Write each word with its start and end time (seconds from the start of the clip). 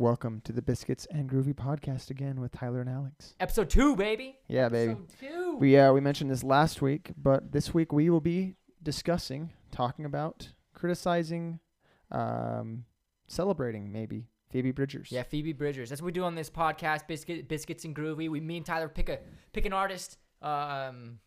Welcome 0.00 0.40
to 0.44 0.52
the 0.52 0.62
Biscuits 0.62 1.06
and 1.10 1.28
Groovy 1.28 1.52
podcast 1.52 2.08
again 2.08 2.40
with 2.40 2.52
Tyler 2.52 2.80
and 2.80 2.88
Alex. 2.88 3.34
Episode 3.38 3.68
two, 3.68 3.96
baby. 3.96 4.38
Yeah, 4.48 4.70
baby. 4.70 4.92
Episode 4.92 5.10
two. 5.20 5.56
We 5.58 5.76
uh 5.76 5.92
we 5.92 6.00
mentioned 6.00 6.30
this 6.30 6.42
last 6.42 6.80
week, 6.80 7.10
but 7.18 7.52
this 7.52 7.74
week 7.74 7.92
we 7.92 8.08
will 8.08 8.22
be 8.22 8.54
discussing, 8.82 9.52
talking 9.70 10.06
about, 10.06 10.52
criticizing, 10.72 11.60
um, 12.10 12.86
celebrating 13.26 13.92
maybe 13.92 14.30
Phoebe 14.50 14.70
Bridgers. 14.70 15.12
yeah, 15.12 15.22
Phoebe 15.22 15.52
Bridgers. 15.52 15.90
That's 15.90 16.00
what 16.00 16.06
we 16.06 16.12
do 16.12 16.24
on 16.24 16.34
this 16.34 16.48
podcast, 16.48 17.06
Biscuit, 17.06 17.46
Biscuits 17.46 17.84
and 17.84 17.94
Groovy. 17.94 18.30
We, 18.30 18.40
me 18.40 18.56
and 18.56 18.64
Tyler 18.64 18.88
pick 18.88 19.10
a 19.10 19.18
pick 19.52 19.66
an 19.66 19.74
artist, 19.74 20.16
um, 20.40 21.18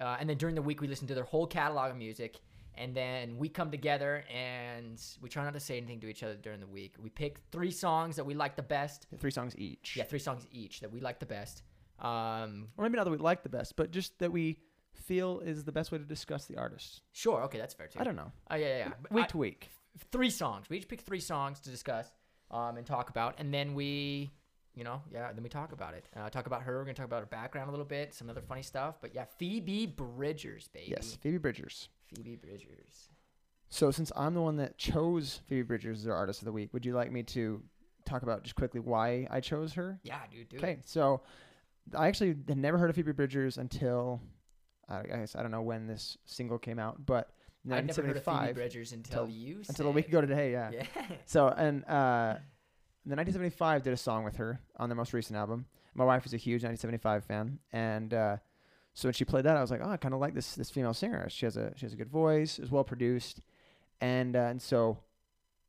uh, 0.00 0.16
and 0.18 0.30
then 0.30 0.38
during 0.38 0.54
the 0.54 0.62
week 0.62 0.80
we 0.80 0.88
listen 0.88 1.06
to 1.08 1.14
their 1.14 1.24
whole 1.24 1.46
catalog 1.46 1.90
of 1.90 1.98
music, 1.98 2.40
and 2.76 2.94
then 2.94 3.36
we 3.38 3.48
come 3.48 3.70
together 3.70 4.24
and 4.32 5.00
we 5.20 5.28
try 5.28 5.44
not 5.44 5.54
to 5.54 5.60
say 5.60 5.76
anything 5.76 6.00
to 6.00 6.08
each 6.08 6.22
other 6.22 6.34
during 6.34 6.60
the 6.60 6.66
week. 6.66 6.94
We 7.02 7.10
pick 7.10 7.38
three 7.50 7.70
songs 7.70 8.16
that 8.16 8.24
we 8.24 8.34
like 8.34 8.56
the 8.56 8.62
best. 8.62 9.06
Three 9.18 9.30
songs 9.30 9.54
each. 9.56 9.96
Yeah, 9.96 10.04
three 10.04 10.18
songs 10.18 10.46
each 10.50 10.80
that 10.80 10.90
we 10.92 11.00
like 11.00 11.18
the 11.20 11.26
best. 11.26 11.62
Um, 11.98 12.68
Or 12.76 12.82
maybe 12.84 12.96
not 12.96 13.04
that 13.04 13.10
we 13.10 13.16
like 13.18 13.42
the 13.42 13.48
best, 13.48 13.76
but 13.76 13.90
just 13.90 14.18
that 14.18 14.30
we 14.30 14.58
feel 14.94 15.40
is 15.40 15.64
the 15.64 15.72
best 15.72 15.92
way 15.92 15.98
to 15.98 16.04
discuss 16.04 16.46
the 16.46 16.56
artist. 16.56 17.02
sure, 17.12 17.42
okay, 17.42 17.58
that's 17.58 17.74
fair 17.74 17.86
too. 17.86 17.98
I 18.00 18.04
don't 18.04 18.16
know. 18.16 18.32
Oh 18.50 18.56
yeah, 18.56 18.66
yeah. 18.66 18.78
yeah. 18.78 18.92
Week 19.10 19.24
I- 19.24 19.28
to 19.28 19.38
week. 19.38 19.70
three 20.12 20.30
songs. 20.30 20.68
We 20.68 20.76
each 20.78 20.88
pick 20.88 21.00
three 21.00 21.20
songs 21.20 21.60
to 21.60 21.70
discuss 21.70 22.10
um, 22.50 22.76
and 22.76 22.86
talk 22.86 23.08
about, 23.10 23.34
and 23.38 23.52
then 23.52 23.74
we, 23.74 24.30
you 24.76 24.84
know, 24.84 25.02
yeah, 25.12 25.32
then 25.32 25.42
we 25.42 25.48
talk 25.48 25.72
about 25.72 25.94
it. 25.94 26.04
Uh, 26.14 26.28
talk 26.28 26.46
about 26.46 26.62
her. 26.62 26.76
We're 26.78 26.84
gonna 26.84 26.94
talk 26.94 27.06
about 27.06 27.20
her 27.20 27.26
background 27.26 27.68
a 27.68 27.72
little 27.72 27.86
bit, 27.86 28.14
some 28.14 28.30
other 28.30 28.42
funny 28.42 28.62
stuff. 28.62 28.96
But 29.00 29.14
yeah, 29.14 29.24
Phoebe 29.38 29.86
Bridgers, 29.86 30.68
baby. 30.68 30.90
Yes, 30.90 31.16
Phoebe 31.20 31.38
Bridgers. 31.38 31.88
Phoebe 32.14 32.36
Bridgers. 32.36 33.08
So 33.68 33.90
since 33.90 34.12
I'm 34.14 34.34
the 34.34 34.42
one 34.42 34.56
that 34.58 34.78
chose 34.78 35.40
Phoebe 35.48 35.62
Bridgers 35.62 36.00
as 36.02 36.06
our 36.06 36.14
artist 36.14 36.42
of 36.42 36.46
the 36.46 36.52
week, 36.52 36.72
would 36.72 36.84
you 36.86 36.94
like 36.94 37.10
me 37.10 37.22
to 37.24 37.62
talk 38.04 38.22
about 38.22 38.44
just 38.44 38.54
quickly 38.54 38.78
why 38.78 39.26
I 39.30 39.40
chose 39.40 39.72
her? 39.72 39.98
Yeah, 40.04 40.20
dude. 40.30 40.50
Do 40.50 40.58
Okay, 40.58 40.78
so 40.84 41.22
I 41.96 42.06
actually 42.06 42.36
had 42.46 42.58
never 42.58 42.78
heard 42.78 42.90
of 42.90 42.96
Phoebe 42.96 43.12
Bridgers 43.12 43.58
until 43.58 44.20
I 44.88 45.02
guess 45.02 45.34
I 45.34 45.42
don't 45.42 45.50
know 45.50 45.62
when 45.62 45.86
this 45.86 46.16
single 46.26 46.58
came 46.58 46.78
out, 46.78 47.04
but 47.04 47.30
I 47.68 47.80
never 47.80 48.02
heard 48.02 48.16
of 48.16 48.24
Phoebe 48.24 48.36
1975 48.36 48.54
Bridgers 48.54 48.92
until, 48.92 49.22
until- 49.24 49.34
you 49.36 49.62
until 49.68 49.88
a 49.88 49.90
week 49.90 50.08
ago 50.08 50.20
today, 50.20 50.52
yeah. 50.52 50.70
Yeah. 50.72 50.84
So 51.24 51.48
and 51.48 51.84
uh, 51.86 52.36
the 53.06 53.14
1975 53.14 53.84
did 53.84 53.92
a 53.92 53.96
song 53.96 54.24
with 54.24 54.36
her 54.36 54.60
on 54.78 54.88
their 54.88 54.96
most 54.96 55.12
recent 55.12 55.36
album. 55.36 55.66
My 55.94 56.04
wife 56.04 56.26
is 56.26 56.34
a 56.34 56.36
huge 56.36 56.64
1975 56.64 57.24
fan, 57.24 57.60
and 57.72 58.12
uh, 58.12 58.36
so 58.94 59.06
when 59.06 59.12
she 59.14 59.24
played 59.24 59.44
that, 59.44 59.56
I 59.56 59.60
was 59.60 59.70
like, 59.70 59.80
oh, 59.82 59.88
I 59.88 59.96
kind 59.96 60.12
of 60.12 60.20
like 60.20 60.34
this 60.34 60.56
this 60.56 60.70
female 60.70 60.92
singer. 60.92 61.28
She 61.30 61.46
has 61.46 61.56
a 61.56 61.72
she 61.76 61.86
has 61.86 61.92
a 61.92 61.96
good 61.96 62.10
voice, 62.10 62.58
is 62.58 62.70
well 62.70 62.82
produced, 62.82 63.42
and 64.00 64.34
uh, 64.34 64.40
and 64.40 64.60
so 64.60 64.98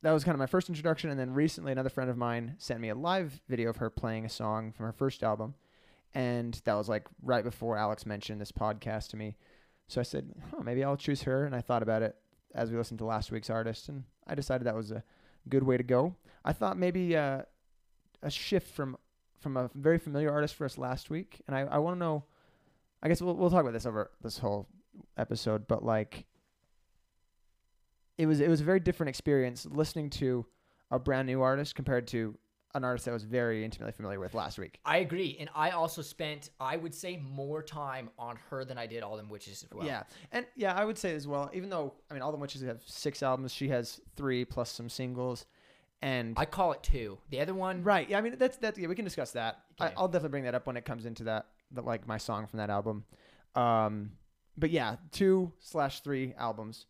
that 0.02 0.10
was 0.10 0.24
kind 0.24 0.34
of 0.34 0.40
my 0.40 0.46
first 0.46 0.68
introduction. 0.68 1.10
And 1.10 1.18
then 1.18 1.32
recently, 1.32 1.70
another 1.70 1.90
friend 1.90 2.10
of 2.10 2.16
mine 2.16 2.56
sent 2.58 2.80
me 2.80 2.88
a 2.88 2.94
live 2.94 3.40
video 3.48 3.70
of 3.70 3.76
her 3.76 3.88
playing 3.88 4.24
a 4.24 4.28
song 4.28 4.72
from 4.72 4.86
her 4.86 4.92
first 4.92 5.22
album, 5.22 5.54
and 6.14 6.60
that 6.64 6.74
was 6.74 6.88
like 6.88 7.06
right 7.22 7.44
before 7.44 7.78
Alex 7.78 8.04
mentioned 8.04 8.40
this 8.40 8.52
podcast 8.52 9.10
to 9.10 9.16
me. 9.16 9.36
So 9.86 10.00
I 10.00 10.04
said, 10.04 10.34
oh, 10.56 10.62
maybe 10.62 10.82
I'll 10.82 10.96
choose 10.96 11.22
her, 11.22 11.46
and 11.46 11.54
I 11.54 11.60
thought 11.60 11.84
about 11.84 12.02
it 12.02 12.16
as 12.52 12.70
we 12.70 12.76
listened 12.76 12.98
to 12.98 13.04
last 13.04 13.30
week's 13.30 13.48
artist, 13.48 13.88
and 13.88 14.02
I 14.26 14.34
decided 14.34 14.66
that 14.66 14.74
was 14.74 14.90
a 14.90 15.04
good 15.48 15.62
way 15.62 15.76
to 15.76 15.82
go. 15.82 16.14
I 16.44 16.52
thought 16.52 16.78
maybe 16.78 17.16
uh, 17.16 17.42
a 18.22 18.30
shift 18.30 18.74
from 18.74 18.96
from 19.40 19.56
a 19.56 19.70
very 19.74 19.98
familiar 19.98 20.32
artist 20.32 20.54
for 20.54 20.64
us 20.64 20.78
last 20.78 21.10
week, 21.10 21.40
and 21.46 21.56
I, 21.56 21.60
I 21.60 21.78
want 21.78 21.96
to 21.96 21.98
know. 21.98 22.24
I 23.02 23.08
guess 23.08 23.22
we'll 23.22 23.34
we'll 23.34 23.50
talk 23.50 23.60
about 23.60 23.72
this 23.72 23.86
over 23.86 24.10
this 24.22 24.38
whole 24.38 24.68
episode, 25.16 25.68
but 25.68 25.84
like, 25.84 26.26
it 28.16 28.26
was 28.26 28.40
it 28.40 28.48
was 28.48 28.60
a 28.60 28.64
very 28.64 28.80
different 28.80 29.08
experience 29.08 29.66
listening 29.66 30.10
to 30.10 30.46
a 30.90 30.98
brand 30.98 31.26
new 31.26 31.42
artist 31.42 31.74
compared 31.74 32.06
to 32.08 32.36
an 32.74 32.84
artist 32.84 33.08
I 33.08 33.12
was 33.12 33.24
very 33.24 33.64
intimately 33.64 33.92
familiar 33.92 34.20
with 34.20 34.34
last 34.34 34.58
week. 34.58 34.78
I 34.84 34.98
agree, 34.98 35.36
and 35.40 35.48
I 35.54 35.70
also 35.70 36.02
spent, 36.02 36.50
I 36.60 36.76
would 36.76 36.94
say, 36.94 37.16
more 37.16 37.62
time 37.62 38.10
on 38.18 38.36
her 38.50 38.64
than 38.64 38.76
I 38.78 38.86
did 38.86 39.02
All 39.02 39.16
Them 39.16 39.28
Witches 39.28 39.64
as 39.64 39.74
well. 39.74 39.86
yeah, 39.86 40.02
and 40.32 40.44
yeah, 40.56 40.74
I 40.74 40.84
would 40.84 40.98
say 40.98 41.14
as 41.14 41.26
well. 41.26 41.50
Even 41.54 41.70
though 41.70 41.94
I 42.10 42.14
mean, 42.14 42.22
all 42.22 42.30
the 42.32 42.38
witches 42.38 42.62
have 42.62 42.82
six 42.84 43.22
albums, 43.22 43.52
she 43.52 43.68
has 43.68 44.00
three 44.16 44.44
plus 44.44 44.70
some 44.70 44.88
singles, 44.88 45.46
and 46.02 46.34
I 46.36 46.44
call 46.44 46.72
it 46.72 46.82
two. 46.82 47.18
The 47.30 47.40
other 47.40 47.54
one, 47.54 47.82
Right. 47.82 48.08
Yeah. 48.08 48.18
I 48.18 48.20
mean, 48.20 48.36
that's 48.38 48.56
that's 48.58 48.78
yeah. 48.78 48.86
We 48.88 48.94
can 48.94 49.04
discuss 49.04 49.32
that. 49.32 49.60
I, 49.80 49.86
Okay. 49.86 49.94
I'll 49.96 50.08
definitely 50.08 50.30
bring 50.30 50.44
that 50.44 50.54
up 50.54 50.66
when 50.66 50.76
it 50.76 50.84
comes 50.84 51.06
into 51.06 51.24
that, 51.24 51.46
the, 51.70 51.82
like 51.82 52.06
my 52.06 52.18
song 52.18 52.46
from 52.46 52.58
that 52.58 52.68
album. 52.70 53.04
Um, 53.54 54.10
but 54.56 54.70
yeah, 54.70 54.96
two 55.12 55.52
slash 55.60 56.00
three 56.00 56.34
albums. 56.36 56.86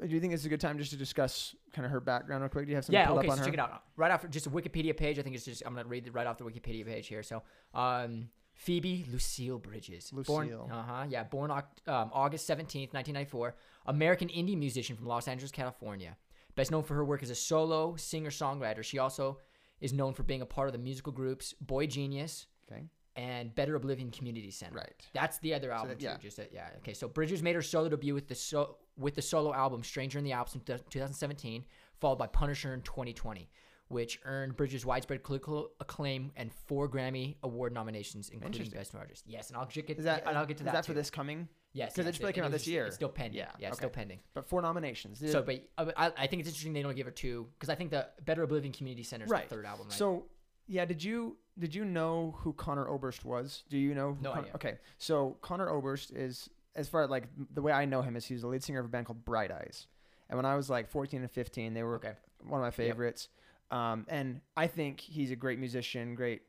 Do 0.00 0.08
you 0.08 0.20
think 0.20 0.32
it's 0.32 0.44
a 0.44 0.48
good 0.48 0.60
time 0.60 0.76
just 0.78 0.90
to 0.90 0.96
discuss 0.96 1.54
kind 1.72 1.86
of 1.86 1.92
her 1.92 2.00
background 2.00 2.42
real 2.42 2.48
quick? 2.48 2.66
Do 2.66 2.70
you 2.70 2.76
have 2.76 2.84
something 2.84 2.98
Yeah, 3.00 3.06
pulled 3.06 3.18
okay, 3.20 3.28
up 3.28 3.32
on 3.32 3.36
so 3.38 3.42
her? 3.42 3.46
check 3.46 3.54
it 3.54 3.60
out. 3.60 3.82
Right 3.96 4.10
off 4.10 4.28
just 4.28 4.46
a 4.46 4.50
Wikipedia 4.50 4.96
page. 4.96 5.18
I 5.18 5.22
think 5.22 5.36
it's 5.36 5.44
just 5.44 5.62
I'm 5.64 5.74
gonna 5.74 5.88
read 5.88 6.06
it 6.06 6.12
right 6.12 6.26
off 6.26 6.36
the 6.38 6.44
Wikipedia 6.44 6.84
page 6.84 7.06
here. 7.06 7.22
So, 7.22 7.42
um, 7.74 8.28
Phoebe 8.54 9.04
Lucille 9.10 9.58
Bridgers, 9.58 10.10
born, 10.10 10.46
Lucille. 10.46 10.68
uh 10.72 10.82
huh, 10.82 11.06
yeah, 11.08 11.24
born 11.24 11.50
um, 11.50 11.62
August 11.86 12.46
seventeenth, 12.46 12.92
nineteen 12.92 13.14
ninety 13.14 13.30
four, 13.30 13.54
American 13.86 14.28
indie 14.28 14.56
musician 14.58 14.96
from 14.96 15.06
Los 15.06 15.28
Angeles, 15.28 15.50
California. 15.52 16.16
Best 16.56 16.70
known 16.70 16.82
for 16.84 16.94
her 16.94 17.04
work 17.04 17.22
as 17.22 17.30
a 17.30 17.34
solo 17.34 17.96
singer 17.96 18.30
songwriter. 18.30 18.82
She 18.84 18.98
also 18.98 19.38
is 19.80 19.92
known 19.92 20.12
for 20.14 20.22
being 20.22 20.40
a 20.42 20.46
part 20.46 20.68
of 20.68 20.72
the 20.72 20.78
musical 20.78 21.12
groups 21.12 21.52
Boy 21.60 21.86
Genius 21.86 22.46
Okay. 22.70 22.84
And 23.16 23.54
Better 23.54 23.74
Oblivion 23.76 24.10
Community 24.10 24.50
Center. 24.50 24.74
Right. 24.76 25.06
That's 25.12 25.38
the 25.38 25.54
other 25.54 25.70
album 25.70 25.90
that- 25.90 25.98
too. 26.00 26.04
yeah. 26.06 26.16
Just 26.18 26.36
that, 26.38 26.50
yeah. 26.52 26.70
Okay, 26.78 26.94
so 26.94 27.06
Bridgers 27.08 27.42
made 27.42 27.54
her 27.54 27.62
solo 27.62 27.88
debut 27.88 28.14
with 28.14 28.28
the 28.28 28.34
so 28.34 28.76
with 28.96 29.14
the 29.14 29.22
solo 29.22 29.52
album 29.54 29.82
"Stranger 29.82 30.18
in 30.18 30.24
the 30.24 30.32
Alps" 30.32 30.54
in 30.54 30.60
2017, 30.62 31.64
followed 32.00 32.16
by 32.16 32.26
"Punisher" 32.26 32.74
in 32.74 32.82
2020, 32.82 33.48
which 33.88 34.20
earned 34.24 34.56
Bridgers 34.56 34.84
widespread 34.86 35.22
critical 35.22 35.70
acclaim 35.80 36.32
and 36.36 36.52
four 36.52 36.88
Grammy 36.88 37.36
Award 37.42 37.72
nominations, 37.72 38.30
including 38.30 38.70
Best 38.70 38.94
New 38.94 39.00
Artist. 39.00 39.24
Yes, 39.26 39.48
and 39.48 39.56
I'll 39.56 39.66
get 39.66 39.88
Is 39.90 40.04
that 40.04 40.26
and 40.26 40.36
I'll 40.38 40.46
get 40.46 40.58
to 40.58 40.62
is 40.62 40.66
that. 40.66 40.72
that 40.74 40.86
for 40.86 40.92
this 40.94 41.10
coming? 41.10 41.48
Yes, 41.72 41.90
'cause 41.90 41.98
it 41.98 42.02
yes, 42.06 42.12
just 42.14 42.20
really 42.20 42.32
came 42.34 42.44
out 42.44 42.52
this 42.52 42.62
just- 42.62 42.70
year. 42.70 42.86
It's 42.86 42.94
still 42.94 43.08
pending. 43.08 43.36
Yeah, 43.38 43.50
Yeah, 43.58 43.66
it's 43.68 43.74
okay. 43.78 43.80
still 43.86 43.90
pending. 43.90 44.20
But 44.32 44.46
four 44.48 44.62
nominations. 44.62 45.18
So, 45.28 45.42
but 45.42 45.68
uh, 45.76 45.90
I, 45.96 46.12
I 46.16 46.26
think 46.28 46.38
it's 46.38 46.48
interesting 46.48 46.72
they 46.72 46.82
don't 46.82 46.94
give 46.94 47.06
her 47.06 47.10
two 47.12 47.48
because 47.54 47.68
I 47.68 47.74
think 47.74 47.90
the 47.90 48.08
Better 48.24 48.44
Oblivion 48.44 48.72
Community 48.72 49.02
Center 49.02 49.24
is 49.24 49.30
Right. 49.30 49.48
the 49.48 49.56
third 49.56 49.66
album. 49.66 49.88
Right? 49.88 49.92
So 49.98 50.26
yeah, 50.66 50.84
did 50.84 51.02
you 51.02 51.36
did 51.58 51.74
you 51.74 51.84
know 51.84 52.34
who 52.38 52.52
Conor 52.52 52.88
Oberst 52.88 53.24
was? 53.24 53.62
Do 53.68 53.78
you 53.78 53.94
know? 53.94 54.14
Who 54.14 54.22
No 54.22 54.30
Con- 54.32 54.40
idea. 54.40 54.52
Okay, 54.56 54.78
so 54.98 55.36
Conor 55.40 55.68
Oberst 55.70 56.10
is 56.12 56.48
as 56.74 56.88
far 56.88 57.02
as 57.04 57.10
like 57.10 57.24
the 57.52 57.62
way 57.62 57.72
I 57.72 57.84
know 57.84 58.02
him 58.02 58.16
is 58.16 58.24
he's 58.26 58.40
the 58.42 58.48
lead 58.48 58.62
singer 58.64 58.80
of 58.80 58.86
a 58.86 58.88
band 58.88 59.06
called 59.06 59.24
Bright 59.24 59.50
Eyes. 59.52 59.86
And 60.28 60.36
when 60.38 60.46
I 60.46 60.56
was 60.56 60.70
like 60.70 60.88
14 60.90 61.20
and 61.20 61.30
15, 61.30 61.74
they 61.74 61.82
were 61.82 61.96
okay, 61.96 62.14
one 62.42 62.60
of 62.60 62.64
my 62.64 62.70
favorites. 62.70 63.28
Um, 63.70 64.06
and 64.08 64.40
I 64.56 64.66
think 64.66 65.00
he's 65.00 65.30
a 65.30 65.36
great 65.36 65.58
musician, 65.58 66.14
great, 66.14 66.42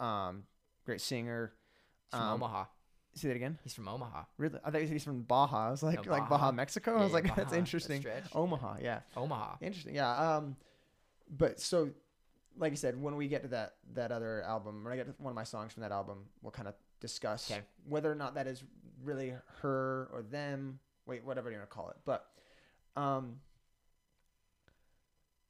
um, 0.00 0.44
great 0.86 1.00
singer. 1.00 1.52
he's 2.10 2.18
from 2.18 2.28
Um, 2.28 2.34
Omaha. 2.42 2.64
See 3.14 3.28
that 3.28 3.36
again? 3.36 3.58
He's 3.64 3.74
from 3.74 3.88
Omaha. 3.88 4.24
Really? 4.38 4.58
I 4.64 4.70
thought 4.70 4.80
he's 4.82 5.02
from 5.04 5.22
Baja. 5.22 5.66
I 5.68 5.70
was 5.70 5.82
like, 5.82 6.04
No, 6.06 6.10
like 6.12 6.28
Baja, 6.28 6.46
Baja. 6.46 6.52
Mexico. 6.52 6.92
I 6.92 6.96
Yeah, 6.98 7.02
was 7.02 7.10
yeah, 7.10 7.14
like, 7.14 7.24
Baja, 7.28 7.34
that's 7.36 7.52
interesting. 7.52 8.00
stretch. 8.00 8.24
Omaha, 8.34 8.76
yeah, 8.80 9.00
Omaha. 9.16 9.56
interesting. 9.60 9.94
Yeah. 9.94 10.36
Um, 10.36 10.56
but 11.30 11.60
so, 11.60 11.90
like 12.58 12.72
I 12.72 12.76
said, 12.76 13.00
when 13.00 13.16
we 13.16 13.28
get 13.28 13.42
to 13.42 13.48
that 13.48 13.76
that 13.94 14.12
other 14.12 14.42
album, 14.42 14.84
when 14.84 14.92
I 14.92 14.96
get 14.96 15.06
to 15.06 15.14
one 15.22 15.30
of 15.30 15.36
my 15.36 15.44
songs 15.44 15.72
from 15.72 15.82
that 15.82 15.92
album, 15.92 16.24
we'll 16.42 16.50
kind 16.52 16.68
of 16.68 16.74
discuss 17.00 17.48
'Kay. 17.48 17.60
whether 17.86 18.10
or 18.10 18.14
not 18.14 18.34
that 18.34 18.46
is 18.46 18.62
really 19.02 19.34
her 19.62 20.08
or 20.12 20.22
them. 20.22 20.80
Wait, 21.06 21.24
whatever 21.24 21.50
you 21.50 21.56
want 21.56 21.70
to 21.70 21.74
call 21.74 21.88
it. 21.90 21.96
But, 22.04 22.26
um, 22.96 23.40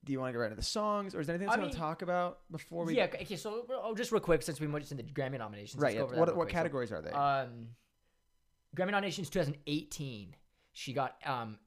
do 0.04 0.12
you 0.12 0.20
want 0.20 0.28
to 0.28 0.32
get 0.32 0.38
right 0.38 0.46
into 0.46 0.56
the 0.56 0.62
songs, 0.62 1.14
or 1.14 1.20
is 1.20 1.26
there 1.26 1.34
anything 1.34 1.48
else 1.48 1.56
you 1.56 1.62
want 1.62 1.72
to 1.72 1.78
talk 1.78 2.02
about 2.02 2.40
before 2.50 2.84
we? 2.84 2.94
yeah. 2.96 3.04
Okay. 3.04 3.18
okay, 3.22 3.36
So 3.36 3.66
oh, 3.70 3.94
just 3.94 4.12
real 4.12 4.20
quick, 4.20 4.42
since 4.42 4.60
we 4.60 4.66
mentioned 4.66 5.00
the 5.00 5.04
Grammy 5.04 5.38
nominations, 5.38 5.82
Right. 5.82 5.96
Yeah. 5.96 6.02
What 6.02 6.16
what 6.16 6.34
quick. 6.34 6.48
So, 6.50 6.52
categories 6.52 6.92
are 6.92 7.02
they? 7.02 7.10
Um, 7.10 7.70
Grammy 8.76 8.92
nominations 8.92 9.28
2018. 9.30 10.36
She 10.72 10.92
got 10.92 11.16
um, 11.26 11.58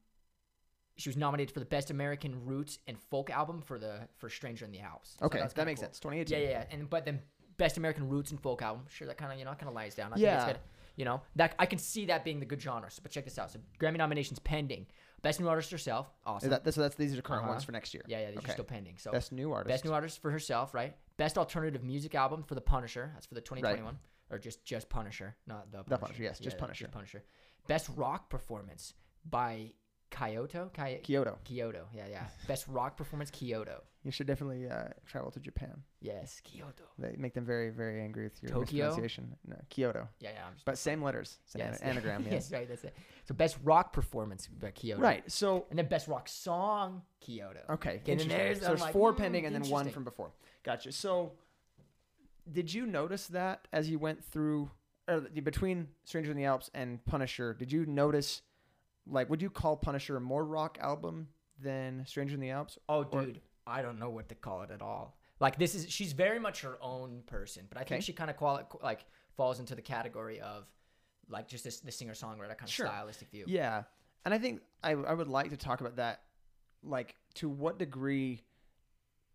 she 1.01 1.09
was 1.09 1.17
nominated 1.17 1.53
for 1.53 1.59
the 1.59 1.65
best 1.65 1.89
American 1.91 2.45
roots 2.45 2.79
and 2.87 2.97
folk 2.97 3.29
album 3.29 3.61
for 3.61 3.79
the 3.79 4.07
for 4.17 4.29
Stranger 4.29 4.65
in 4.65 4.71
the 4.71 4.79
Alps. 4.79 5.15
So 5.19 5.25
okay, 5.25 5.39
that 5.39 5.65
makes 5.65 5.79
cool. 5.79 5.87
sense. 5.87 5.99
2018. 5.99 6.37
Yeah, 6.37 6.43
yeah, 6.43 6.49
yeah. 6.51 6.65
And 6.71 6.89
but 6.89 7.05
then 7.05 7.21
best 7.57 7.77
American 7.77 8.07
roots 8.09 8.31
and 8.31 8.39
folk 8.41 8.61
album. 8.61 8.83
Sure, 8.89 9.07
that 9.07 9.17
kind 9.17 9.31
of 9.33 9.39
you 9.39 9.45
know 9.45 9.51
kind 9.53 9.67
of 9.69 9.73
lies 9.73 9.95
down. 9.95 10.13
I 10.13 10.17
Yeah. 10.17 10.39
Think 10.45 10.49
it's 10.51 10.59
good. 10.59 10.67
You 10.97 11.05
know 11.05 11.21
that 11.37 11.55
I 11.57 11.65
can 11.65 11.79
see 11.79 12.05
that 12.07 12.23
being 12.25 12.39
the 12.39 12.45
good 12.45 12.61
genre. 12.61 12.91
So, 12.91 12.99
but 13.01 13.11
check 13.11 13.23
this 13.25 13.39
out. 13.39 13.49
So 13.51 13.59
Grammy 13.79 13.97
nominations 13.97 14.39
pending. 14.39 14.85
Best 15.21 15.39
new 15.39 15.47
artist 15.47 15.71
herself. 15.71 16.11
Awesome. 16.25 16.49
that, 16.49 16.73
so 16.73 16.81
that's 16.81 16.95
these 16.95 17.13
are 17.13 17.17
the 17.17 17.21
current 17.21 17.43
Uh-huh. 17.43 17.51
ones 17.51 17.63
for 17.63 17.71
next 17.71 17.93
year. 17.93 18.03
yeah, 18.07 18.19
yeah. 18.21 18.29
These 18.31 18.39
okay. 18.39 18.49
are 18.49 18.53
still 18.53 18.65
pending. 18.65 18.97
So 18.97 19.11
Best 19.11 19.31
new 19.31 19.51
artist. 19.53 19.69
Best 19.73 19.85
new 19.85 19.93
artist 19.93 20.21
for 20.21 20.31
herself, 20.31 20.73
right? 20.73 20.95
Best 21.17 21.37
alternative 21.37 21.83
music 21.83 22.13
album 22.15 22.43
for 22.43 22.55
The 22.55 22.61
Punisher. 22.61 23.11
That's 23.13 23.25
for 23.27 23.35
the 23.35 23.41
2021. 23.41 23.97
Or 24.31 24.37
just 24.39 24.63
just 24.65 24.89
Punisher, 24.89 25.35
not 25.47 25.71
the 25.71 25.83
Punisher. 25.83 25.97
Punisher, 26.05 26.23
yes, 26.23 26.39
just 26.39 26.55
Yeah, 26.55 26.61
Punisher. 26.61 26.87
Punisher. 26.87 27.23
Best 27.67 27.89
rock 27.95 28.29
performance 28.29 28.93
by 29.29 29.73
Kyoto, 30.11 30.69
Ky- 30.73 30.99
Kyoto. 31.01 31.37
Kyoto. 31.43 31.87
Yeah, 31.95 32.03
yeah. 32.09 32.23
Best 32.47 32.67
rock 32.67 32.97
performance, 32.97 33.31
Kyoto. 33.31 33.81
You 34.03 34.11
should 34.11 34.27
definitely 34.27 34.67
uh, 34.69 34.89
travel 35.05 35.31
to 35.31 35.39
Japan. 35.39 35.81
Yes, 36.01 36.41
Kyoto. 36.43 36.83
They 36.99 37.15
make 37.17 37.33
them 37.33 37.45
very, 37.45 37.69
very 37.69 38.01
angry 38.01 38.25
with 38.25 38.41
your 38.41 38.51
Tokyo? 38.51 38.87
mispronunciation. 38.87 39.35
No, 39.47 39.55
Kyoto. 39.69 40.07
Yeah, 40.19 40.31
yeah. 40.33 40.45
But 40.65 40.77
same 40.77 41.01
letters. 41.03 41.37
Same 41.45 41.61
yes. 41.61 41.79
anagram, 41.81 42.23
yes. 42.25 42.33
yes, 42.33 42.51
right. 42.51 42.67
That's 42.67 42.83
it. 42.83 42.95
So 43.25 43.33
best 43.35 43.57
rock 43.63 43.93
performance, 43.93 44.47
by 44.47 44.71
Kyoto. 44.71 45.01
Right. 45.01 45.29
So, 45.31 45.65
And 45.69 45.77
then 45.79 45.87
best 45.87 46.07
rock 46.07 46.27
song, 46.27 47.03
Kyoto. 47.19 47.59
okay. 47.69 48.01
Getting 48.03 48.29
interesting. 48.29 48.29
there, 48.29 48.55
So 48.55 48.67
there's 48.67 48.81
like, 48.81 48.93
four 48.93 49.13
mm, 49.13 49.17
pending 49.17 49.45
and 49.45 49.55
then 49.55 49.69
one 49.69 49.89
from 49.89 50.03
before. 50.03 50.31
Gotcha. 50.63 50.91
So, 50.91 51.33
did 52.51 52.73
you 52.73 52.85
notice 52.85 53.27
that 53.27 53.67
as 53.71 53.89
you 53.89 53.99
went 53.99 54.23
through, 54.25 54.69
or 55.07 55.21
between 55.43 55.87
Stranger 56.05 56.31
in 56.31 56.37
the 56.37 56.45
Alps 56.45 56.69
and 56.73 57.03
Punisher, 57.05 57.53
did 57.53 57.71
you 57.71 57.85
notice, 57.85 58.41
like, 59.07 59.29
would 59.29 59.41
you 59.41 59.49
call 59.49 59.75
Punisher 59.77 60.15
a 60.17 60.21
more 60.21 60.43
rock 60.45 60.77
album 60.81 61.27
than 61.59 62.05
Stranger 62.05 62.35
in 62.35 62.39
the 62.41 62.49
Alps? 62.51 62.77
Oh, 62.89 63.03
Or- 63.11 63.25
dude, 63.25 63.41
I 63.67 63.81
don't 63.81 63.99
know 63.99 64.09
what 64.09 64.29
to 64.29 64.35
call 64.35 64.61
it 64.63 64.71
at 64.71 64.81
all. 64.81 65.17
Like 65.39 65.57
this 65.57 65.73
is 65.75 65.89
she's 65.89 66.13
very 66.13 66.39
much 66.39 66.61
her 66.61 66.77
own 66.81 67.23
person, 67.25 67.65
but 67.67 67.77
I 67.77 67.81
think 67.81 67.93
Okay. 67.97 68.01
she 68.01 68.13
kind 68.13 68.29
of 68.29 68.37
quali- 68.37 68.63
like 68.83 69.05
falls 69.35 69.59
into 69.59 69.73
the 69.75 69.81
category 69.81 70.39
of 70.39 70.65
like 71.29 71.47
just 71.47 71.63
this 71.63 71.79
the 71.79 71.91
singer 71.91 72.13
songwriter 72.13 72.49
kind 72.49 72.63
of 72.63 72.69
Sure. 72.69 72.85
stylistic 72.85 73.29
view. 73.31 73.45
Yeah. 73.47 73.83
And 74.25 74.33
I 74.33 74.37
think 74.37 74.61
I, 74.83 74.91
I 74.91 75.13
would 75.13 75.27
like 75.27 75.49
to 75.49 75.57
talk 75.57 75.81
about 75.81 75.95
that. 75.95 76.21
Like, 76.83 77.15
to 77.35 77.49
what 77.49 77.79
degree 77.79 78.41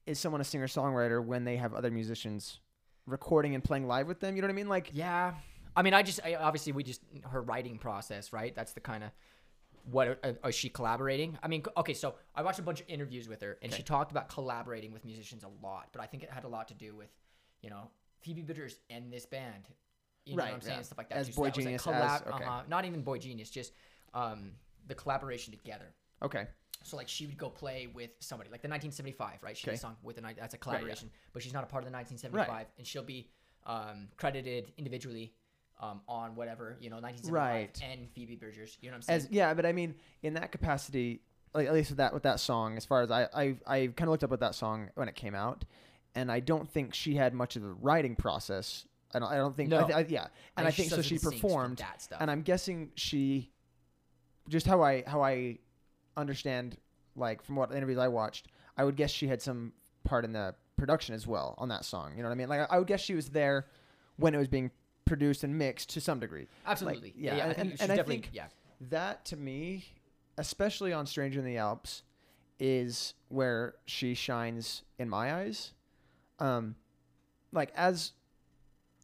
is 0.07 0.19
someone 0.19 0.41
a 0.41 0.45
singer 0.45 0.67
songwriter 0.69 1.25
when 1.25 1.45
they 1.45 1.57
have 1.57 1.75
other 1.75 1.91
musicians 1.91 2.61
recording 3.07 3.55
and 3.55 3.63
playing 3.65 3.87
live 3.89 4.07
with 4.07 4.21
them? 4.21 4.37
You 4.37 4.43
know 4.43 4.47
what 4.47 4.53
I 4.53 4.57
mean? 4.57 4.69
Like, 4.69 4.91
Yeah. 4.93 5.35
I 5.75 5.83
mean, 5.83 5.93
I 5.95 6.03
just 6.03 6.21
I, 6.25 6.35
obviously 6.37 6.73
we 6.73 6.83
just 6.85 7.03
her 7.31 7.43
writing 7.43 7.79
process, 7.79 8.33
right? 8.33 8.55
That's 8.55 8.73
the 8.73 8.81
kind 8.81 9.03
of 9.05 9.11
what 9.91 10.19
uh, 10.25 10.49
is 10.49 10.55
she 10.55 10.69
collaborating? 10.69 11.39
I 11.43 11.49
mean, 11.49 11.63
okay, 11.77 11.95
so 11.95 12.17
I 12.35 12.43
watched 12.43 12.59
a 12.59 12.63
bunch 12.63 12.81
of 12.81 12.89
interviews 12.89 13.29
with 13.29 13.41
her, 13.43 13.57
and 13.63 13.73
she 13.73 13.83
talked 13.83 14.11
about 14.11 14.29
collaborating 14.29 14.93
with 14.93 15.05
musicians 15.05 15.45
a 15.45 15.65
lot. 15.65 15.89
But 15.93 16.03
I 16.03 16.07
think 16.07 16.23
it 16.23 16.31
had 16.31 16.45
a 16.45 16.49
lot 16.49 16.69
to 16.69 16.75
do 16.75 16.95
with, 16.95 17.09
you 17.63 17.71
know, 17.71 17.91
Phoebe 18.21 18.43
Bridgers 18.43 18.79
and 18.91 19.13
this 19.13 19.27
band. 19.27 19.65
You 20.25 20.35
know 20.35 20.43
Right, 20.43 20.49
what 20.51 20.55
I'm 20.57 20.61
saying? 20.63 20.73
yeah. 20.73 20.77
and 20.79 20.87
Stuff 20.87 20.99
like 20.99 21.09
that. 21.11 21.19
As 21.19 21.27
too. 21.29 21.33
So 21.35 21.37
Boy 21.43 21.47
that 21.47 21.57
like, 21.57 21.65
Genius, 21.65 21.83
collab- 21.83 22.17
as- 22.17 22.23
okay. 22.35 22.45
uh-huh, 22.45 22.63
not 22.69 22.85
even 22.85 23.03
Boy 23.03 23.19
Genius, 23.19 23.49
just 23.49 23.73
um, 24.13 24.53
the 24.89 24.95
collaboration 24.95 25.53
together. 25.53 25.95
okay. 26.23 26.47
So 26.83 26.97
like 26.97 27.09
she 27.09 27.27
would 27.27 27.39
go 27.39 27.49
play 27.49 27.89
with 27.93 28.11
somebody, 28.21 28.51
like 28.51 28.61
the 28.63 28.69
1975, 28.69 29.43
right? 29.43 29.57
She 29.57 29.65
did 29.65 29.75
a 29.75 29.79
song 29.79 29.97
with 30.03 30.17
the 30.17 30.23
ni- 30.23 30.35
that's 30.39 30.55
a 30.55 30.57
yeah. 30.57 30.61
collaboration, 30.61 31.11
but 31.33 31.43
she's 31.43 31.55
not 31.55 31.65
a 31.65 31.67
part 31.67 31.83
of 31.85 31.91
the 31.91 31.97
1975, 31.97 32.67
and 32.77 32.87
she'll 32.87 33.03
be 33.03 33.29
um, 33.65 34.09
credited 34.17 34.73
individually 34.77 35.33
um, 35.81 36.01
on 36.09 36.35
whatever 36.35 36.77
you 36.81 36.91
know 36.91 36.97
1975 36.97 37.33
Right. 37.33 37.83
and 37.91 38.11
Phoebe 38.15 38.37
Bridgers. 38.37 38.79
You 38.81 38.89
know 38.91 38.95
what 38.95 38.97
I'm 38.97 39.03
saying? 39.03 39.17
As 39.23 39.29
yeah, 39.31 39.55
but 39.55 39.67
I 39.67 39.73
mean, 39.73 39.95
in 40.23 40.35
that 40.35 40.53
capacity, 40.53 41.21
like 41.55 41.67
at 41.67 41.75
least 41.75 41.91
with 41.91 41.99
that 41.99 42.13
with 42.15 42.23
that 42.25 42.41
song, 42.41 42.77
as 42.77 42.85
far 42.85 43.03
as 43.03 43.11
I 43.11 43.29
I, 43.35 43.57
I 43.67 43.79
kind 43.89 44.03
of 44.03 44.09
looked 44.09 44.25
up 44.25 44.31
with 44.31 44.41
that 44.41 44.55
song 44.55 44.89
when 44.95 45.09
it 45.09 45.15
came 45.15 45.35
out, 45.35 45.65
and 46.15 46.31
I 46.33 46.41
don't 46.41 46.69
think 46.69 46.95
she 46.95 47.15
had 47.17 47.35
much 47.35 47.57
of 47.57 47.63
the 47.63 47.73
writing 47.73 48.17
process. 48.17 48.87
I 49.15 49.19
don't 49.19 49.31
I 49.31 49.37
don't 49.37 49.55
think 49.57 49.73
I 49.73 49.81
No. 49.87 49.95
I, 49.95 50.07
yeah, 50.09 50.27
and 50.57 50.67
I, 50.67 50.71
think 50.71 50.91
so. 50.91 51.01
She 51.03 51.17
the 51.17 51.21
syncs 51.21 51.25
for 51.25 51.31
performed, 51.33 51.79
that 51.79 52.03
stuff. 52.03 52.19
and 52.21 52.31
I'm 52.31 52.43
guessing 52.43 52.91
she, 52.97 53.51
just 54.49 54.67
how 54.67 54.83
I 54.83 55.05
how 55.07 55.23
I 55.23 55.59
understand, 56.17 56.77
like 57.15 57.43
from 57.43 57.57
what 57.57 57.73
interviews 57.73 57.99
I 57.99 58.09
watched, 58.09 58.49
I 58.77 58.85
would 58.85 58.97
guess 58.97 59.11
she 59.11 59.29
had 59.29 59.41
some 59.43 59.73
part 60.05 60.25
in 60.25 60.33
the 60.33 60.55
production 60.77 61.15
as 61.15 61.27
well 61.27 61.55
on 61.59 61.69
that 61.69 61.85
song. 61.85 62.13
You 62.17 62.23
know 62.23 62.29
what 62.29 62.35
I 62.35 62.37
mean? 62.37 62.49
Like 62.49 62.67
I 62.71 62.79
would 62.79 62.87
guess 62.89 63.01
she 63.01 63.15
was 63.15 63.29
there 63.31 63.67
when 64.17 64.35
it 64.35 64.39
was 64.39 64.49
being 64.49 64.71
produced 65.07 65.43
and 65.45 65.57
mixed 65.57 65.89
to 65.91 66.01
some 66.01 66.21
degree. 66.21 66.47
Absolutely, 66.67 67.15
yeah, 67.17 67.37
yeah, 67.37 67.45
I 67.45 67.47
and- 67.49 67.57
think 67.57 67.73
and- 67.81 67.91
and 67.91 68.01
I 68.01 68.03
think- 68.05 68.31
yeah. 68.33 68.49
That 68.91 69.25
to 69.27 69.37
me, 69.37 69.87
especially 70.37 70.93
on 70.93 71.07
Stranger 71.07 71.39
in 71.39 71.47
the 71.47 71.57
Alps, 71.57 72.03
is 72.61 73.15
where 73.29 73.75
she 73.87 74.13
shines 74.15 74.83
in 74.99 75.09
my 75.09 75.35
eyes. 75.35 75.73
Um, 76.39 76.77
like 77.53 77.73
as 77.75 78.13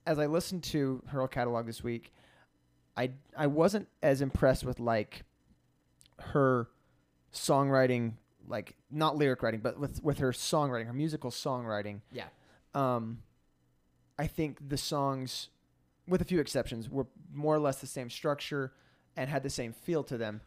as 0.06 0.18
I 0.18 0.26
listened 0.26 0.62
to 0.64 1.02
her 1.06 1.26
catalog 1.28 1.64
this 1.66 1.82
week, 1.82 2.12
I 2.98 3.12
I 3.34 3.46
wasn't 3.46 3.88
as 4.02 4.20
impressed 4.20 4.64
with 4.64 4.78
like 4.78 5.22
her 6.18 6.68
songwriting, 7.32 8.14
like 8.46 8.76
not 8.90 9.16
lyric 9.16 9.42
writing, 9.42 9.60
but 9.60 9.78
with 9.78 10.02
with 10.02 10.18
her 10.18 10.32
songwriting, 10.32 10.86
her 10.86 10.92
musical 10.92 11.30
songwriting. 11.30 12.00
Yeah. 12.12 12.26
Um, 12.74 13.22
I 14.18 14.26
think 14.26 14.68
the 14.68 14.76
songs, 14.76 15.48
with 16.08 16.20
a 16.20 16.24
few 16.24 16.40
exceptions, 16.40 16.88
were 16.90 17.06
more 17.32 17.54
or 17.54 17.60
less 17.60 17.80
the 17.80 17.86
same 17.86 18.10
structure 18.10 18.72
and 19.16 19.28
had 19.30 19.42
the 19.42 19.50
same 19.50 19.72
feel 19.72 20.02
to 20.04 20.16
them. 20.18 20.40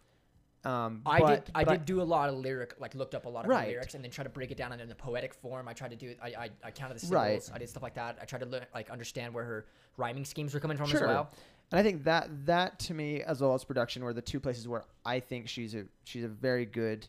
Um, 0.64 1.04
I 1.06 1.20
but- 1.20 1.46
did. 1.46 1.52
I 1.54 1.64
but 1.64 1.72
did 1.74 1.86
do 1.86 2.02
a 2.02 2.04
lot 2.04 2.30
of 2.30 2.36
lyric, 2.36 2.74
like 2.80 2.96
looked 2.96 3.14
up 3.14 3.26
a 3.26 3.30
lot 3.30 3.46
of 3.46 3.52
Right. 3.52 3.68
lyrics, 3.68 3.94
and 3.94 4.04
then 4.04 4.10
try 4.10 4.24
to 4.24 4.32
break 4.32 4.50
it 4.50 4.58
down 4.58 4.78
in 4.80 4.90
the 4.90 4.96
poetic 4.96 5.34
form. 5.36 5.68
I 5.68 5.74
tried 5.74 5.92
to 5.92 5.96
do. 5.96 6.16
I 6.22 6.28
I, 6.30 6.50
I 6.64 6.72
counted 6.72 7.00
the 7.00 7.08
Right. 7.14 7.28
syllables. 7.44 7.52
I 7.54 7.58
did 7.60 7.70
stuff 7.70 7.84
like 7.84 7.94
that. 7.96 8.18
I 8.20 8.26
tried 8.26 8.40
to 8.40 8.48
learn, 8.48 8.66
like 8.74 8.90
understand 8.90 9.34
where 9.34 9.44
her 9.44 9.68
rhyming 9.98 10.26
schemes 10.26 10.54
were 10.56 10.60
coming 10.60 10.76
from 10.78 10.88
Sure. 10.88 11.02
as 11.04 11.08
well. 11.08 11.32
And 11.72 11.80
I 11.80 11.84
think 11.84 12.04
that 12.06 12.48
that 12.48 12.80
to 12.80 12.96
me, 12.96 13.22
as 13.22 13.42
well 13.42 13.54
as 13.54 13.64
production, 13.64 14.04
were 14.04 14.14
the 14.14 14.22
two 14.24 14.40
places 14.40 14.68
where 14.68 14.86
I 15.06 15.20
think 15.20 15.48
she's 15.48 15.76
a 15.76 15.86
she's 16.04 16.24
a 16.24 16.28
very 16.28 16.66
good 16.66 17.08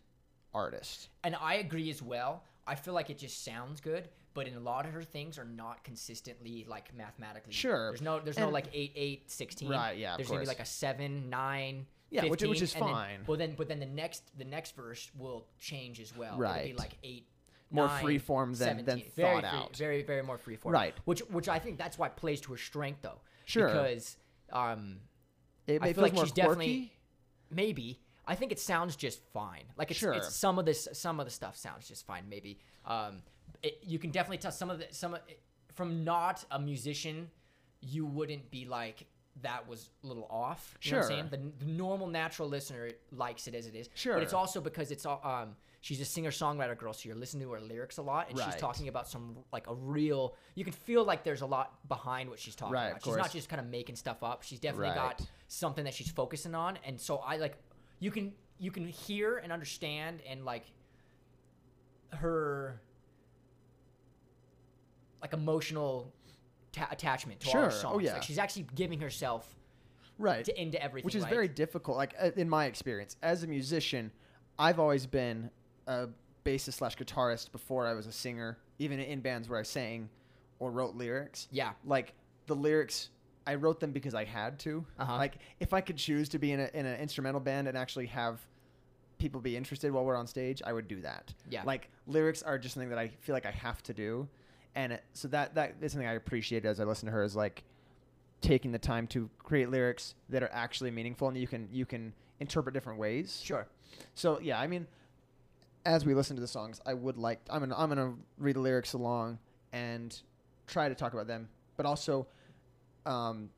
artist. 0.52 1.08
And 1.25 1.34
I 1.37 1.54
agree 1.54 1.88
as 1.88 2.02
well. 2.02 2.44
I 2.66 2.75
feel 2.75 2.92
like 2.94 3.08
it 3.08 3.16
just 3.19 3.42
sounds 3.42 3.81
good, 3.81 4.10
but 4.36 4.46
in 4.46 4.54
a 4.54 4.60
lot 4.60 4.84
of 4.86 4.92
her 4.92 5.02
things 5.02 5.38
are 5.38 5.44
not 5.44 5.82
consistently 5.82 6.64
like 6.68 6.94
mathematically. 6.94 7.52
Sure. 7.52 7.88
There's 7.90 8.02
no 8.02 8.20
there's 8.20 8.38
no 8.38 8.50
like 8.50 8.66
8 8.72 8.92
8 8.94 9.30
16. 9.30 9.68
Right, 9.68 9.96
yeah, 9.98 10.12
of 10.12 10.18
There's 10.18 10.28
gonna 10.28 10.40
be 10.42 10.46
like 10.46 10.60
a 10.60 10.64
7 10.64 11.28
9 11.30 11.86
Yeah, 12.10 12.22
which- 12.22 12.30
15, 12.42 12.50
which 12.50 12.62
is 12.62 12.74
and 12.74 12.82
then- 12.84 12.92
fine. 12.92 13.20
well 13.26 13.38
then 13.38 13.54
but 13.56 13.66
then 13.66 13.80
the 13.80 13.86
next 13.86 14.22
the 14.38 14.44
next 14.44 14.76
verse 14.76 15.10
will 15.18 15.46
change 15.58 15.98
as 15.98 16.14
well. 16.16 16.36
Right. 16.38 16.66
It'll 16.66 16.76
be 16.76 16.78
like 16.78 16.98
8 17.02 17.26
More 17.70 17.86
nine, 17.88 18.02
free 18.04 18.18
form 18.18 18.52
than- 18.54 18.76
than 18.84 18.84
17. 19.00 19.12
very 19.16 19.40
thought 19.42 19.50
free- 19.50 19.58
out. 19.58 19.76
Very 19.76 20.02
very 20.02 20.22
more 20.22 20.38
free 20.38 20.56
form. 20.56 20.72
Right. 20.74 20.94
Which 21.06 21.20
which 21.30 21.48
I 21.48 21.58
think 21.58 21.78
that's 21.78 21.98
why 21.98 22.06
it 22.08 22.16
plays 22.16 22.40
to 22.42 22.52
her 22.52 22.58
strength 22.58 23.00
though. 23.02 23.20
Sure. 23.46 23.66
Because 23.68 24.16
um 24.52 25.00
It, 25.66 25.82
I 25.82 25.88
it 25.88 25.94
feel 25.94 26.02
like 26.04 26.12
more 26.12 26.24
she's 26.26 26.32
quirky. 26.32 26.48
definitely 26.48 26.92
maybe. 27.50 28.00
I 28.28 28.34
think 28.34 28.50
it 28.52 28.58
sounds 28.58 28.96
just 28.96 29.20
fine. 29.32 29.64
Like 29.76 29.90
it's, 29.92 30.00
Sure. 30.00 30.12
it's 30.12 30.34
some 30.34 30.58
of 30.58 30.66
this 30.66 30.88
some 30.92 31.20
of 31.20 31.26
the 31.26 31.30
stuff 31.30 31.56
sounds 31.56 31.88
just 31.88 32.04
fine. 32.06 32.28
Maybe 32.28 32.58
um, 32.84 33.22
it, 33.62 33.78
you 33.82 33.98
can 33.98 34.10
definitely 34.10 34.38
tell 34.38 34.52
some 34.52 34.70
of 34.70 34.78
the 34.78 34.86
some 34.90 35.14
of 35.14 35.20
from 35.74 36.04
not 36.04 36.44
a 36.50 36.58
musician, 36.58 37.30
you 37.80 38.06
wouldn't 38.06 38.50
be 38.50 38.64
like 38.64 39.06
that 39.42 39.68
was 39.68 39.90
a 40.02 40.06
little 40.06 40.26
off. 40.30 40.78
You 40.82 40.92
know 40.92 40.96
what 40.98 41.04
I'm 41.04 41.10
Sure. 41.10 41.28
saying? 41.30 41.52
The, 41.58 41.64
the 41.66 41.70
normal 41.70 42.06
natural 42.06 42.48
listener 42.48 42.90
likes 43.12 43.46
it 43.46 43.54
as 43.54 43.66
it 43.66 43.74
is. 43.74 43.90
Sure. 43.94 44.14
But 44.14 44.22
it's 44.22 44.32
also 44.32 44.62
because 44.62 44.90
it's 44.90 45.04
all 45.04 45.20
um 45.22 45.56
she's 45.82 46.00
a 46.00 46.04
singer 46.06 46.30
songwriter 46.30 46.76
girl, 46.76 46.92
so 46.94 47.06
you're 47.06 47.16
listening 47.18 47.44
to 47.46 47.52
her 47.52 47.60
lyrics 47.60 47.98
a 47.98 48.02
lot, 48.02 48.30
and 48.30 48.38
she's 48.40 48.56
talking 48.56 48.88
about 48.88 49.06
some 49.08 49.36
like 49.52 49.66
a 49.68 49.74
real. 49.74 50.34
You 50.54 50.64
can 50.64 50.72
feel 50.72 51.04
like 51.04 51.22
there's 51.22 51.42
a 51.42 51.46
lot 51.46 51.86
behind 51.88 52.30
what 52.30 52.38
she's 52.38 52.56
talking 52.56 52.72
Right, 52.74 52.88
about. 52.88 53.04
She's 53.04 53.16
not 53.16 53.30
just 53.30 53.48
kind 53.48 53.60
of 53.60 53.66
making 53.66 53.96
stuff 53.96 54.22
up. 54.22 54.42
She's 54.42 54.58
definitely 54.58 54.94
got 54.94 55.20
something 55.48 55.84
that 55.84 55.94
she's 55.94 56.10
focusing 56.10 56.56
on 56.56 56.76
and 56.84 57.00
so 57.00 57.18
i 57.18 57.36
like 57.36 57.56
you 58.00 58.10
can 58.10 58.32
you 58.58 58.72
can 58.72 58.84
hear 58.84 59.36
and 59.38 59.52
understand 59.52 60.20
and 60.28 60.44
like 60.44 60.64
her 62.10 62.80
like 65.33 65.40
emotional 65.40 66.12
ta- 66.73 66.88
attachment 66.90 67.40
to 67.40 67.49
all 67.49 67.64
her 67.64 67.71
Sure. 67.71 67.78
Oh, 67.78 67.83
songs 67.92 68.02
yeah. 68.04 68.12
like 68.14 68.23
she's 68.23 68.38
actually 68.38 68.66
giving 68.75 69.00
herself 69.00 69.54
right? 70.18 70.45
to, 70.45 70.61
into 70.61 70.83
everything 70.83 71.04
which 71.06 71.14
is 71.14 71.25
very 71.25 71.49
difficult. 71.49 71.97
Like 71.97 72.14
uh, 72.21 72.30
in 72.37 72.49
my 72.49 72.66
experience 72.66 73.16
as 73.23 73.42
a 73.42 73.47
musician, 73.47 74.12
I've 74.59 74.78
always 74.78 75.06
been 75.06 75.50
a 75.87 76.09
bassist 76.45 76.75
slash 76.75 76.97
guitarist 76.97 77.52
before 77.52 77.87
I 77.87 77.95
was 77.95 78.06
a 78.06 78.12
singer, 78.12 78.59
even 78.78 79.00
in 79.00 79.21
bands 79.21 79.49
where 79.49 79.59
I 79.59 79.64
sang 79.64 80.09
or 80.59 80.71
wrote 80.71 80.95
lyrics. 80.95 81.49
yeah 81.50 81.73
Like 81.85 82.14
the 82.47 82.54
lyrics, 82.54 83.11
I 83.47 83.56
wrote 83.56 83.80
them 83.80 83.92
because 83.92 84.14
I 84.14 84.25
had 84.25 84.59
to. 84.61 84.85
Uh-huh. 84.99 85.16
Like 85.16 85.38
if 85.61 85.73
I 85.73 85.80
could 85.80 85.97
choose 85.97 86.28
to 86.30 86.38
be 86.38 86.52
in, 86.52 86.61
a, 86.61 86.71
in 86.73 86.87
an 86.87 86.99
instrumental 87.00 87.40
band 87.40 87.68
and 87.68 87.76
actually 87.76 88.06
have 88.06 88.40
people 89.18 89.40
be 89.40 89.56
interested 89.56 89.92
while 89.92 90.04
we're 90.04 90.16
on 90.16 90.26
stage, 90.26 90.62
I 90.64 90.73
would 90.73 90.88
do 90.88 91.00
that. 91.02 91.33
Yeah. 91.50 91.62
Like 91.64 91.90
lyrics 92.06 92.42
are 92.42 92.59
just 92.59 92.75
something 92.75 92.90
that 92.90 92.99
I 92.99 93.09
feel 93.21 93.35
like 93.35 93.47
I 93.47 93.50
have 93.50 93.83
to 93.85 93.95
do, 93.95 94.28
and 94.76 94.92
it, 94.92 95.02
so 95.14 95.26
that 95.28 95.54
that 95.56 95.75
is 95.80 95.90
something 95.92 96.06
I 96.06 96.12
appreciate 96.12 96.64
as 96.64 96.78
I 96.78 96.85
listen 96.85 97.06
to 97.06 97.12
her 97.12 97.25
is 97.25 97.35
like 97.35 97.64
taking 98.42 98.71
the 98.71 98.78
time 98.78 99.06
to 99.09 99.28
create 99.38 99.71
lyrics 99.71 100.14
that 100.28 100.42
are 100.42 100.50
actually 100.52 100.90
meaningful 100.92 101.26
and 101.28 101.37
you 101.37 101.49
can 101.49 101.68
you 101.73 101.85
can 101.87 102.12
interpret 102.38 102.75
different 102.75 102.99
ways. 103.00 103.40
sure 103.42 103.66
So 104.14 104.38
yeah, 104.40 104.61
I 104.61 104.66
mean, 104.68 104.87
as 105.85 106.04
we 106.04 106.14
listen 106.14 106.37
to 106.37 106.40
the 106.42 106.47
songs, 106.49 106.80
I 106.87 106.95
would 106.95 107.16
like 107.16 107.40
I'm 107.50 107.61
gonna 107.61 107.75
I'm 107.76 107.88
gonna 107.88 108.14
read 108.38 108.54
the 108.56 108.61
lyrics 108.61 108.92
along 108.92 109.38
and 109.73 110.16
try 110.66 110.88
to 110.88 110.95
talk 110.95 111.12
about 111.14 111.26
them, 111.26 111.49
but 111.76 111.87
also 111.87 112.26
um, 113.06 113.50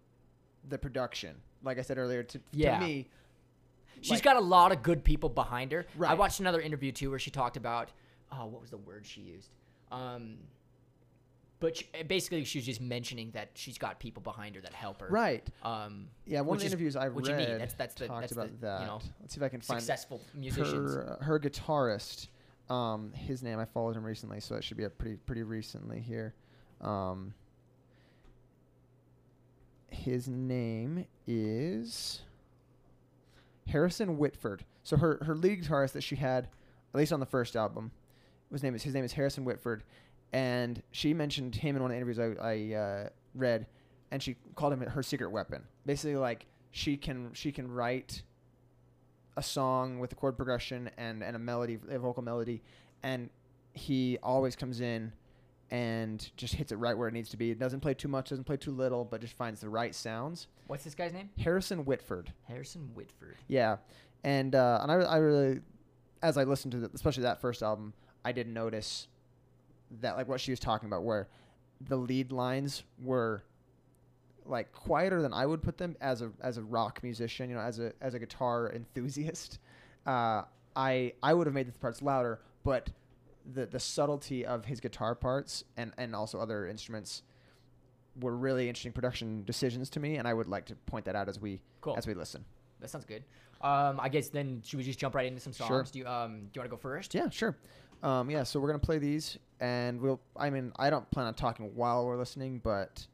the 0.69 0.79
production. 0.79 1.35
Like 1.65 1.79
I 1.79 1.83
said 1.83 1.99
earlier, 1.99 2.23
to, 2.23 2.41
Yeah. 2.53 2.79
to 2.79 2.85
me, 2.85 3.09
She's 4.01 4.13
Like- 4.13 4.23
got 4.23 4.37
a 4.37 4.41
lot 4.41 4.71
of 4.71 4.85
good 4.85 5.03
people 5.03 5.29
behind 5.29 5.73
her. 5.73 5.85
I 6.07 6.15
watched 6.15 6.39
another 6.39 6.61
interview 6.61 6.93
too 6.93 7.11
where 7.11 7.19
she 7.19 7.33
talked 7.33 7.57
about 7.57 7.91
oh, 8.31 8.47
what 8.47 8.61
was 8.61 8.71
the 8.71 8.77
word 8.77 9.05
she 9.07 9.23
used? 9.23 9.51
Um, 9.91 10.37
but 11.61 11.77
she, 11.77 11.89
uh, 11.99 12.03
basically 12.05 12.45
she 12.45 12.59
was 12.59 12.67
just 12.67 12.81
mentioning 12.81 13.31
that 13.33 13.51
she's 13.55 13.79
got 13.79 13.99
people 13.99 14.23
behind 14.23 14.55
her 14.55 14.61
that 14.61 14.73
help 14.73 15.01
her. 15.01 15.09
Right. 15.09 15.47
Um, 15.63 16.09
Yeah, 16.25 16.41
one 16.43 16.57
of 16.57 16.61
the 16.61 16.67
interviews 16.67 16.97
I 16.97 17.09
what 17.09 17.27
read. 17.27 17.61
That's 17.61 17.75
that's 17.75 17.95
the 17.95 18.07
talked 18.07 18.21
that's 18.21 18.33
about 18.33 18.61
the, 18.61 18.67
that. 18.67 18.81
you 18.81 18.87
know 18.87 19.01
Let's 19.21 19.35
see 19.35 19.39
if 19.39 19.43
I 19.43 19.49
can 19.49 19.61
find 19.61 19.81
successful 19.81 20.21
musicians. 20.35 20.95
her 20.95 21.19
her 21.21 21.41
guitarist. 21.41 22.29
Um, 22.71 23.13
his 23.13 23.43
name 23.43 23.59
I 23.59 23.65
followed 23.65 23.97
him 23.97 24.05
recently, 24.05 24.41
so 24.41 24.55
it 24.55 24.63
should 24.65 24.77
be 24.77 24.85
a 24.85 24.91
pretty 24.91 25.17
pretty 25.17 25.43
recently 25.43 26.01
here. 26.01 26.35
Um, 26.81 27.35
his 29.91 30.29
name 30.29 31.07
is 31.27 32.21
Harrison 33.69 34.19
Whitford. 34.19 34.65
So 34.83 34.97
her 34.97 35.19
her 35.25 35.35
lead 35.35 35.63
guitarist 35.63 35.93
that 35.93 36.03
she 36.03 36.17
had, 36.17 36.45
at 36.95 36.99
least 36.99 37.13
on 37.13 37.21
the 37.21 37.27
first 37.27 37.57
album, 37.57 37.91
his 38.53 38.63
name 38.63 38.75
is 38.75 38.83
his 38.83 38.95
name 38.95 39.05
is 39.05 39.13
Harrison 39.13 39.45
Whitford, 39.45 39.83
and 40.33 40.83
she 40.91 41.15
mentioned 41.15 41.55
him 41.55 41.77
in 41.77 41.83
one 41.83 41.91
of 41.91 41.95
the 41.95 41.97
interviews 41.97 42.19
I 42.19 42.49
I 42.49 42.75
uh, 42.75 43.09
read, 43.35 43.67
and 44.11 44.23
she 44.23 44.37
called 44.55 44.73
him 44.73 44.81
her 44.81 45.03
secret 45.03 45.31
weapon. 45.31 45.63
Basically, 45.87 46.17
like 46.17 46.47
she 46.71 46.97
can 46.97 47.31
she 47.33 47.53
can 47.53 47.71
write 47.71 48.23
a 49.37 49.43
song 49.43 50.01
with 50.01 50.13
a 50.13 50.15
chord 50.17 50.37
progression 50.37 50.91
and, 50.99 51.23
and 51.23 51.37
a 51.37 51.39
melody, 51.39 51.79
a 51.89 51.99
vocal 51.99 52.23
melody, 52.23 52.63
and 53.03 53.31
he 53.73 54.19
always 54.23 54.57
comes 54.57 54.81
in 54.81 55.13
and 55.71 56.31
just 56.37 56.55
hits 56.55 56.73
it 56.73 56.77
right 56.77 56.97
where 56.97 57.09
it 57.09 57.15
needs 57.15 57.31
to 57.31 57.37
be. 57.37 57.51
It 57.51 57.59
doesn't 57.59 57.81
play 57.81 57.95
too 57.95 58.09
much, 58.09 58.31
doesn't 58.31 58.45
play 58.45 58.57
too 58.57 58.73
little, 58.73 59.05
but 59.05 59.21
just 59.21 59.35
finds 59.35 59.61
the 59.61 59.69
right 59.69 59.95
sounds. 59.95 60.49
What's 60.67 60.83
this 60.83 60.95
guy's 60.95 61.13
name? 61.13 61.31
Harrison 61.39 61.85
Whitford, 61.85 62.33
Harrison 62.45 62.91
Whitford. 62.95 63.37
yeah, 63.47 63.77
and 64.25 64.55
uh, 64.55 64.81
and 64.83 64.91
I, 64.91 64.95
I 64.97 65.17
really, 65.19 65.61
as 66.23 66.37
I 66.37 66.45
listened 66.45 66.73
to 66.73 66.79
the, 66.79 66.91
especially 66.93 67.23
that 67.23 67.41
first 67.41 67.63
album, 67.63 67.95
I 68.25 68.33
did 68.33 68.49
notice 68.49 69.09
that 70.01 70.17
like 70.17 70.29
what 70.29 70.41
she 70.41 70.51
was 70.53 70.61
talking 70.61 70.89
about, 70.89 71.03
where 71.05 71.29
the 71.81 71.97
lead 71.97 72.33
lines 72.33 72.83
were 73.03 73.43
like 74.45 74.73
quieter 74.73 75.21
than 75.23 75.33
I 75.33 75.45
would 75.47 75.63
put 75.63 75.79
them 75.79 75.97
as 76.01 76.23
a 76.23 76.31
as 76.41 76.57
a 76.57 76.63
rock 76.63 77.01
musician, 77.03 77.51
you 77.51 77.57
know, 77.57 77.63
as 77.63 77.79
a 77.79 77.93
as 78.01 78.15
a 78.15 78.19
guitar 78.19 78.73
enthusiast. 78.73 79.59
Uh, 80.07 80.43
I 80.75 81.13
I 81.23 81.35
would 81.35 81.47
have 81.47 81.55
made 81.55 81.69
the 81.69 81.79
parts 81.79 82.03
louder, 82.03 82.41
but 82.65 82.91
the 83.53 83.67
the 83.67 83.81
subtlety 83.81 84.45
of 84.47 84.65
his 84.65 84.81
guitar 84.81 85.15
parts 85.15 85.65
and 85.77 85.93
and 85.99 86.15
also 86.15 86.39
other 86.41 86.67
instruments 86.67 87.23
were 88.21 88.37
really 88.37 88.69
interesting 88.69 88.93
production 88.93 89.45
decisions 89.45 89.91
to 89.91 90.01
me, 90.01 90.17
and 90.17 90.27
I 90.27 90.35
would 90.35 90.49
like 90.49 90.67
to 90.67 90.75
point 90.75 91.05
that 91.05 91.15
out 91.15 91.29
as 91.29 91.41
we 91.41 91.61
Cool. 91.81 91.95
as 91.97 92.07
we 92.07 92.15
listen. 92.15 92.45
That 92.81 92.91
sounds 92.91 93.05
good. 93.05 93.25
Um, 93.61 93.99
I 94.01 94.09
guess 94.09 94.29
then 94.29 94.63
should 94.65 94.79
we 94.79 94.85
just 94.85 94.99
jump 95.01 95.15
right 95.15 95.27
into 95.27 95.41
some 95.41 95.53
songs? 95.53 95.69
Sure. 95.69 95.83
Do 95.93 95.99
you 95.99 96.07
um 96.07 96.47
do 96.47 96.51
you 96.55 96.61
want 96.61 96.71
to 96.71 96.77
go 96.77 96.77
first? 96.77 97.15
Yeah, 97.15 97.29
sure. 97.29 97.57
Um, 98.03 98.31
yeah, 98.31 98.43
so 98.45 98.61
we're 98.61 98.69
gonna 98.69 98.79
play 98.79 98.99
these, 98.99 99.39
and 99.61 100.01
we'll. 100.01 100.21
I 100.37 100.51
mean, 100.51 100.73
I 100.77 100.91
don't 100.91 101.11
plan 101.11 101.27
on 101.27 101.35
talking 101.35 101.75
while 101.75 102.07
we're 102.07 102.17
listening, 102.17 102.61
but 102.63 103.07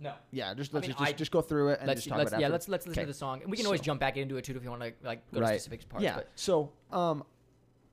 No. 0.00 0.14
yeah, 0.32 0.52
just 0.54 0.74
let's 0.74 0.84
mean, 0.88 0.90
just, 0.92 0.98
just 0.98 1.10
I- 1.10 1.16
just 1.16 1.30
go 1.30 1.40
through 1.40 1.68
it 1.70 1.78
and 1.80 1.88
let's 1.88 2.00
just 2.00 2.08
talk 2.08 2.18
let's 2.18 2.30
about 2.32 2.40
it 2.40 2.42
yeah 2.42 2.48
let's 2.48 2.68
let's 2.68 2.86
listen 2.86 3.00
Okay. 3.00 3.06
to 3.06 3.12
the 3.12 3.18
song. 3.18 3.42
And 3.42 3.50
we 3.50 3.56
can 3.56 3.66
always 3.66 3.80
jump 3.80 4.00
back 4.00 4.16
into 4.16 4.36
it 4.36 4.44
too 4.44 4.56
if 4.56 4.64
you 4.64 4.70
want 4.70 4.82
to 4.82 4.92
like 5.02 5.30
go 5.32 5.40
Right. 5.40 5.52
to 5.54 5.58
specific 5.60 5.88
parts. 5.88 6.02
yeah. 6.02 6.16
But 6.16 6.30
So, 6.34 6.72
um, 6.90 7.24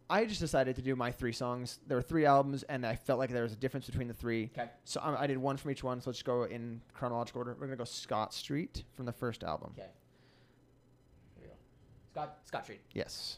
I 0.10 0.26
just 0.26 0.42
decided 0.42 0.76
to 0.76 0.82
do 0.82 0.94
my 0.98 1.10
three 1.12 1.32
songs. 1.32 1.80
There 1.88 1.96
were 1.96 2.02
three 2.02 2.26
albums, 2.26 2.64
and 2.64 2.86
I 2.86 2.96
felt 2.98 3.18
like 3.18 3.30
there 3.30 3.44
was 3.44 3.54
a 3.54 3.56
difference 3.56 3.86
between 3.86 4.08
the 4.10 4.14
three. 4.14 4.50
okay. 4.58 4.70
So 4.84 5.00
um, 5.02 5.16
I 5.18 5.26
did 5.28 5.38
one 5.38 5.56
from 5.58 5.72
each 5.72 5.84
one. 5.86 6.02
So 6.02 6.10
let's 6.10 6.22
go 6.22 6.44
in 6.44 6.82
chronological 6.94 7.40
order. 7.40 7.54
We're 7.58 7.68
gonna 7.68 7.78
go 7.78 7.86
Scott 7.86 8.34
Street 8.34 8.84
from 8.94 9.06
the 9.06 9.14
first 9.14 9.44
album. 9.44 9.72
Okay. 9.78 9.88
Here 11.36 11.44
we 11.44 11.48
go. 11.48 11.54
Scott 12.12 12.40
Scott 12.44 12.64
Street. 12.66 12.82
Yes. 12.94 13.38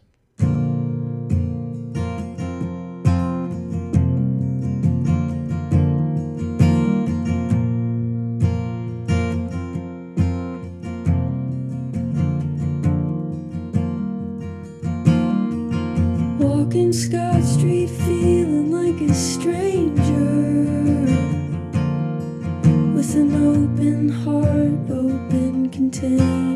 Scott 16.93 17.43
Street 17.43 17.89
feeling 17.89 18.71
like 18.71 19.01
a 19.09 19.11
stranger. 19.15 20.13
With 22.93 23.15
an 23.15 23.33
open 23.33 24.09
heart, 24.09 24.91
open 24.91 25.71
container 25.71 26.52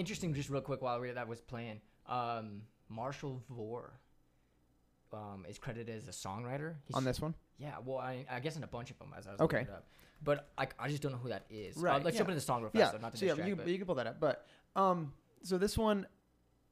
interesting, 0.00 0.34
just 0.34 0.50
real 0.50 0.60
quick 0.62 0.82
while 0.82 0.98
we, 1.00 1.10
that 1.10 1.28
was 1.28 1.40
playing. 1.40 1.80
Um, 2.06 2.62
Marshall 2.88 3.42
Vore 3.48 3.92
um, 5.12 5.44
is 5.48 5.58
credited 5.58 5.94
as 5.96 6.08
a 6.08 6.10
songwriter. 6.10 6.74
He's, 6.86 6.96
On 6.96 7.04
this 7.04 7.20
one. 7.20 7.34
Yeah, 7.58 7.74
well, 7.84 7.98
I, 7.98 8.24
I 8.30 8.40
guess 8.40 8.56
in 8.56 8.64
a 8.64 8.66
bunch 8.66 8.90
of 8.90 8.98
them 8.98 9.12
as 9.16 9.26
I 9.26 9.32
was 9.32 9.40
Okay. 9.40 9.58
looking 9.58 9.72
it 9.72 9.76
up. 9.76 9.86
But 10.22 10.48
I, 10.58 10.66
I 10.78 10.88
just 10.88 11.02
don't 11.02 11.12
know 11.12 11.18
who 11.18 11.28
that 11.28 11.44
is. 11.50 11.76
Uh, 11.76 11.80
Right, 11.80 12.04
let's 12.04 12.16
jump 12.16 12.28
into 12.28 12.40
the 12.40 12.44
song 12.44 12.62
real 12.62 12.70
Yeah. 12.74 12.82
fast, 12.86 12.92
though, 12.92 12.98
not 13.00 13.12
to 13.12 13.18
so 13.18 13.24
yeah, 13.26 13.46
you, 13.46 13.56
but- 13.56 13.66
you 13.68 13.76
can 13.78 13.86
pull 13.86 13.94
that 13.96 14.06
up. 14.06 14.20
But 14.20 14.44
um, 14.76 15.12
so 15.42 15.56
this 15.58 15.78
one, 15.78 16.06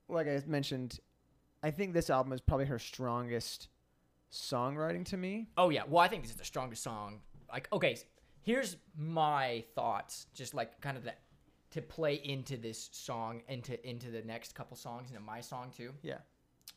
like 0.08 0.26
I 0.26 0.42
mentioned, 0.47 0.99
I 1.62 1.70
think 1.70 1.92
this 1.92 2.11
album 2.11 2.32
is 2.32 2.40
probably 2.40 2.66
her 2.66 2.78
strongest 2.78 3.68
songwriting 4.32 5.04
to 5.06 5.16
me. 5.16 5.49
Oh 5.56 5.70
yeah, 5.70 5.82
well 5.88 6.00
I 6.02 6.08
think 6.08 6.23
this 6.23 6.32
is 6.32 6.37
the 6.38 6.44
strongest 6.44 6.82
song. 6.82 7.20
Like 7.50 7.68
okay, 7.73 7.97
here's 8.42 8.76
my 8.97 9.64
thoughts, 9.75 10.26
just 10.35 10.52
like 10.54 10.80
kind 10.80 10.97
of 10.97 11.04
the 11.04 11.14
to 11.71 11.83
play 11.83 12.15
into 12.25 12.57
this 12.57 12.89
song 12.93 13.43
into 13.49 13.89
into 13.89 14.11
the 14.11 14.23
next 14.23 14.54
couple 14.54 14.76
songs 14.76 15.11
into 15.11 15.21
my 15.23 15.41
song 15.41 15.71
too. 15.76 15.93
Yeah. 16.02 16.19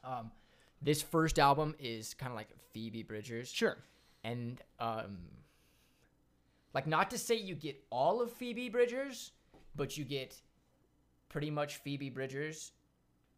Um, 0.03 0.31
this 0.81 1.01
first 1.01 1.37
album 1.39 1.75
is 1.79 2.13
kind 2.13 2.31
of 2.31 2.35
like 2.35 2.49
Phoebe 2.73 3.03
Bridgers, 3.03 3.49
Sure. 3.49 3.77
and 4.23 4.59
um, 4.79 5.17
like 6.73 6.87
not 6.87 7.09
to 7.11 7.17
say 7.17 7.35
you 7.35 7.55
get 7.55 7.81
all 7.89 8.21
of 8.21 8.31
Phoebe 8.31 8.69
Bridgers, 8.69 9.31
but 9.75 9.97
you 9.97 10.03
get 10.05 10.35
pretty 11.29 11.51
much 11.51 11.77
Phoebe 11.77 12.09
Bridgers 12.09 12.71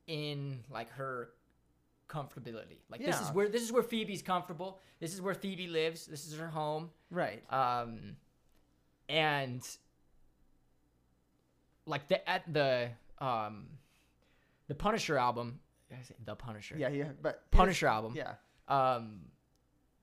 in 0.07 0.59
like 0.71 0.89
her 0.91 1.29
comfortability. 2.09 2.79
Like 2.89 3.03
this 3.03 3.19
is 3.19 3.29
where 3.31 3.49
this 3.49 3.61
is 3.61 3.71
where 3.71 3.83
Phoebe's 3.83 4.21
comfortable. 4.21 4.79
This 4.99 5.13
is 5.13 5.21
where 5.21 5.33
Phoebe 5.33 5.67
lives. 5.67 6.05
This 6.05 6.25
is 6.27 6.37
her 6.37 6.47
home. 6.47 6.91
Right. 7.11 7.43
Um, 7.51 8.15
and 9.09 9.61
like 11.85 12.07
the 12.07 12.27
at 12.29 12.51
the 12.51 12.89
um, 13.19 13.67
the 14.67 14.75
Punisher 14.75 15.17
album. 15.17 15.59
I 15.91 16.01
say 16.03 16.15
the 16.25 16.35
Punisher? 16.35 16.75
Yeah. 16.77 16.89
Yeah. 16.89 17.09
But 17.21 17.49
Punisher 17.51 17.87
album. 17.87 18.13
Yeah. 18.15 18.33
Um, 18.67 19.21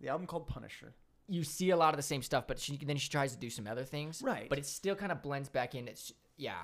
The 0.01 0.09
album 0.09 0.27
called 0.27 0.47
Punisher. 0.47 0.95
you 1.29 1.43
see 1.45 1.71
a 1.71 1.77
lot 1.77 1.93
of 1.95 1.97
the 1.97 2.03
same 2.03 2.23
stuff, 2.23 2.45
but 2.47 2.59
she 2.59 2.77
then 2.77 2.97
she 2.97 3.09
tries 3.09 3.33
to 3.33 3.39
do 3.39 3.51
some 3.51 3.67
other 3.67 3.85
things. 3.85 4.23
Right. 4.23 4.49
But 4.49 4.59
it 4.59 4.67
still 4.67 4.95
kind 4.95 5.11
of 5.13 5.23
blends 5.23 5.49
back 5.49 5.75
in. 5.75 5.89
It's 5.89 6.13
yeah. 6.37 6.55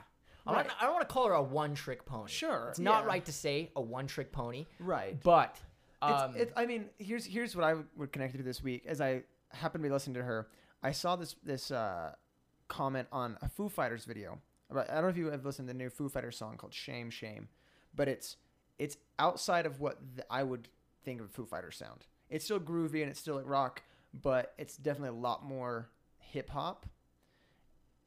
Not, 0.46 0.64
I 0.80 0.84
don't 0.84 0.92
want 0.94 1.08
to 1.08 1.12
call 1.12 1.26
her 1.26 1.32
a 1.34 1.42
one-trick 1.42 2.06
pony. 2.06 2.30
Sure, 2.30 2.68
It's 2.70 2.78
not 2.78 3.02
yeah. 3.02 3.08
right 3.08 3.24
to 3.24 3.32
say 3.32 3.72
a 3.74 3.80
one-trick 3.82 4.30
pony, 4.30 4.66
Right. 4.78 5.20
but 5.24 5.58
It's, 6.00 6.22
um, 6.22 6.34
it's, 6.36 6.52
I 6.56 6.66
mean, 6.66 6.88
here's 6.98 7.24
here's 7.26 7.56
what 7.56 7.64
I 7.64 7.74
would 7.96 8.12
connect 8.12 8.36
to 8.36 8.42
this 8.44 8.62
week. 8.62 8.84
As 8.86 9.00
I 9.00 9.24
happened 9.48 9.82
to 9.82 9.88
be 9.88 9.92
listening 9.92 10.14
to 10.14 10.22
her, 10.22 10.46
I 10.84 10.92
saw 10.92 11.16
this 11.16 11.34
this 11.42 11.72
uh, 11.72 12.12
comment 12.68 13.08
on 13.10 13.36
a 13.42 13.48
Foo 13.48 13.68
Fighters 13.68 14.04
video. 14.04 14.40
I 14.70 14.94
don't 14.94 15.02
know 15.02 15.08
if 15.08 15.16
you 15.16 15.30
have 15.30 15.44
listened 15.44 15.68
to 15.68 15.74
the 15.74 15.78
new 15.78 15.90
Foo 15.90 16.08
Fighters 16.08 16.36
song 16.36 16.56
called 16.56 16.74
"Shame 16.74 17.10
Shame," 17.10 17.48
but 17.94 18.08
it's 18.08 18.36
it's 18.78 18.96
outside 19.18 19.66
of 19.66 19.80
what 19.80 19.98
th- 20.16 20.26
I 20.30 20.42
would 20.42 20.68
think 21.04 21.20
of 21.20 21.30
Foo 21.30 21.46
Fighters 21.46 21.76
sound. 21.76 22.06
It's 22.28 22.44
still 22.44 22.58
groovy 22.58 23.02
and 23.02 23.10
it's 23.10 23.20
still 23.20 23.36
like 23.36 23.48
rock, 23.48 23.82
but 24.12 24.54
it's 24.58 24.76
definitely 24.76 25.16
a 25.16 25.20
lot 25.20 25.44
more 25.44 25.88
hip 26.18 26.50
hop 26.50 26.86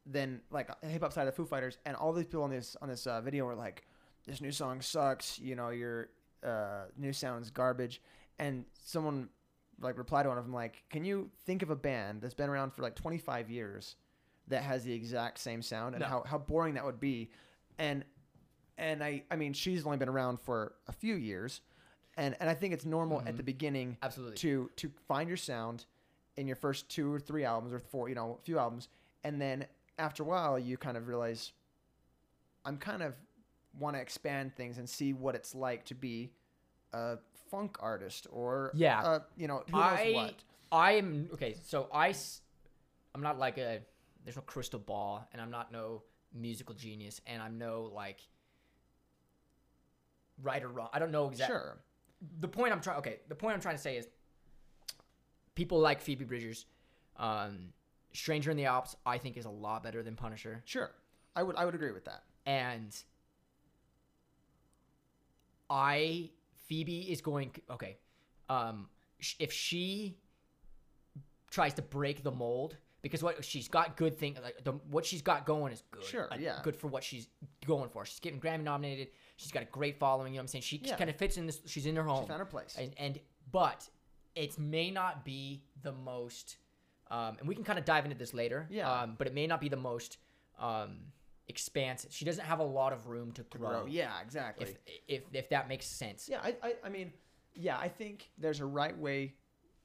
than 0.05 0.41
like 0.51 0.69
hip 0.83 1.01
hop 1.01 1.13
side 1.13 1.27
of 1.27 1.33
the 1.33 1.37
Foo 1.37 1.45
Fighters. 1.45 1.77
And 1.85 1.95
all 1.95 2.11
these 2.11 2.25
people 2.25 2.43
on 2.43 2.49
this 2.49 2.75
on 2.81 2.89
this 2.89 3.07
uh, 3.07 3.21
video 3.21 3.45
were 3.45 3.55
like, 3.55 3.85
"This 4.25 4.41
new 4.41 4.51
song 4.51 4.81
sucks," 4.81 5.39
you 5.39 5.55
know, 5.55 5.69
your 5.69 6.09
uh, 6.43 6.85
new 6.97 7.13
sound's 7.13 7.49
garbage. 7.49 8.01
And 8.37 8.65
someone 8.83 9.29
like 9.81 9.97
replied 9.97 10.23
to 10.23 10.29
one 10.29 10.37
of 10.37 10.43
them 10.43 10.53
like, 10.53 10.83
"Can 10.89 11.05
you 11.05 11.31
think 11.45 11.61
of 11.61 11.69
a 11.69 11.75
band 11.75 12.21
that's 12.21 12.33
been 12.33 12.49
around 12.49 12.71
for 12.73 12.81
like 12.81 12.95
25 12.95 13.49
years 13.49 13.95
that 14.49 14.63
has 14.63 14.83
the 14.83 14.93
exact 14.93 15.39
same 15.39 15.61
sound 15.61 15.95
and 15.95 16.01
No. 16.01 16.07
how, 16.07 16.23
how 16.25 16.37
boring 16.37 16.73
that 16.75 16.85
would 16.85 16.99
be?" 16.99 17.29
And 17.77 18.03
and 18.77 19.03
I 19.03 19.23
I 19.31 19.35
mean 19.35 19.53
she's 19.53 19.85
only 19.85 19.97
been 19.97 20.09
around 20.09 20.39
for 20.41 20.73
a 20.87 20.91
few 20.91 21.15
years, 21.15 21.61
and 22.17 22.35
and 22.39 22.49
I 22.49 22.53
think 22.53 22.73
it's 22.73 22.85
normal 22.85 23.21
at 23.25 23.37
the 23.37 23.43
beginning 23.43 23.97
absolutely. 24.03 24.37
to 24.37 24.69
to 24.77 24.91
find 25.07 25.27
your 25.29 25.37
sound 25.37 25.85
in 26.37 26.47
your 26.47 26.55
first 26.55 26.89
two 26.89 27.11
or 27.13 27.19
three 27.19 27.43
albums 27.43 27.73
or 27.73 27.79
four, 27.79 28.07
you 28.09 28.15
know, 28.15 28.37
a 28.39 28.43
few 28.43 28.57
albums, 28.59 28.87
and 29.23 29.41
then 29.41 29.65
after 29.97 30.23
a 30.23 30.25
while 30.25 30.57
you 30.57 30.77
kind 30.77 30.95
of 30.97 31.07
realize 31.07 31.51
I'm 32.65 32.77
kind 32.77 33.01
of 33.01 33.15
want 33.79 33.95
to 33.95 34.01
expand 34.01 34.55
things 34.55 34.77
and 34.77 34.89
see 34.89 35.13
what 35.13 35.35
it's 35.35 35.53
like 35.55 35.85
to 35.85 35.95
be 35.95 36.31
a 36.93 37.17
funk 37.51 37.77
artist 37.79 38.27
or 38.31 38.71
Yeah. 38.73 39.01
uh, 39.01 39.19
you 39.37 39.47
know, 39.47 39.63
who 39.69 39.77
knows 39.77 39.99
I 39.99 40.11
what. 40.13 40.33
I 40.71 40.91
am 40.93 41.29
okay. 41.33 41.55
So 41.63 41.87
I 41.93 42.13
I'm 43.15 43.21
not 43.21 43.37
like 43.39 43.57
a 43.57 43.81
there's 44.29 44.37
no 44.37 44.43
crystal 44.43 44.79
ball, 44.79 45.27
and 45.33 45.41
I'm 45.41 45.49
not 45.49 45.71
no 45.71 46.03
musical 46.31 46.75
genius, 46.75 47.19
and 47.25 47.41
I'm 47.41 47.57
no 47.57 47.89
like 47.91 48.19
right 50.43 50.61
or 50.61 50.67
wrong. 50.67 50.89
I 50.93 50.99
don't 50.99 51.09
know 51.09 51.29
exactly. 51.29 51.55
Sure. 51.55 51.79
the 52.39 52.47
point 52.47 52.71
I'm 52.71 52.79
trying 52.79 52.99
okay, 52.99 53.21
the 53.27 53.33
point 53.33 53.55
I'm 53.55 53.59
trying 53.59 53.75
to 53.75 53.81
say 53.81 53.97
is 53.97 54.07
people 55.55 55.79
like 55.79 55.99
Phoebe 55.99 56.25
Bridgers, 56.25 56.67
um, 57.17 57.73
Stranger 58.13 58.51
in 58.51 58.57
the 58.57 58.65
Alps, 58.65 58.95
I 59.03 59.17
think 59.17 59.35
is 59.35 59.45
a 59.45 59.49
lot 59.49 59.81
better 59.81 60.03
than 60.03 60.15
Punisher. 60.15 60.61
Sure. 60.63 60.91
I 61.35 61.41
would 61.41 61.55
I 61.55 61.65
would 61.65 61.73
agree 61.73 61.91
with 61.91 62.05
that. 62.05 62.21
And 62.45 62.95
I 65.71 66.29
Phoebe 66.67 67.11
is 67.11 67.21
going 67.21 67.49
okay. 67.71 67.97
Um 68.47 68.89
sh- 69.19 69.37
if 69.39 69.51
she 69.51 70.19
tries 71.49 71.73
to 71.73 71.81
break 71.81 72.21
the 72.21 72.31
mold 72.31 72.77
because 73.01 73.23
what 73.23 73.43
she's 73.43 73.67
got 73.67 73.95
good 73.97 74.17
thing 74.17 74.37
like 74.43 74.63
the, 74.63 74.73
what 74.89 75.05
she's 75.05 75.21
got 75.21 75.45
going 75.45 75.71
is 75.73 75.83
good. 75.91 76.03
Sure, 76.03 76.27
Like, 76.29 76.41
yeah. 76.41 76.59
Good 76.63 76.75
for 76.75 76.87
what 76.87 77.03
she's 77.03 77.27
going 77.65 77.89
for. 77.89 78.05
She's 78.05 78.19
getting 78.19 78.39
Grammy 78.39 78.63
nominated. 78.63 79.09
She's 79.37 79.51
got 79.51 79.63
a 79.63 79.67
great 79.67 79.99
following, 79.99 80.33
you 80.33 80.37
know 80.37 80.41
what 80.41 80.43
I'm 80.43 80.47
saying? 80.47 80.63
She 80.63 80.81
Yeah. 80.83 80.97
kind 80.97 81.09
of 81.09 81.15
fits 81.15 81.37
in 81.37 81.45
this 81.45 81.61
she's 81.65 81.85
in 81.85 81.95
her 81.95 82.03
home. 82.03 82.23
She 82.23 82.27
found 82.27 82.39
her 82.39 82.45
place. 82.45 82.75
And, 82.77 82.93
and 82.97 83.19
but 83.51 83.87
it 84.35 84.59
may 84.59 84.91
not 84.91 85.25
be 85.25 85.63
the 85.81 85.91
most, 85.91 86.57
um, 87.09 87.37
and 87.39 87.47
we 87.47 87.55
can 87.55 87.63
kind 87.63 87.79
of 87.79 87.85
dive 87.85 88.05
into 88.05 88.17
this 88.17 88.33
later. 88.33 88.67
Yeah. 88.69 88.91
Um, 88.91 89.15
but 89.17 89.27
it 89.27 89.33
may 89.33 89.47
not 89.47 89.61
be 89.61 89.69
the 89.69 89.77
most 89.77 90.17
um, 90.59 90.97
expansive. 91.47 92.13
She 92.13 92.25
doesn't 92.25 92.45
have 92.45 92.59
a 92.59 92.63
lot 92.63 92.93
of 92.93 93.07
room 93.07 93.31
to 93.33 93.43
grow. 93.43 93.69
Bro, 93.69 93.85
yeah, 93.87 94.21
exactly. 94.21 94.75
If, 94.87 95.01
if 95.07 95.23
if 95.33 95.49
that 95.49 95.67
makes 95.67 95.85
sense. 95.85 96.29
Yeah, 96.29 96.39
I, 96.43 96.55
I, 96.61 96.73
I 96.85 96.89
mean, 96.89 97.11
yeah, 97.55 97.77
I 97.77 97.87
think 97.87 98.29
there's 98.37 98.59
a 98.59 98.65
right 98.65 98.97
way, 98.97 99.33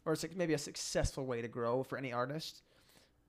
or 0.05 0.17
maybe 0.37 0.55
a 0.55 0.59
successful 0.59 1.27
way 1.27 1.43
to 1.43 1.49
grow 1.49 1.83
for 1.83 1.97
any 1.99 2.13
artist, 2.13 2.63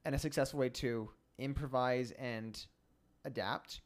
and 0.06 0.16
a 0.16 0.20
successful 0.20 0.60
way 0.60 0.70
to 0.70 1.10
improvise 1.40 2.12
and 2.12 2.66
adapt. 3.26 3.82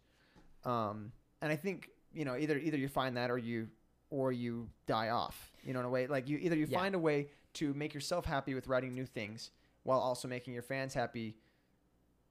Um, 0.65 1.11
and 1.41 1.51
I 1.51 1.55
think 1.55 1.89
you 2.13 2.25
know 2.25 2.35
either 2.37 2.57
either 2.57 2.77
you 2.77 2.87
find 2.89 3.17
that 3.17 3.31
or 3.31 3.37
you 3.37 3.69
or 4.11 4.31
you 4.31 4.69
die 4.85 5.09
off. 5.09 5.51
You 5.63 5.73
know, 5.73 5.79
in 5.79 5.85
a 5.85 5.89
way 5.89 6.07
like 6.07 6.27
you 6.27 6.37
either 6.39 6.55
you 6.55 6.65
Yeah. 6.69 6.77
find 6.79 6.95
a 6.95 6.99
way 6.99 7.29
to 7.53 7.73
make 7.73 7.93
yourself 7.93 8.25
happy 8.25 8.53
with 8.53 8.67
writing 8.67 8.93
new 8.93 9.05
things 9.05 9.51
while 9.83 9.99
also 9.99 10.27
making 10.27 10.53
your 10.53 10.61
fans 10.63 10.93
happy 10.93 11.35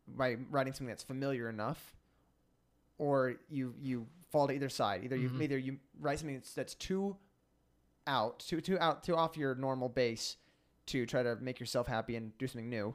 by 0.06 0.36
writing 0.50 0.72
something 0.72 0.86
that's 0.88 1.02
familiar 1.02 1.48
enough, 1.48 1.96
or 2.98 3.36
you 3.48 3.74
you 3.80 4.06
fall 4.30 4.46
to 4.48 4.54
either 4.54 4.68
side. 4.68 5.04
Either 5.04 5.16
you 5.16 5.30
Mhm. 5.30 5.42
either 5.42 5.58
you 5.58 5.78
write 5.98 6.18
something 6.18 6.36
that's, 6.36 6.52
that's 6.54 6.74
too 6.74 7.16
out, 8.06 8.40
too 8.40 8.60
too 8.60 8.78
out, 8.78 9.02
too 9.02 9.14
off 9.16 9.36
your 9.36 9.54
normal 9.54 9.88
base 9.88 10.36
to 10.86 11.04
try 11.06 11.22
to 11.22 11.36
make 11.36 11.60
yourself 11.60 11.86
happy 11.86 12.16
and 12.16 12.36
do 12.38 12.46
something 12.46 12.68
new, 12.70 12.94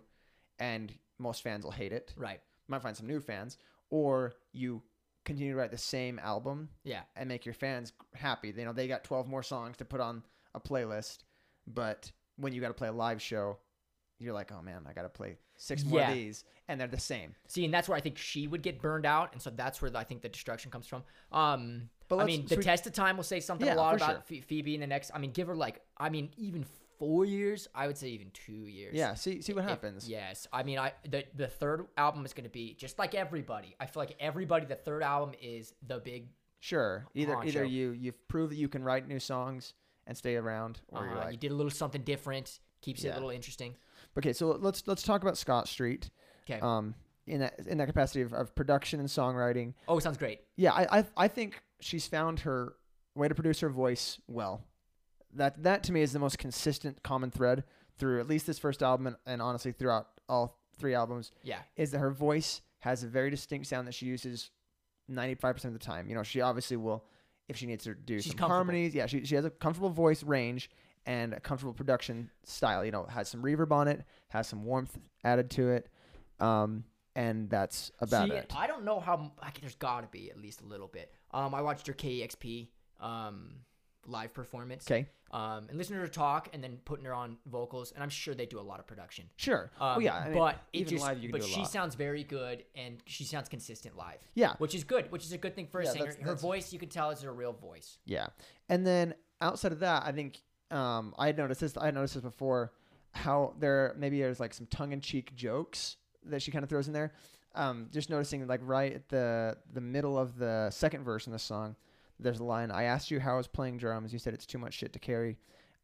and 0.63 0.93
most 1.19 1.43
fans 1.43 1.63
will 1.65 1.71
hate 1.71 1.91
it. 1.91 2.13
Right. 2.17 2.39
Might 2.67 2.82
find 2.82 2.95
some 2.95 3.08
new 3.08 3.19
fans, 3.19 3.58
or 3.89 4.34
you 4.54 4.82
continue 5.26 5.54
to 5.54 5.58
write 5.60 5.71
the 5.71 5.78
same 5.78 6.19
album 6.19 6.69
Yeah. 6.84 7.02
and 7.15 7.28
make 7.30 7.45
your 7.45 7.54
fans 7.54 7.93
happy. 8.15 8.54
You 8.56 8.65
know, 8.65 8.73
they 8.73 8.88
got 8.88 9.04
12 9.04 9.28
more 9.28 9.43
songs 9.43 9.78
to 9.78 9.86
put 9.86 9.99
on 10.02 10.23
a 10.56 10.60
playlist, 10.60 11.19
but 11.67 12.12
when 12.38 12.54
you 12.54 12.62
got 12.62 12.69
to 12.69 12.73
play 12.73 12.88
a 12.88 12.93
live 12.93 13.21
show, 13.21 13.58
you're 14.19 14.34
like, 14.34 14.52
oh 14.52 14.62
man, 14.62 14.86
I 14.89 14.93
got 14.93 15.04
to 15.04 15.10
play 15.10 15.38
six 15.56 15.84
more 15.84 15.99
Yeah. 15.99 16.10
of 16.10 16.15
these, 16.15 16.43
and 16.67 16.80
they're 16.80 16.88
the 16.88 16.99
same. 16.99 17.36
See, 17.47 17.65
and 17.65 17.73
that's 17.73 17.88
where 17.89 17.97
I 17.97 18.02
think 18.02 18.17
she 18.17 18.47
would 18.47 18.62
get 18.63 18.82
burned 18.82 19.06
out, 19.06 19.34
and 19.34 19.41
so 19.41 19.49
that's 19.49 19.82
where 19.82 19.91
I 19.95 20.04
think 20.04 20.21
the 20.21 20.30
destruction 20.30 20.71
comes 20.71 20.88
from. 20.88 21.04
Um, 21.32 21.89
But 22.08 22.19
I 22.19 22.26
mean, 22.26 22.47
so 22.47 22.56
the 22.56 22.60
we- 22.60 22.63
test 22.63 22.86
of 22.88 22.93
time 22.93 23.17
will 23.17 23.23
say 23.23 23.39
something 23.39 23.67
Yeah, 23.67 23.76
a 23.76 23.84
lot 23.86 23.95
about 23.95 24.28
sure. 24.28 24.41
Phoebe 24.41 24.76
in 24.76 24.82
the 24.82 24.88
next. 24.88 25.12
I 25.13 25.19
mean, 25.19 25.32
give 25.32 25.47
her 25.47 25.56
like, 25.56 25.82
I 25.97 26.10
mean, 26.10 26.32
even 26.38 26.65
four 27.06 27.26
years. 27.26 27.68
I 27.76 27.88
would 27.88 27.98
say 27.98 28.08
even 28.10 28.32
two 28.32 28.66
years. 28.68 28.94
Yeah, 28.96 29.13
see 29.16 29.42
see 29.42 29.54
what 29.54 29.63
If- 29.63 29.70
happens. 29.70 30.08
yes, 30.10 30.48
I 30.54 30.63
mean, 30.63 30.80
I 30.80 30.94
the 31.10 31.26
the 31.36 31.48
third 31.48 31.88
album 31.98 32.26
is 32.26 32.34
going 32.34 32.46
to 32.46 32.50
be 32.50 32.74
just 32.76 32.98
like 33.00 33.13
everybody. 33.16 33.76
I 33.80 33.86
feel 33.88 34.02
like 34.02 34.16
everybody. 34.20 34.66
The 34.66 34.76
third 34.76 35.04
album 35.04 35.36
is 35.42 35.74
the 35.86 36.00
big. 36.00 36.30
Sure. 36.60 37.06
Either 37.13 37.44
either 37.44 37.63
you 37.66 37.92
you've 37.92 38.28
proved 38.28 38.52
that 38.54 38.58
you 38.58 38.70
can 38.70 38.84
write 38.84 39.08
new 39.08 39.20
songs 39.20 39.74
and 40.08 40.18
stay 40.18 40.36
around, 40.36 40.82
or 40.89 41.06
you're 41.06 41.13
Uh, 41.18 41.26
like, 41.26 41.32
you 41.34 41.38
did 41.38 41.52
a 41.52 41.56
little 41.56 41.72
something 41.72 42.04
different, 42.04 42.60
keeps 42.82 43.04
it 43.04 43.08
Yeah. 43.08 43.13
a 43.13 43.16
little 43.16 43.30
interesting. 43.32 43.76
okay. 44.18 44.34
So 44.34 44.52
let's 44.52 44.88
let's 44.88 45.04
talk 45.04 45.22
about 45.22 45.38
Scott 45.38 45.68
Street. 45.68 46.10
Okay. 46.50 46.60
Um, 46.62 46.96
in 47.28 47.39
that 47.39 47.58
in 47.68 47.78
that 47.80 47.88
capacity 47.88 48.22
of, 48.22 48.34
of 48.34 48.54
production 48.56 49.00
and 49.00 49.08
songwriting. 49.10 49.74
oh, 49.88 50.00
sounds 50.00 50.18
great. 50.18 50.42
Yeah, 50.58 50.74
I, 50.74 51.00
I 51.00 51.06
I 51.18 51.28
think 51.28 51.62
she's 51.80 52.08
found 52.08 52.42
her 52.42 52.76
way 53.16 53.28
to 53.30 53.36
produce 53.36 53.60
her 53.62 53.70
voice 53.70 54.20
well. 54.28 54.66
That 55.36 55.63
that 55.63 55.84
to 55.84 55.91
me 55.91 56.02
is 56.02 56.13
the 56.13 56.19
most 56.19 56.38
consistent 56.38 57.04
common 57.04 57.32
thread 57.32 57.63
through 57.98 58.19
at 58.19 58.28
least 58.28 58.48
this 58.48 58.60
first 58.60 58.82
album 58.84 59.08
and, 59.08 59.15
and 59.26 59.41
honestly 59.41 59.72
throughout 59.72 60.08
all 60.28 60.58
three 60.78 60.93
albums 60.96 61.32
Yeah. 61.43 61.60
is 61.76 61.91
that 61.91 62.00
her 62.00 62.12
voice 62.12 62.62
has 62.80 63.04
a 63.04 63.08
very 63.08 63.30
distinct 63.30 63.67
sound 63.67 63.88
that 63.88 63.93
she 63.93 64.06
uses 64.08 64.50
95% 65.12 65.65
of 65.65 65.74
the 65.74 65.80
time. 65.80 66.10
You 66.10 66.15
know, 66.15 66.24
she 66.24 66.41
obviously 66.41 66.78
will, 66.78 67.06
if 67.48 67.56
she 67.58 67.65
needs 67.65 67.84
to 67.84 67.93
do 67.93 68.19
She's 68.19 68.36
some 68.38 68.50
harmonies. 68.50 68.96
Yeah, 68.96 69.06
she, 69.06 69.26
she 69.26 69.36
has 69.36 69.46
a 69.46 69.50
comfortable 69.50 69.89
voice 69.89 70.24
range 70.24 70.69
and 71.06 71.34
a 71.34 71.39
comfortable 71.39 71.74
production 71.74 72.30
style. 72.43 72.84
You 72.84 72.91
know, 72.91 73.06
has 73.06 73.30
some 73.30 73.41
reverb 73.43 73.72
on 73.72 73.88
it, 73.88 74.04
has 74.30 74.48
some 74.48 74.63
warmth 74.65 74.98
added 75.24 75.50
to 75.52 75.69
it. 75.72 75.89
Um, 76.39 76.84
and 77.15 77.50
that's 77.50 77.91
about 78.00 78.30
See, 78.30 78.36
it. 78.36 78.54
I 78.58 78.65
don't 78.67 78.86
know 78.86 79.00
how. 79.00 79.32
Like, 79.41 79.62
there's 79.62 79.76
got 79.76 80.02
to 80.02 80.08
be 80.08 80.32
at 80.32 80.38
least 80.41 80.62
a 80.62 80.65
little 80.65 80.88
bit. 80.88 81.12
Um, 81.32 81.54
I 81.54 81.62
watched 81.62 81.86
her 81.88 81.93
KEXP 81.93 82.67
um 83.00 83.50
live 84.06 84.34
performance. 84.34 84.86
Okay, 84.89 85.08
Um, 85.32 85.68
and 85.70 85.78
listening 85.78 85.98
to 86.00 86.06
her 86.06 86.12
talk, 86.12 86.50
and 86.54 86.63
then 86.63 86.78
putting 86.86 87.06
her 87.06 87.13
on 87.13 87.38
vocals, 87.46 87.92
and 87.92 88.04
I'm 88.04 88.10
sure 88.10 88.36
they 88.36 88.46
do 88.46 88.60
a 88.60 88.62
lot 88.62 88.80
of 88.80 88.88
production. 88.88 89.30
sure. 89.38 89.72
Um, 89.80 89.98
oh 89.98 90.00
yeah, 90.00 90.16
I 90.16 90.30
mean, 90.30 90.38
but 90.38 90.60
even 90.74 90.89
just, 90.89 91.04
live 91.06 91.18
you 91.18 91.30
can 91.30 91.32
but 91.32 91.42
do 91.42 91.48
a 91.48 91.50
she 91.50 91.62
lot. 91.62 91.72
sounds 91.72 91.96
very 91.96 92.24
good, 92.24 92.63
and 92.76 93.02
she 93.06 93.24
sounds 93.24 93.50
consistent 93.50 93.96
live. 93.98 94.20
yeah, 94.36 94.56
which 94.58 94.76
is 94.76 94.84
good, 94.84 95.12
which 95.12 95.24
is 95.24 95.32
a 95.32 95.38
good 95.38 95.56
thing 95.56 95.68
for 95.68 95.80
a 95.82 95.86
Yeah, 95.86 95.92
singer. 95.92 96.06
that's- 96.06 96.20
Her 96.22 96.26
that's- 96.28 96.42
voice, 96.42 96.74
you 96.74 96.80
can 96.80 96.89
tell, 96.89 97.10
is 97.12 97.22
her 97.22 97.34
real 97.34 97.54
voice. 97.54 97.98
Yeah, 98.06 98.28
and 98.70 98.86
then 98.86 99.16
outside 99.42 99.72
of 99.72 99.80
that, 99.80 100.04
I 100.06 100.12
think 100.12 100.42
um, 100.72 101.13
I 101.18 101.28
had 101.28 101.38
noticed 101.38 101.62
this. 101.62 101.78
I 101.78 101.86
had 101.86 101.96
noticed 101.96 102.13
this 102.16 102.24
before. 102.24 102.74
How 103.16 103.54
there 103.60 103.94
maybe 103.98 104.20
there's 104.20 104.39
like 104.39 104.54
some 104.56 104.66
tongue-in-cheek 104.68 105.36
jokes 105.36 105.98
that 106.26 106.42
she 106.42 106.50
kind 106.50 106.63
of 106.63 106.70
throws 106.70 106.88
in 106.88 106.94
there. 106.94 107.13
Um, 107.54 107.89
just 107.92 108.10
noticing 108.10 108.48
like 108.48 108.62
right 108.63 108.92
at 108.94 109.08
the 109.10 109.56
the 109.72 109.82
middle 109.82 110.18
of 110.18 110.38
the 110.39 110.72
second 110.72 111.04
verse 111.04 111.28
in 111.28 111.34
the 111.34 111.38
song, 111.38 111.76
there's 112.19 112.39
a 112.39 112.43
line. 112.43 112.71
I 112.71 112.84
asked 112.84 113.12
you 113.12 113.19
how 113.19 113.34
I 113.34 113.38
was 113.38 113.47
playing 113.47 113.78
drums. 113.78 114.13
You 114.13 114.19
said 114.19 114.34
it's 114.34 114.45
too 114.45 114.58
much 114.58 114.73
shit 114.73 114.93
to 114.93 114.99
carry. 114.99 115.38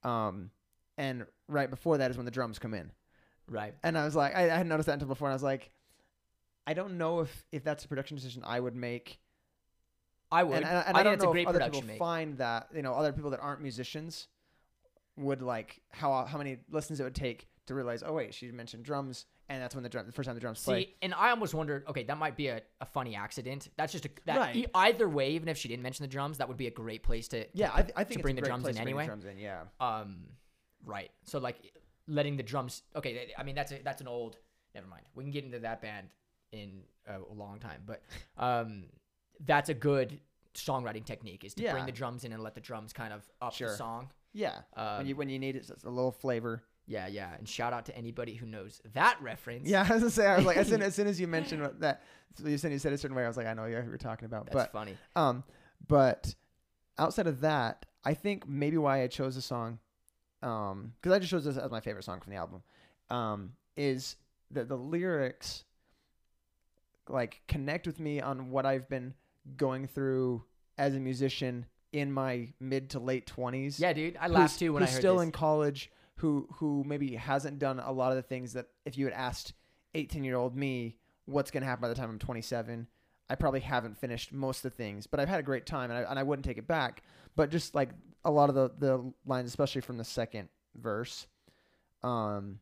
Um, 0.04 0.52
and 0.98 1.26
right 1.48 1.70
before 1.70 1.98
that 1.98 2.12
is 2.12 2.18
when 2.18 2.26
the 2.26 2.32
drums 2.32 2.60
come 2.60 2.74
in. 2.74 2.92
Right. 3.48 3.74
And 3.84 3.98
I 3.98 4.06
was 4.06 4.16
like, 4.16 4.36
I, 4.36 4.44
I 4.44 4.48
hadn't 4.50 4.68
noticed 4.68 4.88
that 4.88 4.94
until 4.94 5.08
before. 5.08 5.28
And 5.28 5.34
I 5.34 5.36
was 5.36 5.44
like, 5.44 5.72
I 6.68 6.74
don't 6.74 6.98
know 6.98 7.22
if 7.22 7.46
if 7.52 7.64
that's 7.64 7.86
a 7.86 7.88
production 7.88 8.16
decision 8.16 8.44
I 8.46 8.60
would 8.60 8.76
make 8.76 9.20
I 10.32 10.44
would. 10.44 10.58
and, 10.58 10.66
and, 10.66 10.84
and 10.88 10.98
I, 10.98 11.00
I, 11.00 11.04
don't 11.04 11.16
it's 11.16 11.24
know 11.24 11.32
a 11.32 11.34
great 11.34 11.48
if 11.48 11.56
other 11.56 11.60
people 11.62 11.82
make. 11.82 11.98
find 11.98 12.38
that 12.38 12.68
you 12.76 12.84
know 12.84 12.94
other 12.94 13.12
people 13.12 13.32
that 13.32 13.40
aren't 13.40 13.62
musicians 13.62 14.28
would 15.20 15.42
like 15.42 15.82
how 15.92 16.26
how 16.26 16.38
many 16.38 16.58
listens 16.72 17.00
it 17.00 17.04
would 17.04 17.16
take 17.16 17.48
to 17.68 17.76
realize 17.76 18.02
oh 18.06 18.14
wait 18.14 18.34
she 18.34 18.52
mentioned 18.52 18.84
drums 18.84 19.26
and 19.50 19.62
that's 19.62 19.76
when 19.76 19.84
the 19.84 19.90
drum 19.90 20.06
the 20.06 20.12
first 20.12 20.26
time 20.28 20.36
the 20.36 20.42
drums 20.42 20.64
play 20.64 20.84
See, 20.86 20.96
and 21.02 21.14
I 21.14 21.32
almost 21.32 21.54
wondered, 21.56 21.84
okay, 21.88 22.04
that 22.04 22.18
might 22.20 22.36
be 22.38 22.48
a, 22.50 22.62
a 22.82 22.86
funny 22.86 23.16
accident. 23.16 23.70
That's 23.78 23.92
just 23.92 24.06
a 24.06 24.10
that 24.26 24.38
Right. 24.38 24.56
e- 24.56 24.66
either 24.76 25.10
way, 25.10 25.32
even 25.32 25.48
if 25.50 25.58
she 25.58 25.68
didn't 25.68 25.82
mention 25.84 26.04
the 26.04 26.08
drums, 26.08 26.38
that 26.38 26.48
would 26.48 26.58
be 26.58 26.68
a 26.68 26.72
great 26.72 27.04
place 27.04 27.28
to 27.30 27.46
yeah 27.54 27.72
I, 27.74 27.82
th- 27.82 27.94
I 27.96 28.04
think 28.04 28.20
to 28.20 28.24
bring 28.24 28.36
the 28.36 28.42
drums 28.44 28.68
in 28.68 28.76
to 28.76 28.82
anyway. 28.82 29.06
drums 29.06 29.26
in 29.26 29.38
yeah 29.38 29.62
um 29.80 30.26
right. 30.86 31.10
So 31.26 31.40
like 31.40 31.58
letting 32.08 32.38
the 32.38 32.44
drums 32.44 32.84
okay, 32.96 33.32
I 33.38 33.44
mean 33.44 33.56
that's 33.56 33.72
a, 33.72 33.80
that's 33.84 34.02
an 34.02 34.08
old 34.08 34.38
never 34.76 34.88
mind. 34.88 35.04
We 35.16 35.24
can 35.24 35.32
get 35.32 35.44
into 35.46 35.60
that 35.60 35.82
band 35.82 36.08
in 36.52 36.82
a 37.08 37.20
long 37.34 37.60
time, 37.60 37.82
but 37.86 38.02
um 38.38 38.86
that's 39.46 39.70
a 39.70 39.74
good 39.74 40.20
songwriting 40.56 41.06
technique 41.06 41.44
is 41.44 41.54
to 41.56 41.70
bring 41.72 41.86
the 41.86 41.92
drums 41.92 42.24
in 42.24 42.32
and 42.34 42.42
let 42.44 42.56
the 42.56 42.62
drums 42.62 42.92
kind 42.94 43.14
of 43.14 43.28
up 43.42 43.54
Sure. 43.54 43.70
the 43.70 43.76
song. 43.76 44.10
yeah 44.34 44.60
Um, 44.76 44.98
when 45.00 45.08
you 45.08 45.16
when 45.16 45.30
you 45.30 45.40
need 45.40 45.56
it 45.56 45.70
it's 45.70 45.84
a 45.84 45.90
little 45.90 46.12
flavor 46.12 46.64
Yeah, 46.88 47.08
yeah. 47.08 47.36
And 47.38 47.48
shout 47.48 47.72
out 47.74 47.86
to 47.86 47.96
anybody 47.98 48.34
who 48.34 48.46
knows 48.48 48.82
that 48.94 49.22
reference. 49.22 49.68
yeah 49.70 49.86
I 49.90 49.94
was 49.94 50.02
gonna 50.04 50.10
say 50.12 50.26
I 50.28 50.38
was 50.38 50.46
like 50.46 50.58
as 50.58 50.68
soon 50.68 50.82
as, 50.88 50.96
soon 50.96 51.08
as 51.08 51.20
you 51.20 51.28
mentioned 51.28 51.62
what 51.62 51.80
that 51.82 52.02
you 52.44 52.58
said 52.58 52.72
you 52.72 52.80
said 52.80 52.92
it 52.92 52.96
a 52.96 52.98
certain 52.98 53.16
way 53.16 53.24
I 53.24 53.28
was 53.28 53.38
like 53.38 53.48
I 53.48 53.54
know 53.54 53.66
yeah, 53.66 53.82
who 53.82 53.90
you're 53.90 53.98
talking 53.98 54.26
about 54.26 54.46
That's 54.46 54.56
but 54.56 54.72
funny. 54.72 54.96
Um, 55.16 55.44
but 55.88 56.34
outside 56.98 57.28
of 57.28 57.42
that, 57.42 57.86
I 58.04 58.14
think 58.14 58.48
maybe 58.48 58.78
why 58.78 59.02
I 59.04 59.08
chose 59.08 59.36
the 59.36 59.42
song, 59.42 59.80
um, 60.44 60.94
because 61.02 61.14
I 61.16 61.20
just 61.20 61.32
chose 61.32 61.46
this 61.46 61.58
as 61.58 61.72
my 61.72 61.80
favorite 61.80 62.04
song 62.04 62.20
from 62.22 62.32
the 62.32 62.38
album, 62.38 62.62
um, 63.10 63.54
is 63.78 64.16
that 64.52 64.68
the 64.68 64.76
lyrics 64.78 65.64
like 67.08 67.42
connect 67.48 67.88
with 67.88 68.00
me 68.00 68.22
on 68.22 68.52
what 68.52 68.66
I've 68.66 68.88
been 68.90 69.14
going 69.58 69.88
through 69.88 70.44
as 70.78 70.96
a 70.96 71.00
musician 71.00 71.66
in 71.92 72.12
my 72.12 72.48
mid 72.60 72.92
to 72.92 73.00
late 73.00 73.26
twenties 73.26 73.80
Yeah, 73.80 73.94
dude. 73.94 74.18
I 74.20 74.28
laughed 74.28 74.60
too 74.60 74.74
when 74.74 74.84
I 74.84 74.86
heard 74.86 75.00
still 75.00 75.18
this. 75.18 75.24
in 75.24 75.32
college 75.32 75.92
who 76.16 76.48
who 76.56 76.84
maybe 76.86 77.16
hasn't 77.16 77.60
done 77.60 77.80
a 77.80 77.92
lot 77.92 78.12
of 78.12 78.16
the 78.18 78.22
things 78.22 78.54
that 78.54 78.68
if 78.86 78.98
you 78.98 79.06
had 79.06 79.14
asked 79.14 79.54
18 79.96 80.24
year 80.24 80.36
old 80.36 80.56
me 80.56 80.98
what's 81.26 81.50
going 81.52 81.62
to 81.62 81.68
happen 81.68 81.82
by 81.82 81.88
the 81.88 81.96
time 81.96 82.10
I'm 82.10 82.20
27 82.20 82.88
I 83.30 83.36
probably 83.36 83.60
haven't 83.62 83.98
finished 83.98 84.32
most 84.34 84.64
of 84.66 84.72
the 84.72 84.78
things 84.78 85.08
but 85.08 85.20
I've 85.20 85.30
had 85.30 85.40
a 85.40 85.44
great 85.44 85.66
time 85.66 85.90
and 85.92 86.06
I, 86.06 86.10
and 86.10 86.20
I 86.20 86.24
wouldn't 86.24 86.46
take 86.46 86.58
it 86.58 86.68
back 86.68 87.04
but 87.36 87.50
just 87.50 87.74
like 87.74 87.90
a 88.26 88.32
lot 88.32 88.50
of 88.50 88.56
the 88.56 88.70
the 88.78 89.14
lines 89.26 89.48
especially 89.50 89.82
from 89.82 89.98
the 89.98 90.04
second 90.04 90.50
verse 90.76 91.26
um 92.04 92.60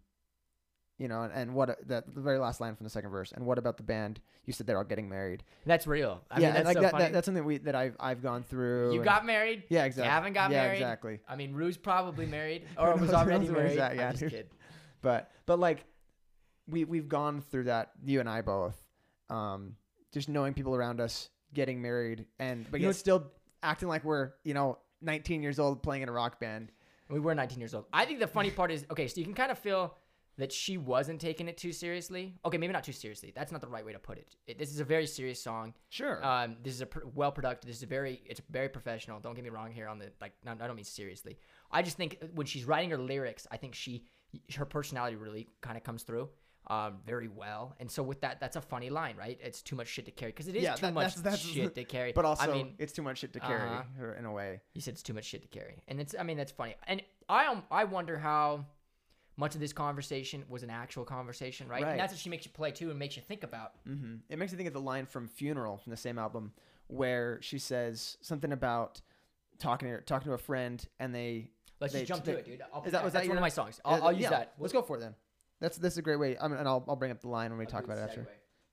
you 0.97 1.07
know 1.07 1.21
and, 1.23 1.33
and 1.33 1.53
what 1.53 1.77
that 1.87 2.13
the 2.13 2.21
very 2.21 2.39
last 2.39 2.59
line 2.59 2.75
from 2.75 2.83
the 2.83 2.89
second 2.89 3.09
verse 3.11 3.31
and 3.31 3.45
what 3.45 3.57
about 3.57 3.77
the 3.77 3.83
band 3.83 4.19
you 4.45 4.53
said 4.53 4.65
they're 4.65 4.77
all 4.77 4.83
getting 4.83 5.07
married 5.07 5.43
That's 5.65 5.85
real. 5.85 6.21
I 6.31 6.39
yeah 6.39 6.47
mean, 6.47 6.53
that's 6.55 6.65
like 6.65 6.75
so 6.77 6.81
that, 6.81 6.97
that 6.97 7.13
that's 7.13 7.25
something 7.25 7.45
we 7.45 7.57
that 7.59 7.75
I've 7.75 7.95
I've 7.99 8.21
gone 8.23 8.43
through 8.43 8.91
you 8.93 8.99
and- 8.99 9.05
got 9.05 9.25
married. 9.25 9.63
yeah 9.69 9.85
exactly 9.85 10.07
You 10.07 10.11
haven't 10.11 10.33
got 10.33 10.51
yeah 10.51 10.63
married. 10.63 10.77
exactly 10.77 11.19
I 11.29 11.35
mean, 11.35 11.53
Rue's 11.53 11.77
probably 11.77 12.25
married 12.25 12.63
or 12.77 12.95
was 12.95 13.13
already 13.13 13.47
married. 13.49 13.77
at, 13.77 13.95
yeah, 13.95 14.05
I'm 14.07 14.11
just 14.13 14.21
dude. 14.21 14.31
kidding. 14.31 14.45
but 15.01 15.29
but 15.45 15.59
like 15.59 15.85
we 16.67 16.83
we've 16.83 17.07
gone 17.07 17.41
through 17.41 17.65
that 17.65 17.91
you 18.03 18.19
and 18.19 18.29
I 18.29 18.41
both 18.41 18.75
um 19.29 19.75
just 20.13 20.29
knowing 20.29 20.53
people 20.53 20.75
around 20.75 20.99
us 21.01 21.29
getting 21.53 21.81
married 21.81 22.25
and 22.39 22.65
but 22.71 22.79
You 22.79 22.85
know 22.87 22.89
yet 22.89 22.95
still 22.97 23.31
acting 23.63 23.87
like 23.87 24.03
we're 24.03 24.31
you 24.43 24.53
know 24.53 24.79
19 25.01 25.43
years 25.43 25.59
old 25.59 25.83
playing 25.83 26.01
in 26.01 26.09
a 26.09 26.11
rock 26.11 26.39
band 26.39 26.71
We 27.09 27.19
were 27.19 27.35
19 27.35 27.59
years 27.59 27.73
old. 27.75 27.85
I 27.93 28.05
think 28.05 28.19
the 28.19 28.27
funny 28.27 28.49
part 28.51 28.71
is 28.71 28.83
okay. 28.91 29.07
So 29.07 29.19
you 29.19 29.25
can 29.25 29.35
kind 29.35 29.51
of 29.51 29.59
feel 29.59 29.93
that 30.37 30.51
she 30.51 30.77
wasn't 30.77 31.19
taking 31.19 31.47
it 31.47 31.57
too 31.57 31.71
seriously. 31.71 32.35
Okay, 32.45 32.57
maybe 32.57 32.73
not 32.73 32.83
too 32.83 32.91
seriously. 32.91 33.31
That's 33.35 33.51
not 33.51 33.61
the 33.61 33.67
right 33.67 33.85
way 33.85 33.93
to 33.93 33.99
put 33.99 34.17
it. 34.17 34.35
it 34.45 34.57
this 34.59 34.71
is 34.71 34.79
a 34.79 34.83
very 34.85 35.07
serious 35.07 35.41
song. 35.41 35.73
sure 35.89 36.23
Um, 36.23 36.57
this 36.63 36.73
is 36.73 36.81
a 36.81 36.85
pr- 36.85 37.05
well 37.15 37.31
produced. 37.31 37.63
This 37.65 37.77
is 37.77 37.83
a 37.83 37.87
very 37.87 38.21
it's 38.25 38.41
very 38.49 38.69
professional. 38.69 39.19
Don't 39.19 39.33
get 39.35 39.43
me 39.43 39.49
wrong 39.49 39.71
here 39.71 39.87
on 39.87 39.97
the 39.99 40.11
like. 40.21 40.33
No, 40.45 40.51
I 40.51 40.67
don't 40.67 40.75
mean 40.75 40.85
seriously. 40.85 41.37
I 41.71 41.81
just 41.81 41.97
think 41.97 42.17
when 42.33 42.45
she's 42.47 42.65
writing 42.65 42.89
her 42.91 42.97
lyrics, 42.97 43.47
I 43.51 43.57
think 43.57 43.73
she 43.75 44.03
her 44.55 44.65
personality 44.65 45.15
really 45.15 45.47
kind 45.61 45.77
of 45.77 45.83
comes 45.83 46.03
through. 46.03 46.29
Um, 46.69 46.97
very 47.05 47.29
well, 47.29 47.75
and 47.79 47.89
so 47.89 48.03
with 48.03 48.19
that, 48.19 48.41
that's 48.41 48.57
a 48.57 48.61
funny 48.61 48.89
line, 48.89 49.15
right? 49.15 49.39
It's 49.41 49.61
too 49.61 49.77
much 49.77 49.87
shit 49.87 50.03
to 50.03 50.11
carry 50.11 50.33
because 50.33 50.49
it 50.49 50.55
is 50.57 50.63
Yeah, 50.63 50.75
too 50.75 50.81
that- 50.87 50.93
much 50.93 51.15
that's- 51.15 51.21
that's- 51.21 51.39
shit 51.39 51.73
to 51.75 51.85
carry. 51.95 52.11
but 52.11 52.25
also 52.25 52.43
I 52.43 52.47
mean, 52.53 52.75
it's 52.77 52.91
too 52.91 53.01
much 53.03 53.19
shit 53.19 53.31
to 53.33 53.39
carry 53.39 53.69
Uh-huh. 53.69 54.11
in 54.19 54.25
a 54.25 54.31
way 54.33 54.59
he 54.73 54.81
said 54.81 54.93
it's 54.95 55.01
too 55.01 55.13
much 55.13 55.23
shit 55.23 55.43
to 55.43 55.47
carry, 55.47 55.81
and 55.87 56.01
it's 56.01 56.13
I 56.19 56.23
mean 56.23 56.35
that's 56.35 56.51
funny. 56.51 56.75
And 56.85 57.01
I 57.29 57.45
um, 57.45 57.63
I 57.71 57.85
wonder 57.85 58.17
how 58.19 58.65
much 59.37 59.53
of 59.55 59.61
this 59.61 59.71
conversation 59.73 60.43
was 60.49 60.63
an 60.63 60.69
actual 60.69 61.05
conversation, 61.05 61.67
right? 61.67 61.83
Right. 61.83 61.91
And 61.91 61.99
that's 61.99 62.11
what 62.13 62.19
she 62.19 62.29
makes 62.29 62.45
you 62.45 62.51
play 62.51 62.71
too, 62.71 62.89
and 62.89 62.99
makes 62.99 63.15
you 63.15 63.21
think 63.21 63.43
about. 63.43 63.73
hmm 63.85 64.15
It 64.29 64.37
makes 64.39 64.51
me 64.51 64.57
think 64.57 64.67
of 64.67 64.73
the 64.73 64.81
line 64.81 65.05
from 65.05 65.27
Funeral 65.27 65.77
from 65.77 65.91
the 65.91 65.97
same 65.97 66.17
album, 66.17 66.51
where 66.87 67.39
she 67.41 67.59
says 67.59 68.17
something 68.21 68.51
about 68.51 69.01
talking 69.59 69.89
to 69.89 70.01
talking 70.01 70.27
to 70.27 70.33
a 70.33 70.37
friend, 70.39 70.85
and 70.99 71.13
they. 71.13 71.51
Let's 71.79 71.93
They- 71.93 71.99
just 71.99 72.07
jump 72.09 72.23
they- 72.25 72.31
to 72.33 72.37
it, 72.39 72.45
dude. 72.45 72.61
I'll, 72.73 72.83
Is 72.83 72.91
that- 72.91 73.03
was 73.03 73.13
that's 73.13 73.25
that 73.25 73.29
one 73.29 73.37
of 73.37 73.41
my 73.41 73.49
songs. 73.49 73.79
I'll, 73.85 74.05
I'll 74.05 74.11
use 74.11 74.23
yeah, 74.23 74.29
that. 74.31 74.53
Let's 74.57 74.73
go 74.73 74.81
for 74.81 74.97
it 74.97 75.01
then. 75.01 75.13
That's 75.59 75.77
that's 75.77 75.97
a 75.97 76.01
great 76.01 76.15
way. 76.19 76.35
I 76.39 76.47
mean, 76.47 76.57
and 76.57 76.67
I'll 76.67 76.83
I'll 76.87 76.95
bring 76.95 77.11
up 77.11 77.21
the 77.21 77.29
line 77.29 77.51
when 77.51 77.59
we 77.59 77.65
I'll 77.65 77.71
talk 77.71 77.83
about 77.83 77.97
it 77.99 78.01
after. 78.01 78.21
segue. 78.21 78.27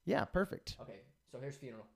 Yeah, 0.07 0.25
perfect. 0.25 0.77
Okay, 0.81 1.01
so 1.31 1.39
here's 1.41 1.57
funeral. 1.57 1.87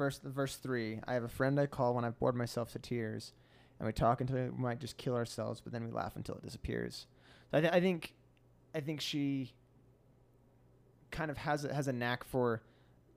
First, 0.00 0.22
verse 0.22 0.56
three. 0.56 0.98
I 1.06 1.12
have 1.12 1.24
a 1.24 1.28
friend 1.28 1.60
I 1.60 1.66
call 1.66 1.94
when 1.94 2.06
I've 2.06 2.18
bored 2.18 2.34
myself 2.34 2.72
to 2.72 2.78
tears, 2.78 3.34
and 3.78 3.86
we 3.86 3.92
talk 3.92 4.22
until 4.22 4.36
we 4.36 4.50
might 4.56 4.80
just 4.80 4.96
kill 4.96 5.14
ourselves, 5.14 5.60
but 5.60 5.74
then 5.74 5.84
we 5.84 5.90
laugh 5.90 6.16
until 6.16 6.36
it 6.36 6.42
disappears. 6.42 7.06
So 7.50 7.58
I, 7.58 7.60
th- 7.60 7.72
I 7.74 7.80
think, 7.80 8.14
I 8.74 8.80
think 8.80 9.02
she 9.02 9.52
kind 11.10 11.30
of 11.30 11.36
has 11.36 11.66
a, 11.66 11.74
has 11.74 11.86
a 11.86 11.92
knack 11.92 12.24
for 12.24 12.62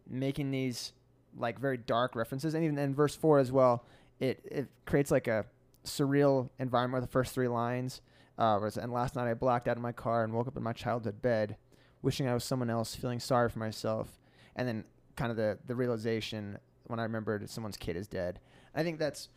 making 0.10 0.52
these 0.52 0.91
like 1.38 1.58
very 1.58 1.78
dark 1.78 2.17
references, 2.17 2.54
and 2.54 2.65
even 2.65 2.78
in 2.78 2.93
verse 2.93 3.15
four 3.15 3.39
as 3.39 3.50
well. 3.50 3.86
It 4.19 4.41
it 4.43 4.67
creates 4.86 5.10
like 5.10 5.30
a 5.30 5.46
surreal 5.86 6.50
environment 6.60 7.02
the 7.02 7.12
first 7.12 7.34
three 7.34 7.48
lines. 7.48 8.02
Uh, 8.38 8.60
it's, 8.63 8.76
and 8.76 8.91
last 8.91 9.15
night 9.15 9.30
I 9.30 9.36
blacked 9.36 9.69
out 9.69 9.78
in 9.78 9.82
my 9.82 9.93
car 9.93 10.26
and 10.26 10.34
woke 10.34 10.48
up 10.50 10.58
in 10.58 10.63
my 10.63 10.74
childhood 10.74 11.22
bed 11.22 11.56
wishing 12.02 12.28
I 12.28 12.34
was 12.34 12.43
someone 12.43 12.69
else, 12.69 12.93
feeling 12.93 13.22
sorry 13.22 13.48
for 13.48 13.60
myself, 13.60 14.19
and 14.58 14.67
then 14.67 14.84
kind 15.15 15.32
of 15.32 15.38
the 15.38 15.58
the 15.65 15.76
realization 15.76 16.58
when 16.88 17.00
I 17.00 17.04
remembered 17.04 17.50
someone's 17.50 17.78
kid 17.78 17.96
is 17.96 18.08
dead. 18.08 18.39
I 18.76 18.84
think 18.84 19.00
that's 19.00 19.30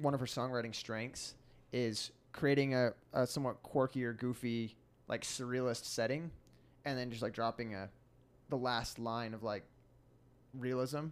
one 0.00 0.14
of 0.14 0.20
her 0.20 0.26
songwriting 0.26 0.74
strengths 0.74 1.34
is 1.72 2.12
creating 2.32 2.74
a, 2.74 2.92
a 3.12 3.26
somewhat 3.26 3.62
quirky 3.62 4.04
or 4.04 4.12
goofy, 4.12 4.76
like 5.08 5.22
surrealist 5.22 5.84
setting, 5.84 6.30
and 6.84 6.98
then 6.98 7.10
just 7.10 7.22
like 7.22 7.32
dropping 7.32 7.74
a 7.74 7.88
the 8.48 8.56
last 8.56 8.98
line 8.98 9.32
of 9.34 9.42
like 9.42 9.64
realism 10.58 11.06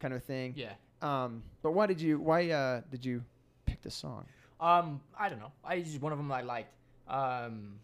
kind 0.00 0.12
of 0.14 0.22
thing. 0.22 0.52
Yeah. 0.56 0.72
Um, 1.00 1.42
but 1.62 1.72
why 1.72 1.86
did 1.86 2.00
you 2.00 2.18
why 2.18 2.50
uh 2.50 2.80
did 2.90 3.04
you 3.04 3.24
pick 3.66 3.82
this 3.82 3.94
song? 3.94 4.26
Um, 4.60 5.00
I 5.18 5.28
don't 5.28 5.38
know. 5.38 5.52
I 5.64 5.80
just 5.80 6.00
one 6.00 6.12
of 6.12 6.18
them 6.18 6.30
I 6.32 6.42
liked. 6.42 6.74
Um, 7.08 7.74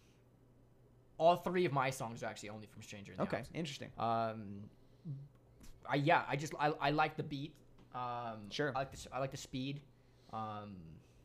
all 1.17 1.37
three 1.37 1.65
of 1.65 1.71
my 1.71 1.89
songs 1.89 2.21
are 2.23 2.25
actually 2.25 2.49
only 2.49 2.67
from 2.67 2.81
Stranger 2.81 3.13
in 3.13 3.21
Okay, 3.21 3.37
House. 3.37 3.49
interesting. 3.53 3.89
Um, 3.97 4.65
I 5.89 5.95
yeah, 5.95 6.23
I 6.27 6.35
just 6.35 6.53
I, 6.59 6.71
I 6.81 6.91
like 6.91 7.17
the 7.17 7.23
beat. 7.23 7.53
Um, 7.93 8.49
Sure. 8.49 8.71
I 8.75 8.79
like 8.79 8.91
the 8.91 9.07
I 9.13 9.19
like 9.19 9.31
the 9.31 9.37
speed. 9.37 9.81
Um, 10.33 10.75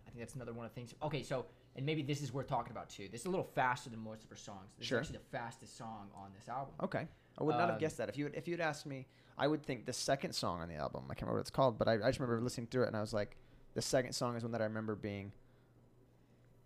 I 0.06 0.10
think 0.10 0.18
that's 0.20 0.34
another 0.34 0.52
one 0.52 0.64
of 0.66 0.72
the 0.72 0.74
things. 0.74 0.94
Okay, 1.02 1.22
so 1.22 1.46
and 1.76 1.86
maybe 1.86 2.02
this 2.02 2.22
is 2.22 2.32
worth 2.32 2.46
talking 2.48 2.72
about 2.72 2.88
too. 2.88 3.08
This 3.10 3.20
is 3.22 3.26
a 3.26 3.30
little 3.30 3.44
faster 3.54 3.90
than 3.90 4.00
most 4.00 4.24
of 4.24 4.30
her 4.30 4.36
songs. 4.36 4.70
This 4.78 4.86
Sure. 4.86 5.00
is 5.00 5.06
actually 5.08 5.18
the 5.18 5.36
fastest 5.38 5.76
song 5.76 6.08
on 6.14 6.30
this 6.38 6.48
album. 6.48 6.74
Okay, 6.82 7.06
I 7.38 7.44
would 7.44 7.52
not 7.56 7.62
have 7.66 7.70
Um, 7.76 7.78
guessed 7.78 7.96
that. 7.98 8.08
If 8.08 8.16
you 8.16 8.30
if 8.34 8.46
you'd 8.48 8.60
asked 8.60 8.86
me, 8.86 9.06
I 9.38 9.46
would 9.46 9.62
think 9.64 9.86
the 9.86 9.92
second 9.92 10.32
song 10.32 10.60
on 10.60 10.68
the 10.68 10.74
album. 10.76 11.04
I 11.06 11.14
can't 11.14 11.22
remember 11.22 11.38
what 11.38 11.42
it's 11.42 11.50
called, 11.50 11.78
but 11.78 11.88
I, 11.88 11.94
I 11.94 11.98
just 12.08 12.18
remember 12.20 12.40
listening 12.42 12.66
through 12.66 12.84
it 12.84 12.88
and 12.88 12.96
I 12.96 13.00
was 13.00 13.12
like, 13.14 13.36
the 13.74 13.82
second 13.82 14.12
song 14.12 14.36
is 14.36 14.42
one 14.42 14.52
that 14.52 14.60
I 14.60 14.64
remember 14.64 14.94
being. 14.94 15.32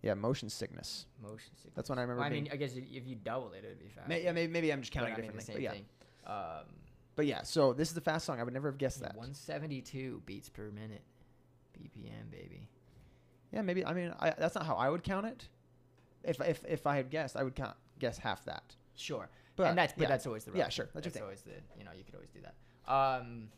Yeah, 0.01 0.13
motion 0.13 0.49
sickness. 0.49 1.07
Motion 1.21 1.55
sickness. 1.55 1.73
That's 1.75 1.89
when 1.89 1.97
I 1.97 2.03
remember 2.03 2.19
Well, 2.21 2.29
I 2.29 2.33
mean, 2.33 2.49
I 2.51 2.57
guess 2.57 2.75
if 2.75 3.07
you 3.07 3.15
double 3.15 3.53
it, 3.53 3.63
it'd 3.63 3.79
be 3.79 3.87
fast. 3.87 4.07
May, 4.07 4.23
yeah, 4.23 4.33
maybe, 4.33 4.51
maybe 4.51 4.71
I'm 4.71 4.81
just 4.81 4.93
But 4.93 4.99
counting 4.99 5.15
I 5.15 5.17
it 5.17 5.21
mean, 5.21 5.31
the 5.31 5.37
differently. 5.37 5.55
same 5.55 5.63
yeah, 5.63 5.71
thing. 5.71 5.85
Um, 6.27 6.65
but 7.15 7.25
yeah. 7.25 7.43
So 7.43 7.73
this 7.73 7.87
is 7.89 7.93
the 7.95 8.01
fast 8.01 8.25
song. 8.25 8.39
I 8.39 8.43
would 8.43 8.53
never 8.53 8.69
have 8.69 8.77
guessed 8.77 8.99
that. 9.01 9.15
172 9.15 10.21
beats 10.25 10.49
per 10.49 10.69
minute, 10.71 11.03
BPM, 11.77 12.31
baby. 12.31 12.67
Yeah, 13.51 13.61
maybe. 13.61 13.85
I 13.85 13.93
mean, 13.93 14.13
I, 14.19 14.33
that's 14.37 14.55
not 14.55 14.65
how 14.65 14.75
I 14.75 14.89
would 14.89 15.03
count 15.03 15.25
it. 15.25 15.47
If 16.23 16.41
if 16.41 16.63
if 16.67 16.87
I 16.87 16.95
had 16.95 17.09
guessed, 17.09 17.37
I 17.37 17.43
would 17.43 17.55
count 17.55 17.75
guess 17.99 18.17
half 18.17 18.43
that. 18.45 18.75
Sure. 18.95 19.29
But 19.55 19.67
and 19.67 19.77
that's 19.77 19.93
but 19.93 20.03
yeah. 20.03 20.07
that's 20.09 20.27
always 20.27 20.43
the 20.43 20.51
Yeah, 20.57 20.69
sure, 20.69 20.89
that's 20.93 21.07
thing. 21.07 21.23
always 21.23 21.41
the 21.41 21.51
you 21.77 21.85
know 21.85 21.91
you 21.97 22.03
could 22.03 22.15
always 22.15 22.29
do 22.29 22.39
that. 22.41 22.93
Um, 22.93 23.49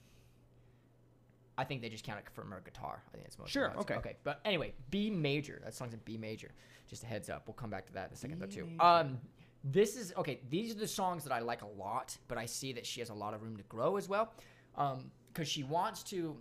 I 1.58 1.64
think 1.64 1.82
they 1.82 1.90
just 1.90 2.04
count 2.04 2.20
it 2.20 2.26
from 2.34 2.52
her 2.52 2.62
guitar. 2.64 3.02
I 3.08 3.12
think 3.16 3.26
it's 3.26 3.40
most 3.40 3.50
Sure, 3.50 3.74
okay. 3.80 3.96
okay. 3.96 4.16
But 4.24 4.40
anyway, 4.46 4.74
B 4.92 5.10
major. 5.10 5.60
That 5.64 5.74
song's 5.74 5.94
in 5.94 6.00
B 6.06 6.18
major. 6.18 6.52
Just 6.88 7.04
a 7.04 7.08
heads 7.08 7.30
up. 7.30 7.48
We'll 7.48 7.56
come 7.56 7.70
back 7.72 7.88
to 7.88 7.94
that 7.94 8.10
in 8.10 8.14
a 8.14 8.18
second 8.18 8.40
though 8.40 8.46
B 8.46 8.56
too. 8.56 8.66
major. 8.66 8.82
Um, 8.82 9.20
this 9.72 9.96
is 9.96 10.14
okay. 10.18 10.40
These 10.50 10.72
are 10.76 10.80
the 10.80 10.88
songs 10.88 11.24
that 11.24 11.34
I 11.34 11.40
like 11.40 11.62
a 11.62 11.68
lot, 11.68 12.18
but 12.28 12.38
I 12.38 12.46
see 12.46 12.74
that 12.74 12.86
she 12.86 13.00
has 13.02 13.10
a 13.10 13.14
lot 13.14 13.34
of 13.34 13.42
room 13.42 13.58
to 13.58 13.64
grow 13.64 13.98
as 13.98 14.08
well, 14.08 14.34
um, 14.76 15.12
because 15.34 15.48
she 15.48 15.64
wants 15.64 16.04
to. 16.04 16.36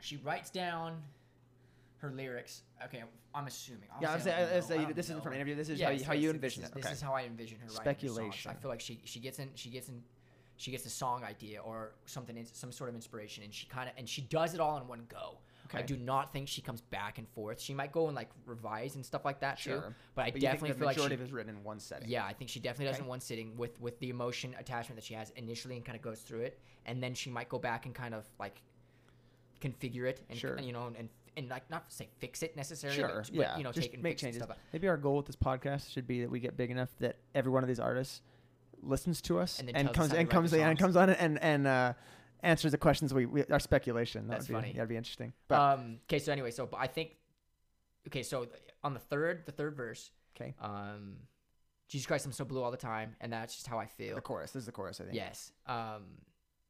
She 0.00 0.16
writes 0.18 0.50
down 0.50 1.02
her 1.98 2.10
lyrics. 2.10 2.62
Okay, 2.84 3.02
I'm 3.34 3.46
assuming. 3.46 3.88
Yeah, 4.00 4.12
I'm 4.12 4.20
saying- 4.20 4.36
don't 4.48 4.56
I 4.56 4.60
say 4.60 4.68
know. 4.74 4.74
I 4.76 4.80
you- 4.80 4.86
don't 4.86 4.96
this 4.96 5.06
isn't 5.06 5.22
from 5.22 5.32
an 5.32 5.36
interview. 5.36 5.54
This 5.54 5.68
is 5.68 5.80
how 5.80 5.90
you- 5.90 6.04
how 6.04 6.12
you 6.14 6.30
envision 6.30 6.62
is- 6.64 6.70
it. 6.70 6.74
This 6.74 6.90
is 6.92 7.00
how 7.00 7.12
I 7.12 7.24
envision 7.24 7.58
her. 7.60 7.68
Speculation. 7.68 8.50
I 8.50 8.54
feel 8.54 8.70
like 8.70 8.80
she 8.80 9.00
she 9.04 9.20
gets 9.20 9.38
in 9.38 9.50
she 9.54 9.68
gets 9.70 9.88
in 9.88 10.02
she 10.56 10.70
gets 10.70 10.84
a 10.86 10.90
song 10.90 11.24
idea 11.24 11.60
or 11.62 11.92
something 12.06 12.36
in- 12.36 12.46
some 12.46 12.70
sort 12.72 12.88
of 12.90 12.94
inspiration 12.94 13.44
and 13.44 13.52
she 13.54 13.66
kind 13.66 13.88
of 13.88 13.94
and 13.98 14.08
she 14.08 14.22
does 14.22 14.54
it 14.54 14.60
all 14.60 14.76
in 14.78 14.86
one 14.88 15.04
go. 15.08 15.38
I 15.78 15.82
do 15.82 15.96
not 15.96 16.32
think 16.32 16.48
she 16.48 16.60
comes 16.62 16.80
back 16.80 17.18
and 17.18 17.28
forth. 17.28 17.60
She 17.60 17.74
might 17.74 17.92
go 17.92 18.06
and 18.08 18.16
like 18.16 18.30
revise 18.46 18.94
and 18.96 19.04
stuff 19.06 19.24
like 19.24 19.40
that 19.40 19.58
too. 19.58 19.70
Sure. 19.70 19.94
But 20.14 20.22
I 20.26 20.30
But 20.30 20.40
definitely 20.40 20.72
feel 20.72 20.86
like 20.86 20.96
majority 20.96 21.14
she, 21.14 21.14
of 21.16 21.20
it 21.22 21.24
is 21.24 21.32
written 21.32 21.56
in 21.56 21.62
one 21.64 21.78
setting. 21.80 22.08
yeah, 22.08 22.24
I 22.24 22.32
think 22.32 22.50
she 22.50 22.60
definitely 22.60 22.86
does 22.86 22.96
Okay. 22.96 23.04
in 23.04 23.08
one 23.08 23.20
sitting 23.20 23.56
with 23.56 23.80
with 23.80 23.98
the 24.00 24.10
emotion 24.10 24.54
attachment 24.58 24.96
that 24.96 25.04
she 25.04 25.14
has 25.14 25.30
initially 25.36 25.76
and 25.76 25.84
kind 25.84 25.96
of 25.96 26.02
goes 26.02 26.20
through 26.20 26.40
it, 26.40 26.58
and 26.86 27.02
then 27.02 27.14
she 27.14 27.30
might 27.30 27.48
go 27.48 27.58
back 27.58 27.86
and 27.86 27.94
kind 27.94 28.14
of 28.14 28.24
like 28.38 28.62
configure 29.60 30.04
it 30.06 30.22
and, 30.30 30.38
Sure. 30.38 30.58
you 30.58 30.72
know 30.72 30.90
and 30.98 31.08
and 31.36 31.48
like 31.48 31.68
not 31.70 31.84
say 31.92 32.08
fix 32.18 32.42
it 32.42 32.56
necessarily, 32.56 32.98
Sure. 32.98 33.08
but, 33.08 33.30
but, 33.32 33.34
yeah. 33.34 33.56
you 33.56 33.62
know 33.64 33.72
just 33.72 33.86
take 33.86 33.94
and 33.94 34.02
make 34.02 34.16
changes. 34.16 34.42
Maybe 34.72 34.88
our 34.88 34.96
goal 34.96 35.16
with 35.18 35.26
this 35.26 35.36
podcast 35.36 35.90
should 35.92 36.06
be 36.06 36.22
that 36.22 36.30
we 36.30 36.40
get 36.40 36.56
big 36.56 36.70
enough 36.70 36.88
that 37.00 37.16
every 37.34 37.52
one 37.52 37.62
of 37.62 37.68
these 37.68 37.80
artists 37.80 38.22
listens 38.82 39.20
to 39.20 39.38
us 39.38 39.60
And 39.60 39.68
and, 39.76 39.92
comes 39.92 40.12
and 40.12 40.28
comes 40.30 40.52
and 40.54 40.62
songs. 40.62 40.78
comes 40.80 40.96
on 40.96 41.10
and 41.10 41.38
and 41.42 41.66
uh, 41.66 41.92
answers 42.42 42.72
the 42.72 42.78
questions 42.78 43.12
we, 43.14 43.26
we 43.26 43.44
our 43.46 43.60
speculation. 43.60 44.26
That 44.28 44.38
That's 44.38 44.48
would 44.48 44.54
be, 44.56 44.60
funny. 44.60 44.72
That'd 44.74 44.88
be 44.88 44.96
interesting. 44.96 45.32
But 45.48 45.58
um. 45.60 45.98
Okay. 46.04 46.18
So 46.18 46.32
anyway, 46.32 46.50
so 46.50 46.68
I 46.76 46.86
think. 46.86 47.16
Okay, 48.06 48.22
so 48.22 48.46
on 48.82 48.94
the 48.94 48.98
third, 49.00 49.42
the 49.44 49.52
third 49.52 49.76
verse, 49.76 50.10
okay, 50.34 50.54
um, 50.60 51.16
Jesus 51.86 52.06
Christ, 52.06 52.24
I'm 52.24 52.32
so 52.32 52.46
blue 52.46 52.62
all 52.62 52.70
the 52.70 52.76
time, 52.78 53.14
and 53.20 53.30
that's 53.30 53.54
just 53.54 53.66
how 53.66 53.78
I 53.78 53.84
feel. 53.86 54.14
the 54.14 54.22
chorus. 54.22 54.52
This 54.52 54.60
is 54.60 54.66
the 54.66 54.72
chorus. 54.72 55.00
I 55.00 55.04
think. 55.04 55.16
Yes. 55.16 55.52
Um, 55.66 56.04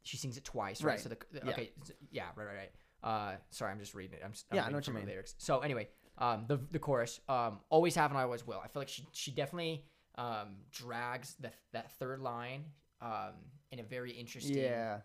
she 0.03 0.17
sings 0.17 0.37
it 0.37 0.45
twice, 0.45 0.83
right? 0.83 0.93
Right. 0.93 1.01
So 1.01 1.09
the, 1.11 1.19
the- 1.33 1.47
Yeah. 1.47 1.51
okay, 1.53 1.71
s- 1.83 1.93
yeah, 2.11 2.25
right, 2.35 2.47
right, 2.47 2.57
right. 2.57 2.71
Uh, 3.03 3.37
sorry, 3.51 3.71
I'm 3.71 3.79
just 3.79 3.95
reading 3.95 4.15
it. 4.19 4.23
I'm 4.25 4.33
just 4.33 4.47
I'm 4.51 4.57
Yeah, 4.57 4.65
I 4.65 4.71
know 4.71 4.77
what 4.79 4.87
you 4.89 4.93
mean. 4.93 5.07
Lyrics. 5.07 5.35
So 5.39 5.61
anyway, 5.61 5.89
um, 6.19 6.47
the 6.49 6.57
the 6.71 6.79
chorus, 6.81 7.21
um, 7.29 7.61
always 7.71 7.95
have 7.95 8.11
and 8.11 8.19
I 8.19 8.23
always 8.25 8.45
will. 8.47 8.61
I 8.63 8.67
feel 8.69 8.81
like 8.81 8.89
she 8.89 9.07
she 9.13 9.31
definitely 9.31 9.85
um 10.17 10.57
drags 10.73 11.37
the 11.39 11.53
that 11.73 11.93
third 11.93 12.19
line 12.21 12.65
um 13.01 13.35
in 13.71 13.79
a 13.79 13.83
very 13.85 14.11
interesting 14.11 14.57
Yeah. 14.57 14.99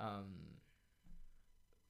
Um. 0.00 0.24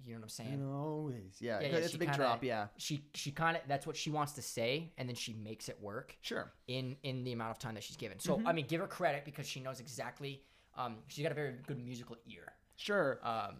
You 0.03 0.15
know 0.15 0.21
what 0.21 0.25
I'm 0.25 0.29
saying? 0.31 0.67
Always. 0.67 1.37
Yeah. 1.41 1.61
Yeah, 1.61 1.69
yeah, 1.69 1.77
it's 1.77 1.95
a 1.95 1.99
big 1.99 2.09
kinda- 2.09 2.25
drop. 2.25 2.43
Yeah. 2.43 2.69
She 2.79 3.05
she 3.15 3.31
kind 3.33 3.55
of 3.59 3.63
that's 3.69 3.87
what 3.87 3.97
she 3.97 4.11
wants 4.11 4.33
to 4.33 4.43
say, 4.43 4.93
and 4.97 5.07
then 5.07 5.15
she 5.15 5.35
makes 5.35 5.69
it 5.69 5.79
work 5.81 6.17
Sure. 6.23 6.51
in 6.69 6.97
in 7.03 7.23
the 7.25 7.33
amount 7.33 7.51
of 7.51 7.59
time 7.59 7.75
that 7.75 7.83
she's 7.85 7.99
given. 7.99 8.19
So 8.19 8.39
Mm-hmm. 8.39 8.49
I 8.49 8.53
mean, 8.55 8.67
give 8.67 8.81
her 8.81 8.87
credit 8.87 9.27
because 9.27 9.47
she 9.47 9.61
knows 9.61 9.79
exactly. 9.79 10.43
Um, 10.75 10.97
she's 11.09 11.23
got 11.23 11.33
a 11.33 11.35
very 11.35 11.53
good 11.67 11.79
musical 11.85 12.17
ear. 12.27 12.51
Sure. 12.77 13.21
um, 13.23 13.57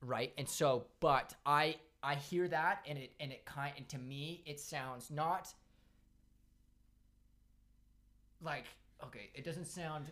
right? 0.00 0.32
And 0.36 0.48
so, 0.48 0.86
but 0.98 1.32
I 1.46 1.76
I 2.02 2.16
hear 2.16 2.48
that, 2.48 2.84
and 2.88 2.98
it 2.98 3.12
and 3.20 3.30
it 3.30 3.44
kind 3.44 3.72
and 3.76 3.88
to 3.90 3.98
me 3.98 4.42
it 4.46 4.58
sounds 4.58 5.12
not 5.12 5.54
like 8.40 8.64
okay. 9.04 9.30
It 9.34 9.44
doesn't 9.44 9.66
sound 9.66 10.06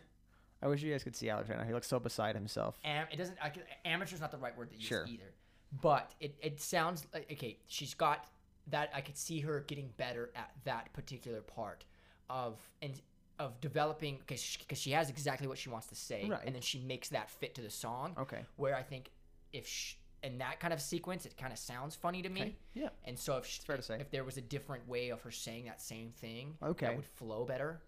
I 0.62 0.68
wish 0.68 0.82
you 0.82 0.92
guys 0.92 1.02
could 1.02 1.16
see 1.16 1.28
Alex 1.28 1.48
right 1.48 1.58
now. 1.58 1.64
He 1.64 1.72
looks 1.72 1.88
so 1.88 1.98
beside 1.98 2.34
himself. 2.34 2.78
am. 2.84 3.06
It 3.10 3.16
doesn't. 3.16 3.36
Amateur's 3.84 4.20
not 4.20 4.30
the 4.30 4.38
right 4.38 4.56
word 4.56 4.70
to 4.70 4.76
use 4.76 4.84
Sure. 4.84 5.04
either. 5.06 5.32
But 5.80 6.14
it 6.20 6.36
it 6.40 6.60
sounds 6.60 7.06
like 7.12 7.30
okay. 7.32 7.58
She's 7.66 7.94
got 7.94 8.26
that. 8.68 8.90
I 8.94 9.00
could 9.00 9.16
see 9.16 9.40
her 9.40 9.60
getting 9.60 9.88
better 9.96 10.30
at 10.36 10.50
that 10.64 10.92
particular 10.92 11.40
part 11.42 11.84
of 12.30 12.58
and. 12.80 13.00
Of 13.38 13.60
developing, 13.60 14.18
because 14.18 14.40
she, 14.40 14.58
'cause 14.66 14.78
she 14.78 14.92
has 14.92 15.10
exactly 15.10 15.48
what 15.48 15.58
she 15.58 15.68
wants 15.68 15.88
to 15.88 15.96
say, 15.96 16.28
Right. 16.28 16.42
and 16.44 16.54
then 16.54 16.62
she 16.62 16.78
makes 16.78 17.08
that 17.08 17.28
fit 17.28 17.56
to 17.56 17.62
the 17.62 17.70
song. 17.70 18.14
Okay. 18.16 18.44
where 18.56 18.76
I 18.76 18.82
think 18.84 19.10
if 19.52 19.66
sh 19.66 19.94
in 20.22 20.38
that 20.38 20.60
kind 20.60 20.72
of 20.72 20.80
sequence, 20.80 21.26
it 21.26 21.36
kind 21.36 21.52
of 21.52 21.58
sounds 21.58 21.96
funny 21.96 22.22
to 22.22 22.28
me. 22.28 22.40
Okay. 22.42 22.56
Yeah. 22.74 22.90
And 23.04 23.18
so 23.18 23.38
if 23.38 23.46
sh 23.46 23.58
fair 23.60 23.76
to 23.78 23.82
say. 23.82 23.98
if 23.98 24.10
there 24.12 24.22
was 24.22 24.36
a 24.36 24.40
different 24.42 24.86
way 24.86 25.08
of 25.08 25.22
her 25.22 25.32
saying 25.32 25.64
that 25.64 25.80
same 25.80 26.12
thing, 26.12 26.56
Okay. 26.62 26.86
that 26.86 26.94
would 26.94 27.06
flow 27.06 27.44
better. 27.44 27.82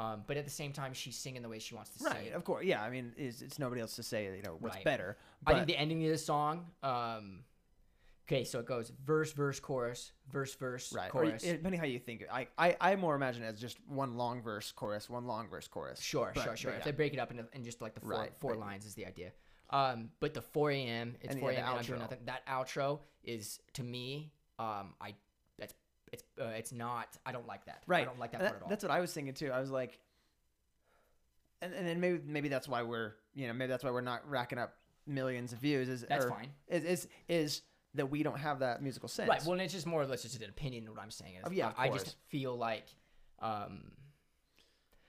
Um, 0.00 0.24
but 0.26 0.36
at 0.36 0.44
the 0.44 0.50
same 0.50 0.72
time, 0.72 0.92
she's 0.94 1.16
singing 1.16 1.42
the 1.42 1.48
way 1.48 1.58
she 1.58 1.74
wants 1.74 1.90
to 1.90 1.98
sing. 1.98 2.12
Right. 2.12 2.32
Of 2.32 2.44
course. 2.44 2.64
Yeah. 2.64 2.82
I 2.82 2.88
mean, 2.90 3.12
it's, 3.16 3.42
it's 3.42 3.58
nobody 3.58 3.80
else 3.80 3.96
to 3.96 4.02
say 4.02 4.24
you 4.34 4.42
know 4.42 4.56
what's 4.58 4.76
Right. 4.76 4.84
better. 4.84 5.16
I 5.46 5.52
But 5.52 5.54
think 5.56 5.66
the 5.68 5.76
ending 5.76 6.04
of 6.04 6.10
the 6.10 6.18
song. 6.18 6.66
Um, 6.82 7.44
okay, 8.26 8.44
so 8.44 8.60
it 8.60 8.66
goes 8.66 8.90
verse, 9.04 9.32
verse, 9.32 9.60
chorus, 9.60 10.12
verse, 10.30 10.54
verse, 10.54 10.92
right. 10.92 11.10
Chorus. 11.10 11.42
depending 11.42 11.80
how 11.80 11.86
you 11.86 11.98
think. 11.98 12.22
it. 12.22 12.28
I, 12.32 12.46
I 12.56 12.76
I 12.80 12.96
more 12.96 13.14
imagine 13.14 13.42
it 13.42 13.48
as 13.48 13.60
just 13.60 13.76
one 13.88 14.16
long 14.16 14.40
verse 14.42 14.72
chorus, 14.72 15.10
one 15.10 15.26
long 15.26 15.48
verse 15.48 15.68
chorus. 15.68 16.00
Sure, 16.00 16.32
But- 16.34 16.44
sure, 16.44 16.56
sure. 16.56 16.70
but 16.72 16.78
If 16.78 16.84
they 16.84 16.92
break 16.92 17.12
it 17.12 17.18
up 17.18 17.30
into 17.30 17.46
in 17.52 17.62
just 17.64 17.82
like 17.82 17.94
the 17.94 18.00
four, 18.00 18.10
Right, 18.12 18.32
four 18.38 18.52
right. 18.52 18.60
lines 18.60 18.86
is 18.86 18.94
the 18.94 19.06
idea. 19.06 19.32
Um, 19.72 20.10
but 20.18 20.34
the 20.34 20.42
4 20.42 20.72
a.m. 20.72 21.14
It's 21.20 21.30
And 21.32 21.38
yeah, 21.38 21.40
4 21.42 21.52
the 21.52 21.56
a.m. 21.58 21.68
and 21.68 21.78
I'm 21.78 21.84
doing 21.84 21.98
outro. 21.98 22.02
nothing. 22.02 22.18
That 22.24 22.44
outro 22.48 22.98
is 23.22 23.60
to 23.74 23.84
me, 23.84 24.32
um, 24.58 24.94
I 25.00 25.14
it's 26.12 26.24
uh, 26.40 26.46
it's 26.46 26.72
not. 26.72 27.16
I 27.24 27.32
don't 27.32 27.46
like 27.46 27.64
that. 27.66 27.82
Right. 27.86 28.02
I 28.02 28.04
don't 28.04 28.18
like 28.18 28.32
that 28.32 28.40
And 28.40 28.48
part 28.48 28.56
at 28.58 28.62
all. 28.64 28.68
That's 28.68 28.82
what 28.84 28.90
I 28.90 29.00
was 29.00 29.12
thinking 29.12 29.34
too. 29.34 29.50
I 29.50 29.60
was 29.60 29.70
like, 29.70 29.98
and 31.62 31.72
and 31.72 31.86
then 31.86 32.00
maybe 32.00 32.20
maybe 32.26 32.48
that's 32.48 32.68
why 32.68 32.82
we're 32.82 33.14
you 33.34 33.46
know 33.46 33.52
maybe 33.52 33.68
that's 33.68 33.84
why 33.84 33.90
we're 33.90 34.00
not 34.00 34.28
racking 34.28 34.58
up 34.58 34.74
millions 35.06 35.52
of 35.52 35.58
views. 35.58 35.88
Is 35.88 36.04
That's 36.08 36.24
or 36.24 36.30
fine. 36.30 36.50
Is 36.68 36.84
is 36.84 37.08
is 37.28 37.62
that 37.94 38.10
we 38.10 38.22
don't 38.22 38.38
have 38.38 38.60
that 38.60 38.82
musical 38.82 39.08
sense. 39.08 39.28
Right. 39.28 39.44
Well, 39.44 39.58
it's 39.60 39.72
just 39.72 39.86
more 39.86 40.00
or 40.00 40.06
less 40.06 40.22
just 40.22 40.40
an 40.40 40.48
opinion. 40.48 40.88
What 40.88 41.00
I'm 41.00 41.10
saying 41.10 41.34
is, 41.34 41.42
Oh, 41.44 41.50
yeah, 41.50 41.72
I, 41.76 41.86
I 41.86 41.88
just 41.88 42.14
feel 42.28 42.56
like, 42.56 42.84
um, 43.40 43.90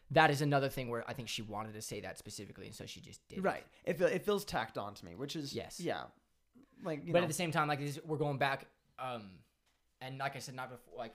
that 0.09 0.31
is 0.31 0.41
another 0.41 0.67
thing 0.67 0.89
where 0.89 1.07
I 1.07 1.13
think 1.13 1.29
she 1.29 1.43
wanted 1.43 1.73
to 1.75 1.81
say 1.81 2.01
that 2.01 2.17
specifically, 2.17 2.65
and 2.65 2.75
so 2.75 2.85
she 2.85 2.99
just 2.99 3.25
did. 3.29 3.43
right. 3.43 3.63
It 3.85 4.01
it 4.01 4.25
feels 4.25 4.43
tacked 4.45 4.77
on 4.77 4.93
to 4.95 5.05
me, 5.05 5.15
which 5.15 5.35
is 5.35 5.53
Yes. 5.53 5.79
yeah, 5.79 6.03
like 6.83 7.05
you 7.05 7.13
but 7.13 7.19
know, 7.19 7.23
at 7.23 7.27
the 7.27 7.33
same 7.33 7.51
time, 7.51 7.67
like 7.67 7.79
this, 7.79 7.99
we're 8.05 8.17
going 8.17 8.37
back, 8.37 8.65
um, 8.99 9.29
and 10.01 10.17
like 10.17 10.35
I 10.35 10.39
said, 10.39 10.55
not 10.55 10.69
before, 10.71 10.97
like 10.97 11.13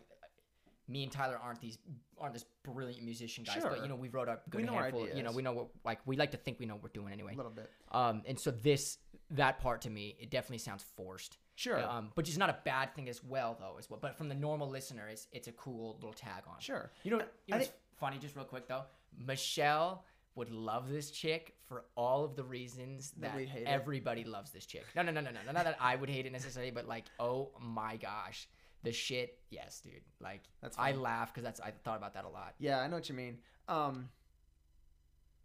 me 0.89 1.03
and 1.03 1.11
Tyler 1.11 1.39
aren't 1.43 1.61
these 1.61 1.78
aren't 2.18 2.32
this 2.32 2.45
brilliant 2.64 3.03
musician 3.05 3.45
guys, 3.45 3.62
but 3.62 3.82
you 3.82 3.89
know 3.89 3.97
we 3.97 4.09
wrote 4.09 4.28
a 4.28 4.39
good 4.51 4.64
know 4.64 4.74
our 4.74 4.82
handful. 4.84 5.09
You 5.14 5.22
know 5.22 5.32
we 5.32 5.43
know 5.43 5.53
what 5.53 5.68
like 5.84 5.99
we 6.07 6.16
like 6.16 6.30
to 6.30 6.37
think 6.37 6.59
we 6.61 6.66
know 6.66 6.74
what 6.74 6.84
we're 6.84 6.89
doing 7.01 7.12
anyway. 7.12 7.34
a 7.34 7.37
little 7.37 7.51
bit. 7.53 7.70
Um, 7.93 8.22
and 8.26 8.39
so 8.39 8.51
this 8.51 8.99
that 9.32 9.59
part 9.59 9.80
to 9.82 9.91
me, 9.91 10.16
it 10.20 10.30
definitely 10.30 10.59
sounds 10.59 10.84
forced. 10.97 11.39
Sure. 11.57 11.82
Um, 11.82 12.11
but 12.14 12.28
it's 12.28 12.37
not 12.37 12.51
a 12.51 12.59
bad 12.64 12.95
thing 12.95 13.09
as 13.09 13.24
well, 13.24 13.57
though. 13.59 13.76
As 13.78 13.89
well, 13.91 13.99
but 14.01 14.16
from 14.16 14.28
the 14.28 14.34
normal 14.34 14.68
listener, 14.68 15.09
it's 15.09 15.26
it's 15.32 15.49
a 15.49 15.53
cool 15.53 15.95
little 15.97 16.12
tag 16.12 16.45
on. 16.49 16.61
Sure. 16.61 16.91
You 17.03 17.11
know, 17.12 17.16
you 17.16 17.22
know 17.22 17.57
I 17.57 17.59
what's 17.59 17.66
think- 17.70 17.80
funny? 17.99 18.18
Just 18.18 18.37
real 18.37 18.45
quick 18.45 18.68
though, 18.68 18.82
Michelle 19.26 20.05
would 20.37 20.51
love 20.51 20.91
this 20.91 21.11
chick 21.11 21.55
for 21.66 21.87
all 21.97 22.22
of 22.22 22.37
the 22.37 22.45
reasons 22.45 23.12
That 23.12 23.32
that, 23.32 23.37
we 23.37 23.47
hate 23.47 23.62
it. 23.62 23.68
everybody 23.68 24.22
loves 24.22 24.51
this 24.51 24.66
chick. 24.66 24.84
No, 24.95 25.01
no, 25.03 25.11
no, 25.11 25.22
no, 25.22 25.30
no, 25.30 25.41
no. 25.47 25.53
Not 25.53 25.64
that 25.64 25.78
I 25.80 25.97
would 25.97 26.11
hate 26.11 26.26
it 26.26 26.32
necessarily, 26.32 26.70
but 26.70 26.87
like, 26.87 27.05
oh 27.18 27.51
my 27.59 27.97
gosh, 27.97 28.47
the 28.83 28.93
shit. 28.93 29.39
Yes, 29.51 29.81
dude. 29.81 30.03
Like, 30.20 30.43
That's 30.62 30.77
I 30.79 30.93
laugh 30.93 31.33
because 31.33 31.45
that's 31.45 31.61
I 31.61 31.72
thought 31.85 31.97
about 31.99 32.14
that 32.14 32.24
a 32.24 32.29
lot. 32.29 32.55
Yeah, 32.59 32.81
I 32.81 32.87
know 32.89 32.97
what 32.97 33.09
you 33.09 33.14
mean. 33.14 33.39
Um, 33.68 34.09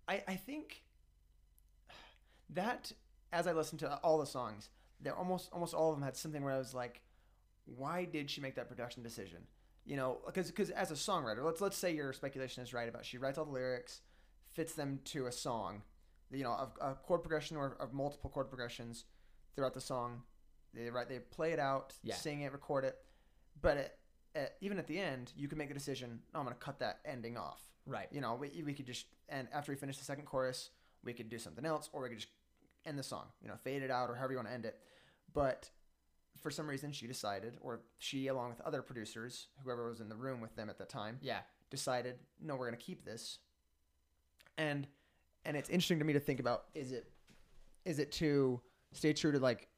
I 0.08 0.24
I 0.28 0.36
think 0.36 0.84
that 2.50 2.92
as 3.32 3.48
I 3.48 3.54
listened 3.54 3.80
to 3.80 3.96
all 3.98 4.18
the 4.20 4.26
songs, 4.26 4.70
there 5.00 5.16
almost 5.16 5.50
almost 5.54 5.74
all 5.74 5.92
of 5.92 5.98
them 5.98 6.04
had 6.04 6.16
something 6.18 6.44
where 6.44 6.54
I 6.54 6.58
was 6.58 6.74
like, 6.74 7.02
why 7.66 8.06
did 8.06 8.30
she 8.30 8.42
make 8.42 8.56
that 8.56 8.68
production 8.68 9.04
decision? 9.04 9.40
You 9.86 9.96
know, 9.96 10.20
because 10.26 10.48
because 10.48 10.70
as 10.70 10.92
a 10.92 10.96
songwriter, 10.96 11.44
let's 11.44 11.62
let's 11.62 11.78
say 11.78 11.94
your 11.94 12.14
speculation 12.14 12.64
is 12.64 12.74
right 12.74 12.88
about 12.90 13.06
she 13.06 13.18
writes 13.18 13.38
all 13.38 13.46
the 13.46 13.52
lyrics, 13.52 14.02
fits 14.54 14.74
them 14.74 15.00
to 15.06 15.26
a 15.28 15.32
song, 15.32 15.82
you 16.32 16.44
know, 16.44 16.52
of 16.54 16.72
a 16.82 16.94
chord 16.96 17.22
progression 17.22 17.58
or 17.58 17.76
of 17.80 17.94
multiple 17.94 18.30
chord 18.30 18.50
progressions 18.50 19.06
throughout 19.56 19.74
the 19.74 19.82
song. 19.82 20.22
They 20.74 20.90
write, 20.90 21.10
they 21.10 21.20
play 21.20 21.52
it 21.52 21.60
out, 21.60 21.94
Yeah. 22.02 22.16
sing 22.16 22.42
it, 22.42 22.54
record 22.54 22.86
it, 22.86 22.98
but 23.62 23.78
at, 23.78 23.96
at, 24.36 24.56
even 24.62 24.78
at 24.78 24.88
the 24.88 24.98
end, 25.00 25.32
you 25.36 25.48
can 25.48 25.58
make 25.58 25.70
a 25.72 25.74
decision. 25.74 26.20
No, 26.34 26.40
I'm 26.40 26.46
going 26.46 26.56
to 26.56 26.60
cut 26.64 26.80
that 26.80 27.00
ending 27.06 27.38
off 27.38 27.62
Right. 27.86 28.08
you 28.12 28.22
know, 28.22 28.36
we, 28.36 28.64
we 28.66 28.74
could 28.74 28.86
just 28.86 29.08
and 29.28 29.48
after 29.54 29.72
we 29.72 29.76
finish 29.76 29.98
the 29.98 30.06
second 30.06 30.26
chorus, 30.26 30.70
we 31.04 31.14
could 31.14 31.30
do 31.30 31.40
something 31.40 31.66
else, 31.66 31.90
or 31.94 32.04
we 32.04 32.10
could 32.10 32.20
just 32.20 32.30
end 32.86 32.98
the 33.00 33.04
song, 33.04 33.26
you 33.42 33.48
know, 33.48 33.56
fade 33.64 33.82
it 33.82 33.90
out, 33.92 34.10
or 34.10 34.16
however 34.16 34.34
you 34.34 34.38
want 34.38 34.48
to 34.50 34.54
end 34.54 34.66
it. 34.66 34.80
But 35.34 35.70
for 36.38 36.52
some 36.52 36.68
reason, 36.70 36.92
she 36.92 37.08
decided, 37.08 37.58
or 37.62 37.82
she, 37.98 38.28
along 38.28 38.50
with 38.50 38.62
other 38.62 38.82
producers, 38.82 39.48
whoever 39.64 39.90
was 39.90 40.00
in 40.00 40.10
the 40.10 40.16
room 40.16 40.42
with 40.42 40.56
them 40.56 40.70
at 40.70 40.78
the 40.78 40.86
time, 40.86 41.18
Yeah. 41.22 41.40
decided, 41.70 42.18
no, 42.40 42.56
we're 42.56 42.68
gonna 42.68 42.78
keep 42.78 43.04
this. 43.04 43.40
And 44.58 44.88
and 45.44 45.58
it's 45.58 45.70
interesting 45.70 46.00
to 46.00 46.06
me 46.06 46.14
to 46.14 46.20
think 46.20 46.40
about: 46.40 46.66
is 46.76 46.92
it 46.92 47.12
is 47.86 47.98
it 48.00 48.12
to 48.14 48.62
stay 48.92 49.14
true 49.14 49.32
to 49.32 49.40
like, 49.40 49.70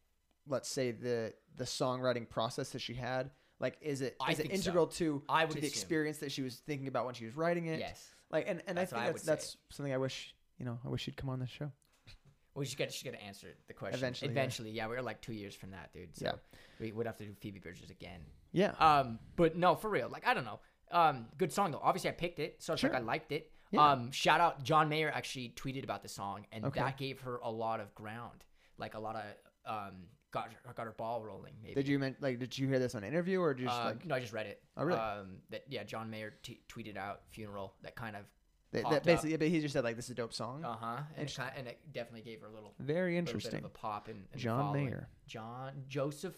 let's 0.47 0.67
say 0.69 0.91
the 0.91 1.33
the 1.55 1.63
songwriting 1.63 2.27
process 2.29 2.69
that 2.71 2.79
she 2.79 2.95
had? 2.95 3.31
Like, 3.59 3.77
is 3.81 4.01
it 4.01 4.15
I 4.19 4.31
is 4.31 4.39
it 4.39 4.43
think 4.49 4.53
so. 4.53 4.55
integral 4.69 4.87
to, 4.87 5.21
I 5.29 5.45
to 5.45 5.53
the 5.53 5.59
assume. 5.59 5.67
experience 5.67 6.17
that 6.19 6.31
she 6.31 6.41
was 6.41 6.55
thinking 6.67 6.87
about 6.87 7.05
when 7.05 7.13
she 7.15 7.25
was 7.25 7.35
writing 7.35 7.67
it? 7.67 7.79
Yes. 7.79 8.05
Like, 8.31 8.45
and, 8.47 8.61
and 8.67 8.77
That's 8.77 8.91
I 8.91 8.95
what 8.97 9.01
I 9.01 9.05
think 9.05 9.13
would 9.19 9.25
that's, 9.25 9.51
that's 9.53 9.57
something 9.69 9.93
I 9.93 9.97
wish, 9.97 10.35
you 10.57 10.65
know, 10.65 10.79
I 10.85 10.89
wish 10.89 11.03
she'd 11.03 11.15
come 11.17 11.29
on 11.29 11.39
this 11.39 11.49
show. 11.49 11.71
Well, 12.55 12.63
she's 12.65 12.75
got 12.75 12.91
she's 12.91 13.01
got 13.01 13.17
to 13.17 13.23
answer 13.23 13.47
the 13.67 13.73
question 13.73 13.97
Eventually, 13.97 14.27
yeah. 14.29 14.31
Eventually, 14.31 14.69
yeah. 14.71 14.85
We're 14.87 15.01
like 15.01 15.21
two 15.21 15.33
years 15.33 15.55
from 15.55 15.71
that, 15.71 15.91
dude. 15.91 16.15
So 16.15 16.25
Yeah. 16.25 16.31
we 16.79 16.91
would 16.91 17.07
have 17.07 17.17
to 17.17 17.25
do 17.25 17.33
Phoebe 17.33 17.57
Bridgers 17.57 17.89
again. 17.89 18.19
Yeah. 18.51 18.73
Um, 18.79 19.17
but 19.35 19.55
no, 19.57 19.73
for 19.73 19.89
real. 19.89 20.07
Like 20.07 20.27
I 20.27 20.35
don't 20.35 20.45
know. 20.45 20.59
Um, 20.91 21.25
good 21.39 21.51
song 21.51 21.71
though. 21.71 21.79
Obviously, 21.81 22.11
I 22.11 22.13
picked 22.13 22.37
it, 22.37 22.61
so 22.61 22.73
it's 22.73 22.83
like 22.83 22.91
Sure. 22.91 22.99
I 22.99 23.03
liked 23.03 23.31
it. 23.31 23.49
Yeah. 23.71 23.89
Um, 23.93 24.11
shout 24.11 24.39
out 24.39 24.61
John 24.63 24.87
Mayer 24.87 25.09
actually 25.11 25.51
tweeted 25.55 25.83
about 25.83 26.03
the 26.03 26.09
song, 26.09 26.45
and 26.51 26.63
Okay. 26.65 26.79
that 26.79 26.95
gave 26.95 27.21
her 27.21 27.37
a 27.37 27.49
lot 27.49 27.79
of 27.79 27.95
ground, 27.95 28.43
like 28.77 28.93
a 28.93 28.99
lot 28.99 29.15
of 29.15 29.23
um, 29.65 30.03
got 30.33 30.51
her, 30.65 30.73
got 30.73 30.85
her 30.85 30.91
ball 30.97 31.23
rolling. 31.23 31.53
Maybe. 31.61 31.75
did 31.75 31.87
you 31.87 31.97
mean, 31.99 32.15
like, 32.19 32.39
did 32.39 32.57
you 32.57 32.67
hear 32.67 32.79
this 32.79 32.95
on 32.95 33.03
an 33.03 33.09
interview 33.09 33.39
or 33.39 33.53
just 33.53 33.73
Uh, 33.73 33.85
like, 33.85 34.05
no, 34.05 34.15
I 34.15 34.19
just 34.19 34.33
read 34.33 34.47
it. 34.47 34.61
Oh, 34.75 34.83
really? 34.83 34.99
Um, 34.99 35.37
that 35.51 35.63
yeah, 35.69 35.83
John 35.83 36.09
Mayer 36.09 36.33
t- 36.43 36.59
tweeted 36.67 36.97
out 36.97 37.21
funeral 37.29 37.73
that 37.83 37.95
kind 37.95 38.15
of. 38.17 38.23
that 38.71 38.83
up. 38.85 39.03
basically, 39.03 39.37
but 39.37 39.47
he 39.47 39.61
just 39.61 39.73
said, 39.73 39.83
like, 39.85 39.95
this 39.95 40.05
is 40.05 40.11
a 40.11 40.15
dope 40.15 40.33
song? 40.33 40.65
Uh 40.65 40.75
huh. 40.75 40.95
And, 40.97 41.05
it 41.17 41.21
Interesting. 41.21 41.45
ki- 41.45 41.51
and 41.59 41.67
it 41.67 41.79
definitely 41.93 42.21
gave 42.29 42.41
her 42.41 42.47
a 42.47 42.51
little 42.51 42.73
Very 42.79 43.13
little 43.13 43.25
bit 43.25 43.29
interesting. 43.35 43.59
of 43.59 43.65
a 43.65 43.69
pop 43.69 44.09
in 44.09 44.23
John. 44.35 44.73
Mayer. 44.73 45.07
John 45.27 45.83
Joseph 45.87 46.35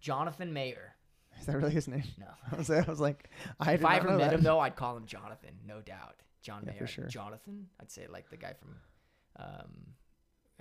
Jonathan 0.00 0.52
Mayer. 0.52 0.94
Is 1.40 1.46
that 1.46 1.56
really 1.56 1.72
his 1.72 1.88
name? 1.88 2.04
No. 2.18 2.26
I 2.52 2.56
was, 2.56 2.70
I 2.70 2.80
was 2.82 3.00
like, 3.00 3.28
I 3.58 3.72
if 3.72 3.84
I 3.84 3.96
ever 3.96 4.10
know 4.10 4.18
met 4.18 4.30
that. 4.30 4.34
him 4.34 4.42
though, 4.42 4.60
I'd 4.60 4.76
call 4.76 4.96
him 4.96 5.04
Jonathan, 5.06 5.50
no 5.66 5.80
doubt. 5.80 6.14
John 6.42 6.62
Yeah, 6.64 6.70
Mayer. 6.72 6.80
for 6.80 6.86
sure. 6.86 7.06
Jonathan. 7.08 7.66
I'd 7.80 7.90
say 7.90 8.06
like 8.06 8.30
the 8.30 8.36
guy 8.36 8.52
from 8.52 8.76
um, 9.36 9.72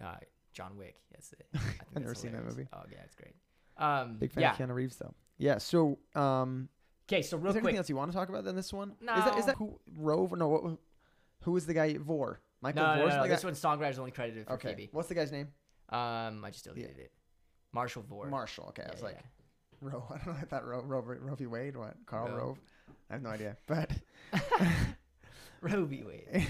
uh, 0.04 0.16
John 0.54 0.78
Wick. 0.78 0.96
That's 1.12 1.34
it. 1.34 1.46
I 1.54 1.58
think 1.58 1.80
I've 1.96 2.02
never 2.02 2.16
seen 2.16 2.32
that 2.34 2.46
movie. 2.46 2.68
Oh 2.74 2.84
yeah, 2.92 3.00
it's 3.04 3.16
great. 3.16 3.34
Um, 3.78 4.18
Big 4.20 4.32
fan 4.32 4.44
yeah. 4.44 4.52
of 4.52 4.58
Keanu 4.58 4.74
Reeves 4.76 4.98
though. 4.98 5.14
Yeah. 5.38 5.58
So, 5.58 5.98
um, 6.16 6.70
Okay, 7.10 7.22
so 7.22 7.38
real 7.38 7.48
is 7.48 7.54
there 7.56 7.62
anything 7.62 7.78
else 7.78 7.90
you 7.90 7.96
want 7.98 8.12
to 8.12 8.18
talk 8.18 8.30
about 8.30 8.46
in 8.46 8.56
this 8.56 8.72
one? 8.72 8.94
No. 9.02 9.14
Is 9.16 9.26
that, 9.26 9.38
is 9.38 9.40
No. 9.42 9.46
that 9.48 9.56
who 9.58 9.80
Rove? 9.98 10.32
No. 10.38 10.48
What, 10.48 10.78
who 11.42 11.58
is 11.58 11.66
the 11.66 11.74
guy? 11.74 11.98
Vor. 11.98 12.40
Michael 12.62 12.82
No, 12.82 12.88
no, 12.88 12.94
Vor. 12.94 12.98
no, 12.98 13.06
no, 13.08 13.12
something 13.16 13.30
This 13.30 13.44
like 13.44 13.62
one 13.64 13.80
songwriter's 13.80 14.00
only 14.00 14.12
credited 14.12 14.48
for 14.48 14.54
Okay. 14.54 14.70
Phoebe. 14.70 14.90
What's 14.94 15.10
the 15.10 15.16
guy's 15.16 15.32
name? 15.32 15.50
Um, 15.90 16.46
I 16.46 16.50
just 16.52 16.64
deleted 16.64 16.98
it. 16.98 17.12
Marshall 17.74 18.04
Vore. 18.04 18.28
Marshall. 18.28 18.68
Okay. 18.70 18.84
I 18.88 18.92
was 18.92 19.02
yeah, 19.02 19.08
like, 19.08 19.20
Rove. 19.82 20.04
I 20.12 20.18
don't 20.18 20.28
know. 20.28 20.40
I 20.42 20.46
thought 20.46 20.66
Rove. 20.66 20.90
Rove. 20.90 21.08
Rove 21.08 21.38
v. 21.40 21.46
Wade. 21.48 21.76
What? 21.76 21.96
Karl 22.06 22.30
Rove. 22.30 22.38
Rove. 22.38 22.58
I 23.10 23.14
have 23.14 23.22
no 23.22 23.30
idea. 23.30 23.58
But 23.68 23.92
yeah. 24.62 24.72
Roby 25.62 26.04
Wade. 26.04 26.48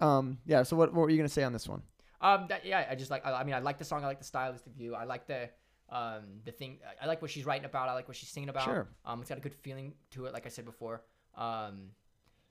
um, 0.00 0.38
yeah. 0.44 0.64
So 0.64 0.76
what, 0.76 0.92
what 0.92 1.02
were 1.02 1.10
you 1.10 1.16
gonna 1.16 1.28
say 1.28 1.44
on 1.44 1.52
this 1.52 1.68
one? 1.68 1.82
Um, 2.22 2.46
that, 2.48 2.64
yeah, 2.64 2.86
I 2.90 2.94
just 2.94 3.10
like. 3.10 3.26
I, 3.26 3.32
I 3.32 3.44
mean, 3.44 3.54
I 3.54 3.58
like 3.58 3.78
the 3.78 3.84
song. 3.84 4.04
I 4.04 4.06
like 4.06 4.18
the 4.20 4.24
stylistic 4.24 4.74
view. 4.74 4.94
I 4.94 5.04
like 5.04 5.26
the 5.26 5.50
um 5.90 6.22
the 6.44 6.52
thing. 6.52 6.78
I- 7.02 7.06
like 7.06 7.20
what 7.20 7.30
she's 7.30 7.44
writing 7.44 7.64
about. 7.66 7.88
I 7.88 7.94
like 7.94 8.08
what 8.08 8.16
she's 8.16 8.28
singing 8.28 8.48
about. 8.48 8.64
Sure. 8.64 8.88
Um, 9.04 9.20
it's 9.20 9.28
got 9.28 9.38
a 9.38 9.42
good 9.42 9.54
feeling 9.54 9.94
to 10.12 10.26
it. 10.26 10.32
Like 10.32 10.46
I 10.46 10.48
said 10.48 10.64
before. 10.64 11.02
Um, 11.36 11.88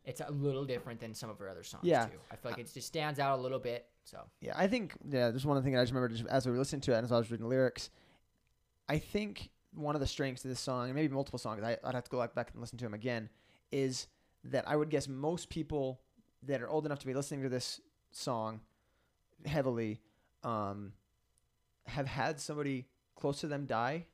it's 0.03 0.19
a 0.19 0.31
little 0.31 0.65
different 0.65 0.99
than 0.99 1.13
some 1.13 1.29
of 1.29 1.37
her 1.37 1.47
other 1.47 1.63
songs 1.63 1.83
Yeah. 1.85 2.05
too. 2.05 2.17
I 2.31 2.35
feel 2.35 2.51
like 2.51 2.59
it 2.59 2.71
just 2.73 2.87
stands 2.87 3.19
out 3.19 3.37
a 3.37 3.41
little 3.41 3.59
bit. 3.59 3.85
So 4.03 4.17
Yeah, 4.41 4.53
I 4.55 4.67
think 4.67 4.93
yeah. 5.07 5.29
There's 5.29 5.45
one 5.45 5.61
thing 5.63 5.77
I 5.77 5.81
just 5.83 5.93
remember 5.93 6.09
just 6.15 6.27
as 6.27 6.45
we 6.45 6.51
were 6.51 6.57
listening 6.57 6.81
to 6.81 6.93
it 6.93 6.97
and 6.97 7.05
as 7.05 7.11
I 7.11 7.17
was 7.17 7.29
reading 7.29 7.43
the 7.45 7.49
lyrics. 7.49 7.89
I 8.89 8.97
think 8.97 9.51
one 9.73 9.95
of 9.95 10.01
the 10.01 10.07
strengths 10.07 10.43
of 10.43 10.49
this 10.49 10.59
song, 10.59 10.85
and 10.87 10.95
maybe 10.95 11.13
multiple 11.13 11.39
songs, 11.39 11.63
I, 11.63 11.77
I'd 11.83 11.93
have 11.95 12.03
to 12.03 12.09
go 12.09 12.25
back 12.35 12.49
and 12.51 12.59
listen 12.59 12.77
to 12.79 12.83
them 12.85 12.93
again, 12.95 13.29
is 13.71 14.07
that 14.43 14.67
I 14.67 14.75
would 14.75 14.89
guess 14.89 15.07
most 15.07 15.49
people 15.49 16.01
that 16.43 16.61
are 16.61 16.67
old 16.69 16.85
enough 16.85 16.99
to 16.99 17.05
be 17.07 17.13
listening 17.13 17.43
to 17.43 17.49
this 17.49 17.79
song 18.11 18.59
heavily 19.45 19.99
um, 20.43 20.93
have 21.85 22.07
had 22.07 22.39
somebody 22.39 22.87
close 23.15 23.41
to 23.41 23.47
them 23.47 23.65
die. 23.65 24.05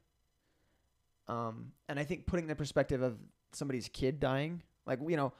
Um, 1.27 1.71
and 1.89 1.99
I 1.99 2.03
think 2.03 2.25
putting 2.25 2.47
the 2.47 2.55
perspective 2.55 3.01
of 3.01 3.17
somebody's 3.51 3.89
kid 3.89 4.19
dying, 4.19 4.61
like 4.85 4.99
you 5.05 5.17
know, 5.17 5.33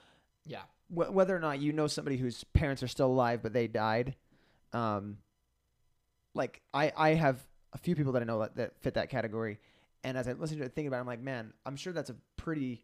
yeah, 0.46 0.64
wh- 0.90 1.14
whether 1.14 1.36
or 1.36 1.40
not 1.40 1.60
you 1.60 1.74
know 1.74 1.88
somebody 1.88 2.18
whose 2.18 2.44
parents 2.54 2.82
are 2.84 2.88
still 2.88 3.08
alive 3.08 3.42
but 3.42 3.54
they 3.54 3.68
died 3.68 4.16
um 4.74 5.18
like 6.34 6.62
i 6.74 6.92
i 6.98 7.10
have 7.14 7.40
a 7.74 7.78
few 7.78 7.96
people 7.96 8.12
that 8.14 8.22
i 8.22 8.26
know 8.26 8.40
that, 8.40 8.56
that 8.56 8.80
fit 8.82 8.94
that 8.96 9.10
category 9.10 9.60
and 10.04 10.18
as 10.18 10.28
i 10.28 10.34
listen 10.34 10.58
to 10.58 10.64
it 10.64 10.74
thinking 10.74 10.88
about 10.88 10.98
it 10.98 11.02
i'm 11.02 11.08
like 11.08 11.22
man 11.22 11.54
i'm 11.66 11.76
sure 11.76 11.94
that's 11.94 12.10
a 12.10 12.16
pretty 12.36 12.84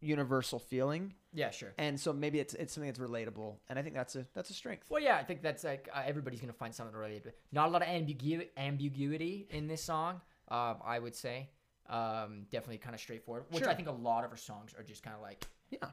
universal 0.00 0.58
feeling 0.58 1.12
yeah, 1.32 1.50
sure. 1.50 1.72
and 1.78 1.98
so 1.98 2.12
maybe 2.12 2.38
it's 2.40 2.54
it's 2.54 2.72
something 2.72 2.88
that's 2.88 2.98
relatable 3.00 3.56
and 3.68 3.78
i 3.78 3.82
think 3.82 3.94
that's 3.94 4.14
a 4.16 4.26
that's 4.34 4.50
a 4.50 4.54
strength 4.54 4.86
Well, 4.90 5.02
yeah, 5.02 5.16
I 5.16 5.24
think 5.24 5.42
that's 5.42 5.64
like 5.64 5.88
uh, 5.94 6.02
everybody's 6.06 6.40
gonna 6.40 6.52
find 6.52 6.74
something 6.74 6.92
to 6.94 6.98
relate 6.98 7.24
to. 7.24 7.32
Not 7.52 7.68
a 7.68 7.70
lot 7.72 7.82
of 7.82 7.88
ambigu- 7.88 8.48
ambiguity 8.56 9.46
in 9.50 9.66
this 9.66 9.82
song. 9.82 10.20
Um, 10.48 10.76
I 10.84 10.98
would 10.98 11.14
say, 11.14 11.50
um, 11.88 12.46
definitely 12.50 12.78
kind 12.78 12.94
of 12.94 13.00
straightforward. 13.00 13.44
Which 13.50 13.64
Sure. 13.64 13.70
I 13.72 13.74
think 13.74 13.88
a 13.88 13.92
lot 13.92 14.24
of 14.24 14.30
her 14.30 14.36
songs 14.36 14.72
are 14.78 14.82
just 14.82 15.02
kind 15.02 15.14
of 15.16 15.22
like 15.22 15.46
yeah 15.70 15.88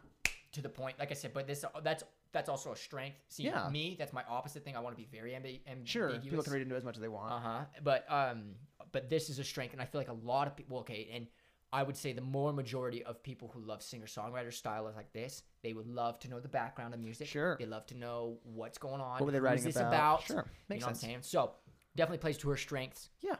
to 0.53 0.61
the 0.61 0.69
point. 0.69 0.97
Like 0.99 1.11
I 1.11 1.15
said, 1.15 1.33
but 1.33 1.47
this 1.47 1.65
that's 1.83 2.03
that's 2.31 2.49
also 2.49 2.71
a 2.71 2.75
strength. 2.77 3.17
See, 3.29 3.43
Yeah. 3.43 3.69
me, 3.69 3.95
that's 3.97 4.13
my 4.13 4.23
opposite 4.29 4.63
thing. 4.63 4.75
I 4.75 4.79
want 4.79 4.95
to 4.95 5.01
be 5.01 5.07
very 5.11 5.31
ambi- 5.31 5.61
ambiguous. 5.67 5.89
sure 5.91 6.09
people 6.19 6.43
can 6.43 6.53
read 6.53 6.61
into 6.61 6.75
it 6.75 6.77
as 6.77 6.83
much 6.85 6.95
as 6.95 7.01
they 7.01 7.07
want 7.07 7.31
Uh 7.33 7.39
huh. 7.39 7.59
But 7.83 8.05
um, 8.09 8.55
but 8.91 9.09
this 9.09 9.29
is 9.29 9.39
a 9.39 9.43
strength, 9.43 9.73
and 9.73 9.81
I 9.81 9.85
feel 9.85 9.99
like 9.99 10.09
a 10.09 10.13
lot 10.33 10.47
of 10.47 10.55
people. 10.55 10.79
Okay, 10.79 11.09
and 11.13 11.27
I 11.73 11.83
would 11.83 11.97
say 11.97 12.13
the 12.13 12.21
more 12.21 12.53
majority 12.53 13.03
of 13.03 13.21
people 13.21 13.49
who 13.53 13.59
love 13.59 13.81
singer 13.83 14.05
songwriter 14.05 14.53
style 14.53 14.87
is 14.87 14.95
like 14.95 15.11
this, 15.11 15.43
they 15.61 15.73
would 15.73 15.87
love 15.87 16.19
to 16.19 16.29
know 16.29 16.39
the 16.39 16.47
background 16.47 16.93
of 16.93 16.99
music. 16.99 17.27
Sure. 17.27 17.57
They 17.59 17.65
love 17.65 17.85
to 17.87 17.97
know 17.97 18.37
what's 18.43 18.77
going 18.77 19.01
on. 19.01 19.13
what 19.19 19.25
were 19.25 19.31
they 19.31 19.39
writing 19.39 19.63
this 19.63 19.75
about, 19.75 19.87
about? 19.93 20.23
sure 20.23 20.45
You 20.47 20.51
makes 20.69 20.81
know 20.81 20.87
sense 20.87 21.01
what 21.01 21.07
I'm 21.07 21.11
saying? 21.11 21.21
So 21.23 21.51
definitely 21.95 22.19
plays 22.19 22.37
to 22.39 22.49
her 22.49 22.57
strengths. 22.57 23.09
yeah 23.21 23.35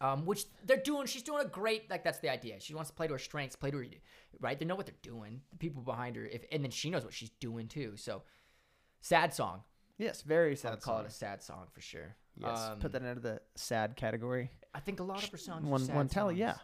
Um, 0.00 0.24
which 0.26 0.44
they're 0.64 0.76
doing. 0.76 1.06
She's 1.06 1.22
doing 1.22 1.44
a 1.44 1.48
great. 1.48 1.90
Like 1.90 2.04
that's 2.04 2.18
the 2.20 2.28
idea. 2.30 2.60
She 2.60 2.74
wants 2.74 2.90
to 2.90 2.96
play 2.96 3.06
to 3.08 3.12
her 3.14 3.18
strengths, 3.18 3.56
play 3.56 3.70
to 3.70 3.78
her, 3.78 3.84
right? 4.40 4.58
They 4.58 4.64
know 4.66 4.74
what 4.76 4.86
they're 4.86 4.94
doing. 5.02 5.40
The 5.50 5.56
people 5.56 5.82
behind 5.82 6.16
her, 6.16 6.26
if 6.26 6.44
and 6.52 6.62
then 6.62 6.70
she 6.70 6.90
knows 6.90 7.04
what 7.04 7.14
she's 7.14 7.30
doing 7.40 7.66
too. 7.68 7.92
So, 7.96 8.22
sad 9.00 9.32
song. 9.34 9.62
yes 9.98 10.22
very 10.22 10.52
I'd 10.52 10.58
sad 10.58 10.80
call 10.80 10.96
song. 10.96 11.04
it 11.04 11.08
a 11.08 11.12
sad 11.12 11.42
song 11.42 11.66
for 11.72 11.80
sure. 11.80 12.16
yes 12.36 12.58
Um, 12.58 12.78
put 12.80 12.92
that 12.92 13.02
into 13.02 13.20
the 13.20 13.40
sad 13.54 13.96
category 13.96 14.50
I 14.74 14.80
think 14.80 14.98
a 15.00 15.04
lot 15.04 15.22
of 15.22 15.30
her 15.30 15.36
songs. 15.38 15.64
are 15.66 15.70
one 15.70 15.84
sad 15.84 15.94
one 15.96 16.08
tally 16.08 16.34
songs. 16.34 16.40
yeah 16.40 16.56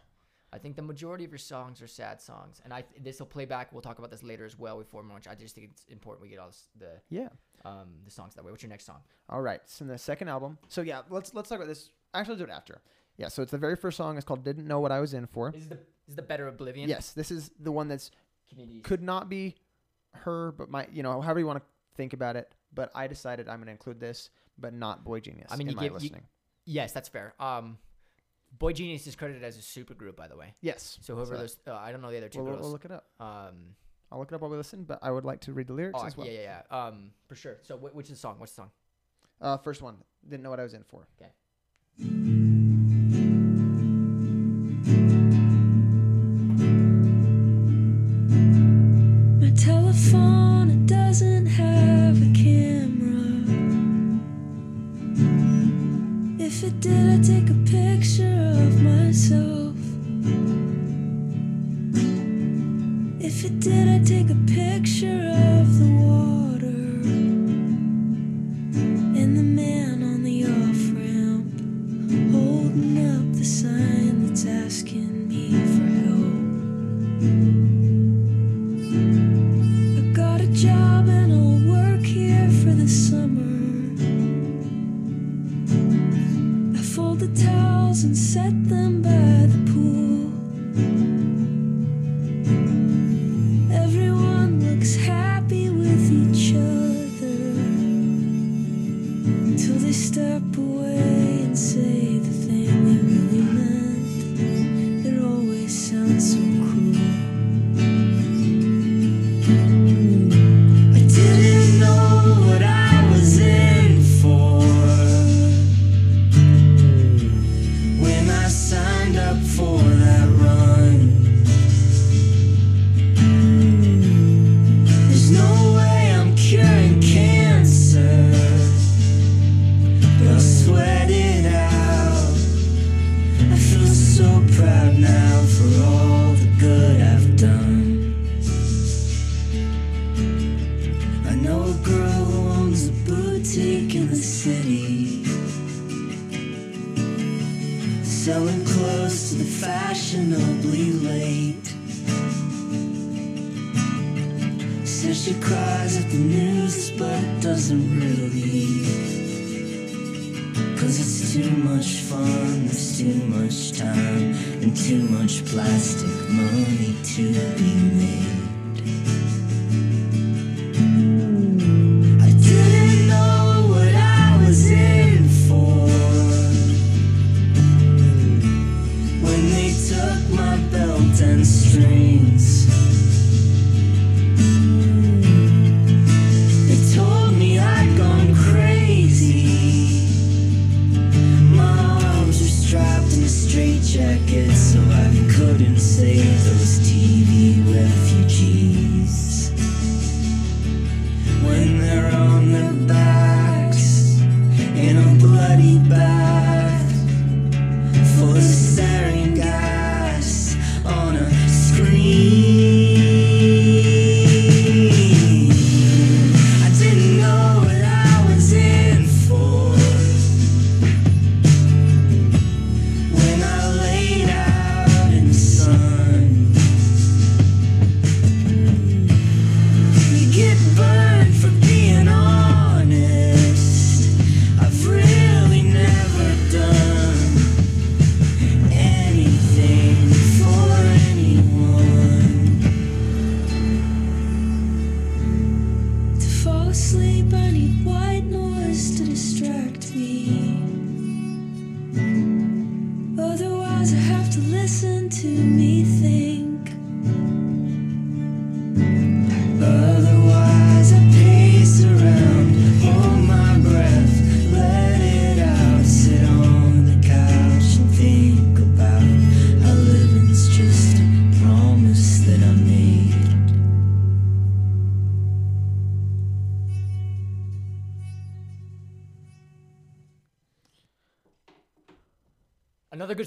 I 0.53 0.57
think 0.57 0.75
the 0.75 0.81
majority 0.81 1.23
of 1.23 1.31
your 1.31 1.37
songs 1.37 1.81
are 1.81 1.87
sad 1.87 2.21
songs, 2.21 2.61
and 2.63 2.73
I 2.73 2.83
this 2.99 3.19
will 3.19 3.25
play 3.27 3.45
back. 3.45 3.71
We'll 3.71 3.81
talk 3.81 3.99
about 3.99 4.11
this 4.11 4.21
later 4.23 4.45
as 4.45 4.59
well 4.59 4.77
before 4.79 5.01
much. 5.03 5.27
I 5.27 5.35
just 5.35 5.55
think 5.55 5.69
it's 5.71 5.85
important 5.85 6.21
we 6.23 6.29
get 6.29 6.39
all 6.39 6.47
this, 6.47 6.67
the 6.77 6.91
yeah 7.09 7.29
um 7.63 7.89
the 8.03 8.11
songs 8.11 8.35
that 8.35 8.43
way. 8.43 8.51
What's 8.51 8.63
your 8.63 8.69
next 8.69 8.85
song? 8.85 8.99
All 9.29 9.41
right. 9.41 9.61
So 9.65 9.85
the 9.85 9.97
second 9.97 10.27
album. 10.27 10.57
So 10.67 10.81
yeah, 10.81 11.01
let's 11.09 11.33
let's 11.33 11.47
talk 11.49 11.57
about 11.57 11.67
this. 11.69 11.91
Actually, 12.13 12.37
do 12.37 12.43
it 12.43 12.49
after. 12.49 12.81
Yeah. 13.17 13.29
So 13.29 13.41
it's 13.41 13.51
the 13.51 13.57
very 13.57 13.75
first 13.77 13.95
song. 13.97 14.17
It's 14.17 14.25
called 14.25 14.43
"Didn't 14.43 14.67
Know 14.67 14.79
What 14.81 14.91
I 14.91 14.99
Was 14.99 15.13
In 15.13 15.25
For." 15.27 15.51
This 15.51 15.61
is 15.61 15.69
the 15.69 15.75
this 15.75 16.09
is 16.09 16.15
the 16.15 16.21
Better 16.21 16.47
Oblivion. 16.47 16.89
Yes, 16.89 17.11
this 17.13 17.31
is 17.31 17.51
the 17.59 17.71
one 17.71 17.87
that's 17.87 18.11
could 18.83 19.01
not 19.01 19.29
be 19.29 19.55
her, 20.13 20.51
but 20.51 20.69
my 20.69 20.85
you 20.91 21.01
know 21.03 21.21
however 21.21 21.39
you 21.39 21.47
want 21.47 21.59
to 21.59 21.65
think 21.95 22.11
about 22.11 22.35
it. 22.35 22.53
But 22.73 22.91
I 22.93 23.07
decided 23.07 23.47
I'm 23.47 23.59
gonna 23.59 23.71
include 23.71 23.99
this, 24.01 24.29
but 24.57 24.73
not 24.73 25.05
boygenius. 25.05 25.47
I 25.49 25.55
mean, 25.55 25.67
in 25.67 25.71
you 25.71 25.75
my 25.77 25.83
give- 25.83 25.91
you- 25.93 25.99
listening. 25.99 26.23
Yes, 26.65 26.91
that's 26.91 27.09
fair. 27.09 27.33
Um, 27.39 27.77
boygenius 28.59 29.07
is 29.07 29.15
credited 29.15 29.43
as 29.43 29.57
a 29.57 29.61
super 29.61 29.93
group, 29.93 30.15
by 30.15 30.27
the 30.27 30.35
way. 30.37 30.53
yes. 30.61 30.97
So 31.01 31.15
whoever 31.15 31.37
those, 31.37 31.57
uh, 31.67 31.73
I 31.75 31.91
don't 31.91 32.01
know 32.01 32.11
the 32.11 32.17
other 32.17 32.29
2 32.29 32.39
We'll, 32.43 32.53
girls. 32.53 32.61
we'll 32.63 32.71
look 32.71 32.85
it 32.85 32.91
up. 32.91 33.07
um, 33.19 33.75
I'll 34.11 34.19
look 34.19 34.31
it 34.31 34.35
up 34.35 34.41
while 34.41 34.51
we 34.51 34.57
listen. 34.57 34.83
But 34.83 34.99
I 35.01 35.09
would 35.11 35.23
like 35.23 35.39
to 35.41 35.53
read 35.53 35.67
the 35.67 35.73
lyrics 35.73 35.99
oh, 36.01 36.05
as 36.05 36.17
well. 36.17 36.27
yeah, 36.27 36.33
yeah, 36.33 36.61
yeah. 36.71 36.85
Um, 36.85 37.11
for 37.27 37.35
sure. 37.35 37.57
So 37.61 37.77
wh- 37.77 37.95
which 37.95 38.07
is 38.07 38.11
the 38.11 38.15
song? 38.17 38.35
What's 38.39 38.51
the 38.51 38.61
song? 38.63 38.71
Uh, 39.39 39.57
first 39.57 39.81
one. 39.81 39.97
Didn't 40.27 40.43
know 40.43 40.49
what 40.49 40.59
I 40.59 40.63
was 40.63 40.73
in 40.73 40.83
for. 40.83 41.07
My 41.19 42.50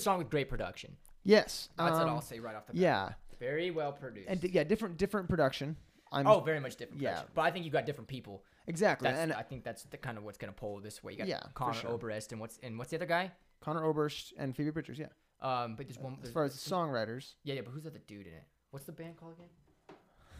song 0.05 0.18
with 0.18 0.30
great 0.30 0.48
production. 0.48 0.96
Yes. 1.24 1.70
That's 1.76 1.92
what 1.92 2.02
um, 2.02 2.11
I'll 2.11 2.20
say 2.20 2.38
right 2.38 2.55
off 2.55 2.66
the 2.66 2.74
bat. 2.74 2.80
Yeah, 2.82 3.12
Very 3.40 3.70
well 3.70 3.92
produced. 3.92 4.28
and 4.28 4.40
d- 4.40 4.50
yeah, 4.52 4.64
different 4.64 4.98
different 4.98 5.28
production. 5.28 5.76
I'm 6.12 6.26
oh, 6.28 6.40
very 6.40 6.61
much 6.61 6.76
different. 6.76 7.00
yeah. 7.00 7.11
production. 7.11 7.32
But 7.34 7.42
I 7.42 7.50
think 7.50 7.64
you 7.64 7.70
got 7.70 7.86
different 7.86 8.09
people. 8.09 8.44
exactly. 8.66 9.09
That's, 9.09 9.18
and 9.18 9.32
I 9.32 9.42
think 9.42 9.64
that's 9.64 9.82
the 9.84 9.96
kind 9.96 10.16
of 10.16 10.24
what's 10.24 10.38
gonna 10.38 10.52
pull 10.52 10.78
this 10.80 11.02
way. 11.02 11.12
You 11.12 11.18
got 11.18 11.26
Yeah, 11.28 11.40
Conor 11.55 11.74
sure. 11.74 11.90
Oberst 11.90 12.32
and 12.32 12.40
what's 12.40 12.59
and 12.62 12.78
what's 12.78 12.90
the 12.90 12.96
other 12.96 13.07
guy? 13.07 13.32
Conor 13.61 13.84
Oberst 13.84 14.34
and 14.38 14.55
Phoebe 14.55 14.70
Bridgers. 14.70 14.98
Yeah. 14.98 15.07
Um, 15.40 15.74
but 15.76 15.86
there's 15.88 15.98
one. 15.98 16.18
As 16.22 16.30
far 16.30 16.44
as 16.44 16.52
the 16.52 16.70
songwriters, 16.70 17.34
yeah, 17.42 17.55
yeah, 17.55 17.62
but 17.62 17.72
who's 17.72 17.84
the 17.84 17.90
other 17.90 18.00
dude 18.07 18.26
in 18.26 18.32
it? 18.34 18.44
What's 18.70 18.86
the 18.86 18.92
band 18.92 19.16
called 19.16 19.34
again? 19.34 19.48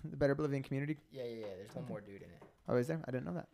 the 0.11 0.17
Better 0.17 0.35
Living 0.39 0.63
Community. 0.63 0.99
Yeah, 1.11 1.25
yeah, 1.25 1.37
yeah. 1.41 1.47
There's 1.59 1.75
one 1.75 1.87
more 1.89 2.01
dude 2.01 2.23
in 2.23 2.29
it. 2.29 2.43
Oh, 2.69 2.77
is 2.77 2.87
there? 2.87 3.01
I 3.07 3.11
didn't 3.11 3.27
know 3.27 3.35
that. 3.35 3.49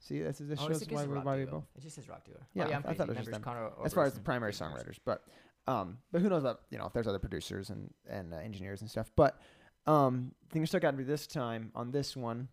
See, 0.00 0.20
this 0.20 0.40
is 0.40 0.48
this 0.48 0.58
oh, 0.62 0.68
shows 0.68 0.86
why 0.88 1.02
it's 1.02 1.08
we 1.08 1.14
rock 1.14 1.24
why 1.24 1.36
we 1.36 1.44
both. 1.44 1.64
It 1.76 1.82
just 1.82 1.94
says 1.94 2.08
rock 2.08 2.24
duo. 2.24 2.38
Yeah, 2.54 2.64
oh, 2.64 2.68
yeah, 2.70 2.80
I 2.86 2.94
thought 2.94 3.08
it 3.08 3.16
was 3.16 3.18
just 3.18 3.30
them. 3.30 3.42
Conor 3.42 3.70
as 3.84 3.92
far 3.92 4.04
as 4.04 4.14
the 4.14 4.20
primary 4.20 4.52
songwriters. 4.52 4.96
But 5.04 5.22
um, 5.66 5.98
but 6.10 6.22
who 6.22 6.30
knows 6.30 6.42
about 6.42 6.62
you 6.70 6.78
know 6.78 6.86
if 6.86 6.92
there's 6.94 7.06
other 7.06 7.18
producers 7.18 7.68
and 7.68 7.92
and 8.08 8.32
uh, 8.32 8.38
engineers 8.38 8.80
and 8.80 8.90
stuff. 8.90 9.12
But 9.14 9.38
um, 9.86 10.32
thing 10.50 10.62
that 10.62 10.68
stuck 10.68 10.84
out 10.84 10.92
to 10.92 10.96
me 10.96 11.04
this 11.04 11.26
time 11.26 11.70
on 11.74 11.90
this 11.90 12.16
one, 12.16 12.48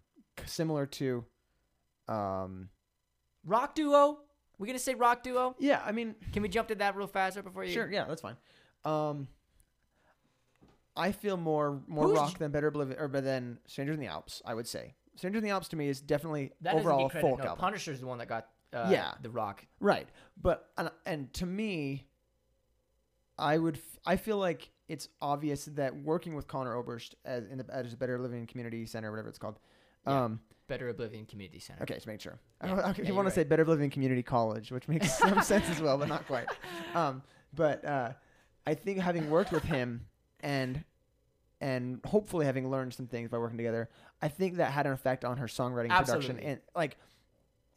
similar 0.46 0.86
to, 0.86 1.24
um, 2.08 2.70
Rock 3.46 3.76
duo. 3.76 4.20
We're 4.60 4.66
gonna 4.66 4.80
say 4.80 4.96
rock 4.96 5.24
duo? 5.24 5.56
yeah, 5.60 5.82
I 5.86 5.92
mean, 5.92 6.16
Can 6.34 6.42
we 6.42 6.50
jump 6.50 6.68
to 6.70 6.76
that 6.76 6.96
real 6.96 7.08
fast 7.08 7.36
right 7.36 7.46
before 7.46 7.64
you? 7.64 7.72
sure, 7.72 7.90
yeah, 7.92 8.06
that's 8.06 8.22
fine. 8.22 8.36
Um, 8.84 9.28
I 10.96 11.12
feel 11.12 11.38
more 11.38 11.80
more 11.88 12.08
Who's- 12.08 12.18
rock 12.18 12.38
than 12.40 12.52
Better 12.52 12.68
Oblivion 12.68 13.00
or 13.00 13.08
than 13.08 13.60
Strangers 13.68 13.94
in 13.96 14.02
the 14.02 14.08
Alps. 14.08 14.42
I 14.44 14.56
would 14.56 14.68
say 14.68 14.96
Strangers 15.18 15.40
in 15.40 15.44
the 15.44 15.50
Alps 15.50 15.68
to 15.70 15.76
me 15.76 15.90
is 15.90 16.00
definitely 16.00 16.52
That 16.62 16.74
doesn't 16.74 16.88
overall 16.88 17.04
get 17.08 17.12
credit. 17.12 17.28
folk 17.30 17.40
no, 17.40 17.46
album. 17.46 17.60
Punisher's 17.60 18.00
the 18.00 18.08
one 18.08 18.18
that 18.20 18.28
got 18.30 18.48
uh, 18.74 18.88
Yeah. 18.90 19.14
the 19.22 19.30
rock. 19.30 19.66
Right. 19.80 20.08
But 20.42 20.70
and, 20.78 20.90
and 21.06 21.34
to 21.34 21.46
me, 21.46 22.06
I 23.38 23.58
would 23.58 23.76
f- 23.78 24.00
I 24.06 24.16
feel 24.16 24.38
like 24.38 24.72
it's 24.88 25.10
obvious 25.22 25.66
that 25.66 25.96
working 25.96 26.36
with 26.36 26.48
Conor 26.48 26.76
Oberst 26.76 27.16
as 27.26 27.46
in 27.48 27.58
the 27.58 27.66
as 27.72 27.94
a 27.94 27.98
Better 27.98 28.18
Living 28.20 28.46
Community 28.48 28.86
Center, 28.86 29.12
whatever 29.12 29.30
it's 29.30 29.38
called. 29.38 29.60
Yeah. 30.06 30.24
Um, 30.26 30.40
Better 30.68 30.90
Oblivion 30.90 31.26
Community 31.26 31.60
Center. 31.60 31.84
okay, 31.84 31.98
to 31.98 32.08
make 32.10 32.20
sure. 32.20 32.40
Yeah. 32.64 32.74
I, 32.76 32.80
I, 32.90 32.94
Yeah, 32.98 33.04
you're 33.06 33.16
want 33.16 33.26
to 33.26 33.30
right. 33.30 33.34
say 33.36 33.44
Better 33.44 33.64
Living 33.66 33.90
Community 33.90 34.24
College, 34.24 34.72
which 34.72 34.88
makes 34.88 35.18
some 35.18 35.42
sense 35.42 35.70
as 35.70 35.82
well, 35.82 35.98
but 35.98 36.08
not 36.10 36.28
quite. 36.28 36.48
Um, 36.94 37.22
but 37.54 37.86
uh, 37.86 38.12
I 38.66 38.74
think 38.74 39.00
having 39.00 39.30
worked 39.30 39.52
with 39.54 39.64
him 39.64 40.06
and 40.42 40.84
and 41.62 42.00
hopefully 42.06 42.46
having 42.46 42.70
learned 42.70 42.94
some 42.94 43.08
things 43.08 43.30
by 43.30 43.38
working 43.38 43.58
together, 43.58 43.90
I 44.22 44.28
think 44.28 44.58
that 44.58 44.72
had 44.72 44.86
an 44.86 44.94
effect 44.94 45.26
on 45.26 45.38
her 45.38 45.48
songwriting 45.48 45.90
production 45.90 46.40
and 46.40 46.60
like 46.76 46.98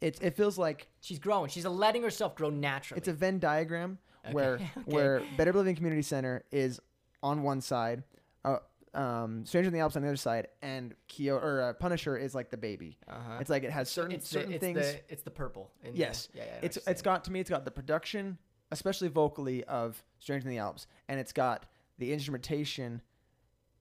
it 0.01 0.17
it 0.21 0.35
feels 0.35 0.57
like 0.57 0.87
She's 0.99 1.19
growing. 1.19 1.49
She's 1.49 1.65
letting 1.65 2.03
herself 2.03 2.35
grow 2.35 2.49
naturally. 2.49 2.97
it's 2.99 3.07
a 3.07 3.13
Venn 3.13 3.39
diagram 3.39 3.97
Okay, 4.25 4.33
where 4.33 4.53
okay. 4.55 4.69
where 4.85 5.23
Better 5.37 5.53
Living 5.53 5.75
Community 5.75 6.01
Center 6.03 6.43
is 6.51 6.79
on 7.23 7.43
one 7.43 7.61
side, 7.61 8.03
uh, 8.45 8.57
um, 8.93 9.45
Stranger 9.45 9.67
in 9.69 9.73
the 9.73 9.79
Alps 9.79 9.95
on 9.95 10.01
the 10.01 10.07
other 10.07 10.15
side, 10.17 10.47
and 10.61 10.93
Kyo 11.07 11.37
or 11.37 11.61
uh, 11.61 11.73
Punisher 11.73 12.17
is 12.17 12.33
like 12.35 12.49
the 12.49 12.57
baby. 12.57 12.97
uh-huh. 13.07 13.37
It's 13.39 13.49
like 13.49 13.63
it 13.63 13.71
has 13.71 13.89
certain 13.89 14.11
it's 14.11 14.27
certain 14.27 14.49
the, 14.49 14.55
it's 14.55 14.63
things. 14.63 14.77
The, 14.79 14.99
it's 15.09 15.23
the 15.23 15.31
purple. 15.31 15.71
in 15.83 15.93
the- 15.93 15.99
yes, 15.99 16.29
yeah, 16.33 16.43
yeah. 16.45 16.59
It's 16.61 16.77
it's 16.87 17.01
got 17.01 17.23
to 17.25 17.31
me. 17.31 17.39
It's 17.39 17.49
got 17.49 17.65
the 17.65 17.71
production, 17.71 18.37
especially 18.71 19.07
vocally, 19.07 19.63
of 19.65 20.03
Stranger 20.19 20.47
in 20.47 20.51
the 20.55 20.59
Alps, 20.59 20.87
and 21.07 21.19
it's 21.19 21.33
got 21.33 21.65
the 21.99 22.11
instrumentation 22.13 23.01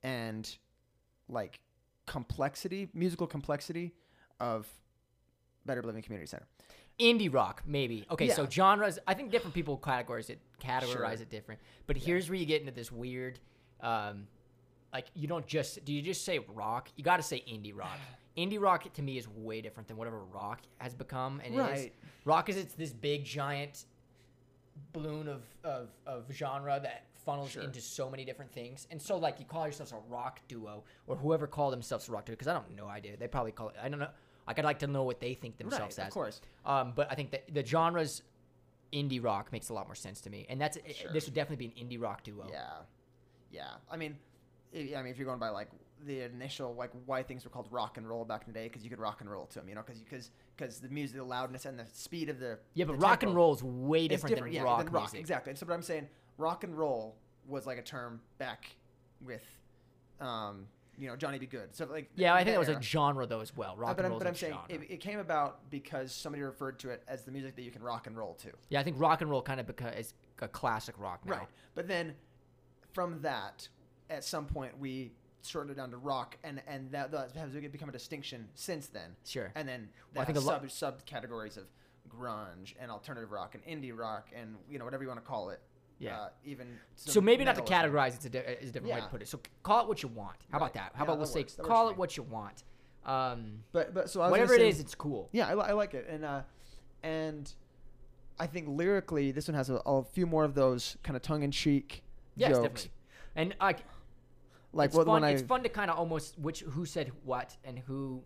and 0.02 0.56
like 1.28 1.60
complexity, 2.06 2.88
musical 2.94 3.26
complexity 3.26 3.92
of 4.40 4.66
Better 5.66 5.82
Living 5.82 6.02
Community 6.02 6.26
Center. 6.28 6.46
indie 6.98 7.32
rock, 7.32 7.62
maybe. 7.66 8.04
Okay, 8.10 8.28
so 8.28 8.46
genres. 8.48 8.98
I 9.06 9.14
think 9.14 9.30
different 9.30 9.54
people 9.54 9.78
categorize 9.78 10.28
it 10.28 10.38
categorize 10.60 10.92
Sure. 10.92 11.22
it 11.22 11.30
different. 11.30 11.60
But 11.86 11.96
here's 11.96 12.28
where 12.28 12.36
you 12.36 12.44
get 12.44 12.60
into 12.60 12.72
this 12.72 12.92
weird, 12.92 13.38
um, 13.80 14.26
like 14.92 15.06
you 15.14 15.26
don't 15.28 15.46
just 15.46 15.82
do 15.84 15.92
you 15.94 16.02
just 16.02 16.24
say 16.24 16.40
rock? 16.52 16.90
You 16.96 17.04
got 17.04 17.16
to 17.16 17.22
say 17.22 17.42
indie 17.48 17.76
rock. 17.76 17.98
Indie 18.36 18.60
rock 18.60 18.90
to 18.94 19.02
me 19.02 19.18
is 19.18 19.26
way 19.28 19.60
different 19.60 19.88
than 19.88 19.96
whatever 19.96 20.20
rock 20.24 20.60
has 20.78 20.94
become, 20.94 21.40
and 21.44 21.54
it 21.54 21.78
is 21.78 21.90
rock 22.24 22.48
is 22.48 22.56
it's 22.56 22.74
this 22.74 22.92
big 22.92 23.24
giant 23.24 23.84
balloon 24.92 25.28
of 25.28 25.42
of, 25.64 25.88
of 26.06 26.24
genre 26.32 26.78
that 26.82 27.04
funnels 27.24 27.50
Sure. 27.50 27.62
into 27.62 27.80
so 27.80 28.10
many 28.10 28.24
different 28.24 28.52
things. 28.52 28.86
And 28.90 29.00
so 29.00 29.16
like 29.16 29.38
you 29.38 29.44
call 29.44 29.64
yourselves 29.64 29.92
a 29.92 29.98
rock 30.08 30.40
duo 30.48 30.84
or 31.06 31.16
whoever 31.16 31.46
called 31.46 31.72
themselves 31.72 32.08
a 32.08 32.12
rock 32.12 32.24
duo 32.26 32.34
because 32.34 32.48
I 32.48 32.54
don't 32.54 32.70
know 32.76 32.84
no 32.84 32.90
idea. 32.90 33.16
They 33.16 33.28
probably 33.28 33.52
call 33.52 33.68
it. 33.70 33.76
I 33.82 33.88
don't 33.88 33.98
know. 34.00 34.08
Like 34.46 34.58
I'd 34.58 34.64
like 34.64 34.78
to 34.80 34.86
know 34.86 35.02
what 35.04 35.20
they 35.20 35.34
think 35.34 35.58
themselves 35.58 35.98
Right, 35.98 36.04
as. 36.04 36.08
of 36.08 36.14
course. 36.14 36.40
Um, 36.64 36.92
but 36.96 37.10
I 37.10 37.14
think 37.14 37.30
that 37.32 37.52
the 37.52 37.64
genres 37.64 38.22
indie 38.92 39.22
rock 39.22 39.52
makes 39.52 39.68
a 39.68 39.74
lot 39.74 39.86
more 39.86 39.94
sense 39.94 40.20
to 40.22 40.30
me, 40.30 40.46
and 40.48 40.60
that's 40.60 40.76
Sure. 40.94 41.12
this 41.12 41.26
would 41.26 41.34
definitely 41.34 41.68
be 41.68 41.72
an 41.80 41.88
indie 41.88 42.00
rock 42.02 42.24
duo. 42.24 42.48
Yeah, 42.50 42.78
yeah. 43.52 43.74
I 43.90 43.96
mean, 43.96 44.18
i 44.74 44.94
I 44.96 45.02
mean, 45.02 45.12
if 45.12 45.18
you're 45.18 45.26
going 45.26 45.38
by 45.38 45.50
like 45.50 45.68
the 46.06 46.22
initial 46.22 46.74
like 46.74 46.90
why 47.04 47.22
things 47.22 47.44
were 47.44 47.50
called 47.50 47.68
rock 47.70 47.98
and 47.98 48.08
roll 48.08 48.24
back 48.24 48.44
in 48.46 48.52
the 48.52 48.58
day 48.58 48.66
because 48.66 48.82
you 48.82 48.88
could 48.90 48.98
rock 48.98 49.20
and 49.20 49.30
roll 49.30 49.46
to 49.46 49.58
them, 49.60 49.68
you 49.68 49.74
know, 49.74 49.82
because 49.86 50.00
because 50.02 50.30
because 50.56 50.80
the 50.80 50.88
music, 50.88 51.16
the 51.18 51.24
loudness, 51.24 51.66
and 51.66 51.78
the 51.78 51.86
speed 51.92 52.28
of 52.30 52.40
the 52.40 52.58
Yeah, 52.74 52.86
but 52.86 52.92
the 52.94 52.98
rock 52.98 53.22
and 53.22 53.34
roll 53.34 53.54
is 53.54 53.62
way 53.62 54.06
is 54.06 54.08
different, 54.08 54.36
than 54.44 54.52
yeah, 54.52 54.62
rock 54.62 54.84
than 54.84 54.92
rock 54.92 55.02
music. 55.04 55.20
exactly. 55.20 55.54
So, 55.54 55.66
but 55.66 55.74
I'm 55.74 55.82
saying 55.82 56.08
rock 56.40 56.64
and 56.64 56.76
roll 56.76 57.16
was 57.46 57.66
like 57.66 57.78
a 57.78 57.82
term 57.82 58.20
back 58.38 58.74
with, 59.24 59.42
um, 60.20 60.66
you 60.98 61.08
know, 61.08 61.16
Johnny 61.16 61.38
B. 61.38 61.46
Goode. 61.46 61.74
So 61.74 61.86
like 61.86 62.10
Yeah, 62.16 62.34
I 62.34 62.38
think 62.44 62.54
that 62.54 62.58
was 62.58 62.68
era. 62.68 62.78
a 62.78 62.82
genre 62.82 63.26
though 63.26 63.40
as 63.40 63.56
well. 63.56 63.72
Uh, 63.72 63.76
Rock 63.76 63.96
but 63.96 64.04
and 64.04 64.10
roll 64.12 64.18
but 64.18 64.26
I'm 64.26 64.34
a 64.34 64.36
saying 64.36 64.52
genre. 64.54 64.82
it, 64.84 64.90
it 64.90 65.00
came 65.00 65.18
about 65.18 65.70
because 65.70 66.12
somebody 66.12 66.42
referred 66.42 66.78
to 66.80 66.90
it 66.90 67.02
as 67.08 67.22
the 67.24 67.30
music 67.30 67.56
that 67.56 67.62
you 67.62 67.70
can 67.70 67.82
rock 67.82 68.06
and 68.06 68.16
roll 68.16 68.34
to. 68.34 68.48
yeah, 68.68 68.80
I 68.80 68.82
think 68.82 68.98
rock 69.00 69.20
and 69.20 69.30
roll 69.30 69.42
kind 69.42 69.60
of 69.60 69.66
beca- 69.66 69.98
is 69.98 70.14
a 70.40 70.48
classic 70.48 70.94
rock 70.98 71.24
now. 71.26 71.32
Right. 71.38 71.46
But 71.74 71.88
then 71.88 72.14
from 72.92 73.20
that, 73.22 73.68
at 74.10 74.24
some 74.24 74.46
point, 74.46 74.78
we 74.78 75.12
shortened 75.42 75.70
it 75.70 75.76
down 75.80 75.90
to 75.90 75.96
rock, 75.96 76.36
and 76.44 76.60
and 76.66 76.90
that, 76.92 77.10
that 77.12 77.32
has 77.36 77.52
become 77.52 77.88
a 77.88 77.92
distinction 77.92 78.48
since 78.54 78.88
then. 78.88 79.16
Sure. 79.24 79.50
And 79.54 79.66
then 79.68 79.88
Well, 80.14 80.22
I 80.22 80.24
think 80.26 80.36
a 80.38 80.40
are 80.40 80.44
lo- 80.44 80.60
sub 80.68 80.98
subcategories 81.06 81.56
of 81.56 81.64
grunge 82.10 82.74
and 82.80 82.90
alternative 82.90 83.30
rock 83.30 83.54
and 83.54 83.64
indie 83.64 83.96
rock 83.96 84.28
and 84.34 84.56
you 84.68 84.78
know 84.78 84.84
whatever 84.84 85.02
you 85.04 85.08
want 85.08 85.20
to 85.22 85.26
call 85.26 85.50
it. 85.50 85.60
Yeah. 86.00 86.18
Uh, 86.18 86.28
even 86.44 86.66
So, 86.96 87.20
maybe 87.20 87.44
not 87.44 87.54
to 87.56 87.60
well. 87.62 87.70
categorize 87.70 88.14
it's 88.14 88.24
a, 88.24 88.30
di- 88.30 88.38
is 88.38 88.70
a 88.70 88.72
different 88.72 88.94
way 88.94 89.00
to 89.00 89.06
put 89.06 89.22
it. 89.22 89.28
So 89.28 89.38
call 89.62 89.82
it 89.82 89.88
what 89.88 90.02
you 90.02 90.08
want. 90.08 90.36
How 90.50 90.56
about 90.58 90.72
that? 90.74 90.92
How 90.94 91.00
Yeah, 91.00 91.02
about 91.04 91.18
we'll 91.18 91.26
that 91.26 91.50
say. 91.50 91.62
Call 91.62 91.88
it 91.88 91.92
me. 91.92 91.96
what 91.98 92.16
you 92.16 92.22
want. 92.24 92.64
Um, 93.04 93.62
But 93.72 93.94
but 93.94 94.10
so 94.10 94.20
I 94.20 94.24
was 94.24 94.30
whatever 94.32 94.54
it 94.54 94.74
say- 94.76 94.80
it's 94.80 94.94
cool. 94.94 95.28
Yeah, 95.32 95.46
I, 95.48 95.52
I 95.52 95.72
like 95.72 95.94
it, 95.94 96.06
and 96.08 96.24
uh, 96.24 96.42
and 97.02 97.52
I 98.38 98.46
think 98.46 98.66
lyrically, 98.68 99.30
this 99.30 99.46
one 99.48 99.54
has 99.54 99.68
a, 99.70 99.76
a 99.86 100.02
few 100.02 100.26
more 100.26 100.44
of 100.44 100.54
those 100.54 100.96
kind 101.02 101.16
of 101.16 101.22
tongue 101.22 101.42
in 101.42 101.50
cheek 101.50 102.02
Yes, 102.36 102.52
jokes. 102.52 102.62
definitely. 102.62 102.90
And 103.36 103.54
like, 103.60 103.78
Like 104.72 104.88
it's 104.88 104.96
what 104.96 105.06
fun. 105.06 105.14
when 105.20 105.24
I 105.24 105.30
it's 105.32 105.42
fun 105.42 105.62
to 105.62 105.68
kind 105.68 105.90
of 105.90 105.98
almost 105.98 106.38
which 106.38 106.60
who 106.60 106.86
said 106.86 107.12
what 107.24 107.56
and 107.64 107.78
who 107.80 108.22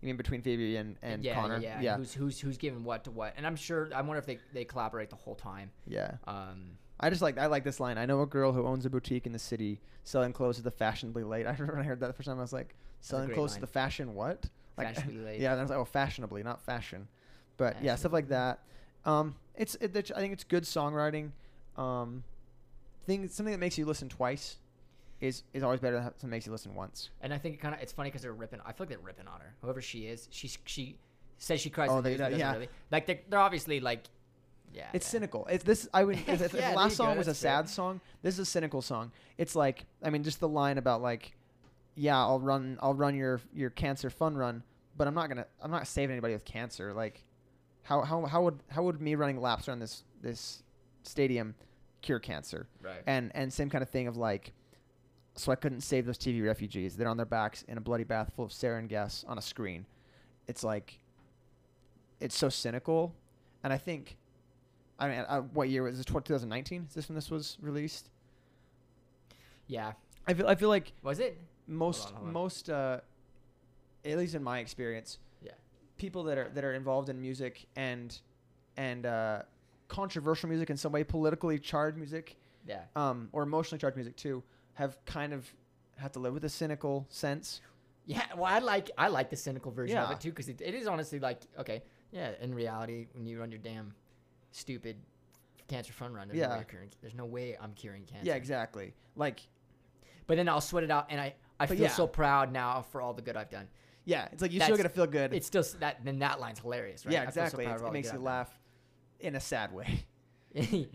you 0.00 0.06
mean 0.06 0.16
between 0.16 0.42
Phoebe 0.42 0.76
and 0.76 0.96
and 1.02 1.22
yeah, 1.22 1.34
Conor. 1.34 1.58
yeah, 1.58 1.80
yeah, 1.80 1.96
who's 1.96 2.12
who's 2.14 2.40
who's 2.40 2.56
giving 2.56 2.84
what 2.84 3.04
to 3.04 3.10
what. 3.10 3.34
And 3.36 3.46
I'm 3.46 3.56
sure 3.56 3.90
I 3.94 4.00
wonder 4.00 4.18
if 4.18 4.26
they 4.26 4.38
they 4.52 4.64
collaborate 4.64 5.10
the 5.10 5.16
whole 5.16 5.34
time. 5.34 5.70
yeah. 5.86 6.12
Um, 6.26 6.78
I 6.98 7.08
just 7.08 7.22
like 7.22 7.38
I 7.38 7.46
like 7.46 7.64
this 7.64 7.80
line. 7.80 7.98
I 7.98 8.06
know 8.06 8.20
a 8.22 8.26
girl 8.26 8.52
who 8.52 8.66
owns 8.66 8.84
a 8.86 8.90
boutique 8.90 9.26
in 9.26 9.32
the 9.32 9.38
city 9.38 9.80
selling 10.04 10.32
clothes 10.32 10.56
to 10.56 10.62
the 10.62 10.70
fashionably 10.70 11.24
late. 11.24 11.46
I 11.46 11.52
remember 11.52 11.74
when 11.74 11.82
I 11.82 11.88
heard 11.88 12.00
that 12.00 12.08
the 12.08 12.12
first 12.12 12.28
time. 12.28 12.38
I 12.38 12.42
was 12.42 12.52
like, 12.52 12.74
selling 13.00 13.30
clothes 13.30 13.52
line. 13.52 13.56
to 13.56 13.60
the 13.62 13.72
fashion 13.72 14.14
what? 14.14 14.46
Like, 14.76 14.94
Fashionably 14.94 15.20
late. 15.24 15.40
Yeah, 15.40 15.52
and 15.52 15.60
I 15.60 15.62
was 15.62 15.70
like, 15.70 15.78
oh, 15.78 15.84
fashionably, 15.84 16.42
not 16.42 16.62
fashion. 16.64 17.08
But 17.56 17.82
yeah, 17.82 17.94
stuff 17.96 18.12
like 18.12 18.28
that. 18.28 18.60
Um, 19.04 19.34
it's 19.54 19.74
it, 19.76 19.96
I 19.96 20.20
think 20.20 20.32
it's 20.32 20.44
good 20.44 20.64
songwriting. 20.64 21.30
Um, 21.76 22.24
thing 23.06 23.28
something 23.28 23.52
that 23.52 23.58
makes 23.58 23.78
you 23.78 23.86
listen 23.86 24.08
twice 24.08 24.56
is 25.20 25.42
is 25.52 25.62
always 25.62 25.80
better 25.80 25.96
than 25.96 26.04
something 26.04 26.30
makes 26.30 26.46
you 26.46 26.52
listen 26.52 26.74
once. 26.74 27.10
and 27.20 27.32
I 27.34 27.38
think 27.38 27.60
kind 27.60 27.74
of 27.74 27.80
it's 27.80 27.92
funny 27.92 28.08
because 28.10 28.22
they're 28.22 28.32
ripping. 28.32 28.60
I 28.64 28.72
feel 28.72 28.76
like 28.80 28.88
they're 28.90 28.98
ripping 28.98 29.28
on 29.28 29.40
her. 29.40 29.54
Whoever 29.62 29.80
she 29.82 30.06
is, 30.06 30.28
she 30.30 30.50
she 30.64 30.96
says 31.38 31.60
she 31.60 31.70
cries. 31.70 31.90
Oh, 31.90 32.00
they- 32.00 32.16
that- 32.16 32.36
yeah. 32.36 32.52
Really. 32.52 32.68
Like 32.90 33.06
they're, 33.06 33.20
they're 33.28 33.38
obviously 33.38 33.80
like, 33.80 34.04
yeah. 34.72 34.86
It's 34.92 35.06
yeah. 35.06 35.10
cynical. 35.10 35.46
It's 35.50 35.64
this. 35.64 35.88
I 35.92 36.04
would. 36.04 36.16
If, 36.26 36.40
if 36.42 36.54
Yeah, 36.54 36.70
the 36.70 36.76
last 36.76 36.96
song 36.96 37.16
was 37.18 37.28
a 37.28 37.34
fair. 37.34 37.58
sad 37.58 37.68
song, 37.68 38.00
this 38.22 38.34
is 38.34 38.40
a 38.40 38.44
cynical 38.46 38.82
song. 38.82 39.12
It's 39.38 39.54
like, 39.56 39.84
I 40.02 40.10
mean, 40.10 40.22
just 40.22 40.40
the 40.40 40.48
line 40.48 40.78
about 40.78 41.02
like, 41.02 41.32
yeah, 41.96 42.18
I'll 42.18 42.40
run, 42.40 42.78
I'll 42.80 42.94
run 42.94 43.14
your 43.14 43.40
your 43.52 43.70
cancer 43.70 44.10
fun 44.10 44.36
run, 44.36 44.62
but 44.96 45.06
I'm 45.08 45.14
not 45.14 45.28
gonna, 45.28 45.46
I'm 45.60 45.70
not 45.70 45.86
saving 45.86 46.12
anybody 46.12 46.34
with 46.34 46.44
cancer. 46.44 46.92
Like, 46.94 47.24
how 47.82 48.02
how 48.02 48.24
how 48.26 48.42
would 48.44 48.58
how 48.68 48.82
would 48.84 49.00
me 49.00 49.14
running 49.16 49.40
laps 49.40 49.68
around 49.68 49.80
this 49.80 50.04
this 50.22 50.62
stadium 51.02 51.54
cure 52.02 52.18
cancer? 52.20 52.68
Right. 52.82 53.02
And 53.06 53.32
and 53.34 53.52
same 53.52 53.70
kind 53.70 53.82
of 53.82 53.88
thing 53.90 54.06
of 54.06 54.16
like, 54.16 54.52
so 55.36 55.52
I 55.52 55.54
couldn't 55.54 55.80
save 55.82 56.06
those 56.06 56.18
TV 56.18 56.44
refugees. 56.44 56.96
They're 56.96 57.08
on 57.08 57.16
their 57.16 57.26
backs 57.26 57.62
in 57.68 57.78
a 57.78 57.80
bloody 57.80 58.04
bath 58.04 58.32
full 58.34 58.44
of 58.44 58.50
sarin 58.50 58.88
gas 58.88 59.24
on 59.28 59.38
a 59.38 59.42
screen. 59.42 59.86
It's 60.48 60.62
like, 60.64 60.98
it's 62.20 62.36
so 62.36 62.48
cynical, 62.48 63.14
and 63.64 63.72
I 63.72 63.78
think, 63.78 64.16
I 64.98 65.08
mean, 65.08 65.18
uh, 65.28 65.40
what 65.40 65.68
year 65.70 65.82
was 65.82 65.96
this? 65.96 66.04
2019? 66.04 66.86
Is 66.88 66.94
this 66.94 67.08
when 67.08 67.14
this 67.14 67.30
was 67.30 67.56
released? 67.62 68.10
yeah. 69.66 69.92
I 70.26 70.34
feel 70.34 70.46
I 70.46 70.54
feel 70.54 70.68
like 70.68 70.92
Was 71.02 71.18
it? 71.20 71.38
most 71.66 72.08
on, 72.08 72.14
hold 72.14 72.26
on. 72.26 72.32
most 72.32 72.68
uh, 72.70 73.00
at 74.04 74.18
least 74.18 74.34
in 74.34 74.42
my 74.42 74.58
experience, 74.58 75.18
Yeah. 75.42 75.52
people 75.96 76.24
that 76.24 76.36
are 76.38 76.48
that 76.54 76.64
are 76.64 76.74
involved 76.74 77.08
in 77.08 77.20
music 77.20 77.66
and 77.76 78.16
and 78.76 79.06
uh, 79.06 79.42
controversial 79.88 80.48
music 80.48 80.70
in 80.70 80.76
some 80.76 80.92
way, 80.92 81.04
politically 81.04 81.58
charged 81.58 81.96
music, 81.96 82.36
Yeah. 82.66 82.82
um, 82.96 83.28
or 83.32 83.42
emotionally 83.44 83.80
charged 83.80 83.96
music 83.96 84.16
too, 84.16 84.42
have 84.80 84.96
kind 85.04 85.32
of 85.34 85.46
had 85.96 86.12
to 86.14 86.18
live 86.18 86.32
with 86.32 86.44
a 86.44 86.48
cynical 86.48 87.06
sense. 87.10 87.60
Yeah, 88.06 88.24
well, 88.34 88.46
I 88.46 88.58
like 88.60 88.90
I 88.96 89.08
like 89.08 89.28
the 89.30 89.36
cynical 89.36 89.70
version 89.70 89.98
of 89.98 90.10
it 90.10 90.20
too 90.20 90.30
because 90.30 90.48
it, 90.48 90.60
it 90.60 90.74
is 90.74 90.86
honestly 90.86 91.20
like 91.20 91.42
okay, 91.58 91.82
yeah. 92.10 92.30
In 92.40 92.54
reality, 92.54 93.06
when 93.12 93.26
you 93.26 93.38
run 93.38 93.50
your 93.52 93.60
damn 93.60 93.94
stupid 94.52 94.96
cancer 95.68 95.92
fun 95.92 96.12
run, 96.14 96.28
there's, 96.28 96.40
no, 96.40 96.48
way 96.48 96.50
Yeah. 96.50 96.56
you're 96.56 96.64
curing, 96.64 96.88
there's 97.02 97.14
no 97.14 97.26
way 97.26 97.56
I'm 97.60 97.72
curing 97.74 98.04
cancer. 98.04 98.26
Yeah, 98.26 98.34
exactly. 98.36 98.94
Like, 99.14 99.40
But 100.26 100.36
then 100.38 100.48
I'll 100.48 100.60
sweat 100.62 100.82
it 100.82 100.90
out, 100.90 101.06
and 101.10 101.20
I 101.20 101.34
I 101.60 101.66
feel 101.66 101.76
yeah. 101.78 101.88
so 101.88 102.06
proud 102.06 102.50
now 102.52 102.82
for 102.90 103.02
all 103.02 103.12
the 103.12 103.22
good 103.22 103.36
I've 103.36 103.50
done. 103.50 103.68
yeah, 104.06 104.28
it's 104.32 104.40
like 104.42 104.50
you 104.50 104.58
That's- 104.58 104.68
still 104.74 104.82
gotta 104.82 104.94
feel 104.94 105.06
good. 105.06 105.34
It's 105.34 105.46
still 105.46 105.62
that 105.80 106.02
then 106.04 106.18
that 106.20 106.40
line's 106.40 106.58
hilarious, 106.58 107.04
right? 107.04 107.12
yeah, 107.12 107.22
so 107.24 107.28
exactly. 107.28 107.64
proud 107.64 107.74
It's- 107.74 107.80
of 107.82 107.84
all 107.86 107.90
it 107.90 107.92
makes 107.92 108.12
you 108.12 108.18
laugh 108.18 108.50
in 109.20 109.34
a 109.36 109.40
sad 109.40 109.72
way. 109.72 110.06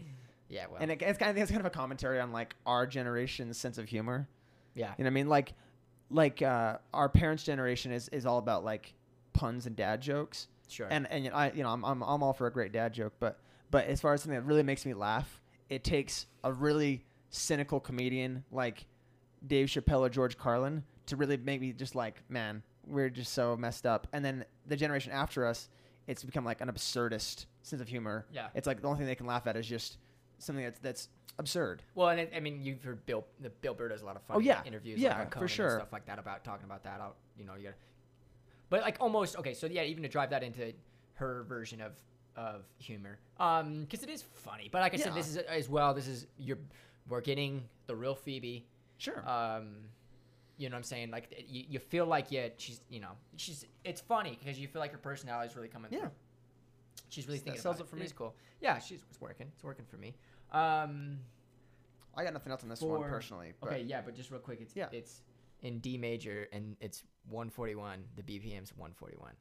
yeah, 0.50 0.66
well, 0.70 0.78
and 0.80 0.92
it, 0.92 1.02
it's 1.02 1.18
kind 1.18 1.32
of 1.32 1.38
it's 1.38 1.52
kind 1.52 1.62
of 1.62 1.66
a 1.66 1.72
commentary 1.72 2.20
on 2.20 2.32
like 2.32 2.56
our 2.66 2.86
generation's 2.88 3.58
sense 3.58 3.78
of 3.78 3.88
humor. 3.90 4.28
yeah, 4.74 4.94
You 4.98 5.04
know 5.04 5.08
what 5.08 5.12
I 5.12 5.14
mean? 5.14 5.30
Like, 5.30 5.54
like 6.10 6.42
uh, 6.42 6.78
our 6.94 7.10
parents' 7.10 7.44
generation 7.44 7.92
is, 7.92 8.10
is 8.10 8.26
all 8.26 8.38
about 8.38 8.64
like 8.64 8.94
puns 9.34 9.66
and 9.66 9.76
dad 9.76 10.02
jokes. 10.02 10.48
sure. 10.68 10.88
And 10.90 11.08
and 11.12 11.24
you 11.24 11.30
know, 11.32 11.36
I 11.36 11.52
you 11.52 11.64
know 11.64 11.70
I'm, 11.70 11.84
I'm 11.84 12.02
I'm 12.04 12.24
all 12.24 12.34
for 12.34 12.48
a 12.48 12.52
great 12.52 12.72
dad 12.72 12.94
joke, 12.94 13.14
but 13.20 13.40
but 13.72 13.88
as 13.88 14.00
far 14.02 14.14
as 14.14 14.22
something 14.22 14.40
that 14.40 14.46
really 14.46 14.64
makes 14.64 14.86
me 14.86 14.94
laugh, 14.94 15.42
it 15.70 15.84
takes 15.84 16.28
a 16.44 16.54
really 16.54 17.04
cynical 17.30 17.80
comedian 17.80 18.44
like 18.52 18.86
Dave 19.46 19.68
Chappelle 19.68 20.02
or 20.02 20.10
George 20.10 20.38
Carlin 20.38 20.84
to 21.08 21.16
really 21.16 21.38
make 21.38 21.60
me 21.62 21.72
just 21.74 21.96
like, 21.96 22.22
man, 22.30 22.64
we're 22.88 23.10
just 23.10 23.34
so 23.34 23.58
messed 23.58 23.86
up. 23.86 24.08
And 24.14 24.24
then 24.24 24.46
the 24.68 24.76
generation 24.76 25.12
after 25.12 25.46
us, 25.46 25.70
it's 26.08 26.24
become 26.24 26.46
like 26.46 26.62
an 26.62 26.70
absurdist 26.70 27.46
sense 27.64 27.82
of 27.82 27.88
humor. 27.88 28.26
Yeah. 28.32 28.48
It's 28.54 28.66
like 28.68 28.82
the 28.82 28.88
only 28.88 29.00
thing 29.00 29.08
they 29.08 29.16
can 29.16 29.26
laugh 29.26 29.46
at 29.48 29.56
is 29.58 29.68
just 29.68 29.98
something 30.40 30.64
that's 30.64 30.80
that's 30.80 31.10
absurd. 31.40 31.82
Well, 31.96 32.10
and 32.10 32.20
it, 32.22 32.34
I 32.36 32.40
mean, 32.40 32.62
you've 32.62 32.84
heard 32.84 33.06
Bill. 33.06 33.26
The 33.42 33.50
Bill 33.50 33.74
Burr 33.74 33.90
does 33.90 34.02
a 34.02 34.06
lot 34.06 34.16
of 34.16 34.22
fun 34.24 34.38
Oh, 34.38 34.40
yeah. 34.40 34.62
interviews, 34.66 35.00
Yeah, 35.00 35.20
like, 35.20 35.38
for 35.38 35.48
sure. 35.48 35.78
stuff 35.80 35.92
like 35.92 36.06
that 36.06 36.20
about 36.20 36.44
talking 36.44 36.66
about 36.66 36.84
that. 36.84 37.00
Out, 37.02 37.16
you 37.38 37.46
know, 37.46 37.56
you 37.56 37.64
gotta. 37.64 37.76
But 38.70 38.82
like 38.82 38.98
almost 39.00 39.38
okay, 39.38 39.54
so 39.54 39.68
yeah, 39.68 39.84
even 39.84 40.04
to 40.04 40.10
drive 40.10 40.30
that 40.32 40.44
into 40.44 40.74
her 41.16 41.44
version 41.44 41.82
of 41.82 41.94
of 42.36 42.64
humor, 42.80 43.18
um, 43.40 43.82
because 43.82 44.04
it 44.04 44.10
is 44.10 44.24
funny. 44.34 44.68
But 44.72 44.82
like 44.82 44.94
I 44.94 44.98
said, 44.98 45.14
this 45.14 45.28
is 45.30 45.38
as 45.38 45.70
well. 45.70 45.94
This 45.94 46.08
is 46.08 46.28
you're 46.38 46.58
we're 47.08 47.22
getting 47.22 47.64
the 47.88 47.96
real 47.96 48.16
Phoebe. 48.16 48.66
Sure. 48.98 49.28
Um, 49.30 49.76
you 50.58 50.70
know 50.70 50.74
what 50.76 50.80
I'm 50.80 50.84
saying? 50.84 51.12
Like 51.12 51.46
you, 51.48 51.66
you 51.70 51.80
feel 51.80 52.06
like 52.06 52.32
yeah, 52.32 52.48
she's 52.58 52.82
you 52.90 53.00
know 53.00 53.12
she's 53.36 53.66
it's 53.84 54.02
funny 54.02 54.38
because 54.42 54.58
you 54.60 54.68
feel 54.68 54.80
like 54.82 54.92
her 54.92 54.98
personality 54.98 55.50
is 55.50 55.56
really 55.56 55.68
coming 55.68 55.92
Yeah. 55.94 56.00
through. 56.00 56.12
She's 57.10 57.28
really 57.28 57.40
thinking. 57.40 57.54
That 57.54 57.58
thinking 57.58 57.62
sells 57.62 57.76
about 57.78 57.86
it 57.86 57.90
for 57.90 57.96
It 57.98 58.00
me. 58.00 58.06
is 58.06 58.14
cool. 58.14 58.36
Yeah, 58.62 58.80
she's 58.80 59.02
it's 59.10 59.22
working. 59.22 59.48
It's 59.54 59.64
working 59.64 59.86
for 59.86 59.98
me. 59.98 60.16
Um, 60.52 61.20
I 62.16 62.24
got 62.24 62.34
nothing 62.34 62.52
else 62.52 62.64
on 62.64 62.70
this 62.70 62.80
for- 62.80 63.00
one 63.00 63.10
personally. 63.10 63.54
But 63.60 63.68
Okay, 63.74 63.82
yeah, 63.84 64.02
but 64.02 64.16
just 64.16 64.32
real 64.32 64.40
quick, 64.40 64.62
it's 64.62 64.76
Yeah. 64.76 64.90
it's 64.92 65.22
in 65.62 65.80
D 65.80 65.98
major 65.98 66.48
and 66.54 66.78
it's 66.80 67.04
141. 67.30 68.08
The 68.16 68.24
BPM's 68.24 68.72
141. 68.76 69.36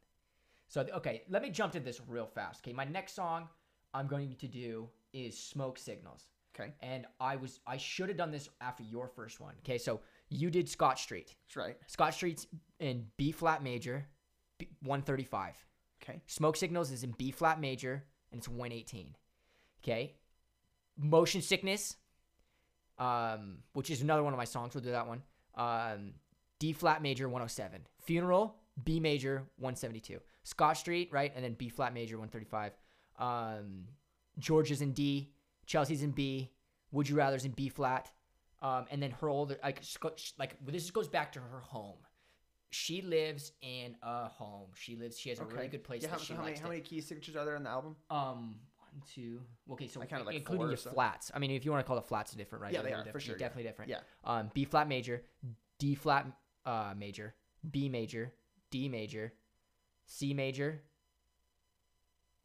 So 0.68 0.82
th- 0.82 0.94
okay, 0.96 1.22
let 1.28 1.42
me 1.42 1.50
jump 1.50 1.72
to 1.74 1.80
this 1.80 2.00
real 2.08 2.26
fast. 2.26 2.62
Okay, 2.64 2.72
my 2.72 2.84
next 2.84 3.12
song 3.14 3.48
I'm 3.92 4.06
going 4.06 4.34
to 4.36 4.48
do 4.48 4.88
is 5.12 5.38
Smoke 5.38 5.78
Signals, 5.78 6.28
Okay. 6.54 6.72
and 6.80 7.06
I 7.20 7.36
was 7.36 7.60
I 7.66 7.76
should 7.76 8.08
have 8.08 8.18
done 8.18 8.30
this 8.32 8.48
after 8.60 8.82
your 8.82 9.06
first 9.08 9.38
one. 9.40 9.54
Okay, 9.58 9.78
so 9.78 10.00
you 10.30 10.50
did 10.50 10.68
Scott 10.68 10.98
Street. 10.98 11.36
That's 11.46 11.56
right. 11.56 11.76
Scott 11.86 12.14
Street's 12.14 12.46
in 12.80 13.08
B 13.16 13.30
flat 13.30 13.62
major, 13.62 14.08
B, 14.58 14.68
135. 14.80 15.64
Okay. 16.04 16.20
Smoke 16.26 16.56
Signals 16.56 16.90
is 16.90 17.02
in 17.02 17.12
B 17.12 17.30
flat 17.30 17.60
major 17.60 18.04
and 18.30 18.38
it's 18.38 18.48
118. 18.48 19.14
Okay. 19.82 20.14
Motion 20.96 21.42
Sickness, 21.42 21.96
um, 22.98 23.58
which 23.72 23.90
is 23.90 24.02
another 24.02 24.22
one 24.22 24.32
of 24.32 24.36
my 24.36 24.44
songs. 24.44 24.74
We'll 24.74 24.84
do 24.84 24.90
that 24.90 25.06
one. 25.06 25.22
Um, 25.56 26.12
D 26.58 26.72
flat 26.72 27.02
major 27.02 27.28
107. 27.28 27.80
Funeral 28.02 28.56
B 28.82 29.00
major 29.00 29.44
172. 29.56 30.20
Scott 30.42 30.76
Street 30.76 31.08
right, 31.12 31.32
and 31.34 31.44
then 31.44 31.54
B 31.54 31.68
flat 31.68 31.94
major 31.94 32.18
135. 32.18 32.72
Um, 33.18 33.84
Georgia's 34.38 34.82
in 34.82 34.92
D. 34.92 35.30
Chelsea's 35.66 36.02
in 36.02 36.10
B. 36.10 36.50
Would 36.92 37.08
you 37.08 37.16
rather's 37.16 37.44
in 37.44 37.52
B 37.52 37.68
flat. 37.68 38.10
Um, 38.62 38.86
and 38.90 39.02
then 39.02 39.10
her 39.12 39.28
older 39.28 39.58
like 39.62 39.82
like 40.38 40.56
this 40.64 40.90
goes 40.90 41.08
back 41.08 41.32
to 41.32 41.40
her 41.40 41.60
home. 41.60 41.98
She 42.74 43.02
lives 43.02 43.52
in 43.62 43.96
a 44.02 44.28
home. 44.28 44.68
She 44.74 44.96
lives. 44.96 45.16
She 45.16 45.28
has 45.28 45.38
a 45.38 45.44
really 45.44 45.68
good 45.68 45.84
place 45.84 46.02
Yeah, 46.02 46.08
how, 46.08 46.16
that 46.16 46.20
so 46.20 46.26
she 46.26 46.34
how 46.34 46.42
many 46.44 46.58
how 46.58 46.68
many 46.68 46.80
key 46.80 47.00
signatures 47.00 47.36
are 47.36 47.44
there 47.44 47.54
on 47.54 47.62
the 47.62 47.70
album? 47.70 47.94
um, 48.10 48.56
one, 48.78 49.02
two. 49.14 49.40
Okay, 49.70 49.86
so 49.86 50.02
I 50.02 50.06
counted 50.06 50.26
like 50.26 50.34
including 50.34 50.66
your 50.68 50.76
so. 50.76 50.90
flats. 50.90 51.30
I 51.32 51.38
mean, 51.38 51.52
if 51.52 51.64
you 51.64 51.70
want 51.70 51.84
to 51.84 51.86
call 51.86 51.94
the 51.96 52.02
flats 52.02 52.32
different, 52.34 52.62
right? 52.62 52.72
Yeah, 52.72 52.82
They're 52.82 52.90
they 52.90 52.94
are, 52.94 52.98
for 52.98 53.04
different. 53.04 53.26
sure, 53.26 53.36
Definitely 53.36 53.62
different. 53.70 53.90
Yeah. 53.92 54.00
Um, 54.24 54.50
B 54.54 54.64
flat 54.64 54.88
major, 54.88 55.22
D 55.78 55.94
flat 55.94 56.26
uh, 56.66 56.94
major, 56.96 57.34
B 57.70 57.88
major, 57.88 58.32
D 58.72 58.88
major, 58.88 59.32
C 60.06 60.34
major, 60.34 60.82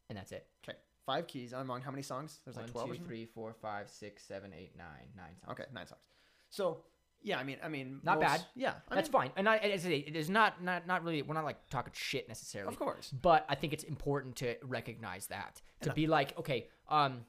and 0.08 0.16
that's 0.16 0.30
it. 0.30 0.46
Okay. 0.68 0.78
Five 1.06 1.26
keys 1.26 1.52
among 1.52 1.82
how 1.82 1.90
many 1.90 2.02
songs? 2.02 2.38
There's 2.44 2.56
like 2.56 2.66
One, 2.66 2.86
12 2.86 2.90
or 2.90 2.94
two, 2.94 3.04
three, 3.04 3.24
four, 3.26 3.52
five, 3.60 3.88
six, 3.90 4.22
seven, 4.22 4.52
eight, 4.56 4.76
nine, 4.78 5.08
nine 5.16 5.34
songs. 5.44 5.58
Okay, 5.58 5.64
nine 5.74 5.88
songs. 5.88 6.02
So, 6.50 6.84
yeah, 7.22 7.38
I 7.38 7.44
mean, 7.44 7.58
I 7.62 7.68
mean, 7.68 8.00
Not 8.02 8.16
most- 8.18 8.26
bad. 8.26 8.46
Yeah, 8.54 8.74
I 8.88 8.94
That's 8.94 9.08
mean, 9.08 9.12
fine. 9.22 9.30
And 9.36 9.48
I, 9.48 9.56
as 9.58 9.84
I 9.84 9.88
say, 9.90 9.96
it 9.98 10.16
is 10.16 10.30
not, 10.30 10.62
not, 10.62 10.86
not 10.86 11.04
really. 11.04 11.22
We're 11.22 11.34
not 11.34 11.44
like 11.44 11.68
talking 11.70 11.92
shit 11.94 12.28
necessarily. 12.28 12.72
Of 12.72 12.78
course. 12.78 13.10
But 13.10 13.44
I 13.48 13.54
think 13.54 13.72
it's 13.72 13.84
important 13.84 14.36
to 14.36 14.56
recognize 14.62 15.26
that 15.28 15.56
to 15.82 15.88
And 15.88 15.90
I- 15.92 15.94
be 15.94 16.06
like, 16.06 16.38
okay, 16.38 16.68
um, 16.88 17.24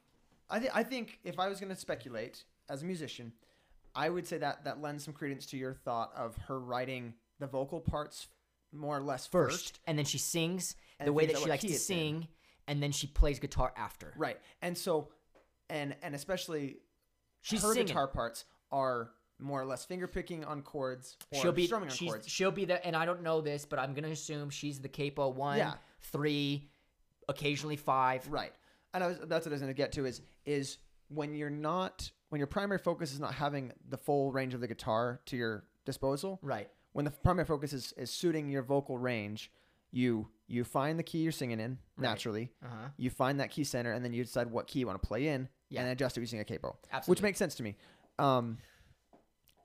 I, 0.49 0.59
th- 0.59 0.71
I 0.73 0.83
think 0.83 1.19
if 1.23 1.39
I 1.39 1.47
was 1.47 1.59
going 1.59 1.69
to 1.73 1.79
speculate 1.79 2.43
as 2.69 2.83
a 2.83 2.85
musician, 2.85 3.33
I 3.95 4.09
would 4.09 4.25
say 4.27 4.37
that 4.37 4.63
that 4.65 4.81
lends 4.81 5.03
some 5.03 5.13
credence 5.13 5.45
to 5.47 5.57
your 5.57 5.73
thought 5.73 6.11
of 6.15 6.37
her 6.47 6.59
writing 6.59 7.13
the 7.39 7.47
vocal 7.47 7.79
parts 7.81 8.27
more 8.73 8.95
or 8.97 9.01
less 9.01 9.27
first, 9.27 9.57
first. 9.73 9.79
and 9.87 9.97
then 9.97 10.05
she 10.05 10.17
sings 10.17 10.75
the 11.03 11.11
way 11.11 11.25
that 11.25 11.37
she 11.37 11.49
likes 11.49 11.63
to 11.63 11.67
it's 11.69 11.89
in. 11.89 11.97
sing, 11.97 12.27
and 12.67 12.81
then 12.81 12.91
she 12.93 13.07
plays 13.07 13.39
guitar 13.39 13.73
after. 13.75 14.13
Right. 14.15 14.37
And 14.61 14.77
so, 14.77 15.09
and 15.69 15.95
and 16.01 16.15
especially 16.15 16.77
She's 17.41 17.63
her 17.63 17.73
singing. 17.73 17.87
guitar 17.87 18.07
parts 18.07 18.45
are 18.71 19.09
more 19.41 19.61
or 19.61 19.65
less 19.65 19.83
finger 19.85 20.07
picking 20.07 20.43
on 20.45 20.61
chords 20.61 21.17
or 21.31 21.41
she'll 21.41 21.51
be 21.51 21.65
strumming 21.65 21.89
on 21.89 21.95
she's, 21.95 22.09
chords. 22.09 22.27
she'll 22.27 22.51
be 22.51 22.65
the 22.65 22.85
and 22.85 22.95
I 22.95 23.05
don't 23.05 23.23
know 23.23 23.41
this, 23.41 23.65
but 23.65 23.79
I'm 23.79 23.93
gonna 23.93 24.09
assume 24.09 24.49
she's 24.49 24.79
the 24.79 24.89
capo 24.89 25.29
one, 25.29 25.57
Yeah. 25.57 25.73
three, 26.01 26.69
occasionally 27.27 27.75
five. 27.77 28.27
Right. 28.29 28.53
And 28.93 29.03
I 29.03 29.07
was, 29.07 29.17
that's 29.25 29.45
what 29.45 29.51
I 29.51 29.55
was 29.55 29.61
going 29.61 29.73
to 29.73 29.77
get 29.77 29.93
to 29.93 30.05
is 30.05 30.21
is 30.45 30.77
when 31.07 31.33
you're 31.33 31.49
not 31.49 32.11
when 32.29 32.39
your 32.39 32.47
primary 32.47 32.79
focus 32.79 33.13
is 33.13 33.19
not 33.19 33.33
having 33.33 33.71
the 33.89 33.97
full 33.97 34.31
range 34.31 34.53
of 34.53 34.61
the 34.61 34.67
guitar 34.67 35.21
to 35.27 35.37
your 35.37 35.63
disposal. 35.85 36.39
Right. 36.41 36.69
When 36.93 37.05
the 37.05 37.11
primary 37.11 37.45
focus 37.45 37.71
is, 37.73 37.93
is 37.97 38.11
suiting 38.11 38.49
your 38.49 38.63
vocal 38.63 38.97
range, 38.97 39.51
you 39.91 40.27
you 40.47 40.65
find 40.65 40.99
the 40.99 41.03
key 41.03 41.19
you're 41.19 41.31
singing 41.31 41.59
in 41.61 41.77
Right. 41.95 42.09
naturally. 42.09 42.51
Uh 42.63 42.67
huh. 42.69 42.87
You 42.97 43.09
find 43.09 43.39
that 43.39 43.49
key 43.51 43.63
center, 43.63 43.93
and 43.93 44.03
then 44.03 44.11
you 44.13 44.23
decide 44.25 44.47
what 44.51 44.67
key 44.67 44.79
you 44.79 44.87
want 44.87 45.01
to 45.01 45.07
play 45.07 45.27
in, 45.29 45.47
Yeah. 45.69 45.81
and 45.83 45.89
adjust 45.91 46.17
it 46.17 46.19
using 46.21 46.41
a 46.41 46.43
capo, 46.43 46.75
Absolutely. 46.91 47.11
which 47.11 47.21
makes 47.23 47.39
sense 47.39 47.55
to 47.55 47.63
me. 47.63 47.77
Um, 48.19 48.57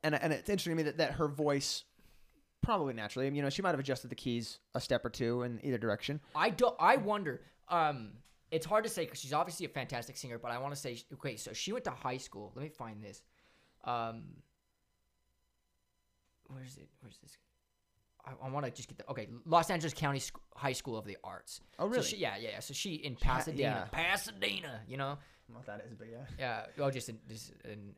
and 0.04 0.14
and 0.14 0.32
it's 0.32 0.48
interesting 0.48 0.72
to 0.72 0.76
me 0.76 0.82
that, 0.84 0.98
that 0.98 1.12
her 1.12 1.28
voice 1.28 1.84
probably 2.62 2.94
naturally, 2.94 3.28
you 3.34 3.42
know, 3.42 3.50
she 3.50 3.62
might 3.62 3.70
have 3.70 3.78
adjusted 3.80 4.08
the 4.08 4.14
keys 4.14 4.58
a 4.74 4.80
step 4.80 5.04
or 5.04 5.10
two 5.10 5.42
in 5.42 5.60
either 5.62 5.78
direction. 5.78 6.20
I 6.34 6.50
don't. 6.50 6.74
I 6.80 6.96
wonder. 6.96 7.42
Um, 7.68 8.10
it's 8.50 8.66
hard 8.66 8.84
to 8.84 8.90
say 8.90 9.04
because 9.04 9.20
she's 9.20 9.32
obviously 9.32 9.66
a 9.66 9.68
fantastic 9.68 10.16
singer, 10.16 10.38
but 10.38 10.50
I 10.50 10.58
want 10.58 10.74
to 10.74 10.80
say, 10.80 10.98
okay, 11.14 11.36
so 11.36 11.52
she 11.52 11.72
went 11.72 11.84
to 11.84 11.90
high 11.90 12.16
school. 12.16 12.52
Let 12.54 12.62
me 12.62 12.68
find 12.68 13.02
this. 13.02 13.22
Um, 13.84 14.22
where's 16.48 16.76
it? 16.76 16.88
Where's 17.00 17.18
this? 17.18 17.36
I, 18.24 18.32
I 18.46 18.50
want 18.50 18.66
to 18.66 18.72
just 18.72 18.88
get 18.88 18.98
the 18.98 19.08
okay. 19.10 19.28
Los 19.44 19.70
Angeles 19.70 19.94
County 19.94 20.18
Sc- 20.18 20.38
High 20.54 20.72
School 20.72 20.96
of 20.96 21.04
the 21.04 21.16
Arts. 21.22 21.60
Oh, 21.78 21.84
So 21.86 21.88
really? 21.90 22.04
she, 22.06 22.16
yeah, 22.16 22.36
yeah, 22.38 22.50
yeah. 22.54 22.60
So 22.60 22.74
she 22.74 22.94
in 22.94 23.16
Pasadena, 23.16 23.62
yeah. 23.62 23.84
Pasadena. 23.90 24.80
You 24.88 24.96
know. 24.96 25.18
What 25.52 25.66
that 25.66 25.84
is, 25.88 25.94
but 25.94 26.08
yeah. 26.10 26.24
Yeah. 26.40 26.66
Oh, 26.84 26.90
just 26.90 27.08
in, 27.08 27.18
just 27.28 27.52
in 27.64 27.94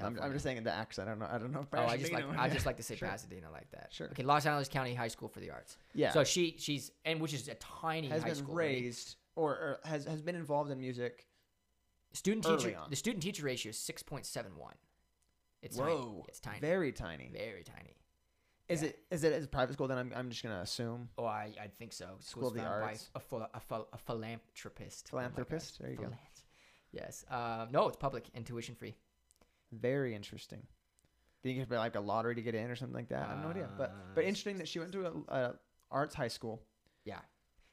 I'm, 0.00 0.18
I'm 0.22 0.32
just 0.32 0.44
saying 0.44 0.56
in 0.56 0.64
the 0.64 0.72
accent. 0.72 1.08
I 1.08 1.10
don't 1.12 1.20
know. 1.20 1.28
I 1.30 1.38
don't 1.38 1.52
know. 1.52 1.66
Oh, 1.72 1.78
I 1.86 1.96
just 1.96 2.12
like 2.12 2.24
I 2.38 2.48
just 2.48 2.64
like 2.66 2.78
to 2.78 2.82
say 2.82 2.96
Sure. 3.02 3.08
Pasadena 3.08 3.50
like 3.50 3.70
that. 3.72 3.88
Sure. 3.90 4.08
Okay, 4.08 4.22
Los 4.22 4.46
Angeles 4.46 4.68
County 4.68 4.94
High 4.94 5.08
School 5.08 5.28
for 5.28 5.40
the 5.40 5.50
Arts. 5.50 5.76
Yeah. 5.94 6.12
So 6.12 6.24
she 6.24 6.56
she's 6.58 6.90
and 7.04 7.20
which 7.20 7.34
is 7.34 7.48
a 7.48 7.54
tiny 7.54 8.08
has 8.08 8.22
high 8.22 8.28
been 8.28 8.36
school. 8.36 8.54
raised 8.54 9.16
or, 9.36 9.50
or 9.50 9.80
has 9.84 10.04
has 10.06 10.22
been 10.22 10.34
involved 10.36 10.70
in 10.70 10.80
music. 10.80 11.26
Student 12.14 12.44
teacher 12.44 12.76
on. 12.78 12.90
the 12.90 12.96
student 12.96 13.22
teacher 13.22 13.44
ratio 13.44 13.70
is 13.70 13.78
six 13.78 14.02
point 14.02 14.24
seven 14.26 14.52
one. 14.56 14.74
It's 15.62 15.76
Whoa, 15.76 15.86
tiny. 15.86 16.24
It's 16.28 16.40
tiny. 16.40 16.60
Very 16.60 16.92
tiny. 16.92 17.30
Very 17.32 17.62
tiny. 17.62 17.96
Is 18.68 18.82
yeah. 18.82 18.88
it 18.88 18.98
is 19.10 19.24
it 19.24 19.42
a 19.42 19.46
private 19.46 19.74
school? 19.74 19.88
Then 19.88 19.98
I'm, 19.98 20.12
I'm 20.14 20.30
just 20.30 20.42
gonna 20.42 20.60
assume 20.60 21.08
Oh, 21.18 21.24
I 21.26 21.52
I 21.60 21.66
think 21.78 21.92
so. 21.92 22.16
School 22.20 22.48
of 22.48 22.54
the 22.54 22.64
Arts. 22.64 23.10
A, 23.14 23.20
phil- 23.20 23.48
a, 23.52 23.60
phil- 23.60 23.88
a 23.92 23.98
philanthropist. 23.98 25.06
Oh. 25.08 25.10
Philanthropist? 25.10 25.80
There 25.80 25.90
you 25.90 25.96
go. 25.96 26.08
Yes. 26.92 27.24
Um, 27.30 27.68
no, 27.70 27.88
it's 27.88 27.96
public 27.96 28.26
and 28.34 28.44
tuition 28.44 28.74
free. 28.74 28.94
Very 29.72 30.14
interesting. 30.14 30.60
Do 31.42 31.48
you 31.48 31.54
think 31.54 31.62
it'd 31.62 31.70
be 31.70 31.76
like 31.76 31.96
a 31.96 32.00
lottery 32.00 32.34
to 32.36 32.42
get 32.42 32.54
in 32.54 32.70
or 32.70 32.76
something 32.76 32.94
like 32.94 33.08
that? 33.08 33.26
I 33.26 33.34
have 33.34 33.42
no 33.42 33.48
idea. 33.50 33.68
But 33.76 33.92
but 34.14 34.24
Uh, 34.24 34.28
interesting 34.28 34.58
that 34.58 34.68
she 34.68 34.78
went 34.78 34.92
to 34.92 35.06
a, 35.06 35.34
a 35.34 35.54
arts 35.90 36.14
high 36.14 36.28
school. 36.28 36.62
Yeah. 37.04 37.18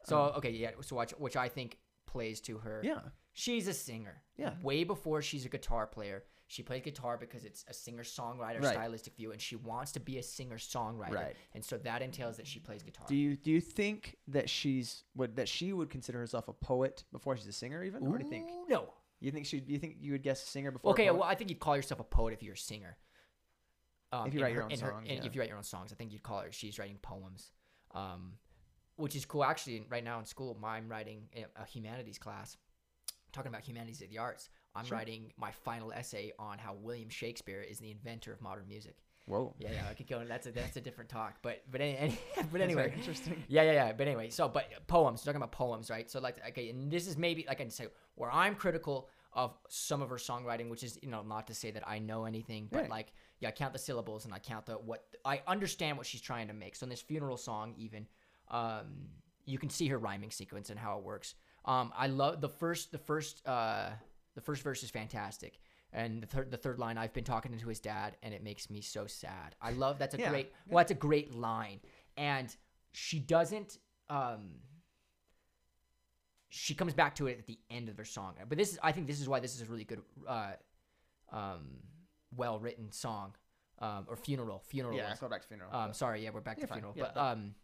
So 0.05 0.21
Um, 0.23 0.31
okay, 0.37 0.51
yeah. 0.51 0.71
So 0.81 0.95
watch, 0.95 1.11
which 1.11 1.35
I 1.35 1.49
think 1.49 1.77
plays 2.07 2.41
to 2.41 2.57
her. 2.59 2.81
Yeah. 2.83 3.01
She's 3.33 3.67
a 3.67 3.73
singer. 3.73 4.23
Yeah. 4.37 4.55
Way 4.63 4.83
before 4.83 5.21
she's 5.21 5.45
a 5.45 5.49
guitar 5.49 5.85
player. 5.85 6.23
She 6.47 6.63
plays 6.63 6.81
guitar 6.81 7.15
because 7.15 7.45
it's 7.45 7.63
a 7.67 7.73
singer 7.75 8.01
songwriter 8.03 8.59
Right. 8.63 8.73
stylistic 8.73 9.15
view, 9.15 9.31
and 9.31 9.39
she 9.39 9.55
wants 9.55 9.91
to 9.91 9.99
be 9.99 10.17
a 10.17 10.23
singer 10.23 10.57
songwriter. 10.57 11.13
Right. 11.13 11.35
And 11.53 11.63
so 11.63 11.77
that 11.77 12.01
entails 12.01 12.37
that 12.37 12.47
she 12.47 12.59
plays 12.59 12.81
guitar. 12.81 13.05
Do 13.07 13.15
you 13.15 13.35
do 13.37 13.51
you 13.51 13.61
think 13.61 14.17
that 14.29 14.49
she's 14.49 15.03
would 15.15 15.35
that 15.35 15.47
she 15.47 15.73
would 15.73 15.91
consider 15.91 16.17
herself 16.17 16.47
a 16.47 16.53
poet 16.53 17.03
before 17.11 17.37
she's 17.37 17.45
a 17.45 17.53
singer 17.53 17.83
even? 17.83 18.07
Or 18.07 18.17
do 18.17 18.23
you 18.23 18.29
think 18.31 18.49
No. 18.67 18.91
You 19.19 19.31
think 19.31 19.45
she 19.45 19.63
you 19.67 19.77
think 19.79 19.97
you 19.99 20.11
would 20.13 20.23
guess 20.23 20.41
singer 20.43 20.71
before? 20.71 20.91
Okay. 20.91 21.09
Well, 21.11 21.23
I 21.23 21.35
think 21.35 21.49
you'd 21.49 21.59
call 21.59 21.75
yourself 21.75 21.99
a 21.99 22.03
poet 22.03 22.33
if 22.33 22.41
you're 22.43 22.53
a 22.53 22.57
singer. 22.57 22.97
Um, 24.11 24.27
If 24.27 24.33
you 24.33 24.41
write 24.41 24.53
your 24.53 24.63
own 24.63 24.71
in 24.71 24.79
her- 24.79 24.89
songs, 24.91 25.07
yeah. 25.07 25.23
If 25.23 25.35
you 25.35 25.41
write 25.41 25.49
your 25.49 25.57
own 25.57 25.63
songs, 25.63 25.91
I 25.91 25.95
think 25.95 26.11
you'd 26.11 26.23
call 26.23 26.39
her. 26.41 26.51
She's 26.51 26.79
writing 26.79 26.97
poems, 27.01 27.51
um, 27.91 28.39
which 28.95 29.15
is 29.15 29.23
cool. 29.25 29.43
Actually, 29.43 29.85
right 29.89 30.03
now 30.03 30.17
in 30.19 30.25
school, 30.25 30.57
my- 30.59 30.77
I'm 30.77 30.89
writing 30.89 31.29
a, 31.35 31.45
a 31.61 31.65
humanities 31.65 32.17
class, 32.17 32.57
talking 33.31 33.49
about 33.49 33.61
humanities 33.61 34.01
of 34.01 34.09
the 34.09 34.17
arts. 34.17 34.49
I'm 34.73 34.85
Sure. 34.85 34.97
writing 34.97 35.31
my 35.37 35.51
final 35.51 35.91
essay 35.91 36.31
on 36.39 36.57
how 36.57 36.73
William 36.73 37.09
Shakespeare 37.09 37.61
is 37.61 37.77
the 37.79 37.91
inventor 37.91 38.33
of 38.33 38.41
modern 38.41 38.67
music. 38.67 38.97
Whoa. 39.29 39.53
Yeah, 39.59 39.69
yeah, 39.71 39.85
I 39.89 39.93
could 39.93 40.07
go. 40.07 40.23
That's 40.27 40.47
a 40.47 40.51
that's 40.51 40.75
a 40.75 40.81
different 40.81 41.09
talk. 41.09 41.35
But 41.43 41.61
but 41.71 41.81
any, 41.81 41.95
any, 41.97 42.19
but 42.51 42.61
anyway, 42.61 42.91
interesting. 42.95 43.43
yeah, 43.47 43.61
yeah, 43.61 43.71
yeah. 43.73 43.93
But 43.93 44.07
anyway, 44.07 44.29
so 44.31 44.49
but 44.49 44.65
poems. 44.87 45.23
Talking 45.23 45.37
about 45.37 45.51
poems, 45.51 45.89
right? 45.91 46.09
So 46.09 46.19
like, 46.19 46.37
okay, 46.49 46.69
and 46.69 46.91
this 46.91 47.07
is 47.07 47.15
maybe 47.17 47.45
like 47.47 47.59
I 47.59 47.63
can 47.63 47.69
say 47.69 47.87
where 48.15 48.31
I'm 48.31 48.55
critical 48.55 49.07
of 49.33 49.55
some 49.69 50.01
of 50.01 50.09
her 50.09 50.15
songwriting, 50.15 50.69
which 50.69 50.83
is 50.83 50.97
you 51.03 51.09
know 51.09 51.21
not 51.21 51.45
to 51.47 51.53
say 51.53 51.69
that 51.71 51.87
I 51.87 51.99
know 51.99 52.25
anything, 52.25 52.67
but 52.71 52.81
Right. 52.81 52.89
like 52.89 53.13
yeah, 53.39 53.49
I 53.49 53.51
count 53.51 53.73
the 53.73 53.79
syllables 53.79 54.25
and 54.25 54.33
I 54.33 54.39
count 54.39 54.65
the 54.65 54.73
what 54.73 55.03
I 55.23 55.41
understand 55.47 55.97
what 55.97 56.07
she's 56.07 56.21
trying 56.21 56.47
to 56.47 56.53
make. 56.53 56.75
So 56.75 56.85
in 56.85 56.89
this 56.89 57.01
funeral 57.01 57.37
song, 57.37 57.75
even 57.77 58.07
um, 58.49 58.87
you 59.45 59.57
can 59.59 59.69
see 59.69 59.87
her 59.89 59.97
rhyming 59.99 60.31
sequence 60.31 60.69
and 60.71 60.79
how 60.79 60.97
it 60.97 61.03
works. 61.03 61.35
Um, 61.65 61.93
I 61.95 62.07
love 62.07 62.41
the 62.41 62.49
first 62.49 62.91
the 62.91 62.97
first 62.97 63.45
uh 63.47 63.91
the 64.35 64.41
first 64.41 64.63
verse 64.63 64.81
is 64.83 64.89
fantastic. 64.89 65.59
And 65.91 66.21
the 66.21 66.27
third, 66.27 66.51
the 66.51 66.57
third 66.57 66.77
line, 66.77 66.97
I've 66.97 67.13
been 67.13 67.23
talking 67.23 67.57
to 67.57 67.67
his 67.67 67.79
dad, 67.79 68.15
and 68.21 68.33
it 68.33 68.43
makes 68.43 68.69
me 68.69 68.81
so 68.81 69.07
sad. 69.07 69.55
I 69.61 69.71
love 69.71 69.97
that's 69.97 70.13
a 70.13 70.19
Yeah, 70.19 70.29
great. 70.29 70.53
Well, 70.67 70.77
that's 70.77 70.91
a 70.91 70.95
great 70.95 71.33
line, 71.33 71.79
and 72.15 72.55
she 72.91 73.19
doesn't. 73.19 73.79
Um, 74.09 74.51
she 76.49 76.73
comes 76.73 76.93
back 76.93 77.15
to 77.15 77.27
it 77.27 77.37
at 77.39 77.47
the 77.47 77.57
end 77.69 77.89
of 77.89 77.97
her 77.97 78.05
song, 78.05 78.35
but 78.47 78.57
this 78.57 78.71
is. 78.73 78.79
I 78.83 78.91
think 78.91 79.07
this 79.07 79.19
is 79.19 79.27
why 79.27 79.39
this 79.39 79.55
is 79.55 79.61
a 79.61 79.65
really 79.65 79.83
good, 79.83 80.01
uh, 80.27 80.51
um, 81.31 81.77
well 82.35 82.59
written 82.59 82.91
song, 82.91 83.33
um, 83.79 84.05
or 84.07 84.15
funeral. 84.15 84.59
Funeral. 84.67 84.95
Yeah, 84.95 85.09
was- 85.09 85.19
go 85.19 85.27
back 85.29 85.41
to 85.41 85.47
funeral. 85.47 85.75
um, 85.75 85.93
sorry, 85.93 86.23
yeah, 86.23 86.29
we're 86.31 86.41
back 86.41 86.57
You're 86.57 86.67
to 86.67 86.73
fine. 86.73 86.77
funeral, 86.81 86.93
Yeah, 86.97 87.03
but 87.05 87.13
but- 87.15 87.21
um, 87.21 87.55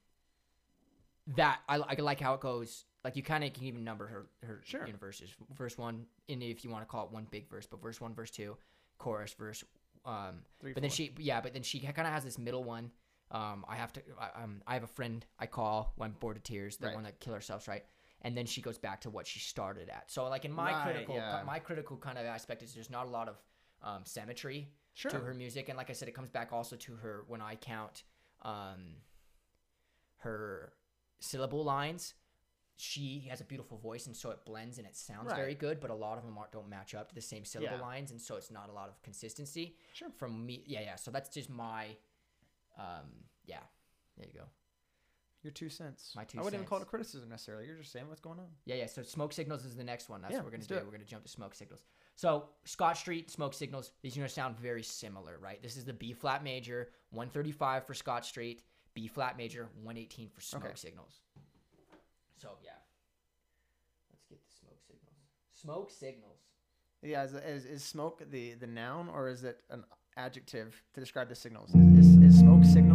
that 1.35 1.59
I, 1.67 1.77
I 1.77 1.93
like 1.95 2.19
how 2.19 2.33
it 2.35 2.41
goes. 2.41 2.85
Like 3.05 3.15
you 3.15 3.21
kind 3.21 3.43
of 3.43 3.53
can 3.53 3.65
even 3.65 3.83
number 3.83 4.07
her 4.07 4.25
her 4.41 4.61
Sure. 4.63 4.87
verses. 4.99 5.29
Verse 5.55 5.77
one, 5.77 6.07
in 6.27 6.41
if 6.41 6.63
you 6.63 6.71
want 6.71 6.81
to 6.81 6.87
call 6.87 7.05
it 7.05 7.11
one 7.11 7.27
big 7.29 7.47
verse, 7.47 7.67
but 7.67 7.79
verse 7.79 8.01
one, 8.01 8.15
verse 8.15 8.31
two, 8.31 8.57
chorus, 8.97 9.31
verse. 9.33 9.63
Um, 10.03 10.41
Three, 10.59 10.73
but 10.73 10.81
then 10.81 10.89
she, 10.89 11.13
yeah, 11.19 11.39
but 11.39 11.53
then 11.53 11.61
she 11.61 11.79
kind 11.79 12.07
of 12.07 12.13
has 12.13 12.23
this 12.23 12.39
middle 12.39 12.63
one. 12.63 12.89
Um, 13.29 13.63
I 13.67 13.75
have 13.75 13.93
to. 13.93 14.01
I, 14.19 14.43
um, 14.43 14.63
I 14.65 14.73
have 14.73 14.83
a 14.83 14.87
friend 14.87 15.23
I 15.37 15.45
call 15.45 15.93
when 15.97 16.09
I'm 16.09 16.15
bored 16.19 16.37
of 16.37 16.41
tears, 16.43 16.77
the 16.77 16.87
Right. 16.87 16.95
one 16.95 17.03
that 17.03 17.19
kill 17.19 17.33
ourselves, 17.33 17.67
right? 17.67 17.85
And 18.23 18.35
then 18.35 18.47
she 18.47 18.59
goes 18.59 18.79
back 18.79 19.01
to 19.01 19.11
what 19.11 19.27
she 19.27 19.39
started 19.39 19.87
at. 19.89 20.09
So 20.09 20.27
like 20.27 20.43
in 20.45 20.51
my 20.51 20.71
Right, 20.71 20.83
critical, 20.83 21.15
yeah. 21.15 21.43
my 21.45 21.59
critical 21.59 21.97
kind 21.97 22.17
of 22.17 22.25
aspect 22.25 22.63
is 22.63 22.73
there's 22.73 22.89
not 22.89 23.05
a 23.05 23.09
lot 23.09 23.29
of 23.29 23.35
um, 23.83 24.03
symmetry 24.03 24.71
Sure. 24.95 25.11
to 25.11 25.19
her 25.19 25.33
music, 25.35 25.69
and 25.69 25.77
like 25.77 25.91
I 25.91 25.93
said, 25.93 26.07
it 26.07 26.13
comes 26.15 26.29
back 26.31 26.51
also 26.51 26.75
to 26.75 26.95
her 26.95 27.23
when 27.27 27.39
I 27.41 27.53
count 27.55 28.01
um, 28.41 28.95
her 30.17 30.73
syllable 31.19 31.63
lines. 31.63 32.15
She 32.77 33.21
has 33.29 33.39
a 33.39 33.45
beautiful 33.45 33.77
voice, 33.77 34.05
and 34.05 34.15
so 34.15 34.31
it 34.31 34.43
blends 34.45 34.77
and 34.77 34.85
it 34.85 34.95
sounds 34.97 35.27
Right. 35.27 35.35
very 35.37 35.55
good. 35.55 35.79
But 35.79 35.91
a 35.91 35.95
lot 35.95 36.17
of 36.17 36.25
them 36.25 36.37
aren't, 36.37 36.51
don't 36.51 36.67
match 36.69 36.93
up 36.93 37.09
to 37.09 37.15
the 37.15 37.21
same 37.21 37.45
syllable 37.45 37.77
Yeah. 37.77 37.81
lines, 37.81 38.11
and 38.11 38.21
so 38.21 38.35
it's 38.35 38.51
not 38.51 38.69
a 38.69 38.73
lot 38.73 38.89
of 38.89 39.01
consistency. 39.01 39.77
Sure. 39.93 40.09
From 40.11 40.45
me, 40.45 40.63
yeah, 40.67 40.81
yeah. 40.81 40.95
So 40.95 41.09
that's 41.11 41.29
just 41.29 41.49
my, 41.49 41.95
um, 42.77 43.23
yeah. 43.45 43.63
There 44.17 44.27
you 44.27 44.33
go. 44.33 44.45
Your 45.41 45.51
two 45.51 45.69
cents. 45.69 46.13
My 46.15 46.25
two 46.25 46.39
I 46.39 46.41
wouldn't 46.41 46.59
even 46.59 46.67
call 46.67 46.79
it 46.79 46.81
cents. 46.81 46.89
criticism 46.89 47.29
necessarily. 47.29 47.67
You're 47.67 47.77
just 47.77 47.91
saying 47.91 48.07
what's 48.07 48.19
going 48.19 48.39
on. 48.39 48.47
Yeah, 48.65 48.75
yeah. 48.75 48.87
So 48.87 49.03
smoke 49.03 49.31
signals 49.31 49.63
is 49.63 49.75
the 49.75 49.83
next 49.83 50.09
one. 50.09 50.21
That's 50.21 50.31
Yeah, 50.31 50.39
what 50.39 50.45
we're 50.45 50.51
gonna 50.51 50.63
do. 50.63 50.79
do. 50.79 50.85
We're 50.85 50.91
gonna 50.91 51.03
jump 51.05 51.23
to 51.23 51.29
smoke 51.29 51.53
signals. 51.53 51.83
So 52.15 52.49
Scott 52.63 52.97
Street, 52.97 53.29
smoke 53.29 53.53
signals. 53.53 53.91
These 54.01 54.17
are 54.17 54.21
gonna 54.21 54.29
sound 54.29 54.57
very 54.57 54.81
similar, 54.81 55.37
right? 55.37 55.61
This 55.61 55.77
is 55.77 55.85
the 55.85 55.93
B 55.93 56.13
flat 56.13 56.43
major, 56.43 56.91
135 57.11 57.85
for 57.85 57.93
Scott 57.93 58.25
Street, 58.25 58.63
B 58.95 59.07
flat 59.07 59.37
major, 59.37 59.69
118 59.75 60.29
for 60.29 60.41
smoke 60.41 60.65
Okay. 60.65 60.75
signals. 60.75 61.21
So 62.37 62.49
yeah, 62.63 62.71
let's 64.11 64.25
get 64.29 64.39
the 64.43 64.53
smoke 64.59 64.79
signals. 64.87 65.17
Smoke 65.51 65.91
signals. 65.91 66.39
Yeah, 67.01 67.23
is, 67.23 67.33
is, 67.33 67.65
is 67.65 67.83
smoke 67.83 68.23
the, 68.31 68.53
the 68.53 68.67
noun 68.67 69.09
or 69.09 69.29
is 69.29 69.43
it 69.43 69.61
an 69.69 69.83
adjective 70.17 70.81
to 70.93 70.99
describe 70.99 71.29
the 71.29 71.35
signals? 71.35 71.69
Is, 71.75 72.07
is, 72.07 72.33
is 72.35 72.39
smoke 72.39 72.63
signal? 72.63 72.94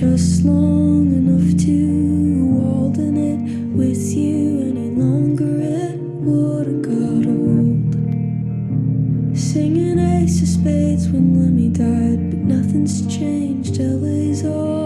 just 0.00 0.44
long 0.44 1.06
enough 1.10 1.56
to 1.56 2.44
Walden 2.44 3.16
it 3.16 3.40
with 3.74 4.12
you 4.14 4.60
any 4.60 4.90
longer, 4.90 5.58
it 5.58 5.98
would 5.98 6.66
have 6.66 6.82
got 6.82 7.26
old. 7.26 7.94
Singing 9.34 9.98
ace 9.98 10.42
of 10.42 10.48
spades 10.48 11.08
when 11.08 11.40
Lemmy 11.40 11.70
died, 11.70 12.30
but 12.30 12.40
nothing's 12.40 13.06
changed. 13.06 13.78
LA's 13.80 14.44
all. 14.44 14.85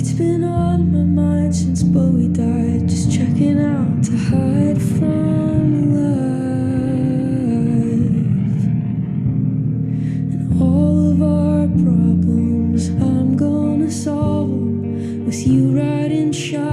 It's 0.00 0.12
been 0.12 0.44
on 0.44 0.92
my 0.92 1.02
mind 1.02 1.56
since 1.56 1.82
Bowie 1.82 2.28
died. 2.28 2.88
Just 2.88 3.10
checking 3.10 3.58
out 3.58 4.04
to 4.04 4.16
hide 4.16 4.80
from 4.80 5.92
life 5.98 6.54
and 10.32 10.62
all 10.62 11.10
of 11.10 11.20
our 11.20 11.66
problems. 11.66 12.90
I'm 12.90 13.36
gonna 13.36 13.90
solve 13.90 14.50
them 14.50 15.26
with 15.26 15.44
you 15.44 15.76
right 15.76 16.12
in 16.12 16.30
shot. 16.32 16.67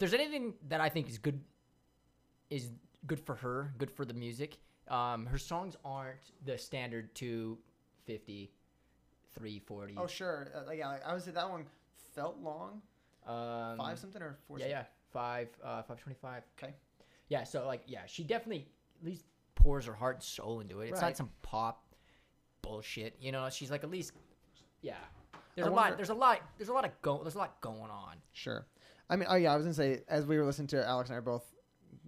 There's 0.00 0.14
anything 0.14 0.54
that 0.68 0.80
I 0.80 0.88
think 0.88 1.08
is 1.08 1.18
good, 1.18 1.40
is 2.50 2.70
good 3.06 3.20
for 3.20 3.36
her, 3.36 3.72
good 3.78 3.90
for 3.90 4.04
the 4.04 4.14
music. 4.14 4.56
Um, 4.88 5.26
her 5.26 5.38
songs 5.38 5.76
aren't 5.84 6.18
the 6.44 6.58
standard 6.58 7.14
250, 7.14 8.50
340. 9.34 9.94
Oh 9.96 10.06
sure, 10.08 10.48
uh, 10.54 10.62
like, 10.66 10.78
yeah. 10.78 10.88
Like, 10.88 11.06
I 11.06 11.12
would 11.14 11.22
say 11.22 11.30
that 11.30 11.48
one 11.48 11.64
felt 12.14 12.38
long. 12.42 12.82
um, 13.26 13.76
Five 13.78 13.98
something 13.98 14.20
or 14.20 14.36
four? 14.48 14.58
Yeah, 14.58 14.66
yeah, 14.66 14.84
five, 15.12 15.48
uh, 15.62 15.82
five 15.82 16.00
twenty-five. 16.00 16.42
Okay. 16.58 16.74
Yeah, 17.28 17.44
so 17.44 17.64
like, 17.66 17.82
yeah, 17.86 18.00
she 18.06 18.24
definitely 18.24 18.66
at 19.00 19.06
least 19.06 19.24
pours 19.54 19.84
her 19.86 19.92
heart 19.94 20.16
and 20.16 20.22
soul 20.24 20.60
into 20.60 20.80
it. 20.80 20.86
It's 20.88 20.94
Right. 21.00 21.08
not 21.08 21.16
some 21.16 21.30
pop 21.42 21.84
bullshit, 22.62 23.16
you 23.20 23.30
know. 23.30 23.48
She's 23.50 23.70
like 23.70 23.84
at 23.84 23.90
least, 23.90 24.12
yeah. 24.82 24.94
There's 25.54 25.66
I 25.66 25.70
a 25.70 25.72
wonder- 25.72 25.90
lot. 25.90 25.96
There's 25.98 26.08
a 26.10 26.14
lot. 26.14 26.40
There's 26.58 26.68
a 26.70 26.72
lot 26.72 26.84
of 26.84 26.90
go. 27.02 27.22
There's 27.22 27.34
a 27.36 27.38
lot 27.38 27.60
going 27.60 27.90
on. 27.90 28.16
Sure. 28.32 28.66
I 29.10 29.16
mean, 29.16 29.26
oh 29.28 29.34
yeah, 29.36 29.52
I 29.52 29.56
was 29.56 29.64
gonna 29.64 29.74
say 29.74 30.02
as 30.08 30.24
we 30.24 30.38
were 30.38 30.44
listening 30.46 30.68
to 30.68 30.78
it, 30.80 30.84
Alex 30.86 31.10
and 31.10 31.16
I 31.16 31.20
both 31.20 31.44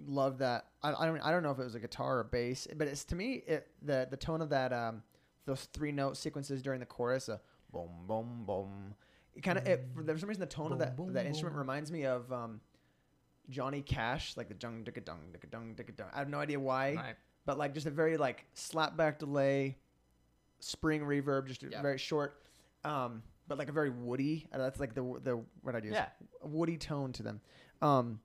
loved 0.07 0.39
that. 0.39 0.67
I, 0.83 0.95
I 0.95 1.07
don't 1.07 1.21
I 1.21 1.31
don't 1.31 1.43
know 1.43 1.51
if 1.51 1.59
it 1.59 1.65
was 1.65 1.75
a 1.75 1.81
guitar 1.81 2.21
or 2.21 2.25
bass, 2.25 2.67
but 2.77 2.89
it's 2.89 3.05
to 3.07 3.15
me 3.17 3.43
it 3.47 3.69
the 3.83 4.07
the 4.11 4.17
tone 4.17 4.41
of 4.41 4.51
that 4.51 4.73
um 4.73 5.03
those 5.45 5.65
three 5.73 5.91
note 5.93 6.17
sequences 6.17 6.63
during 6.63 6.81
the 6.81 6.87
chorus, 6.87 7.29
uh, 7.29 7.39
boom 7.73 7.91
boom 8.07 8.45
boom. 8.47 8.95
It 9.35 9.43
kind 9.43 9.59
of 9.59 9.67
it 9.67 9.89
for 9.95 10.05
some 10.19 10.29
reason 10.29 10.41
the 10.41 10.47
tone 10.47 10.73
of 10.73 10.79
that 10.79 10.97
Boom, 10.97 11.13
that 11.15 11.25
boom, 11.25 11.29
instrument 11.29 11.57
reminds 11.57 11.91
me 11.91 12.05
of 12.07 12.33
um 12.33 12.61
Johnny 13.51 13.83
Cash, 13.83 14.37
like 14.37 14.49
the 14.49 14.55
dung 14.55 14.85
dicka 14.85 15.05
dung 15.05 15.19
dicka 15.33 15.51
dung 15.51 15.75
dicka 15.75 15.97
dung. 15.97 16.07
I 16.15 16.19
have 16.21 16.29
no 16.29 16.39
idea 16.39 16.61
why, 16.61 16.95
Right. 16.95 17.17
but 17.45 17.59
like 17.59 17.75
just 17.75 17.87
a 17.87 17.91
very 17.91 18.17
like 18.17 18.45
slap 18.55 18.97
back 18.97 19.19
delay, 19.19 19.77
spring 20.61 21.01
reverb, 21.03 21.47
just 21.49 21.65
a 21.65 21.69
Yeah. 21.71 21.83
very 21.83 21.99
short, 21.99 22.41
um, 22.85 23.23
but 23.53 23.59
like 23.59 23.69
a 23.69 23.73
very 23.73 23.91
woody. 23.91 24.47
uh, 24.51 24.57
That's 24.57 24.81
like 24.81 24.95
the 24.95 25.03
the 25.23 25.43
what 25.61 25.77
I 25.77 25.81
do. 25.81 25.89
Yeah. 25.91 26.07
woody 26.43 26.79
tone 26.79 27.13
to 27.13 27.23
them. 27.23 27.41
Um, 27.83 28.19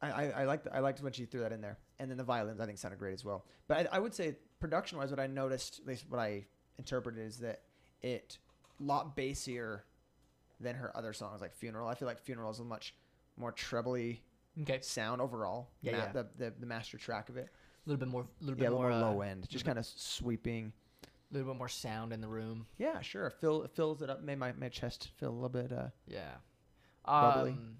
I, 0.00 0.10
I, 0.10 0.24
I 0.28 0.44
liked 0.44 0.68
I 0.72 0.78
liked 0.78 1.02
when 1.02 1.12
she 1.12 1.24
threw 1.24 1.40
that 1.40 1.50
in 1.50 1.60
there, 1.60 1.76
and 1.98 2.08
then 2.08 2.16
the 2.16 2.22
violins 2.24 2.60
I 2.60 2.66
think 2.66 2.78
sounded 2.78 3.00
great 3.00 3.14
as 3.14 3.24
well. 3.24 3.44
But 3.66 3.88
I, 3.92 3.96
I 3.96 3.98
would 3.98 4.14
say 4.14 4.36
production 4.60 4.96
wise, 4.98 5.10
what 5.10 5.18
I 5.18 5.26
noticed, 5.26 5.80
at 5.80 5.86
least 5.88 6.04
what 6.08 6.20
I 6.20 6.44
interpreted, 6.78 7.26
is 7.26 7.38
that 7.38 7.62
it 8.00 8.38
a 8.80 8.84
lot 8.84 9.16
bassier 9.16 9.80
than 10.60 10.76
her 10.76 10.96
other 10.96 11.12
songs, 11.12 11.40
like 11.40 11.52
Funeral. 11.54 11.88
I 11.88 11.96
feel 11.96 12.06
like 12.06 12.20
Funeral 12.20 12.52
is 12.52 12.60
a 12.60 12.64
much 12.64 12.94
more 13.36 13.50
trebly 13.50 14.22
Okay. 14.62 14.78
sound 14.82 15.20
overall. 15.20 15.70
Yeah, 15.82 15.92
ma- 15.92 15.98
yeah. 15.98 16.12
The, 16.12 16.26
the 16.38 16.52
the 16.60 16.66
master 16.66 16.96
track 16.96 17.28
of 17.28 17.36
it. 17.36 17.48
A 17.48 17.88
little 17.90 17.98
bit 17.98 18.08
more. 18.08 18.22
A 18.22 18.44
little 18.44 18.56
Yeah, 18.62 18.68
bit 18.68 18.72
a 18.72 18.76
little 18.76 18.90
more. 18.90 19.00
more 19.00 19.08
uh, 19.10 19.12
low 19.14 19.20
end, 19.22 19.48
just 19.48 19.64
kind 19.64 19.78
of 19.78 19.84
sweeping. 19.86 20.72
A 21.30 21.34
little 21.34 21.52
bit 21.52 21.58
more 21.58 21.68
sound 21.68 22.12
in 22.12 22.20
the 22.20 22.28
room. 22.28 22.66
Yeah, 22.78 23.00
sure. 23.00 23.30
Fill 23.30 23.62
it 23.62 23.72
fills 23.72 24.00
it 24.02 24.08
up. 24.10 24.22
Made 24.22 24.38
my, 24.38 24.52
my 24.52 24.68
chest 24.68 25.10
feel 25.18 25.30
a 25.30 25.32
little 25.32 25.48
bit. 25.48 25.72
Uh, 25.72 25.88
Yeah. 26.06 26.34
Bubbly. 27.04 27.50
Um, 27.52 27.76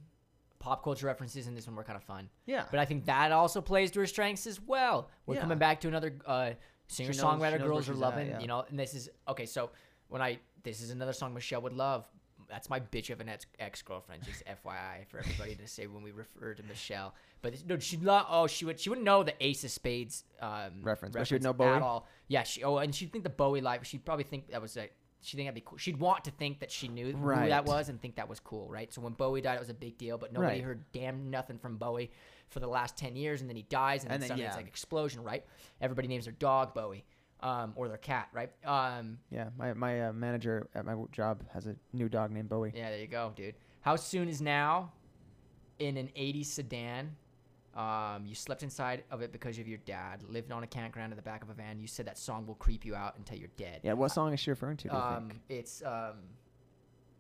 pop 0.59 0.82
culture 0.82 1.07
references 1.07 1.47
in 1.47 1.55
this 1.55 1.66
one 1.66 1.76
were 1.76 1.84
kind 1.84 1.97
of 1.97 2.03
fun, 2.03 2.28
yeah. 2.47 2.64
but 2.70 2.80
I 2.80 2.84
think 2.84 3.05
that 3.07 3.30
also 3.30 3.61
plays 3.61 3.90
to 3.92 4.01
her 4.01 4.07
strengths 4.07 4.47
as 4.47 4.61
well. 4.61 5.11
We're 5.26 5.34
Yeah. 5.36 5.42
coming 5.42 5.59
back 5.59 5.80
to 5.82 5.88
another 5.88 6.16
uh, 6.26 6.51
singer 6.88 7.11
songwriter 7.11 7.14
she 7.14 7.22
knows 7.22 7.40
where 7.40 7.59
girls 7.59 7.88
are 7.88 7.92
she's 7.92 8.03
at, 8.03 8.09
loving. 8.09 8.28
yeah. 8.28 8.40
You 8.40 8.47
know, 8.49 8.64
and 8.68 8.78
this 8.78 8.94
is 8.94 9.09
okay. 9.28 9.47
So 9.47 9.70
when 10.09 10.22
I 10.22 10.38
this 10.64 10.80
is 10.80 10.90
another 10.90 11.12
song 11.12 11.34
Michelle 11.34 11.62
would 11.62 11.72
love. 11.72 12.05
That's 12.49 12.70
my 12.70 12.80
bitch 12.80 13.11
of 13.11 13.20
an 13.20 13.30
ex 13.59 13.82
girlfriend. 13.82 14.22
Just 14.24 14.44
FYI 14.64 15.07
for 15.09 15.18
everybody 15.18 15.55
to 15.57 15.66
say 15.66 15.86
when 15.86 16.03
we 16.03 16.12
refer 16.12 16.55
to 16.55 16.62
Michelle. 16.64 17.14
But 17.42 17.55
no, 17.66 17.78
she 17.78 17.97
love. 17.99 18.26
Oh, 18.28 18.47
she 18.47 18.64
would. 18.64 18.78
She 18.80 18.88
wouldn't 18.88 19.05
know 19.05 19.22
the 19.22 19.34
Ace 19.44 19.64
of 19.64 19.70
Spades 19.70 20.24
um, 20.40 20.82
Reference, 20.82 21.14
but 21.14 21.26
she 21.26 21.34
would 21.34 21.42
know 21.42 21.51
at 21.51 21.57
Bowie? 21.59 21.80
all. 21.80 22.09
Yeah. 22.28 22.42
She. 22.44 22.62
Oh, 22.62 22.78
and 22.78 22.94
she'd 22.94 23.12
think 23.12 23.24
the 23.24 23.30
Bowie 23.30 23.61
life. 23.61 23.84
She'd 23.84 24.05
probably 24.05 24.24
think 24.24 24.51
that 24.51 24.62
was 24.62 24.76
a. 24.76 24.88
She 25.22 25.36
think 25.36 25.47
that'd 25.49 25.55
be 25.57 25.62
cool. 25.66 25.78
She'd 25.78 25.99
want 25.99 26.24
to 26.24 26.30
think 26.30 26.61
that 26.61 26.70
she 26.70 26.86
knew 26.86 27.12
who 27.12 27.34
that 27.49 27.64
was 27.64 27.88
and 27.88 28.01
think 28.01 28.14
that 28.16 28.28
was 28.28 28.38
cool, 28.38 28.68
right? 28.68 28.92
So 28.92 29.01
when 29.01 29.14
Bowie 29.14 29.40
died, 29.40 29.57
it 29.57 29.61
was 29.61 29.70
a 29.70 29.74
big 29.74 29.99
deal, 29.99 30.18
but 30.18 30.32
nobody 30.32 30.57
Right. 30.57 30.62
heard 30.64 30.84
damn 30.92 31.30
nothing 31.30 31.59
from 31.59 31.78
Bowie 31.78 32.12
for 32.49 32.61
the 32.61 32.68
last 32.68 32.97
ten 32.97 33.16
years, 33.16 33.40
and 33.40 33.51
then 33.51 33.57
he 33.57 33.64
dies, 33.64 34.05
and, 34.05 34.12
And 34.12 34.22
then 34.22 34.28
then, 34.28 34.28
suddenly 34.28 34.47
it's 34.47 34.57
like 34.57 34.68
explosion, 34.68 35.24
right? 35.24 35.44
Everybody 35.80 36.07
names 36.07 36.26
their 36.26 36.34
dog 36.34 36.74
Bowie, 36.74 37.05
um, 37.47 37.72
or 37.76 37.88
their 37.88 37.97
cat, 37.99 38.28
right? 38.32 38.51
Um, 38.64 39.18
Yeah, 39.30 39.49
my 39.57 39.72
my 39.74 40.09
uh, 40.09 40.12
manager 40.12 40.68
at 40.74 40.84
my 40.84 40.94
job 41.12 41.42
has 41.53 41.66
a 41.66 41.76
new 41.92 42.09
dog 42.09 42.30
named 42.32 42.49
Bowie. 42.49 42.72
yeah, 42.74 42.90
there 42.90 42.99
you 43.01 43.07
go, 43.07 43.32
dude. 43.36 43.55
How 43.80 43.97
soon 43.97 44.28
is 44.28 44.40
now? 44.40 44.92
In 45.78 45.97
an 45.99 46.09
'80s 46.16 46.47
sedan, 46.47 47.14
um, 47.74 48.24
you 48.26 48.34
slept 48.34 48.62
inside 48.62 49.05
of 49.11 49.20
it 49.20 49.30
because 49.30 49.59
of 49.59 49.68
your 49.68 49.78
dad. 49.84 50.22
Lived 50.28 50.51
on 50.51 50.62
a 50.62 50.66
campground 50.66 51.12
in 51.12 51.16
the 51.16 51.22
back 51.22 51.42
of 51.42 51.51
a 51.51 51.53
van. 51.55 51.78
You 51.78 51.86
said 51.86 52.07
that 52.07 52.16
song 52.18 52.47
will 52.47 52.55
creep 52.55 52.84
you 52.84 52.94
out 52.94 53.16
until 53.18 53.36
you're 53.38 53.51
dead. 53.59 53.80
Yeah, 53.84 53.92
what 53.92 54.11
song 54.11 54.32
is 54.32 54.40
she 54.40 54.51
referring 54.51 54.78
to? 54.78 54.97
Um, 54.97 55.30
it's 55.51 55.82
um, 55.84 56.16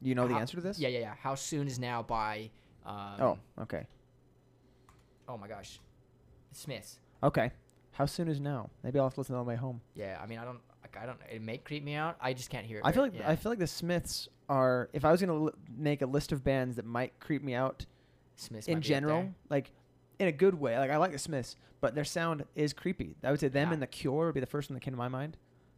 You 0.00 0.14
know 0.14 0.26
the 0.26 0.34
how- 0.34 0.40
answer 0.40 0.56
to 0.56 0.62
this? 0.62 0.78
yeah, 0.78 0.88
yeah, 0.88 1.00
yeah. 1.00 1.14
How 1.20 1.34
soon 1.34 1.66
is 1.66 1.78
now 1.78 2.02
by 2.02 2.50
um, 2.86 3.20
Oh, 3.20 3.38
okay. 3.60 3.86
oh 5.28 5.36
my 5.36 5.48
gosh, 5.48 5.78
Smiths. 6.52 6.98
Okay. 7.22 7.50
How 7.96 8.06
soon 8.06 8.28
is 8.28 8.40
now? 8.40 8.68
Maybe 8.82 8.98
I'll 8.98 9.06
have 9.06 9.14
to 9.14 9.20
listen 9.20 9.34
on 9.34 9.44
the 9.44 9.48
way 9.48 9.56
home. 9.56 9.80
Yeah, 9.94 10.18
I 10.22 10.26
mean, 10.26 10.38
I 10.38 10.44
don't, 10.44 10.60
like, 10.82 10.96
I 11.02 11.06
don't. 11.06 11.18
It 11.32 11.40
may 11.40 11.56
creep 11.58 11.82
me 11.82 11.94
out. 11.94 12.16
I 12.20 12.34
just 12.34 12.50
can't 12.50 12.66
hear 12.66 12.78
it. 12.78 12.82
I 12.84 12.92
feel 12.92 13.04
very- 13.04 13.10
like 13.12 13.20
yeah. 13.20 13.30
I 13.30 13.36
feel 13.36 13.50
like 13.52 13.58
the 13.58 13.66
Smiths 13.66 14.28
are. 14.48 14.90
If 14.92 15.04
I 15.04 15.10
was 15.12 15.20
gonna 15.20 15.34
li- 15.34 15.52
make 15.76 16.02
a 16.02 16.06
list 16.06 16.30
of 16.32 16.44
bands 16.44 16.76
that 16.76 16.84
might 16.84 17.18
creep 17.20 17.42
me 17.42 17.54
out 17.54 17.86
Smiths 18.36 18.68
in 18.68 18.82
general, 18.82 19.32
like 19.48 19.70
in 20.18 20.28
a 20.28 20.32
good 20.32 20.54
way, 20.60 20.78
like 20.78 20.90
I 20.90 20.98
like 20.98 21.12
the 21.12 21.18
Smiths, 21.18 21.56
but 21.80 21.94
their 21.94 22.04
sound 22.04 22.44
is 22.54 22.72
creepy. 22.74 23.16
I 23.24 23.30
would 23.30 23.40
say 23.40 23.48
them 23.48 23.68
Yeah. 23.68 23.72
and 23.74 23.82
the 23.82 23.86
Cure 23.86 24.26
would 24.26 24.34
be 24.34 24.40
the 24.40 24.46
first 24.46 24.68
one 24.68 24.74
that 24.74 24.80
came 24.80 24.92
to 24.92 24.98
my 24.98 25.08
mind. 25.08 25.36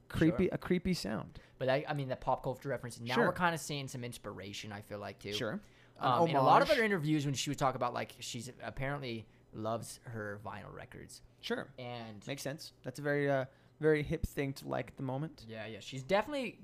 Creepy, 0.09 0.45
Sure. 0.47 0.55
a 0.55 0.59
creepy 0.59 0.95
sound. 0.95 1.39
But 1.59 1.69
I, 1.69 1.85
I 1.89 1.93
mean, 1.95 2.09
the 2.09 2.17
pop 2.17 2.43
culture 2.43 2.69
reference. 2.71 2.99
Now 2.99 3.15
Sure. 3.15 3.27
we're 3.27 3.33
kind 3.33 3.55
of 3.55 3.61
seeing 3.61 3.87
some 3.89 4.03
inspiration. 4.05 4.73
I 4.73 4.81
feel 4.81 4.99
like 4.99 5.19
too. 5.21 5.33
Sure. 5.35 5.61
Um, 6.01 6.29
in 6.29 6.37
a 6.37 6.43
lot 6.43 6.63
of 6.63 6.71
other 6.71 6.83
interviews, 6.83 7.27
when 7.27 7.35
she 7.35 7.51
would 7.51 7.59
talk 7.59 7.75
about 7.77 7.93
like 7.95 8.15
she's 8.21 8.51
apparently 8.63 9.27
loves 9.53 10.01
her 10.05 10.41
vinyl 10.45 10.73
records, 10.75 11.21
Sure. 11.41 11.69
and 11.79 12.27
Makes 12.27 12.43
sense. 12.43 12.73
That's 12.85 12.99
a 12.99 13.03
very 13.03 13.31
uh, 13.31 13.45
very 13.81 14.03
hip 14.03 14.27
thing 14.27 14.53
to 14.55 14.69
like 14.69 14.89
at 14.89 14.97
the 14.97 15.03
moment. 15.03 15.45
yeah, 15.49 15.67
yeah, 15.67 15.79
she's 15.81 16.03
definitely 16.03 16.59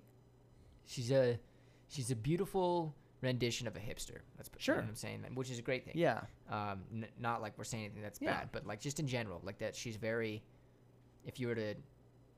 she's 0.86 1.10
a 1.12 1.38
she's 1.88 2.10
a 2.10 2.16
beautiful 2.16 2.94
rendition 3.22 3.66
of 3.66 3.76
a 3.76 3.78
hipster. 3.78 4.18
That's 4.36 4.48
you 4.48 4.52
know 4.52 4.58
Sure. 4.58 4.74
what 4.76 4.84
I'm 4.84 4.94
saying, 4.94 5.24
which 5.34 5.50
is 5.50 5.58
a 5.58 5.62
great 5.62 5.84
thing. 5.84 5.94
Yeah. 5.96 6.20
Um, 6.50 6.82
n- 6.92 7.06
not 7.18 7.40
like 7.40 7.56
we're 7.56 7.64
saying 7.64 7.84
anything 7.84 8.02
that's 8.02 8.20
Yeah. 8.20 8.32
bad, 8.40 8.48
but 8.52 8.66
like 8.66 8.80
just 8.80 9.00
in 9.00 9.06
general, 9.06 9.40
like 9.44 9.58
that 9.58 9.74
she's 9.76 9.96
very. 9.96 10.42
If 11.26 11.40
you 11.40 11.46
were 11.48 11.54
to 11.54 11.74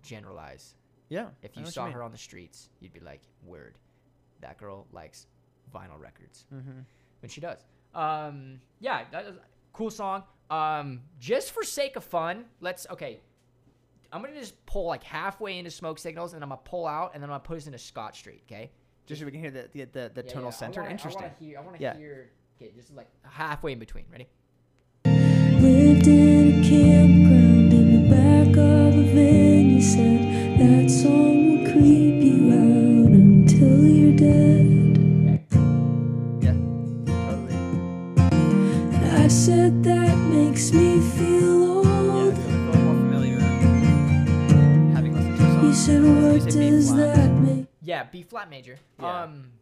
generalize, 0.03 0.75
Yeah. 1.09 1.31
if 1.43 1.57
you 1.57 1.67
saw 1.67 1.85
mean. 1.87 1.95
her 1.95 2.03
on 2.03 2.13
the 2.13 2.19
streets, 2.19 2.69
you'd 2.81 2.93
be 2.93 3.01
like, 3.01 3.21
"Word, 3.45 3.79
that 4.41 4.59
girl 4.59 4.87
likes 4.93 5.27
vinyl 5.75 5.99
records." 5.99 6.47
Mm-hmm. 6.55 6.81
and 7.23 7.33
she 7.33 7.41
does. 7.41 7.65
Um, 7.95 8.61
yeah, 8.79 9.05
that 9.11 9.25
cool 9.77 9.91
song. 9.91 10.23
Um, 10.51 11.03
just 11.21 11.53
for 11.53 11.63
sake 11.63 11.97
of 11.97 12.05
fun, 12.05 12.47
let's 12.61 12.87
okay. 12.91 13.21
I'm 14.13 14.23
gonna 14.23 14.39
just 14.39 14.65
pull 14.67 14.87
like 14.87 15.03
halfway 15.03 15.59
into 15.59 15.71
Smoke 15.71 15.99
Signals, 15.99 16.33
and 16.33 16.43
I'm 16.43 16.49
gonna 16.49 16.61
pull 16.65 16.87
out, 16.87 17.11
and 17.15 17.23
then 17.23 17.29
I'm 17.31 17.35
gonna 17.35 17.45
put 17.45 17.59
us 17.59 17.67
into 17.67 17.79
Scott 17.79 18.17
Street. 18.17 18.43
Okay. 18.47 18.71
Just 19.07 19.21
so 19.21 19.27
we 19.27 19.33
can 19.33 19.41
hear 19.41 19.51
the 19.51 19.69
the, 19.73 19.85
the, 19.85 20.11
the 20.15 20.23
Yeah, 20.25 20.33
tonal 20.33 20.43
yeah, 20.45 20.49
I 20.49 20.51
center. 20.51 20.81
wanna- 20.81 20.93
Interesting. 20.93 21.23
I 21.23 21.27
want 21.27 21.39
to 21.39 21.45
hear. 21.45 21.59
I 21.59 21.61
want 21.63 21.77
to 21.77 21.83
Yeah. 21.83 21.97
hear. 21.97 22.31
Okay, 22.61 22.73
just 22.75 22.95
like 22.95 23.09
halfway 23.23 23.73
in 23.73 23.79
between. 23.79 24.05
Ready? 24.11 24.27
Yeah, 47.87 48.03
B 48.05 48.23
flat 48.23 48.51
major. 48.51 48.79
Yeah. 49.01 49.23
Um, 49.23 49.53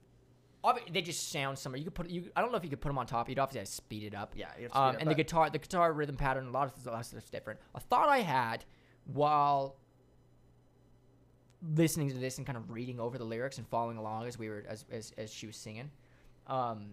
they 0.90 1.02
just 1.02 1.30
sound 1.30 1.58
similar. 1.58 1.76
You 1.76 1.84
could 1.84 1.94
put 1.94 2.08
you. 2.08 2.30
I 2.34 2.40
don't 2.40 2.50
know 2.50 2.56
if 2.56 2.64
you 2.64 2.70
could 2.70 2.80
put 2.80 2.88
them 2.88 2.96
on 2.96 3.06
top. 3.06 3.28
You'd 3.28 3.38
obviously 3.38 3.60
have 3.60 3.68
to 3.68 3.74
speed 3.74 4.02
it 4.04 4.14
up. 4.14 4.32
Yeah, 4.34 4.46
you 4.56 4.62
have 4.62 4.72
to 4.72 4.76
speed 4.78 4.80
Um, 4.80 4.94
up, 4.94 5.00
and 5.02 5.10
the 5.10 5.14
guitar, 5.14 5.50
the 5.50 5.58
guitar 5.58 5.92
rhythm 5.92 6.16
pattern, 6.16 6.46
a 6.46 6.50
lot 6.50 6.74
of 6.74 6.86
a 6.86 6.90
lot 6.90 7.00
of 7.00 7.06
stuff's 7.06 7.28
different. 7.28 7.60
A 7.74 7.80
thought 7.80 8.08
I 8.08 8.20
had 8.20 8.64
while 9.04 9.76
listening 11.76 12.08
to 12.10 12.16
this 12.16 12.38
and 12.38 12.46
kind 12.46 12.56
of 12.56 12.70
reading 12.70 12.98
over 12.98 13.18
the 13.18 13.24
lyrics 13.24 13.58
and 13.58 13.68
following 13.68 13.98
along 13.98 14.26
as 14.26 14.38
we 14.38 14.48
were 14.48 14.64
as 14.66 14.86
as, 14.90 15.12
as 15.18 15.30
she 15.30 15.46
was 15.46 15.56
singing, 15.56 15.90
um, 16.46 16.86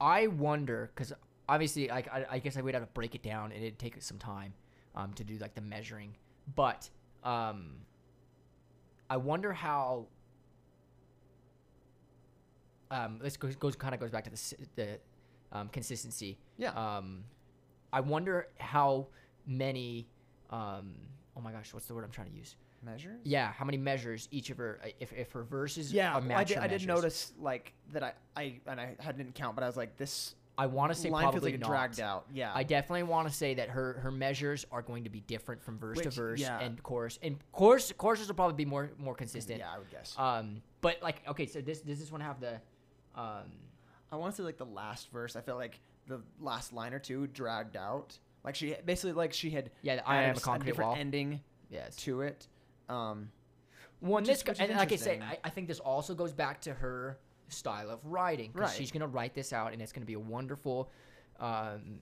I 0.00 0.28
wonder 0.28 0.92
because 0.94 1.12
obviously 1.48 1.88
like 1.88 2.06
I, 2.06 2.24
I 2.30 2.38
guess 2.38 2.56
I 2.56 2.60
would 2.60 2.74
have 2.74 2.84
to 2.84 2.92
break 2.92 3.16
it 3.16 3.22
down 3.24 3.50
and 3.50 3.62
it'd 3.64 3.80
take 3.80 4.00
some 4.00 4.18
time, 4.18 4.54
um, 4.94 5.12
to 5.14 5.24
do 5.24 5.38
like 5.38 5.54
the 5.54 5.60
measuring, 5.60 6.14
but 6.54 6.88
um, 7.24 7.78
I 9.10 9.16
wonder 9.16 9.52
how. 9.52 10.06
Um, 12.92 13.18
this 13.22 13.36
goes, 13.36 13.56
goes 13.56 13.74
kind 13.74 13.94
of 13.94 14.00
goes 14.00 14.10
back 14.10 14.24
to 14.24 14.30
the 14.30 14.56
the 14.76 14.98
um, 15.50 15.68
consistency. 15.68 16.38
Yeah. 16.56 16.70
Um, 16.70 17.24
I 17.92 18.00
wonder 18.00 18.48
how 18.58 19.08
many. 19.46 20.08
Um, 20.50 20.94
oh 21.36 21.40
my 21.40 21.52
gosh, 21.52 21.72
what's 21.72 21.86
the 21.86 21.94
word 21.94 22.04
I'm 22.04 22.10
trying 22.10 22.30
to 22.30 22.36
use? 22.36 22.56
measures. 22.84 23.20
Yeah, 23.24 23.52
how 23.52 23.64
many 23.64 23.78
measures 23.78 24.28
each 24.30 24.50
of 24.50 24.58
her? 24.58 24.80
If 25.00 25.12
if 25.12 25.32
her 25.32 25.44
verses 25.44 25.92
Yeah, 25.92 26.18
well, 26.18 26.36
I 26.36 26.44
did. 26.44 26.58
I 26.58 26.66
did 26.66 26.86
notice 26.86 27.32
like 27.38 27.72
that. 27.92 28.02
I 28.02 28.12
I 28.36 28.60
and 28.66 28.80
I 28.80 28.96
had- 28.98 29.16
didn't 29.16 29.34
count, 29.34 29.54
but 29.54 29.64
I 29.64 29.66
was 29.66 29.76
like, 29.76 29.96
this 29.96 30.34
I 30.58 30.66
want 30.66 30.92
to 30.92 30.98
say 30.98 31.08
line 31.10 31.22
probably 31.22 31.52
like 31.52 31.62
dragged 31.62 32.00
out. 32.00 32.26
Yeah, 32.32 32.52
I 32.54 32.62
definitely 32.62 33.04
want 33.04 33.28
to 33.28 33.34
say 33.34 33.54
that 33.54 33.70
her 33.70 33.94
her 34.02 34.10
measures 34.10 34.66
are 34.70 34.82
going 34.82 35.04
to 35.04 35.10
be 35.10 35.20
different 35.20 35.62
from 35.62 35.78
verse 35.78 36.00
to 36.00 36.10
verse 36.10 36.40
yeah. 36.40 36.60
and 36.60 36.82
chorus. 36.82 37.18
And 37.22 37.38
chorus 37.52 37.92
choruses 37.96 38.28
will 38.28 38.34
probably 38.34 38.56
be 38.56 38.68
more 38.68 38.90
more 38.98 39.14
consistent. 39.14 39.60
yeah, 39.60 39.72
I 39.74 39.78
would 39.78 39.90
guess. 39.90 40.14
Um, 40.18 40.62
but 40.80 41.02
like 41.02 41.22
okay, 41.28 41.46
so 41.46 41.60
this 41.60 41.80
does 41.80 42.00
this 42.00 42.12
one 42.12 42.20
have 42.20 42.40
the, 42.40 42.60
um, 43.14 43.50
I 44.10 44.16
want 44.16 44.34
to 44.34 44.36
say 44.36 44.42
like 44.44 44.58
the 44.58 44.66
last 44.66 45.10
verse. 45.10 45.36
I 45.36 45.40
felt 45.40 45.58
like 45.58 45.80
the 46.06 46.20
last 46.40 46.72
line 46.72 46.92
or 46.94 46.98
two 46.98 47.26
dragged 47.28 47.76
out. 47.76 48.18
Like 48.44 48.54
she 48.54 48.74
basically 48.84 49.12
like 49.12 49.32
she 49.32 49.50
had 49.50 49.70
yeah, 49.82 49.96
the 49.96 50.08
I 50.08 50.22
am 50.22 50.36
a 50.36 50.40
concrete 50.40 50.66
different 50.70 50.90
wall. 50.90 50.98
ending 50.98 51.40
yes. 51.70 51.94
to 51.96 52.22
it. 52.22 52.46
Um, 52.88 53.30
which 54.00 54.26
this 54.26 54.38
is- 54.38 54.44
which 54.46 54.60
and 54.60 54.74
like 54.76 54.92
I 54.92 54.96
say. 54.96 55.20
I, 55.22 55.38
I 55.44 55.48
think 55.50 55.68
this 55.68 55.78
also 55.80 56.14
goes 56.14 56.32
back 56.32 56.60
to 56.62 56.74
her 56.74 57.18
style 57.48 57.88
of 57.90 58.00
writing 58.04 58.50
because 58.52 58.70
Right. 58.70 58.76
she's 58.78 58.90
gonna 58.90 59.06
write 59.06 59.34
this 59.34 59.52
out, 59.52 59.72
and 59.72 59.80
it's 59.80 59.92
gonna 59.92 60.06
be 60.06 60.14
a 60.14 60.18
wonderful, 60.20 60.90
um, 61.38 62.00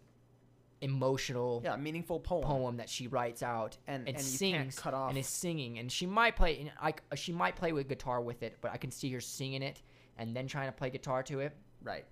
emotional 0.81 1.61
yeah, 1.63 1.77
meaningful 1.77 2.21
poem. 2.21 2.43
poem 2.43 2.77
that 2.79 2.89
she 2.89 3.07
writes 3.07 3.43
out 3.43 3.77
And- 3.87 4.09
and, 4.09 4.17
and 4.17 4.25
sings 4.25 4.79
cut 4.79 4.95
off- 4.95 5.11
and 5.11 5.19
is 5.19 5.27
singing, 5.27 5.79
and 5.79 5.93
she 5.93 6.07
might 6.07 6.37
play, 6.37 6.59
and 6.61 6.73
I, 6.81 6.95
she 7.17 7.33
might 7.33 7.57
play 7.57 7.73
with 7.73 7.89
guitar 7.89 8.21
with 8.21 8.43
it, 8.43 8.57
but 8.63 8.73
I 8.73 8.79
can 8.79 8.91
see 8.91 9.13
her 9.13 9.21
singing 9.21 9.63
it 9.63 9.83
and 10.21 10.37
then 10.37 10.47
trying 10.47 10.69
to 10.69 10.73
play 10.73 10.91
guitar 10.91 11.23
to 11.25 11.41
it, 11.41 11.57
Right. 11.83 12.05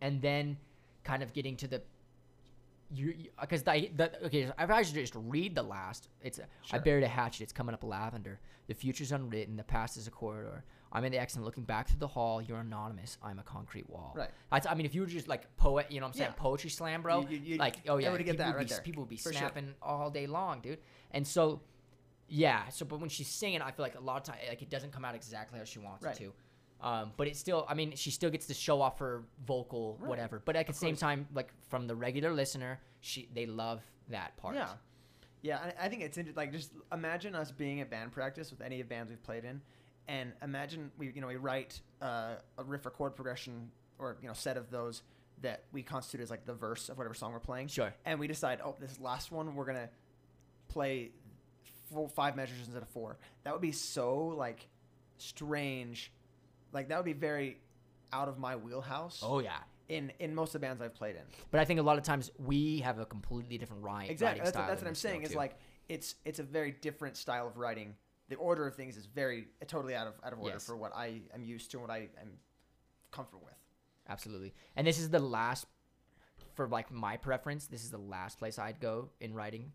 and 0.00 0.22
then 0.22 0.56
kind 1.02 1.22
of 1.24 1.32
getting 1.32 1.56
to 1.56 1.66
the. 1.66 1.82
You 2.92 3.14
because 3.40 3.62
the, 3.64 3.90
the 3.96 4.26
okay, 4.26 4.42
if 4.42 4.70
I 4.70 4.82
should 4.82 4.94
just 4.94 5.14
read 5.16 5.54
the 5.56 5.62
last, 5.62 6.08
it's 6.22 6.38
uh, 6.38 6.42
I 6.70 6.78
buried 6.78 7.02
a 7.02 7.08
hatchet. 7.08 7.42
It's 7.42 7.52
coming 7.52 7.74
up 7.74 7.82
lavender. 7.82 8.38
The 8.68 8.74
future's 8.74 9.10
unwritten. 9.10 9.56
The 9.56 9.64
past 9.64 9.96
is 9.96 10.06
a 10.06 10.10
corridor. 10.10 10.64
I'm 10.92 11.04
in 11.04 11.10
the 11.10 11.18
exit 11.18 11.38
and 11.38 11.44
looking 11.44 11.64
back 11.64 11.88
through 11.88 11.98
the 11.98 12.06
hall. 12.06 12.40
You're 12.40 12.60
anonymous. 12.60 13.18
I'm 13.20 13.40
a 13.40 13.42
concrete 13.42 13.88
wall. 13.90 14.12
Right. 14.14 14.28
That's, 14.52 14.66
I 14.68 14.74
mean, 14.74 14.86
if 14.86 14.94
you 14.94 15.00
were 15.00 15.08
just 15.08 15.26
like 15.26 15.56
poet, 15.56 15.86
you 15.90 15.98
know 15.98 16.06
what 16.06 16.10
I'm 16.14 16.18
saying? 16.18 16.30
Yeah. 16.36 16.42
Poetry 16.42 16.70
slam, 16.70 17.02
bro. 17.02 17.26
You- 17.28 17.38
you- 17.38 17.56
like, 17.56 17.76
oh 17.88 17.96
yeah, 17.96 18.16
people 18.16 18.34
that 18.36 18.46
would 18.48 18.54
right 18.56 18.68
be, 18.68 18.72
there. 18.74 18.82
people 18.82 19.02
would 19.02 19.08
be 19.10 19.16
For 19.16 19.32
sure. 19.32 19.40
snapping 19.40 19.74
all 19.82 20.08
day 20.10 20.28
long, 20.28 20.60
dude. 20.60 20.78
And 21.10 21.26
so, 21.26 21.62
yeah. 22.28 22.68
So, 22.68 22.84
but 22.84 23.00
when 23.00 23.08
she's 23.08 23.26
singing, 23.26 23.60
I 23.60 23.72
feel 23.72 23.82
like 23.82 23.96
a 23.96 24.00
lot 24.00 24.18
of 24.18 24.22
time, 24.22 24.36
like 24.48 24.62
it 24.62 24.70
doesn't 24.70 24.92
come 24.92 25.04
out 25.04 25.16
exactly 25.16 25.58
how 25.58 25.64
she 25.64 25.80
wants 25.80 26.04
Right. 26.04 26.14
it 26.14 26.18
to. 26.18 26.32
Um, 26.84 27.12
but 27.16 27.26
it 27.26 27.36
still, 27.36 27.64
I 27.66 27.72
mean, 27.72 27.96
she 27.96 28.10
still 28.10 28.28
gets 28.28 28.46
to 28.48 28.54
show 28.54 28.82
off 28.82 28.98
her 28.98 29.22
vocal, 29.46 29.96
Right. 29.98 30.08
whatever. 30.10 30.42
But 30.44 30.54
at 30.54 30.66
the 30.66 30.74
same 30.74 30.96
time, 30.96 31.26
like 31.34 31.50
from 31.70 31.86
the 31.86 31.96
regular 31.96 32.32
listener, 32.32 32.78
she 33.00 33.26
they 33.34 33.46
love 33.46 33.80
that 34.10 34.36
part. 34.36 34.54
Yeah. 34.54 34.68
Yeah, 35.40 35.62
and 35.62 35.74
I 35.80 35.88
think 35.88 36.02
it's 36.02 36.18
like 36.36 36.52
just 36.52 36.72
imagine 36.92 37.34
us 37.34 37.50
being 37.50 37.80
at 37.80 37.90
band 37.90 38.12
practice 38.12 38.50
with 38.50 38.60
any 38.60 38.80
of 38.80 38.88
bands 38.88 39.10
we've 39.10 39.22
played 39.22 39.44
in, 39.44 39.60
and 40.08 40.32
imagine 40.42 40.90
we 40.98 41.10
you 41.14 41.20
know 41.22 41.26
we 41.26 41.36
write 41.36 41.80
uh, 42.02 42.36
a 42.58 42.64
riff 42.64 42.84
or 42.86 42.90
chord 42.90 43.14
progression 43.16 43.70
or 43.98 44.16
you 44.22 44.28
know 44.28 44.34
set 44.34 44.56
of 44.58 44.70
those 44.70 45.02
that 45.42 45.64
we 45.72 45.82
constitute 45.82 46.22
as 46.22 46.30
like 46.30 46.44
the 46.46 46.54
verse 46.54 46.88
of 46.90 46.96
whatever 46.98 47.14
song 47.14 47.32
we're 47.32 47.40
playing. 47.40 47.68
Sure. 47.68 47.92
And 48.06 48.18
we 48.20 48.26
decide, 48.26 48.60
oh, 48.64 48.74
this 48.80 49.00
last 49.00 49.32
one 49.32 49.54
we're 49.54 49.64
gonna 49.66 49.88
play 50.68 51.12
four, 51.90 52.08
five 52.08 52.36
measures 52.36 52.58
instead 52.64 52.82
of 52.82 52.88
four. 52.90 53.18
That 53.44 53.52
would 53.52 53.62
be 53.62 53.72
so 53.72 54.18
like 54.28 54.66
strange, 55.18 56.10
like 56.74 56.88
that 56.88 56.96
would 56.98 57.04
be 57.06 57.12
very 57.14 57.58
out 58.12 58.28
of 58.28 58.38
my 58.38 58.56
wheelhouse. 58.56 59.20
Oh 59.22 59.38
yeah. 59.38 59.56
In 59.88 60.12
in 60.18 60.34
most 60.34 60.48
of 60.54 60.60
the 60.60 60.66
bands 60.66 60.80
I've 60.82 60.94
played 60.94 61.16
in. 61.16 61.22
But 61.50 61.60
I 61.60 61.64
think 61.64 61.78
a 61.80 61.82
lot 61.82 61.96
of 61.98 62.04
times 62.04 62.30
we 62.38 62.80
have 62.80 62.98
a 62.98 63.06
completely 63.06 63.56
different 63.58 63.82
writing. 63.82 64.10
Exactly. 64.10 64.40
writing 64.40 64.44
That's, 64.44 64.56
what- 64.56 64.60
style 64.62 64.68
that's 64.70 64.82
what 64.82 64.88
I'm 64.88 64.94
saying. 64.94 65.22
Is 65.22 65.30
too. 65.30 65.36
like 65.36 65.58
it's 65.88 66.14
it's 66.24 66.38
a 66.38 66.42
very 66.42 66.72
different 66.72 67.16
style 67.16 67.46
of 67.46 67.56
writing. 67.56 67.94
The 68.30 68.36
order 68.36 68.66
of 68.66 68.74
things 68.74 68.96
is 68.96 69.04
very 69.06 69.48
totally 69.66 69.94
out 69.94 70.06
of 70.06 70.14
out 70.24 70.32
of 70.32 70.38
order 70.40 70.54
Yes. 70.54 70.66
for 70.66 70.76
what 70.76 70.94
I 70.96 71.20
am 71.34 71.44
used 71.44 71.70
to 71.72 71.78
and 71.78 71.86
what 71.88 71.94
I 71.94 72.08
am 72.20 72.30
comfortable 73.10 73.44
with. 73.44 73.54
Absolutely. 74.08 74.54
And 74.76 74.86
this 74.86 74.98
is 74.98 75.08
the 75.10 75.18
last, 75.18 75.66
for 76.54 76.66
like 76.68 76.90
my 76.90 77.16
preference, 77.18 77.66
this 77.66 77.84
is 77.84 77.90
the 77.90 77.98
last 77.98 78.38
place 78.38 78.58
I'd 78.58 78.80
go 78.80 79.10
in 79.20 79.34
writing. 79.34 79.72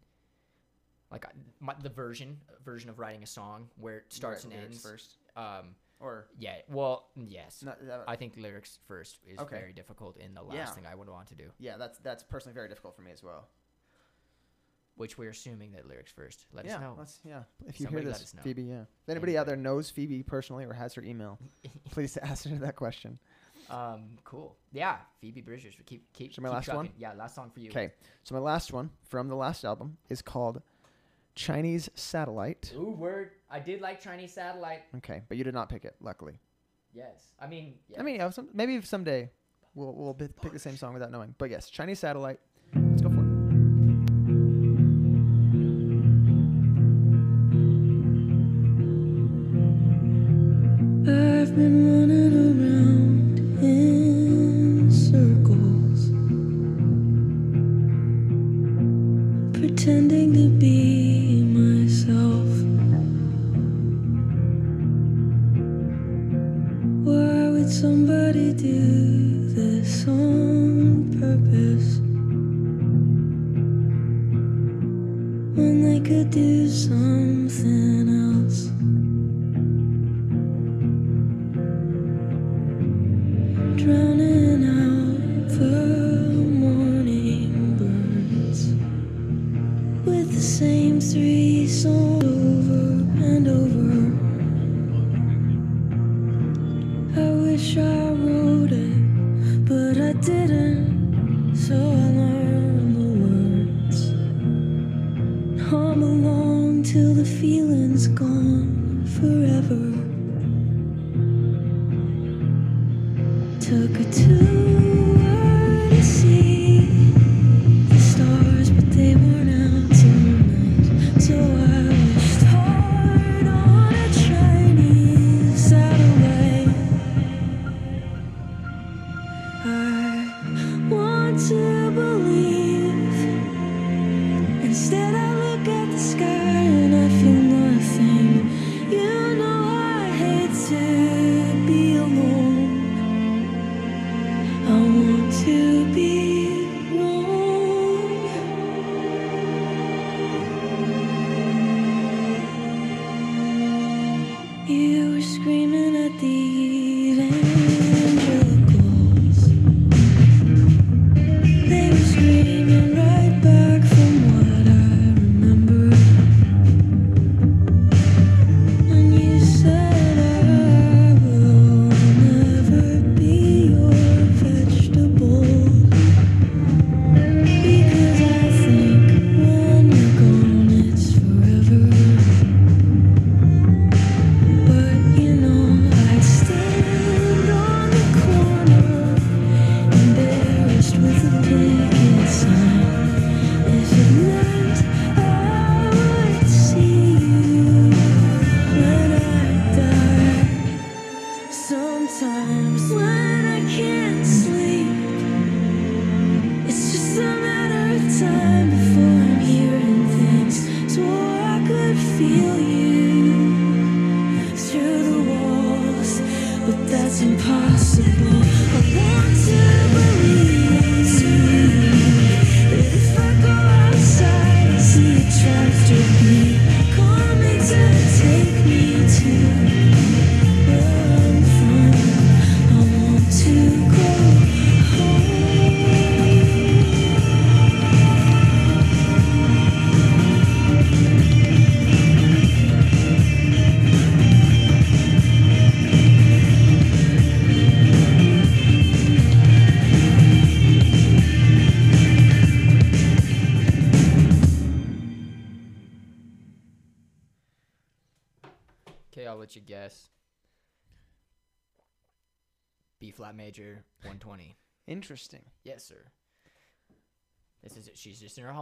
Like 1.12 1.26
my, 1.60 1.74
the 1.82 1.90
version 1.90 2.38
version 2.66 2.90
of 2.90 3.00
writing 3.00 3.24
a 3.24 3.28
song 3.28 3.70
where 3.78 3.98
it 3.98 4.06
starts 4.14 4.46
Write 4.46 4.54
and 4.56 4.64
ends. 4.66 4.82
first, 4.82 5.18
Um, 5.36 5.76
or 6.00 6.28
yeah. 6.38 6.56
Well, 6.70 7.08
yes. 7.16 7.64
not, 7.64 7.78
that- 7.86 8.04
I 8.08 8.16
think 8.16 8.34
lyrics 8.38 8.80
first 8.88 9.20
is 9.28 9.40
Okay. 9.40 9.58
very 9.58 9.74
difficult 9.74 10.18
in 10.18 10.34
the 10.34 10.42
last 10.42 10.56
Yeah. 10.56 10.66
thing 10.68 10.86
I 10.86 10.96
would 10.96 11.10
want 11.10 11.28
to 11.30 11.36
do. 11.36 11.52
yeah, 11.60 11.78
that's 11.78 11.98
that's 12.00 12.24
personally 12.24 12.54
very 12.54 12.70
difficult 12.70 12.96
for 12.96 13.02
me 13.02 13.12
as 13.12 13.22
well. 13.24 13.48
Which 14.96 15.18
we're 15.18 15.30
assuming 15.30 15.72
that 15.74 15.88
lyrics 15.88 16.12
first. 16.12 16.46
Let 16.52 16.66
yeah, 16.66 16.76
us 16.76 16.82
know. 16.82 16.96
let's 16.98 17.20
yeah. 17.24 17.44
If 17.66 17.80
you 17.80 17.86
Somebody 17.86 18.06
hear 18.08 18.14
this. 18.14 18.36
Phoebe, 18.44 18.64
yeah. 18.64 18.82
If 18.82 19.10
anybody 19.10 19.38
out 19.38 19.46
there 19.46 19.56
knows 19.56 19.90
Phoebe 19.90 20.24
personally 20.24 20.66
or 20.66 20.74
has 20.74 20.94
her 20.96 21.02
email, 21.02 21.40
please 21.92 22.18
ask 22.18 22.46
her 22.50 22.56
that 22.58 22.76
question. 22.76 23.18
Um, 23.70 24.18
cool. 24.26 24.58
Yeah, 24.74 24.98
Phoebe 25.22 25.42
Bridgers. 25.42 25.76
Keep 25.86 26.12
keep. 26.12 26.34
So 26.34 26.42
my 26.42 26.50
keep 26.50 26.54
last 26.56 26.74
one? 26.74 26.90
Yeah, 26.98 27.14
last 27.14 27.36
song 27.36 27.50
for 27.54 27.60
you. 27.62 27.70
Okay, 27.70 27.92
so 28.24 28.36
my 28.36 28.42
last 28.42 28.74
one 28.74 28.90
from 29.08 29.30
the 29.30 29.36
last 29.36 29.64
album 29.64 29.98
is 30.10 30.22
called 30.22 30.62
Chinese 31.36 31.90
Satellite. 31.96 32.74
Ooh, 32.76 32.92
word. 32.92 33.32
I 33.50 33.60
did 33.60 33.82
like 33.82 34.02
Chinese 34.02 34.34
Satellite. 34.34 34.84
Okay, 34.98 35.24
but 35.28 35.38
you 35.38 35.44
did 35.44 35.54
not 35.54 35.70
pick 35.70 35.86
it, 35.86 35.96
luckily. 36.02 36.40
Yes. 36.94 37.34
I 37.40 37.48
mean. 37.48 37.76
Yeah. 37.88 38.00
I 38.00 38.04
mean, 38.04 38.16
yeah, 38.16 38.30
some, 38.30 38.50
maybe 38.54 38.82
someday 38.82 39.30
we'll 39.76 39.94
we'll 39.94 40.14
pick 40.14 40.52
the 40.52 40.60
same 40.60 40.78
song 40.78 40.94
without 40.94 41.12
knowing. 41.12 41.36
But 41.38 41.50
yes, 41.50 41.70
Chinese 41.70 42.00
Satellite. 42.00 42.40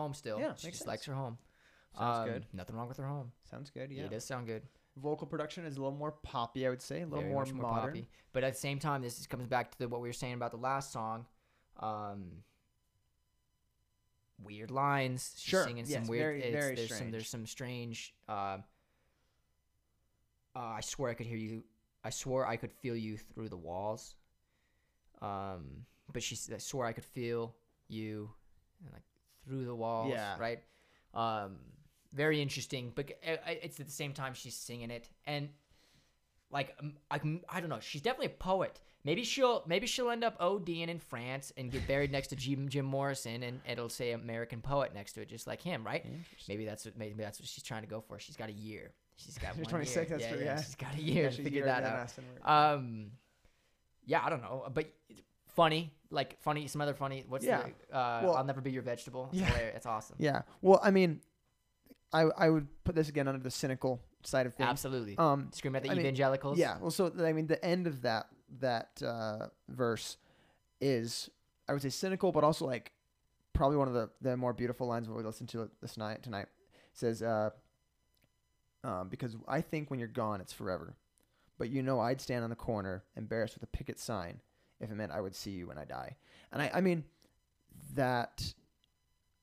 Home 0.07 0.13
still. 0.13 0.39
Yeah, 0.39 0.53
she 0.55 0.71
just 0.71 0.87
likes 0.87 1.05
her 1.05 1.13
home. 1.13 1.37
Sounds 1.97 2.17
Um, 2.19 2.33
good. 2.33 2.45
Nothing 2.53 2.75
wrong 2.75 2.87
with 2.87 2.97
her 2.97 3.07
home. 3.07 3.31
Sounds 3.43 3.69
good. 3.69 3.91
Yeah, 3.91 4.01
Yeah. 4.01 4.05
it 4.05 4.11
does 4.11 4.25
sound 4.25 4.47
good. 4.47 4.63
Vocal 4.97 5.27
production 5.27 5.65
is 5.65 5.77
a 5.77 5.79
little 5.81 5.97
more 5.97 6.11
poppy, 6.11 6.65
I 6.65 6.69
would 6.69 6.81
say. 6.81 7.01
A 7.01 7.05
little 7.05 7.21
Very 7.21 7.31
more 7.33 7.43
much 7.45 7.53
modern. 7.53 7.89
poppy. 7.93 8.09
But 8.33 8.43
at 8.43 8.53
the 8.53 8.59
same 8.59 8.79
time, 8.79 9.01
this 9.01 9.19
is, 9.19 9.27
comes 9.27 9.47
back 9.47 9.71
to 9.71 9.77
the, 9.79 9.87
what 9.87 10.01
we 10.01 10.09
were 10.09 10.13
saying 10.13 10.33
about 10.33 10.51
the 10.51 10.57
last 10.57 10.91
song. 10.91 11.27
Um, 11.77 12.43
weird 14.43 14.71
lines. 14.71 15.33
She's 15.37 15.49
Sure, 15.49 15.63
singing 15.63 15.85
yes, 15.85 15.93
some 15.93 16.07
weird. 16.07 16.21
very- 16.23 16.39
it's- 16.43 16.63
very 16.63 16.75
there's 16.75 16.89
some 16.89 16.95
strange. 16.97 17.11
there's 17.11 17.29
some 17.29 17.45
strange. 17.47 18.15
Uh, 18.27 18.57
uh, 20.55 20.59
I 20.59 20.81
swear 20.81 21.09
I 21.11 21.13
could 21.13 21.27
hear 21.27 21.37
you. 21.37 21.63
I 22.03 22.09
swore 22.09 22.45
I 22.45 22.55
could 22.57 22.71
feel 22.71 22.95
you 22.95 23.17
through 23.17 23.49
the 23.49 23.57
walls. 23.57 24.15
Um, 25.21 25.85
but 26.11 26.21
she 26.23 26.37
I 26.53 26.57
swore 26.59 26.85
I 26.85 26.93
could 26.93 27.05
feel 27.05 27.55
you, 27.87 28.33
through 29.47 29.65
the 29.65 29.75
walls. 29.75 30.09
Yeah. 30.11 30.37
Right. 30.37 30.59
Um, 31.13 31.57
very 32.13 32.41
interesting, 32.41 32.91
but 32.95 33.11
it's 33.23 33.79
at 33.79 33.85
the 33.85 33.91
same 33.91 34.13
time 34.13 34.33
she's 34.33 34.55
singing 34.55 34.91
it, 34.91 35.09
and 35.25 35.49
like 36.51 36.75
I, 37.11 37.19
I 37.49 37.59
don't 37.59 37.69
know. 37.69 37.79
She's 37.81 38.01
definitely 38.01 38.27
a 38.27 38.37
poet. 38.37 38.79
Maybe 39.03 39.23
she'll 39.23 39.63
maybe 39.67 39.87
she'll 39.87 40.09
end 40.09 40.23
up 40.23 40.39
ODing 40.39 40.87
in 40.87 40.99
France 40.99 41.51
and 41.57 41.71
get 41.71 41.87
buried 41.87 42.11
next 42.11 42.27
to 42.29 42.35
Jim 42.35 42.69
Jim 42.73 42.85
Morrison, 42.85 43.43
and 43.43 43.59
it'll 43.69 43.89
say 43.89 44.11
American 44.11 44.61
poet 44.61 44.93
next 44.93 45.13
to 45.13 45.21
it, 45.21 45.29
just 45.29 45.47
like 45.47 45.61
him, 45.61 45.85
right? 45.85 46.05
Maybe 46.47 46.65
that's 46.65 46.85
what 46.85 46.97
maybe 46.97 47.15
that's 47.21 47.39
what 47.39 47.47
she's 47.47 47.63
trying 47.63 47.81
to 47.83 47.87
go 47.89 48.01
for. 48.01 48.19
She's 48.19 48.37
got 48.37 48.49
a 48.49 48.53
year. 48.53 48.91
She's 49.17 49.37
got 49.37 49.55
one 49.55 49.65
26, 49.65 49.95
year. 49.95 50.05
that's 50.09 50.23
yeah, 50.23 50.29
true, 50.29 50.39
yeah, 50.39 50.45
yeah. 50.55 50.61
She's 50.61 50.75
got 50.75 50.95
a 50.95 51.01
year 51.01 51.23
Yeah, 51.25 51.29
to 51.31 51.43
figure 51.43 51.65
that 51.65 51.83
out. 51.83 51.95
us 51.99 52.17
and 52.17 52.27
we're- 52.27 52.43
Um, 52.75 53.11
yeah, 54.05 54.21
I 54.23 54.29
don't 54.29 54.41
know, 54.41 54.65
but 54.73 54.93
funny, 55.57 55.91
like 56.09 56.39
funny, 56.41 56.67
some 56.67 56.79
other 56.81 56.93
funny. 56.93 57.25
What's 57.27 57.43
Yeah. 57.43 57.63
the? 57.63 57.95
Uh, 57.97 58.21
Well- 58.23 58.35
I'll 58.37 58.45
never 58.45 58.61
be 58.61 58.71
your 58.71 58.83
vegetable. 58.83 59.27
It's 59.31 59.41
Yeah. 59.41 59.47
hilarious. 59.47 59.75
It's 59.77 59.85
awesome. 59.85 60.15
Yeah. 60.19 60.43
Well, 60.61 60.79
I 60.81 60.91
mean, 60.91 61.21
I 62.13 62.21
I 62.45 62.49
would 62.49 62.67
put 62.85 62.95
this 62.95 63.09
again 63.09 63.27
under 63.27 63.41
the 63.43 63.51
cynical 63.51 63.99
side 64.23 64.45
of 64.45 64.53
things. 64.55 64.69
Absolutely. 64.69 65.17
Um, 65.17 65.51
Scream 65.51 65.75
at 65.75 65.83
the 65.83 65.89
I 65.89 65.95
mean, 65.95 66.01
evangelicals. 66.05 66.57
yeah. 66.57 66.77
Well, 66.79 66.91
so 66.91 67.11
I 67.19 67.33
mean, 67.33 67.47
the 67.47 67.63
end 67.65 67.87
of 67.87 68.01
that 68.03 68.27
that 68.59 69.01
uh, 69.03 69.47
verse 69.67 70.17
is, 70.79 71.29
I 71.67 71.73
would 71.73 71.81
say, 71.81 71.89
cynical, 71.89 72.31
but 72.31 72.43
also 72.45 72.65
like 72.65 72.93
probably 73.53 73.75
one 73.77 73.87
of 73.89 73.93
the 73.95 74.09
the 74.21 74.37
more 74.37 74.53
beautiful 74.53 74.87
lines 74.87 75.07
when 75.09 75.17
we 75.17 75.23
listened 75.23 75.49
to 75.49 75.63
it 75.63 75.71
this 75.81 75.97
night 75.97 76.23
tonight. 76.23 76.47
It 76.93 76.97
says, 76.97 77.21
uh, 77.21 77.49
um, 78.83 79.09
because 79.09 79.35
I 79.47 79.61
think 79.61 79.89
when 79.89 79.99
you're 79.99 80.07
gone, 80.07 80.39
it's 80.41 80.53
forever. 80.53 80.95
But 81.57 81.69
you 81.69 81.81
know, 81.81 81.99
I'd 81.99 82.21
stand 82.21 82.43
on 82.43 82.49
the 82.51 82.55
corner, 82.55 83.03
embarrassed 83.15 83.55
with 83.55 83.63
a 83.63 83.67
picket 83.77 83.99
sign, 83.99 84.39
if 84.79 84.91
it 84.91 84.95
meant 84.95 85.11
I 85.11 85.21
would 85.21 85.35
see 85.35 85.51
you 85.51 85.67
when 85.67 85.77
I 85.77 85.85
die. 85.85 86.15
And 86.51 86.61
I, 86.61 86.71
I 86.75 86.81
mean, 86.81 87.03
that 87.95 88.53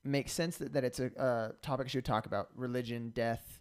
makes 0.05 0.33
sense 0.33 0.57
that, 0.59 0.73
that 0.75 0.85
it's 0.85 1.01
a, 1.01 1.07
a 1.17 1.53
topic 1.63 1.89
she 1.89 1.99
would 1.99 2.05
talk 2.05 2.27
about 2.27 2.49
religion, 2.55 3.11
death, 3.11 3.61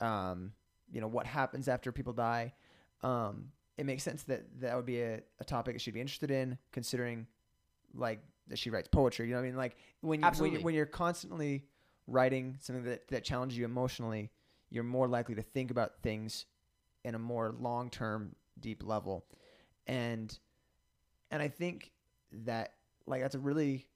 um, 0.00 0.52
you 0.92 1.00
know, 1.00 1.08
what 1.08 1.26
happens 1.26 1.68
after 1.68 1.92
people 1.92 2.12
die. 2.12 2.54
Um, 3.02 3.52
it 3.76 3.86
makes 3.86 4.02
sense 4.02 4.22
that 4.24 4.44
that 4.60 4.76
would 4.76 4.86
be 4.86 5.00
a, 5.00 5.20
a 5.40 5.44
topic 5.44 5.80
she'd 5.80 5.94
be 5.94 6.00
interested 6.00 6.30
in, 6.30 6.58
considering 6.72 7.26
like 7.94 8.20
that 8.48 8.58
she 8.58 8.70
writes 8.70 8.88
poetry. 8.88 9.26
You 9.26 9.32
know 9.32 9.40
what 9.40 9.44
I 9.44 9.48
mean? 9.48 9.56
Like 9.56 9.76
when 10.00 10.20
you, 10.20 10.28
when, 10.38 10.52
you, 10.52 10.60
when 10.60 10.74
you're 10.74 10.86
constantly 10.86 11.64
writing 12.06 12.56
something 12.60 12.84
that, 12.84 13.08
that 13.08 13.24
challenges 13.24 13.56
you 13.58 13.64
emotionally, 13.64 14.30
you're 14.70 14.84
more 14.84 15.08
likely 15.08 15.34
to 15.34 15.42
think 15.42 15.70
about 15.70 16.02
things 16.02 16.46
in 17.04 17.14
a 17.14 17.18
more 17.18 17.54
long 17.58 17.90
term, 17.90 18.34
deep 18.58 18.82
level. 18.84 19.24
And 19.86 20.36
and 21.30 21.42
I 21.42 21.48
think 21.48 21.90
that 22.44 22.74
like 23.06 23.22
that's 23.22 23.34
a 23.34 23.38
really 23.40 23.86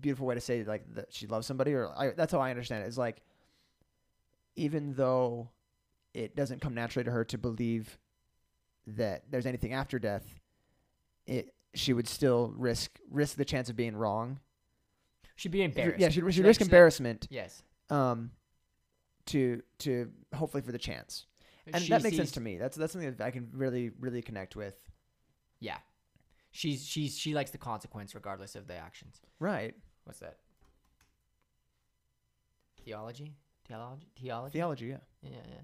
beautiful 0.00 0.26
way 0.26 0.34
to 0.34 0.40
say 0.40 0.64
like 0.64 0.84
that 0.94 1.12
she 1.12 1.26
loves 1.26 1.46
somebody 1.46 1.74
or 1.74 1.88
I, 1.96 2.10
that's 2.10 2.32
how 2.32 2.40
I 2.40 2.50
understand 2.50 2.84
it. 2.84 2.88
Is 2.88 2.98
like 2.98 3.22
even 4.56 4.94
though 4.94 5.48
it 6.14 6.36
doesn't 6.36 6.60
come 6.60 6.74
naturally 6.74 7.04
to 7.04 7.10
her 7.10 7.24
to 7.24 7.38
believe 7.38 7.98
that 8.86 9.24
there's 9.30 9.46
anything 9.46 9.72
after 9.72 9.98
death, 9.98 10.40
it 11.26 11.54
she 11.74 11.92
would 11.92 12.08
still 12.08 12.52
risk 12.56 12.98
risk 13.10 13.36
the 13.36 13.44
chance 13.44 13.70
of 13.70 13.76
being 13.76 13.96
wrong. 13.96 14.40
She'd 15.36 15.52
be 15.52 15.62
embarrassed. 15.62 15.98
Yeah, 16.00 16.08
she'd, 16.10 16.20
she'd 16.34 16.44
risk 16.44 16.60
actually- 16.60 16.64
embarrassment 16.66 17.26
Yes. 17.30 17.62
um 17.90 18.30
to 19.26 19.62
to 19.78 20.10
hopefully 20.34 20.62
for 20.62 20.72
the 20.72 20.78
chance. 20.78 21.26
And 21.72 21.82
She 21.82 21.90
that 21.90 22.02
makes 22.02 22.16
sense 22.16 22.32
to 22.32 22.40
me. 22.40 22.56
That's 22.58 22.76
that's 22.76 22.92
something 22.92 23.14
that 23.14 23.24
I 23.24 23.30
can 23.30 23.48
really 23.52 23.90
really 24.00 24.20
connect 24.20 24.56
with. 24.56 24.74
Yeah. 25.60 25.78
She's 26.52 26.86
she's 26.86 27.18
she 27.18 27.34
likes 27.34 27.50
the 27.50 27.58
consequence 27.58 28.14
regardless 28.14 28.54
of 28.54 28.66
the 28.68 28.74
actions. 28.76 29.20
Right. 29.40 29.74
What's 30.04 30.20
that? 30.20 30.36
Theology? 32.84 33.34
Theology? 33.66 34.06
Theology? 34.20 34.52
Theology, 34.52 34.86
yeah. 34.86 34.96
Yeah, 35.22 35.38
yeah. 35.48 35.62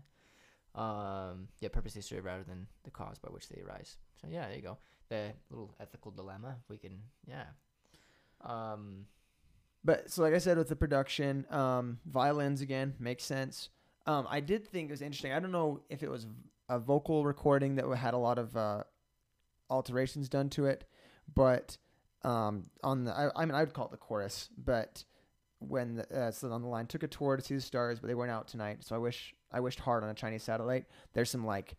Um, 0.75 1.49
yeah, 1.61 1.69
purpose 1.69 1.97
is 1.97 2.07
served 2.07 2.25
rather 2.25 2.45
than 2.45 2.67
the 2.85 2.91
cause 2.91 3.19
by 3.19 3.29
which 3.31 3.49
they 3.49 3.61
arise. 3.61 3.97
So 4.21 4.29
yeah, 4.31 4.47
there 4.47 4.57
you 4.57 4.63
go. 4.63 4.79
The 5.09 5.33
little 5.51 5.75
ethical 5.81 6.11
dilemma. 6.13 6.57
We 6.69 6.79
can, 6.79 7.01
yeah. 7.27 7.45
Um, 8.43 9.07
But 9.85 10.11
so, 10.11 10.23
like 10.23 10.35
I 10.35 10.39
said, 10.39 10.59
with 10.59 10.69
the 10.69 10.77
production, 10.77 11.47
um, 11.51 11.99
violins 12.07 12.61
again 12.61 12.95
makes 12.99 13.25
sense. 13.25 13.71
Um, 14.07 14.27
I 14.31 14.41
did 14.41 14.67
think 14.67 14.89
it 14.91 14.93
was 14.93 15.03
interesting. 15.03 15.33
I 15.33 15.41
don't 15.41 15.53
know 15.53 15.81
if 15.89 16.03
it 16.03 16.11
was 16.11 16.27
a 16.69 16.79
vocal 16.79 17.25
recording 17.25 17.77
that 17.77 17.89
had 17.97 18.15
a 18.15 18.19
lot 18.19 18.39
of 18.39 18.57
uh, 18.57 18.85
alterations 19.71 20.29
done 20.29 20.49
to 20.51 20.67
it, 20.67 20.85
but 21.35 21.77
um, 22.23 22.65
on 22.83 23.05
the 23.05 23.13
I, 23.13 23.31
I 23.35 23.45
mean 23.45 23.55
I 23.55 23.61
would 23.61 23.75
call 23.75 23.87
it 23.87 23.91
the 23.91 23.97
chorus, 23.97 24.49
but 24.57 25.05
when 25.61 25.97
the, 25.97 26.17
uh, 26.17 26.31
so 26.31 26.51
on 26.53 26.63
the 26.63 26.69
line 26.69 26.87
took 26.87 27.03
a 27.03 27.09
tour 27.09 27.37
to 27.37 27.43
see 27.43 27.55
the 27.55 27.61
stars, 27.61 27.99
but 27.99 28.07
they 28.07 28.15
weren't 28.15 28.31
out 28.31 28.49
tonight. 28.49 28.85
So 28.85 28.95
I 28.95 28.99
wish 28.99 29.35
I 29.53 29.61
wished 29.61 29.81
hard 29.81 30.05
on 30.05 30.11
a 30.11 30.15
Chinese 30.15 30.43
satellite. 30.43 30.87
There's 31.15 31.31
some 31.31 31.45
like 31.47 31.75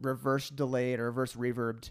reverse 0.00 0.48
delayed 0.50 0.98
or 0.98 1.06
reverse 1.06 1.34
reverbed 1.34 1.90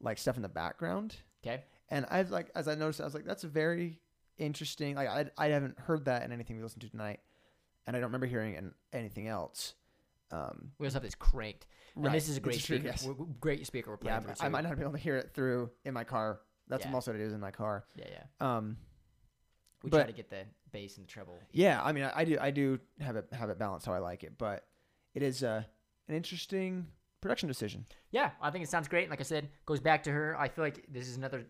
like 0.00 0.18
stuff 0.18 0.36
in 0.36 0.42
the 0.42 0.48
background. 0.48 1.16
okay. 1.44 1.64
And 1.90 2.06
I 2.10 2.20
was 2.22 2.30
like, 2.30 2.50
as 2.54 2.68
I 2.68 2.74
noticed, 2.74 3.00
I 3.00 3.04
was 3.04 3.14
like, 3.14 3.24
that's 3.24 3.44
a 3.44 3.48
very 3.48 4.00
interesting. 4.36 4.94
Like, 4.94 5.08
I, 5.08 5.26
I 5.38 5.48
haven't 5.48 5.78
heard 5.78 6.04
that 6.04 6.22
in 6.22 6.32
anything 6.32 6.56
we 6.56 6.62
listened 6.62 6.82
to 6.82 6.90
tonight, 6.90 7.20
and 7.86 7.96
I 7.96 8.00
don't 8.00 8.08
remember 8.08 8.26
hearing 8.26 8.54
it 8.54 8.58
in 8.58 8.72
anything 8.92 9.26
else. 9.26 9.74
Um, 10.30 10.72
We 10.78 10.86
also 10.86 10.94
have 10.96 11.02
this 11.02 11.14
cranked. 11.14 11.66
And 11.94 12.04
right. 12.04 12.12
this 12.12 12.28
is 12.28 12.36
a 12.36 12.40
great 12.40 12.56
It's 12.56 12.66
true, 12.66 12.76
speaker. 12.78 12.88
yes. 12.88 13.08
Great 13.40 13.66
speaker 13.66 13.90
we're 13.90 13.96
playing 13.96 14.18
I, 14.18 14.20
through. 14.20 14.34
I 14.40 14.48
might 14.48 14.62
not 14.62 14.76
be 14.76 14.82
able 14.82 14.92
to 14.92 14.98
hear 14.98 15.16
it 15.16 15.32
through 15.34 15.70
in 15.84 15.94
my 15.94 16.04
car. 16.04 16.40
That's 16.68 16.84
Yeah. 16.84 16.90
most 16.90 17.06
what 17.06 17.16
it 17.16 17.22
is 17.22 17.32
in 17.32 17.40
my 17.40 17.50
car. 17.50 17.86
Yeah, 17.96 18.04
yeah. 18.10 18.56
Um, 18.56 18.76
We 19.82 19.90
try 19.90 20.04
to 20.04 20.12
get 20.12 20.28
the 20.30 20.44
bass 20.70 20.96
and 20.98 21.06
the 21.06 21.10
treble. 21.10 21.38
yeah, 21.52 21.82
I 21.82 21.92
mean, 21.92 22.04
I, 22.04 22.12
I 22.20 22.24
do, 22.24 22.38
I 22.40 22.50
do 22.50 22.78
have 23.00 23.16
it 23.16 23.26
have 23.32 23.48
it 23.50 23.58
balanced 23.58 23.86
how 23.86 23.94
I 23.94 23.98
like 23.98 24.22
it, 24.22 24.36
but 24.36 24.66
it 25.14 25.22
is 25.22 25.42
uh, 25.42 25.62
an 26.08 26.14
interesting 26.14 26.88
production 27.22 27.48
decision. 27.48 27.86
Yeah, 28.10 28.32
I 28.42 28.50
think 28.50 28.64
it 28.64 28.68
sounds 28.68 28.86
great. 28.86 29.08
Like 29.08 29.20
I 29.20 29.24
said, 29.24 29.48
goes 29.66 29.80
back 29.80 30.02
to 30.04 30.12
her. 30.12 30.38
I 30.38 30.48
feel 30.48 30.62
like 30.64 30.84
this 30.90 31.08
is 31.08 31.16
another. 31.16 31.46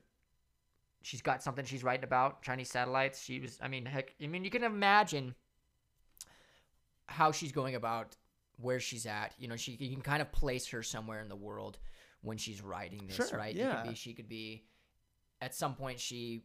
She's 1.02 1.22
got 1.22 1.42
something 1.42 1.64
she's 1.64 1.82
writing 1.84 2.04
about 2.04 2.42
Chinese 2.42 2.70
satellites. 2.70 3.20
She 3.20 3.40
was. 3.40 3.58
I 3.60 3.68
mean, 3.68 3.84
heck. 3.86 4.14
I 4.22 4.26
mean, 4.28 4.44
you 4.44 4.50
can 4.50 4.62
imagine 4.62 5.34
how 7.06 7.32
she's 7.32 7.52
going 7.52 7.74
about 7.74 8.16
where 8.60 8.80
she's 8.80 9.06
at. 9.06 9.32
You 9.38 9.48
know, 9.48 9.56
she 9.56 9.72
you 9.72 9.90
can 9.94 10.02
kind 10.02 10.20
of 10.22 10.30
place 10.32 10.68
her 10.68 10.82
somewhere 10.82 11.20
in 11.20 11.28
the 11.28 11.36
world 11.36 11.78
when 12.22 12.36
she's 12.36 12.60
writing 12.62 13.06
this, 13.06 13.16
Sure, 13.16 13.38
right? 13.38 13.54
Yeah. 13.54 13.82
could 13.82 13.90
be, 13.90 13.94
she 13.96 14.12
could 14.14 14.28
be. 14.28 14.64
At 15.40 15.54
some 15.54 15.74
point, 15.74 16.00
she 16.00 16.42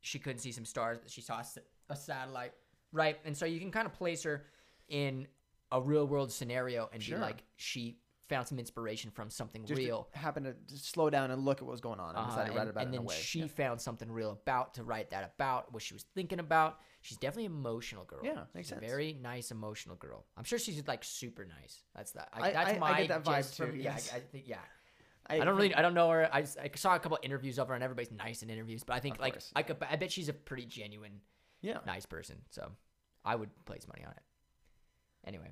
she 0.00 0.18
couldn't 0.18 0.40
see 0.40 0.50
some 0.52 0.64
stars. 0.64 0.98
but 1.00 1.10
She 1.10 1.20
saw 1.20 1.42
a 1.88 1.96
satellite, 1.96 2.52
right? 2.92 3.18
And 3.24 3.36
so 3.36 3.44
you 3.46 3.60
can 3.60 3.70
kind 3.70 3.86
of 3.86 3.92
place 3.92 4.24
her 4.24 4.44
in 4.88 5.28
a 5.70 5.80
real 5.80 6.06
world 6.06 6.32
scenario 6.32 6.90
and 6.92 7.00
Sure. 7.02 7.16
be 7.18 7.22
like, 7.22 7.44
she 7.56 7.98
found 8.34 8.48
some 8.48 8.58
inspiration 8.58 9.10
from 9.10 9.28
something 9.30 9.64
Just 9.66 9.78
real. 9.78 10.08
happened 10.14 10.46
to 10.68 10.76
slow 10.78 11.10
down 11.10 11.30
and 11.30 11.44
look 11.44 11.58
at 11.58 11.64
what 11.64 11.72
was 11.72 11.80
going 11.80 12.00
on 12.00 12.10
and 12.10 12.18
Uh-huh, 12.18 12.28
decided 12.30 12.52
to 12.52 12.58
write 12.58 12.68
about 12.68 12.80
and 12.86 12.94
it 12.94 12.96
then 12.96 13.00
in 13.00 13.06
a 13.06 13.08
way. 13.08 13.14
she 13.14 13.40
yeah. 13.40 13.46
found 13.48 13.80
something 13.80 14.10
real 14.10 14.30
about 14.30 14.74
to 14.74 14.84
write 14.84 15.10
that 15.10 15.32
about 15.34 15.72
what 15.72 15.82
she 15.82 15.92
was 15.94 16.04
thinking 16.14 16.38
about. 16.38 16.80
She's 17.02 17.18
definitely 17.18 17.46
an 17.46 17.52
emotional 17.52 18.04
girl. 18.04 18.20
Yeah, 18.24 18.44
makes 18.54 18.68
She's 18.68 18.76
a 18.78 18.80
sense. 18.80 18.90
very 18.90 19.12
nice 19.20 19.50
emotional 19.50 19.96
girl. 19.96 20.24
I'm 20.36 20.44
sure 20.44 20.58
she's 20.58 20.82
like 20.86 21.04
super 21.04 21.44
nice. 21.44 21.82
That's 21.94 22.12
that. 22.12 22.28
I- 22.32 22.40
I, 22.48 22.52
that's 22.52 22.70
I- 22.70 22.74
I 22.74 22.78
my 22.78 22.98
get 23.00 23.08
that 23.08 23.24
vibe 23.24 23.36
gist 23.38 23.56
from- 23.56 23.72
too, 23.72 23.76
Yeah. 23.78 23.92
I, 23.92 24.16
I 24.16 24.20
think 24.20 24.48
yeah. 24.48 24.58
I, 25.26 25.38
don't 25.38 25.56
really. 25.56 25.74
I 25.74 25.82
don't 25.82 25.94
know 25.94 26.10
her. 26.10 26.28
I, 26.32 26.40
just, 26.42 26.58
I 26.58 26.68
saw 26.74 26.96
a 26.96 26.98
couple 26.98 27.16
interviews 27.22 27.58
of 27.58 27.68
her, 27.68 27.74
and 27.74 27.84
everybody's 27.84 28.10
nice 28.10 28.42
in 28.42 28.50
interviews. 28.50 28.82
But 28.84 28.94
I 28.94 29.00
think 29.00 29.20
like 29.20 29.36
I 29.54 29.62
could. 29.62 29.76
I 29.88 29.94
bet 29.96 30.10
she's 30.10 30.28
a 30.28 30.32
pretty 30.32 30.66
genuine, 30.66 31.20
Yeah. 31.60 31.78
nice 31.86 32.06
person. 32.06 32.38
So 32.50 32.72
I 33.24 33.36
would 33.36 33.50
place 33.64 33.86
money 33.86 34.04
on 34.04 34.10
it. 34.12 34.22
Anyway, 35.24 35.48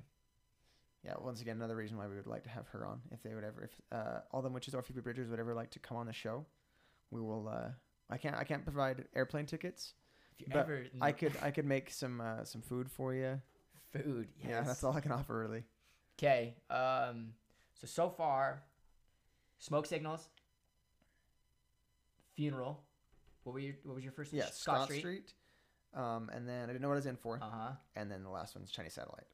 Yeah, 1.03 1.13
once 1.19 1.41
again, 1.41 1.55
another 1.57 1.75
reason 1.75 1.97
why 1.97 2.07
we 2.07 2.15
would 2.15 2.27
like 2.27 2.43
to 2.43 2.49
have 2.49 2.67
her 2.69 2.85
on. 2.85 3.01
If 3.11 3.23
they 3.23 3.33
would 3.33 3.43
ever, 3.43 3.63
if 3.63 3.71
uh, 3.91 4.19
all 4.31 4.41
them 4.43 4.53
witches 4.53 4.75
or 4.75 4.83
Phoebe 4.83 5.01
Bridgers 5.01 5.29
would 5.29 5.39
ever 5.39 5.55
like 5.55 5.71
to 5.71 5.79
come 5.79 5.97
on 5.97 6.05
the 6.05 6.13
show, 6.13 6.45
we 7.09 7.19
will. 7.21 7.47
Uh, 7.47 7.69
I 8.09 8.17
can't. 8.17 8.35
I 8.35 8.43
can't 8.43 8.63
provide 8.63 9.05
airplane 9.15 9.47
tickets. 9.47 9.93
if 10.33 10.41
you 10.41 10.47
But 10.51 10.59
ever 10.59 10.83
I 11.01 11.11
could. 11.11 11.33
I 11.41 11.49
could 11.51 11.65
make 11.65 11.89
some 11.89 12.21
uh, 12.21 12.43
some 12.43 12.61
food 12.61 12.89
for 12.91 13.15
you. 13.15 13.41
food. 13.91 14.27
Yes. 14.41 14.49
Yeah, 14.49 14.61
that's 14.61 14.83
all 14.83 14.93
I 14.95 15.01
can 15.01 15.11
offer 15.11 15.37
really. 15.39 15.63
Okay. 16.19 16.53
Um. 16.69 17.33
So 17.79 17.87
so 17.87 18.09
far, 18.09 18.61
smoke 19.57 19.87
signals, 19.87 20.29
funeral. 22.35 22.83
What 23.43 23.53
were 23.53 23.59
your 23.59 23.73
What 23.83 23.95
was 23.95 24.03
your 24.03 24.13
first? 24.13 24.33
Yeah, 24.33 24.45
Scott, 24.45 24.55
Scott, 24.55 24.85
Street. 24.85 24.99
Street. 24.99 25.33
Um, 25.93 26.29
and 26.33 26.47
then 26.47 26.63
I 26.63 26.67
didn't 26.67 26.81
know 26.81 26.87
what 26.87 26.93
I 26.93 26.97
was 26.97 27.05
in 27.07 27.17
for. 27.17 27.39
Uh 27.41 27.49
huh. 27.49 27.71
And 27.95 28.09
then 28.11 28.23
the 28.23 28.29
last 28.29 28.55
one's 28.55 28.69
Chinese 28.71 28.93
Satellite. 28.93 29.25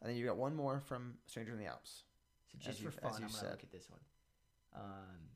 And 0.00 0.10
then 0.10 0.16
you 0.16 0.26
got 0.26 0.36
one 0.36 0.54
more 0.54 0.80
from 0.80 1.14
Stranger 1.26 1.52
in 1.52 1.58
the 1.58 1.66
Alps. 1.66 2.04
So 2.52 2.58
just 2.58 2.70
As 2.70 2.76
for 2.78 2.84
you- 2.84 2.90
fun, 2.90 3.12
I'm 3.14 3.20
gonna 3.20 3.32
said. 3.32 3.50
look 3.50 3.62
at 3.62 3.70
this 3.72 3.88
one. 3.90 4.00
Um, 4.74 5.30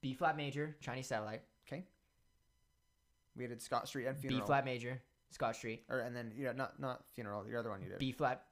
B 0.00 0.14
flat 0.14 0.36
major, 0.36 0.76
Chinese 0.80 1.06
satellite. 1.06 1.42
Okay. 1.66 1.86
We 3.34 3.46
did 3.46 3.60
Scott 3.62 3.88
Street 3.88 4.06
and 4.06 4.16
funeral. 4.16 4.40
B 4.42 4.46
flat 4.46 4.64
major, 4.64 5.02
Scott 5.30 5.56
Street. 5.56 5.84
Or 5.88 6.00
and 6.00 6.14
then 6.14 6.32
yeah, 6.36 6.52
not 6.52 6.78
not 6.78 7.08
Funeral. 7.10 7.46
Your 7.48 7.58
other 7.58 7.70
one 7.70 7.82
you 7.82 7.88
did. 7.88 7.98
B 7.98 8.12
flat, 8.12 8.46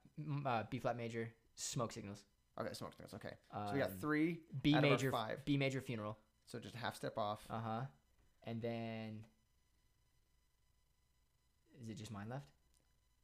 uh, 0.47 0.65
B 0.71 0.79
flat 0.79 0.97
major, 0.97 1.33
smoke 1.55 1.93
signals. 1.93 2.25
Okay, 2.61 2.73
Smoke 2.75 2.93
Signals. 2.93 3.15
Okay, 3.15 3.35
so 3.51 3.71
we 3.73 3.79
got 3.79 3.91
Um, 3.93 3.99
three. 3.99 4.43
B 4.61 4.75
out 4.75 4.79
of 4.79 4.85
our 4.85 4.91
major, 4.91 5.11
five. 5.11 5.43
B 5.47 5.57
major 5.57 5.81
funeral. 5.81 6.19
So 6.45 6.59
just 6.59 6.75
a 6.75 6.79
half 6.79 6.95
step 6.97 7.17
off. 7.17 7.47
Uh 7.49 7.61
huh. 7.61 7.87
And 8.43 8.61
then, 8.61 9.25
is 11.83 11.89
it 11.89 11.95
just 11.95 12.11
mine 12.11 12.29
left? 12.29 12.47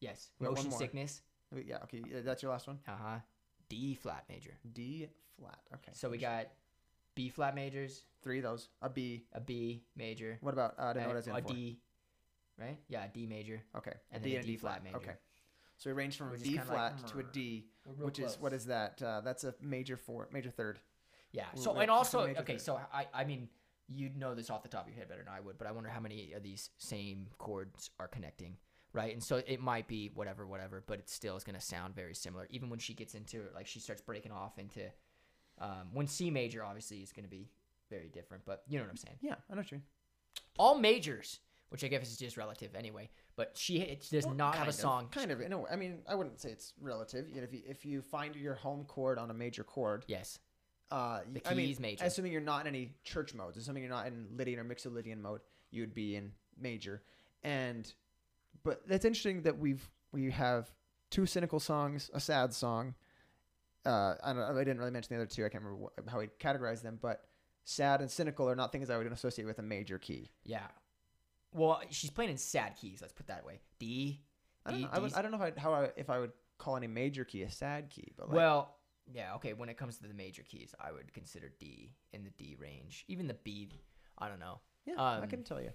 Yes. 0.00 0.30
Motion 0.40 0.70
sickness. 0.70 1.22
Yeah. 1.54 1.78
Okay. 1.84 2.02
That's 2.24 2.42
your 2.42 2.52
last 2.52 2.66
one. 2.66 2.78
Uh 2.86 2.92
huh. 3.00 3.18
D 3.68 3.94
flat 3.94 4.24
major. 4.28 4.52
D 4.72 5.08
flat. 5.38 5.58
Okay. 5.74 5.92
So 5.94 6.08
we 6.08 6.18
got 6.18 6.48
B 7.14 7.28
flat 7.28 7.54
majors, 7.54 8.04
three 8.22 8.38
of 8.38 8.44
those. 8.44 8.68
A 8.82 8.88
B. 8.88 9.24
a 9.32 9.40
B 9.40 9.82
major, 9.96 10.38
What 10.40 10.54
about? 10.54 10.74
Uh, 10.78 10.82
I 10.82 10.92
don't 10.92 11.02
know 11.02 11.08
what 11.08 11.16
was 11.16 11.26
in 11.26 11.34
a 11.36 11.42
for. 11.42 11.48
D, 11.52 11.78
right? 12.58 12.78
Yeah, 12.88 13.04
a 13.04 13.08
D 13.08 13.26
major. 13.26 13.60
Okay. 13.76 13.94
and 14.12 14.20
a 14.20 14.22
then 14.22 14.30
D 14.30 14.36
a 14.36 14.38
and 14.38 14.46
D 14.46 14.56
flat 14.56 14.84
major. 14.84 14.96
Okay. 14.96 15.14
So 15.78 15.90
we 15.90 15.94
ranged 15.94 16.16
from 16.18 16.32
a 16.32 16.36
D 16.36 16.56
like, 16.56 16.66
flat 16.66 16.98
to 17.08 17.18
a 17.18 17.22
"Mrr." 17.22 17.32
D, 17.32 17.66
which 17.98 18.18
is 18.18 18.36
what 18.40 18.50
close. 18.50 18.60
is 18.62 18.66
that? 18.66 19.00
Uh, 19.02 19.20
that's 19.20 19.44
a 19.44 19.54
major 19.60 19.96
four, 19.96 20.28
major 20.32 20.50
third. 20.50 20.78
Yeah. 21.32 21.44
We're- 21.54 21.64
So 21.64 21.74
and 21.74 21.90
also 21.90 22.18
gonna 22.18 22.28
make 22.28 22.36
it 22.36 22.40
okay. 22.40 22.52
through. 22.54 22.58
So 22.60 22.80
I 22.92 23.06
I 23.14 23.24
mean 23.24 23.48
you'd 23.88 24.16
know 24.16 24.34
this 24.34 24.50
off 24.50 24.62
the 24.62 24.68
top 24.68 24.82
of 24.82 24.88
your 24.88 24.98
head 24.98 25.08
better 25.08 25.22
than 25.24 25.32
I 25.32 25.40
would, 25.40 25.56
but 25.56 25.66
I 25.66 25.72
wonder 25.72 25.88
how 25.88 26.00
many 26.00 26.32
of 26.34 26.42
these 26.42 26.70
same 26.78 27.28
chords 27.38 27.90
are 27.98 28.06
connecting, 28.08 28.56
right? 28.92 29.12
And 29.12 29.22
so 29.22 29.42
it 29.46 29.60
might 29.60 29.86
be 29.88 30.10
whatever, 30.14 30.46
whatever, 30.46 30.82
but 30.86 30.98
it 30.98 31.08
still 31.08 31.36
is 31.36 31.44
gonna 31.44 31.60
sound 31.60 31.94
very 31.94 32.14
similar. 32.14 32.46
Even 32.50 32.70
when 32.70 32.78
she 32.78 32.94
gets 32.94 33.14
into 33.14 33.42
it, 33.42 33.52
like 33.54 33.66
she 33.66 33.80
starts 33.80 34.00
breaking 34.00 34.32
off 34.32 34.58
into 34.58 34.82
um, 35.60 35.88
when 35.92 36.06
C 36.06 36.30
major 36.30 36.64
obviously 36.64 36.98
is 36.98 37.12
gonna 37.12 37.28
be 37.28 37.48
very 37.90 38.08
different, 38.08 38.44
but 38.44 38.62
you 38.68 38.78
know 38.78 38.84
what 38.84 38.90
I'm 38.90 38.96
saying. 38.96 39.16
Yeah, 39.20 39.34
I 39.50 39.54
know 39.54 39.60
what 39.60 39.70
you 39.70 39.78
mean. 39.78 39.84
All 40.58 40.76
majors, 40.78 41.40
which 41.70 41.84
I 41.84 41.88
guess 41.88 42.08
is 42.10 42.16
just 42.16 42.36
relative 42.36 42.74
anyway, 42.74 43.10
but 43.36 43.52
she 43.56 43.78
it 43.80 44.06
does 44.10 44.24
Well, 44.26 44.34
not 44.34 44.54
have 44.56 44.66
a 44.66 44.70
of, 44.70 44.74
song. 44.74 45.08
Kind 45.10 45.30
of. 45.30 45.40
In 45.40 45.52
a 45.52 45.58
way. 45.58 45.70
I 45.70 45.76
mean, 45.76 45.98
I 46.08 46.14
wouldn't 46.14 46.40
say 46.40 46.50
it's 46.50 46.72
relative. 46.80 47.28
You 47.28 47.36
know, 47.36 47.42
if 47.44 47.52
you 47.52 47.62
if 47.66 47.84
you 47.84 48.02
find 48.02 48.34
your 48.36 48.54
home 48.54 48.84
chord 48.84 49.18
on 49.18 49.30
a 49.30 49.34
major 49.34 49.64
chord, 49.64 50.04
Yes. 50.08 50.38
uh, 50.90 51.20
The 51.32 51.40
I 51.48 51.54
mean, 51.54 51.76
major. 51.80 52.04
assuming 52.04 52.32
you're 52.32 52.40
not 52.40 52.62
in 52.62 52.68
any 52.74 52.94
church 53.04 53.34
modes, 53.34 53.56
assuming 53.56 53.82
you're 53.82 53.90
not 53.92 54.06
in 54.06 54.26
Lydian 54.36 54.58
or 54.60 54.64
Mixolydian 54.64 55.20
mode, 55.20 55.40
you 55.70 55.82
would 55.82 55.94
be 55.94 56.16
in 56.16 56.32
major. 56.58 57.02
And 57.42 57.92
but 58.64 58.86
that's 58.88 59.04
interesting 59.04 59.42
that 59.42 59.58
we've 59.58 59.88
we 60.12 60.30
have 60.30 60.70
two 61.10 61.26
cynical 61.26 61.60
songs, 61.60 62.10
a 62.14 62.20
sad 62.20 62.52
song. 62.52 62.94
Uh, 63.86 64.14
I 64.22 64.32
don't. 64.32 64.42
I 64.42 64.58
didn't 64.58 64.78
really 64.78 64.90
mention 64.90 65.16
the 65.16 65.22
other 65.22 65.30
two. 65.30 65.44
I 65.44 65.48
can't 65.48 65.64
remember 65.64 65.88
wh- 65.96 66.10
how 66.10 66.18
we 66.18 66.26
categorized 66.40 66.82
them, 66.82 66.98
but 67.00 67.24
sad 67.64 68.00
and 68.00 68.10
cynical 68.10 68.48
are 68.48 68.56
not 68.56 68.72
things 68.72 68.90
I 68.90 68.96
would 68.96 69.10
associate 69.12 69.44
with 69.44 69.58
a 69.58 69.62
major 69.62 69.98
key. 69.98 70.30
Yeah. 70.44 70.66
Well, 71.54 71.80
she's 71.90 72.10
playing 72.10 72.30
in 72.30 72.36
sad 72.36 72.76
keys. 72.76 72.98
Let's 73.00 73.12
put 73.12 73.24
it 73.26 73.28
that 73.28 73.44
way. 73.46 73.60
D. 73.78 74.20
I 74.66 74.70
don't 74.70 74.78
D- 74.80 74.84
know. 74.84 74.90
I, 74.92 74.98
would, 74.98 75.14
I 75.14 75.22
don't 75.22 75.30
know 75.30 75.42
if 75.42 75.54
I, 75.56 75.60
how 75.60 75.72
I, 75.72 75.90
if 75.96 76.10
I 76.10 76.18
would 76.18 76.32
call 76.58 76.76
any 76.76 76.86
major 76.88 77.24
key 77.24 77.42
a 77.42 77.50
sad 77.50 77.88
key, 77.88 78.12
but 78.18 78.28
like, 78.28 78.36
Well, 78.36 78.74
yeah, 79.10 79.34
okay. 79.36 79.54
When 79.54 79.70
it 79.70 79.78
comes 79.78 79.96
to 79.98 80.08
the 80.08 80.12
major 80.12 80.42
keys, 80.42 80.74
I 80.78 80.92
would 80.92 81.14
consider 81.14 81.50
D 81.58 81.94
in 82.12 82.24
the 82.24 82.30
D 82.30 82.56
range. 82.60 83.04
Even 83.08 83.26
the 83.28 83.34
B, 83.34 83.70
I 84.18 84.28
don't 84.28 84.40
know, 84.40 84.60
yeah, 84.84 84.94
I 84.98 85.18
um, 85.20 85.28
can 85.28 85.42
tell 85.44 85.60
you 85.60 85.70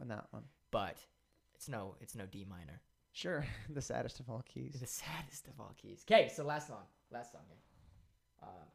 on 0.00 0.08
that 0.08 0.26
one. 0.30 0.44
but 0.70 0.96
it's 1.58 1.68
no, 1.68 1.96
it's 2.00 2.14
no 2.14 2.24
D 2.24 2.46
minor. 2.48 2.80
Sure, 3.12 3.44
the 3.68 3.82
saddest 3.82 4.20
of 4.20 4.30
all 4.30 4.44
keys. 4.46 4.76
The 4.80 4.86
saddest 4.86 5.48
of 5.48 5.58
all 5.58 5.74
keys. 5.76 6.04
Okay, 6.08 6.30
so 6.32 6.44
last 6.44 6.68
song, 6.68 6.84
last 7.10 7.32
song 7.32 7.40
here. 7.48 7.58
Um, 8.44 8.68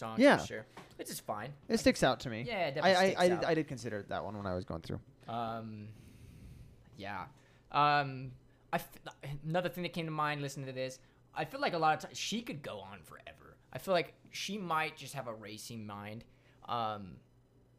songs. 0.00 0.18
Yeah. 0.18 0.38
for 0.38 0.46
sure. 0.46 0.66
It's 0.98 1.10
just 1.10 1.24
fine. 1.24 1.52
It 1.68 1.78
sticks 1.78 2.02
out 2.02 2.20
to 2.20 2.28
me. 2.30 2.44
Yeah, 2.46 2.66
it 2.66 2.78
I 2.82 2.92
definitely 2.92 2.92
I, 2.92 3.04
sticks 3.06 3.20
I, 3.20 3.28
did. 3.28 3.44
I 3.44 3.54
did 3.54 3.68
consider 3.68 4.04
that 4.08 4.24
one 4.24 4.36
when 4.36 4.46
I 4.46 4.54
was 4.54 4.64
going 4.64 4.80
through. 4.82 5.00
Um, 5.28 5.88
yeah. 6.96 7.24
Um, 7.72 8.32
I 8.72 8.76
f- 8.76 8.88
another 9.46 9.68
thing 9.68 9.82
that 9.84 9.92
came 9.92 10.06
to 10.06 10.12
mind 10.12 10.42
listening 10.42 10.66
to 10.66 10.72
this. 10.72 10.98
I 11.34 11.44
feel 11.44 11.60
like 11.60 11.74
a 11.74 11.78
lot 11.78 11.94
of 11.96 12.00
times 12.02 12.18
she 12.18 12.42
could 12.42 12.62
go 12.62 12.80
on 12.80 12.98
forever. 13.02 13.56
I 13.72 13.78
feel 13.78 13.94
like 13.94 14.14
she 14.30 14.58
might 14.58 14.96
just 14.96 15.14
have 15.14 15.28
a 15.28 15.34
racing 15.34 15.86
mind, 15.86 16.24
um, 16.68 17.12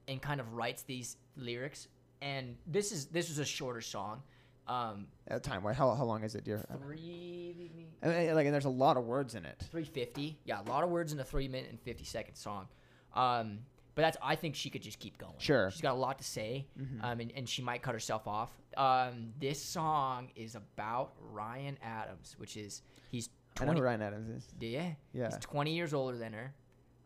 and 0.07 0.22
kind 0.22 0.39
of 0.39 0.53
writes 0.53 0.84
these 0.84 1.18
lyrics. 1.35 1.88
And 2.22 2.56
this 2.65 2.91
is 2.91 3.07
this 3.07 3.30
was 3.30 3.39
a 3.39 3.45
shorter 3.45 3.81
song. 3.81 4.23
Um, 4.68 5.07
At 5.27 5.43
the 5.43 5.49
time, 5.49 5.64
why? 5.64 5.73
How, 5.73 5.93
how 5.95 6.06
long 6.06 6.23
is 6.23 6.35
it, 6.35 6.43
dear? 6.45 6.64
three 6.81 7.88
I 8.03 8.07
mean, 8.07 8.36
like, 8.36 8.45
and 8.45 8.53
there's 8.53 8.65
a 8.65 8.69
lot 8.69 8.98
of 8.98 9.06
words 9.06 9.36
in 9.36 9.45
it. 9.45 9.57
350. 9.72 10.40
Yeah, 10.45 10.61
a 10.61 10.68
lot 10.69 10.84
of 10.84 10.90
words 10.90 11.14
in 11.14 11.19
a 11.19 11.23
three 11.23 11.48
minute 11.48 11.69
and 11.69 11.80
50 11.80 12.03
second 12.03 12.36
song. 12.36 12.68
Um, 13.14 13.60
but 13.94 14.03
that's 14.03 14.18
I 14.22 14.36
think 14.36 14.56
she 14.56 14.69
could 14.69 14.82
just 14.82 14.99
keep 14.99 15.18
going. 15.18 15.34
Sure. 15.38 15.69
She's 15.69 15.82
got 15.82 15.94
a 15.94 15.99
lot 15.99 16.18
to 16.19 16.23
say, 16.23 16.65
um, 17.02 17.19
and, 17.19 17.32
and 17.36 17.48
she 17.48 17.61
might 17.61 17.82
cut 17.82 17.94
herself 17.94 18.28
off. 18.28 18.49
Um, 18.78 19.34
this 19.40 19.61
song 19.61 20.30
is 20.36 20.56
about 20.56 21.11
Ryan 21.19 21.78
Adams, 21.84 22.36
which 22.38 22.56
is 22.57 22.82
he's 23.11 23.30
I 23.60 23.65
know 23.65 23.73
20. 23.73 23.80
who 23.80 23.86
Ryan 23.86 24.02
Adams 24.02 24.30
is. 24.30 24.48
yeah, 24.60 24.91
Yeah. 25.14 25.26
He's 25.26 25.38
20 25.40 25.73
years 25.73 25.94
older 25.94 26.18
than 26.18 26.34
her. 26.34 26.53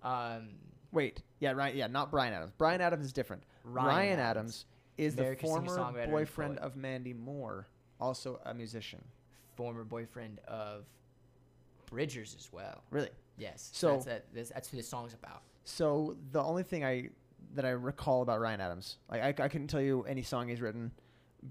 Um, 0.03 0.49
Wait, 0.91 1.23
yeah, 1.39 1.51
right, 1.51 1.75
yeah, 1.75 1.87
not 1.87 2.11
Bryan 2.11 2.33
Adams. 2.33 2.53
Bryan 2.57 2.79
Adams 2.81 3.05
is 3.05 3.11
different. 3.11 3.43
Ryan 3.63 3.87
Ryan, 3.87 4.19
Adams. 4.19 4.29
Adams, 4.29 4.65
is 4.97 5.15
the 5.15 5.35
former 5.41 6.07
boyfriend 6.07 6.59
of 6.59 6.75
Mandy 6.75 7.13
Moore, 7.13 7.67
also 7.99 8.39
a 8.45 8.53
musician. 8.53 9.03
Former 9.55 9.83
boyfriend 9.83 10.39
of 10.47 10.85
Bridgers 11.87 12.35
as 12.37 12.51
well. 12.51 12.83
Really? 12.91 13.09
Yes. 13.37 13.69
So- 13.73 13.91
that's, 13.93 14.05
that, 14.05 14.25
that's, 14.33 14.49
that's 14.49 14.69
who 14.69 14.77
the 14.77 14.83
song's 14.83 15.13
about. 15.13 15.41
So 15.63 16.15
the 16.31 16.41
only 16.41 16.63
thing 16.63 16.83
I 16.85 17.09
that 17.55 17.65
I 17.65 17.69
recall 17.69 18.21
about 18.21 18.39
Ryan 18.39 18.59
Adams, 18.61 18.97
like 19.09 19.21
I, 19.21 19.43
I 19.43 19.47
couldn't 19.47 19.67
tell 19.67 19.81
you 19.81 20.03
any 20.03 20.21
song 20.21 20.47
he's 20.49 20.61
written, 20.61 20.91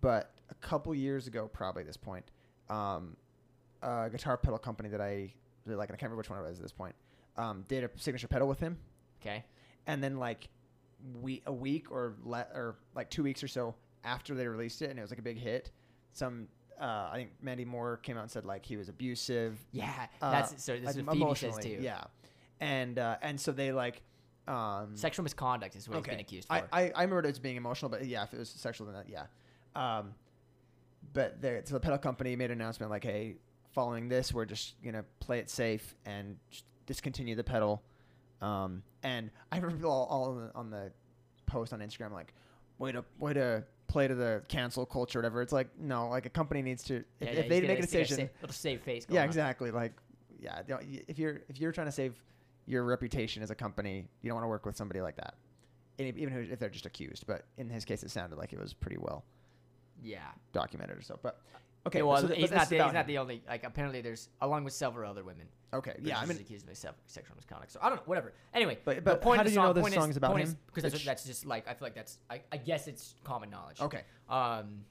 but 0.00 0.32
a 0.50 0.54
couple 0.54 0.94
years 0.94 1.26
ago, 1.26 1.48
probably 1.52 1.80
at 1.82 1.86
this 1.86 1.96
point, 1.96 2.24
um, 2.68 3.16
a 3.82 4.08
guitar 4.10 4.36
pedal 4.36 4.58
company 4.58 4.88
that 4.90 5.00
I 5.00 5.32
really 5.64 5.78
like, 5.78 5.88
and 5.88 5.94
I 5.94 5.98
can't 5.98 6.02
remember 6.10 6.18
which 6.18 6.30
one 6.30 6.38
it 6.38 6.42
was 6.42 6.58
at 6.58 6.62
this 6.62 6.72
point, 6.72 6.94
um, 7.36 7.64
did 7.68 7.84
a 7.84 7.90
signature 7.96 8.28
pedal 8.28 8.46
with 8.48 8.60
him, 8.60 8.76
Okay. 9.22 9.44
and 9.86 10.02
then 10.02 10.18
like 10.18 10.48
we 11.20 11.42
a 11.46 11.52
week 11.52 11.90
or 11.90 12.14
le- 12.24 12.46
or 12.54 12.76
like 12.94 13.08
two 13.10 13.22
weeks 13.22 13.42
or 13.42 13.48
so 13.48 13.74
after 14.04 14.34
they 14.34 14.46
released 14.46 14.82
it, 14.82 14.90
and 14.90 14.98
it 14.98 15.02
was 15.02 15.10
like 15.10 15.18
a 15.18 15.22
big 15.22 15.38
hit. 15.38 15.70
Some 16.12 16.48
uh, 16.80 17.10
I 17.12 17.12
think 17.14 17.30
Mandy 17.42 17.64
Moore 17.64 17.98
came 17.98 18.16
out 18.16 18.22
and 18.22 18.30
said 18.30 18.44
like 18.44 18.64
he 18.64 18.76
was 18.76 18.88
abusive. 18.88 19.58
Yeah. 19.72 20.06
uh, 20.20 20.30
That's 20.30 20.62
so. 20.62 20.78
This 20.78 20.96
is 20.96 21.02
what 21.02 21.16
Phoebe 21.16 21.34
says 21.34 21.58
too. 21.58 21.78
Yeah, 21.80 22.04
and 22.60 22.98
uh, 22.98 23.16
and 23.22 23.40
so 23.40 23.52
they 23.52 23.72
like. 23.72 24.02
Um, 24.46 24.94
Sexual 24.94 25.22
misconduct 25.22 25.74
is 25.74 25.88
what 25.88 25.96
he's 25.96 26.06
been 26.06 26.20
accused 26.20 26.48
for. 26.48 26.52
I, 26.52 26.64
I, 26.70 26.92
I 26.94 27.02
remember 27.04 27.20
it 27.20 27.26
as 27.26 27.38
being 27.38 27.56
emotional, 27.56 27.90
but 27.90 28.04
yeah, 28.04 28.24
if 28.24 28.34
it 28.34 28.38
was 28.38 28.50
sexual, 28.50 28.86
then 28.86 28.96
that, 28.96 29.08
yeah. 29.08 29.24
Um, 29.74 30.12
but 31.14 31.40
the, 31.40 31.62
so 31.64 31.72
the 31.72 31.80
pedal 31.80 31.96
company 31.96 32.36
made 32.36 32.50
an 32.50 32.60
announcement 32.60 32.90
like, 32.90 33.04
hey, 33.04 33.36
following 33.72 34.06
this, 34.06 34.34
we're 34.34 34.44
just 34.44 34.74
going 34.82 34.96
to 34.96 35.04
play 35.18 35.38
it 35.38 35.48
safe 35.48 35.94
and 36.04 36.36
discontinue 36.84 37.34
the 37.34 37.42
pedal. 37.42 37.82
Um, 38.42 38.82
and 39.02 39.30
I 39.50 39.56
remember 39.56 39.86
all, 39.86 40.04
all 40.10 40.24
on, 40.24 40.36
the, 40.36 40.54
on 40.54 40.68
the 40.68 40.92
post 41.46 41.72
on 41.72 41.80
Instagram 41.80 42.12
like, 42.12 42.34
way 42.76 42.92
to, 42.92 43.02
way 43.18 43.32
to 43.32 43.64
play 43.86 44.08
to 44.08 44.14
the 44.14 44.42
cancel 44.48 44.86
culture 44.86 45.18
or 45.18 45.22
whatever. 45.22 45.42
It's 45.42 45.52
like, 45.52 45.68
no, 45.78 46.08
like 46.08 46.26
a 46.26 46.30
company 46.30 46.62
needs 46.62 46.82
to, 46.84 46.96
if, 46.96 47.04
Yeah, 47.20 47.28
if 47.30 47.48
they 47.48 47.60
make 47.60 47.64
a 47.64 47.66
gonna- 47.66 47.80
he's 47.80 47.92
gonna 47.92 48.02
decision, 48.04 48.16
save- 48.16 48.30
little 48.42 48.54
save 48.54 48.80
face. 48.82 49.06
Yeah, 49.08 49.22
on. 49.22 49.26
exactly. 49.26 49.70
Like, 49.70 49.92
yeah, 50.40 50.62
you 50.66 50.74
know, 50.74 50.80
y- 50.80 51.02
if 51.08 51.18
you're 51.18 51.42
if 51.48 51.58
you're 51.60 51.72
trying 51.72 51.86
to 51.88 51.92
save 51.92 52.20
your 52.66 52.84
reputation 52.84 53.42
as 53.42 53.50
a 53.50 53.54
company, 53.54 54.08
you 54.22 54.28
don't 54.28 54.34
want 54.36 54.44
to 54.44 54.48
work 54.48 54.64
with 54.66 54.76
somebody 54.76 55.00
like 55.00 55.16
that, 55.16 55.34
And 55.98 56.08
even 56.16 56.32
if 56.38 56.50
if 56.52 56.58
they're 56.58 56.70
just 56.70 56.86
accused. 56.86 57.26
But 57.26 57.44
in 57.58 57.68
his 57.68 57.84
case, 57.84 58.02
it 58.02 58.10
sounded 58.10 58.36
like 58.38 58.52
it 58.52 58.58
was 58.58 58.72
pretty 58.74 58.96
well 58.98 59.24
Yeah. 60.02 60.30
documented 60.52 60.98
or 60.98 61.02
so. 61.02 61.18
But 61.22 61.40
okay. 61.86 62.02
Well, 62.02 62.20
so 62.20 62.28
th- 62.28 62.38
he's 62.40 62.50
not. 62.50 62.68
The, 62.68 62.82
he's 62.84 62.92
not 62.92 63.06
the 63.06 63.18
only. 63.18 63.42
Like 63.48 63.64
apparently, 63.64 64.00
there's 64.00 64.28
along 64.40 64.64
with 64.64 64.72
several 64.72 65.10
other 65.10 65.24
women. 65.24 65.46
Okay, 65.72 65.96
yeah, 66.02 66.20
I 66.20 66.26
mean, 66.26 66.36
accused 66.38 66.68
of 66.68 66.76
sexual 67.06 67.34
misconduct. 67.36 67.72
So 67.72 67.80
I 67.82 67.88
don't 67.88 67.96
know. 67.96 68.02
Whatever. 68.06 68.32
Anyway, 68.54 68.78
But- 68.84 68.96
the 68.96 69.02
but 69.02 69.20
point 69.20 69.38
how 69.38 69.42
do 69.44 69.50
you 69.50 69.56
know 69.56 69.64
song, 69.66 69.74
this 69.74 69.82
point 69.82 69.94
song 69.94 70.10
is 70.10 70.16
about 70.16 70.38
him? 70.38 70.56
Because 70.66 70.92
that's, 70.92 71.04
that's 71.04 71.24
just 71.24 71.46
like 71.46 71.66
I 71.68 71.74
feel 71.74 71.86
like 71.86 71.94
that's. 71.96 72.18
I, 72.30 72.42
I 72.52 72.56
guess 72.58 72.86
it's 72.86 73.16
common 73.24 73.50
knowledge. 73.50 73.80
okay, 73.80 74.02
Um, 74.28 74.84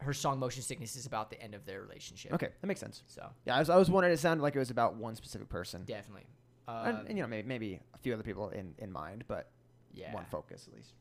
her 0.00 0.12
song 0.12 0.38
"Motion 0.38 0.62
Sickness" 0.62 0.94
is 0.94 1.06
about 1.06 1.30
the 1.30 1.40
end 1.42 1.54
of 1.54 1.64
their 1.64 1.80
relationship. 1.80 2.32
okay, 2.34 2.48
that 2.60 2.66
makes 2.66 2.80
sense. 2.80 3.02
So 3.06 3.26
Yeah, 3.46 3.56
I 3.56 3.60
was, 3.60 3.70
I 3.70 3.76
was 3.76 3.90
wondering. 3.90 4.12
It 4.12 4.18
sounded 4.18 4.42
like 4.42 4.54
it 4.54 4.58
was 4.58 4.70
about 4.70 4.94
one 4.96 5.14
specific 5.16 5.48
person, 5.48 5.84
definitely. 5.86 6.26
and, 6.68 6.98
Um, 6.98 7.06
and, 7.08 7.16
you 7.16 7.22
know, 7.22 7.28
maybe 7.28 7.48
maybe 7.48 7.80
a 7.94 7.98
few 7.98 8.12
other 8.12 8.22
people 8.22 8.50
in 8.50 8.74
in 8.78 8.92
mind, 8.92 9.24
but 9.26 9.48
yeah. 9.94 10.12
one 10.14 10.26
focus 10.30 10.68
at 10.68 10.74
least. 10.76 10.92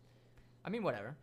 I 0.63 0.69
mean, 0.69 0.81
whatever. 0.83 1.15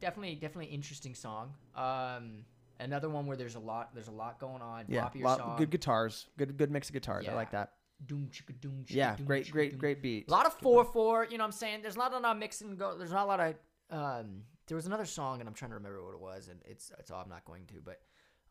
Definitely, 0.00 0.36
definitely 0.36 0.66
interesting 0.66 1.14
song. 1.14 1.52
Um, 1.74 2.44
another 2.80 3.08
one 3.08 3.26
where 3.26 3.36
there's 3.36 3.54
a 3.54 3.60
lot, 3.60 3.90
there's 3.94 4.08
a 4.08 4.12
lot 4.12 4.38
going 4.38 4.62
on. 4.62 4.84
Yeah, 4.88 5.08
Poppier 5.08 5.22
lot, 5.22 5.38
song. 5.38 5.56
good 5.58 5.70
guitars, 5.70 6.26
good 6.36 6.56
good 6.56 6.70
mix 6.70 6.88
of 6.88 6.92
guitars. 6.94 7.28
I 7.28 7.34
like 7.34 7.50
that. 7.52 7.72
Doom 8.06 8.28
chicka 8.32 8.58
doom 8.60 8.84
chicka 8.84 8.94
Yeah, 8.94 9.16
doom 9.16 9.26
great 9.26 9.46
chicka 9.46 9.52
great 9.52 9.70
doom. 9.70 9.78
great 9.80 10.02
beat. 10.02 10.28
A 10.28 10.30
lot 10.30 10.46
of 10.46 10.54
four 10.54 10.84
four. 10.84 11.24
You 11.30 11.38
know 11.38 11.44
what 11.44 11.48
I'm 11.48 11.52
saying? 11.52 11.80
There's 11.82 11.96
not 11.96 12.12
a 12.12 12.18
lot 12.18 12.32
of 12.32 12.38
mix 12.38 12.60
and 12.60 12.78
go. 12.78 12.96
There's 12.98 13.12
not 13.12 13.24
a 13.24 13.26
lot 13.26 13.40
of. 13.40 13.54
Um, 13.90 14.42
there 14.66 14.76
was 14.76 14.86
another 14.86 15.04
song, 15.04 15.40
and 15.40 15.48
I'm 15.48 15.54
trying 15.54 15.70
to 15.70 15.76
remember 15.76 16.02
what 16.04 16.14
it 16.14 16.20
was, 16.20 16.48
and 16.48 16.60
it's 16.64 16.90
it's 16.98 17.10
all 17.10 17.20
I'm 17.22 17.28
not 17.28 17.44
going 17.44 17.66
to, 17.66 17.74
but, 17.84 18.00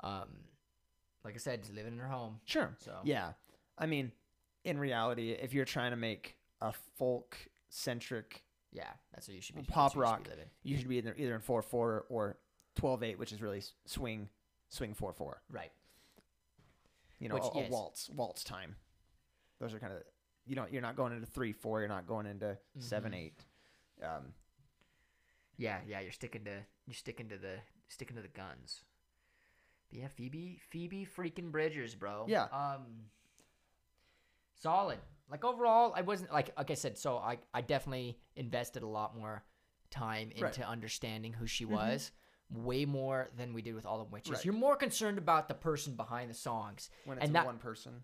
um, 0.02 0.30
like 1.26 1.34
I 1.34 1.38
said, 1.38 1.62
just 1.64 1.74
living 1.74 1.94
in 1.94 2.00
her 2.00 2.08
home. 2.08 2.40
Sure. 2.46 2.76
So 2.80 2.94
Yeah. 3.04 3.34
I 3.78 3.88
mean, 3.88 4.12
in 4.64 4.78
reality, 4.78 5.32
if 5.32 5.54
you're 5.54 5.66
trying 5.66 5.92
to 5.92 5.98
make 5.98 6.38
a 6.62 6.72
folk 6.98 7.38
centric, 7.70 8.44
yeah, 8.72 8.84
that's 9.14 9.28
what 9.28 9.36
you 9.36 9.42
should 9.42 9.56
be. 9.56 9.64
Pop 9.64 9.92
you 9.92 9.94
should 9.96 10.00
rock. 10.02 10.24
be 10.24 10.30
you 10.70 10.78
should 10.78 10.88
be 10.88 10.98
either, 10.98 11.16
either 11.18 11.34
in 11.36 11.42
4 11.42 11.62
4 11.64 12.06
or 12.10 12.38
12 12.76 13.04
8, 13.04 13.20
which 13.20 13.32
is 13.32 13.42
really 13.42 13.62
swing 13.86 14.30
swing 14.70 14.94
4 14.94 15.14
4. 15.14 15.42
Right. 15.50 15.72
You 17.20 17.30
know, 17.30 17.36
Which, 17.36 17.44
a, 17.44 17.58
a 17.58 17.62
yes. 17.62 17.72
waltz 17.72 18.10
waltz 18.10 18.44
time. 18.44 18.76
Those 19.60 19.74
are 19.74 19.80
kind 19.80 19.94
of 19.94 20.04
you 20.46 20.56
don't 20.56 20.72
you're 20.72 20.82
not 20.82 20.96
going 20.96 21.14
into 21.14 21.26
3 21.26 21.52
4, 21.54 21.80
you're 21.82 21.88
not 21.90 22.08
going 22.08 22.26
into 22.26 22.58
7 22.80 23.12
Mhm. 23.12 23.16
8. 23.16 23.46
Um, 24.04 24.34
Yeah, 25.58 25.80
yeah, 25.88 26.00
you're 26.02 26.12
sticking 26.12 26.44
to 26.46 26.66
you're 26.86 26.96
sticking 26.96 27.30
to 27.30 27.38
the 27.38 27.60
sticking 27.88 28.16
to 28.16 28.22
the 28.22 28.28
guns. 28.28 28.84
But 29.90 30.00
yeah, 30.00 30.08
Phoebe 30.08 30.60
Phoebe 30.70 31.06
freaking 31.06 31.52
Bridgers, 31.52 31.96
bro. 31.96 32.26
Yeah. 32.28 32.46
Um 32.46 33.10
solid. 34.56 35.00
Like 35.30 35.46
overall, 35.46 35.94
I 35.96 36.02
wasn't 36.02 36.32
like 36.32 36.52
like 36.58 36.72
I 36.72 36.74
said, 36.76 36.98
so 36.98 37.18
I 37.18 37.38
I 37.54 37.62
definitely 37.62 38.18
invested 38.36 38.84
a 38.84 38.88
lot 38.88 39.16
more 39.18 39.44
time 39.90 40.32
into 40.32 40.44
Right. 40.44 40.60
understanding 40.62 41.34
who 41.34 41.46
she 41.48 41.66
Mhm. 41.66 41.70
was. 41.70 42.12
Way 42.54 42.86
more 42.86 43.30
than 43.36 43.54
we 43.54 43.62
did 43.62 43.74
with 43.76 43.86
all 43.86 43.98
the 43.98 44.04
witches. 44.06 44.34
Right. 44.34 44.46
You're 44.46 44.54
more 44.54 44.76
concerned 44.76 45.18
about 45.18 45.48
the 45.48 45.54
person 45.56 45.96
behind 45.96 46.30
the 46.30 46.36
songs. 46.36 46.90
when 47.06 47.18
it's 47.18 47.26
And 47.26 47.36
that- 47.36 47.46
one 47.46 47.58
person. 47.58 48.04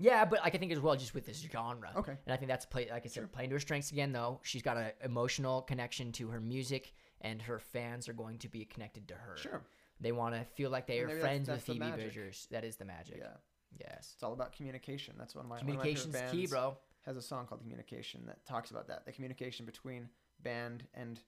Yeah, 0.00 0.24
but 0.24 0.40
like, 0.44 0.54
I 0.54 0.58
think 0.58 0.70
as 0.70 0.78
well 0.78 0.94
just 0.94 1.12
with 1.14 1.26
this 1.26 1.40
genre. 1.40 1.90
Okay. 1.96 2.12
And 2.24 2.32
I 2.32 2.36
think 2.36 2.48
that's 2.48 2.64
play 2.64 2.88
like 2.88 3.04
I 3.04 3.08
said, 3.08 3.22
Sure. 3.22 3.26
playing 3.26 3.50
to 3.50 3.56
her 3.56 3.60
strengths 3.60 3.90
again 3.90 4.12
though. 4.12 4.38
She's 4.44 4.62
got 4.62 4.76
an 4.76 4.92
emotional 5.02 5.62
connection 5.62 6.12
to 6.12 6.28
her 6.28 6.40
music 6.40 6.92
and 7.20 7.42
her 7.42 7.58
fans 7.58 8.08
are 8.08 8.12
going 8.12 8.38
to 8.38 8.48
be 8.48 8.64
connected 8.64 9.08
to 9.08 9.14
her. 9.14 9.36
Sure. 9.36 9.64
They 10.00 10.12
want 10.12 10.36
to 10.36 10.44
feel 10.44 10.70
like 10.70 10.86
they 10.86 10.98
And 11.00 11.04
are 11.04 11.06
maybe 11.08 11.20
that's- 11.20 11.32
friends 11.32 11.46
that's 11.48 11.66
with 11.66 11.78
Phoebe. 11.78 11.90
Bridgers. 11.90 12.46
That 12.52 12.62
is 12.64 12.76
the 12.76 12.84
magic. 12.84 13.16
Yeah. 13.18 13.36
Yes. 13.80 14.12
It's 14.14 14.22
all 14.22 14.32
about 14.32 14.52
communication. 14.52 15.16
That's 15.18 15.34
one 15.34 15.44
of 15.44 15.48
my 15.48 15.56
one 15.56 15.62
of 15.62 15.66
my 15.66 15.82
favorite 15.82 16.02
Communication's 16.12 16.30
key, 16.30 16.46
bro. 16.46 16.78
has 17.04 17.16
a 17.16 17.22
song 17.22 17.46
called 17.48 17.60
Communication 17.62 18.24
that 18.26 18.46
talks 18.46 18.70
about 18.70 18.86
that. 18.86 19.04
The 19.04 19.10
communication 19.12 19.66
between 19.66 20.08
band 20.40 20.86
and 20.94 21.18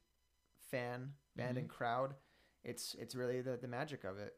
fan, 0.71 1.13
band 1.35 1.57
Mhm. 1.57 1.63
and 1.63 1.69
crowd. 1.69 2.15
It's 2.65 2.95
it's 2.99 3.15
really 3.15 3.41
the, 3.41 3.57
the 3.57 3.69
magic 3.69 4.05
of 4.05 4.19
it. 4.19 4.35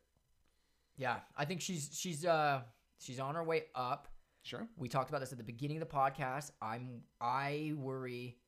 Yeah, 0.96 1.16
I 1.36 1.44
think 1.44 1.60
she's 1.60 1.90
she's 1.92 2.24
uh 2.24 2.62
she's 2.98 3.18
on 3.20 3.34
her 3.34 3.42
way 3.44 3.64
up. 3.74 4.08
Sure. 4.42 4.66
We 4.76 4.88
talked 4.88 5.08
about 5.08 5.20
this 5.20 5.32
at 5.32 5.38
the 5.38 5.44
beginning 5.44 5.80
of 5.80 5.88
the 5.88 5.94
podcast. 5.94 6.50
I'm 6.60 7.02
I 7.20 7.72
worry. 7.76 8.38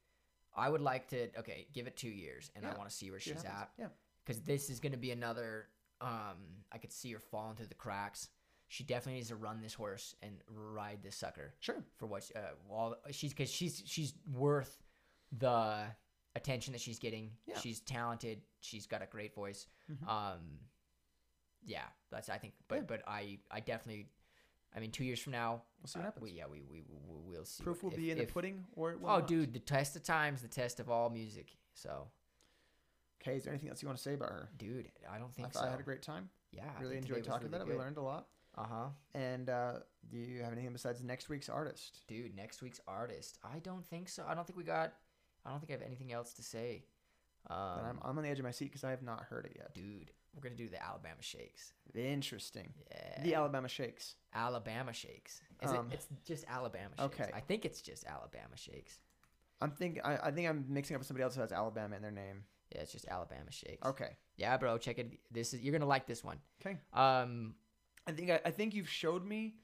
I 0.57 0.69
would 0.69 0.81
like 0.81 1.09
to 1.09 1.29
okay 1.39 1.67
give 1.73 1.87
it 1.87 1.97
two 1.97 2.09
years 2.09 2.51
and 2.55 2.65
I 2.67 2.75
want 2.77 2.89
to 2.89 2.95
see 2.95 3.11
where 3.11 3.21
she's 3.21 3.45
at. 3.45 3.71
Yeah. 3.79 3.87
because 4.25 4.41
this 4.43 4.71
is 4.71 4.81
going 4.81 4.93
to 4.93 4.99
be 4.99 5.11
another. 5.11 5.67
Um, 6.01 6.37
I 6.73 6.79
could 6.79 6.93
see 6.93 7.13
her 7.13 7.19
falling 7.21 7.57
through 7.57 7.67
the 7.69 7.75
cracks. 7.75 8.29
She 8.69 8.83
definitely 8.83 9.15
needs 9.15 9.29
to 9.29 9.37
run 9.37 9.61
this 9.63 9.75
horse 9.75 10.15
and 10.23 10.33
ride 10.49 10.99
this 11.03 11.17
sucker 11.17 11.55
Sure. 11.61 11.83
for 11.97 12.07
what 12.07 12.29
uh, 12.35 12.41
all 12.73 12.97
she's 13.11 13.33
because 13.33 13.51
she's 13.51 13.83
she's 13.87 14.15
worth 14.33 14.83
the 15.39 15.85
attention 16.37 16.73
that 16.73 16.81
she's 16.81 16.99
getting. 16.99 17.31
Yeah. 17.47 17.59
She's 17.61 17.81
talented. 17.81 18.41
She's 18.61 18.87
got 18.87 19.03
a 19.03 19.07
great 19.07 19.35
voice. 19.35 19.67
Mhm. 19.91 20.09
Um, 20.09 20.41
yeah, 21.65 21.85
that's 22.11 22.29
I 22.29 22.39
think. 22.39 22.55
But 22.69 22.77
Yeah. 22.77 22.81
but 22.83 23.03
I 23.07 23.39
I 23.51 23.61
definitely. 23.61 24.09
I 24.77 24.81
mean, 24.81 24.91
two 24.91 25.05
years 25.05 25.21
from 25.21 25.33
now, 25.33 25.63
We'll 25.81 25.87
see 25.87 26.01
what 26.01 26.03
uh, 26.03 26.07
happens. 26.07 26.25
we, 26.25 26.31
yeah, 26.33 26.47
we, 26.51 26.61
we 26.63 26.81
we 26.83 26.97
we'll 26.99 27.45
see. 27.45 27.63
Proof 27.63 27.77
what- 27.85 27.85
will 27.85 27.91
if- 27.93 27.97
be 28.05 28.11
in 28.11 28.19
if- 28.19 28.27
the 28.27 28.33
pudding 28.33 28.67
or 28.75 28.91
it 28.93 29.01
will 29.01 29.09
Oh, 29.11 29.19
not. 29.19 29.29
dude, 29.29 29.53
the 29.53 29.61
test 29.61 29.95
of 29.95 30.03
time's 30.03 30.43
the 30.43 30.49
test 30.49 30.81
of 30.81 30.91
all 30.91 31.11
music. 31.11 31.57
So, 31.75 32.09
Okay, 33.23 33.37
is 33.37 33.45
there 33.45 33.53
anything 33.53 33.71
else 33.71 33.81
you 33.83 33.89
want 33.89 33.97
to 33.99 34.03
say 34.03 34.15
about 34.15 34.31
her? 34.31 34.49
dude, 34.59 34.91
I 35.09 35.19
don't 35.19 35.29
I 35.31 35.33
think 35.33 35.53
thought 35.53 35.61
so. 35.63 35.69
I 35.69 35.71
had 35.71 35.81
a 35.81 35.85
great 35.85 36.03
time. 36.03 36.29
yeah, 36.51 36.71
I 36.77 36.83
really 36.83 36.97
enjoyed 36.99 37.25
talking 37.25 37.47
really 37.51 37.63
about 37.63 37.69
it. 37.69 37.73
We 37.73 37.79
learned 37.79 37.97
a 37.99 38.03
lot. 38.03 38.29
Uh 38.57 38.67
huh. 38.67 38.89
And 39.15 39.49
uh, 39.49 39.79
do 40.11 40.19
you 40.19 40.43
have 40.43 40.53
anything 40.53 40.73
besides 40.73 41.03
next 41.03 41.29
week's 41.29 41.49
artist? 41.49 42.01
Dude, 42.09 42.35
next 42.37 42.61
week's 42.61 42.81
artist. 42.87 43.39
I 43.45 43.61
don't 43.61 43.85
think 43.89 44.09
so. 44.09 44.25
I 44.29 44.35
don't 44.35 44.47
think 44.47 44.57
we 44.57 44.65
got. 44.65 44.95
I 45.45 45.51
don't 45.51 45.61
think 45.61 45.71
I 45.71 45.75
have 45.75 45.83
anything 45.83 46.13
else 46.13 46.33
to 46.35 46.43
say. 46.43 46.85
Um, 47.51 47.57
I'm, 47.59 47.99
I'm 48.03 48.17
on 48.19 48.25
the 48.25 48.31
edge 48.31 48.39
of 48.39 48.45
my 48.45 48.51
seat 48.51 48.67
because 48.67 48.85
I 48.85 48.91
have 48.91 49.03
not 49.03 49.23
heard 49.25 49.45
it 49.47 49.53
yet. 49.57 49.75
dude, 49.75 50.11
we're 50.35 50.43
gonna 50.43 50.55
do 50.55 50.69
the 50.69 50.83
Alabama 50.83 51.21
Shakes. 51.21 51.73
Interesting. 51.95 52.73
Yeah. 52.91 53.23
The 53.23 53.35
Alabama 53.35 53.69
Shakes. 53.69 54.15
Alabama 54.35 54.93
Shakes. 54.93 55.43
Is 55.63 55.71
Um, 55.71 55.89
it? 55.91 55.95
It's 55.95 56.07
just 56.27 56.45
Alabama 56.49 56.91
Shakes. 56.99 57.21
okay. 57.21 57.31
I 57.35 57.41
think 57.41 57.65
it's 57.65 57.81
just 57.83 58.05
Alabama 58.07 58.57
Shakes. 58.57 58.99
I'm 59.61 59.71
think 59.71 60.01
I, 60.05 60.19
I 60.25 60.31
think 60.31 60.49
I'm 60.49 60.65
mixing 60.69 60.95
up 60.97 61.01
with 61.01 61.07
somebody 61.07 61.23
else 61.25 61.35
who 61.35 61.41
has 61.43 61.53
Alabama 61.53 61.95
in 61.97 62.03
their 62.03 62.11
name. 62.11 62.45
Yeah, 62.75 62.81
it's 62.81 62.93
just 62.93 63.07
Alabama 63.07 63.51
Shakes. 63.51 63.87
Okay. 63.87 64.17
Yeah, 64.37 64.57
bro, 64.57 64.79
check 64.79 64.99
it. 64.99 65.19
This 65.31 65.55
is 65.55 65.61
you're 65.61 65.73
gonna 65.73 65.87
like 65.87 66.07
this 66.07 66.25
one. 66.25 66.39
Okay. 66.65 66.79
Um, 66.93 67.55
I 68.07 68.13
think 68.13 68.31
I, 68.31 68.41
I 68.47 68.51
think 68.51 68.75
you've 68.75 68.89
showed 68.89 69.25
me 69.25 69.55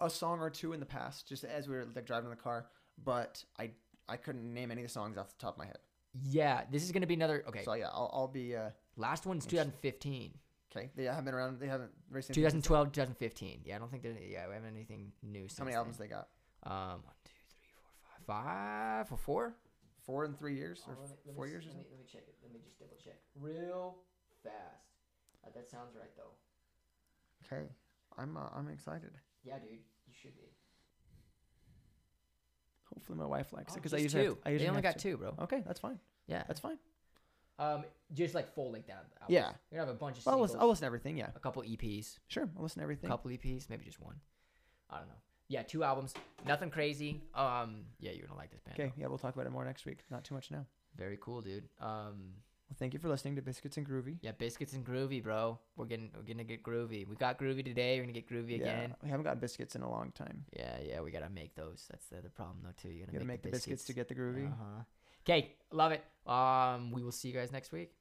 a 0.00 0.10
song 0.10 0.40
or 0.40 0.50
two 0.50 0.72
in 0.72 0.80
the 0.80 0.86
past, 0.86 1.26
just 1.28 1.44
as 1.44 1.68
we 1.68 1.76
were 1.76 1.86
like 1.94 2.04
driving 2.04 2.26
in 2.26 2.30
the 2.30 2.42
car, 2.42 2.66
but 3.02 3.42
I 3.58 3.70
I 4.08 4.16
couldn't 4.16 4.52
name 4.52 4.70
any 4.70 4.82
of 4.82 4.86
the 4.88 4.92
songs 4.92 5.18
off 5.18 5.28
the 5.28 5.38
top 5.38 5.54
of 5.54 5.58
my 5.58 5.66
head. 5.66 5.78
yeah, 6.22 6.62
this 6.70 6.82
is 6.82 6.92
gonna 6.92 7.06
be 7.06 7.14
another. 7.14 7.44
Okay, 7.48 7.64
So 7.64 7.74
yeah, 7.74 7.88
I'll, 7.88 8.10
I'll 8.12 8.28
be 8.28 8.54
uh, 8.56 8.70
last 8.96 9.26
one's 9.26 9.44
2015. 9.46 10.32
okay. 10.74 10.90
They 10.96 11.04
haven't 11.04 11.24
been 11.24 11.34
around. 11.34 11.58
They 11.60 11.66
haven't 11.66 11.90
racing. 12.10 12.34
2012, 12.34 12.92
2015. 12.92 13.60
Yeah, 13.64 13.76
I 13.76 13.78
don't 13.78 13.90
think 13.90 14.02
there's. 14.02 14.16
Yeah, 14.20 14.46
we 14.48 14.54
haven't 14.54 14.70
anything 14.74 15.12
new. 15.22 15.48
Since 15.48 15.58
How 15.58 15.64
many 15.64 15.72
then. 15.74 15.78
albums 15.78 15.98
they 15.98 16.06
got? 16.08 16.28
Um, 16.62 17.02
one, 17.02 17.14
two, 17.24 17.32
three, 17.48 17.72
four, 17.80 17.94
five, 18.26 18.44
five 19.06 19.12
or 19.12 19.16
four. 19.18 19.54
Four 20.04 20.24
in 20.24 20.34
three 20.34 20.54
years 20.54 20.82
or 20.86 20.96
Oh, 20.96 21.08
me- 21.08 21.34
four 21.34 21.48
years 21.48 21.64
or 21.66 21.70
let 21.70 21.78
me, 21.78 21.84
let 21.90 21.98
me 21.98 22.04
check 22.06 22.22
it. 22.28 22.34
Let 22.42 22.52
me 22.52 22.60
just 22.64 22.78
double 22.78 22.96
check 23.02 23.18
real 23.34 23.96
fast. 24.44 24.54
Uh, 25.44 25.50
that 25.54 25.68
sounds 25.68 25.96
right 25.98 26.14
though. 26.16 26.34
Okay. 27.44 27.66
I'm 28.16 28.36
uh, 28.36 28.48
I'm 28.54 28.68
excited. 28.68 29.10
Yeah, 29.42 29.58
dude, 29.58 29.82
you 30.06 30.14
should 30.14 30.36
be. 30.36 30.54
Hopefully 32.94 33.18
my 33.18 33.26
wife 33.26 33.52
likes 33.52 33.72
it 33.72 33.78
Oh, 33.78 33.80
because 33.82 33.92
I 33.94 33.96
just 33.98 34.14
usually 34.14 34.24
have 34.24 34.34
two. 34.34 34.40
to- 34.42 34.48
I 34.48 34.50
usually 34.52 34.66
they 34.66 34.70
only 34.70 34.82
got 34.82 34.98
to. 34.98 34.98
two, 35.10 35.16
bro. 35.16 35.34
Okay, 35.42 35.62
that's 35.66 35.80
fine. 35.80 35.98
Yeah, 36.26 36.42
That's 36.48 36.60
fine. 36.60 36.78
um, 37.58 37.84
just 38.12 38.34
like 38.34 38.52
full 38.54 38.70
length 38.72 38.90
albums. 38.90 39.12
Yeah. 39.28 39.52
You're 39.70 39.78
gonna 39.78 39.86
have 39.86 39.96
a 39.96 39.98
bunch 39.98 40.18
of 40.18 40.26
Well, 40.26 40.34
I'll 40.36 40.40
listen, 40.42 40.58
I'll 40.60 40.68
listen 40.68 40.82
to 40.82 40.86
everything. 40.86 41.16
Yeah. 41.16 41.30
a 41.34 41.40
couple 41.40 41.62
EPs, 41.62 42.18
Sure. 42.28 42.48
I'll 42.56 42.62
listen 42.62 42.80
to 42.80 42.82
everything. 42.84 43.08
a 43.08 43.12
couple 43.12 43.30
EPs, 43.30 43.68
maybe 43.70 43.84
just 43.84 44.00
one. 44.00 44.20
I 44.90 44.98
don't 44.98 45.08
know. 45.08 45.14
Yeah, 45.48 45.62
two 45.62 45.84
albums. 45.84 46.12
Nothing 46.44 46.70
crazy. 46.70 47.22
Um, 47.34 47.84
yeah, 48.00 48.10
you're 48.12 48.26
gonna 48.26 48.38
like 48.38 48.50
this 48.50 48.60
band. 48.60 48.78
Okay. 48.80 48.92
Yeah, 48.96 49.06
we'll 49.06 49.18
talk 49.18 49.34
about 49.34 49.46
it 49.46 49.50
more 49.50 49.64
next 49.64 49.86
week. 49.86 49.98
Not 50.10 50.24
too 50.24 50.34
much 50.34 50.50
now. 50.50 50.66
Very 50.96 51.18
cool, 51.20 51.40
dude. 51.40 51.68
Um, 51.80 52.32
Well, 52.68 52.76
thank 52.78 52.94
you 52.94 52.98
for 52.98 53.08
listening 53.08 53.36
to 53.36 53.42
Biscuits 53.42 53.76
and 53.76 53.88
Groovy. 53.88 54.18
yeah, 54.22 54.32
biscuits 54.32 54.72
and 54.72 54.84
groovy, 54.84 55.22
bro. 55.22 55.58
We're 55.76 55.84
getting 55.86 56.10
we're 56.16 56.22
gonna 56.22 56.42
get 56.44 56.62
groovy. 56.64 57.06
We 57.06 57.14
got 57.14 57.38
groovy 57.38 57.64
today. 57.64 57.96
We're 57.98 58.02
gonna 58.02 58.12
get 58.12 58.28
groovy 58.28 58.56
again. 58.56 58.94
We 59.02 59.08
haven't 59.08 59.24
got 59.24 59.40
biscuits 59.40 59.76
in 59.76 59.82
a 59.82 59.90
long 59.90 60.10
time. 60.12 60.44
Yeah, 60.56 60.76
yeah, 60.84 61.00
we 61.00 61.12
gotta 61.12 61.30
make 61.30 61.54
those. 61.54 61.86
That's 61.90 62.06
the 62.06 62.18
other 62.18 62.28
problem 62.28 62.58
though 62.64 62.72
too. 62.80 62.88
You 62.88 63.00
gotta, 63.00 63.12
You 63.12 63.18
gotta 63.20 63.28
make 63.28 63.42
the 63.42 63.50
biscuits 63.50 63.84
to 63.84 63.92
get 63.92 64.08
the 64.08 64.14
groovy. 64.16 64.50
Uh-huh. 64.50 64.82
Okay, 65.24 65.54
love 65.72 65.92
it. 65.92 66.04
Um, 66.28 66.90
we 66.92 67.02
will 67.02 67.12
see 67.12 67.28
you 67.28 67.34
guys 67.34 67.52
next 67.52 67.72
week. 67.72 67.92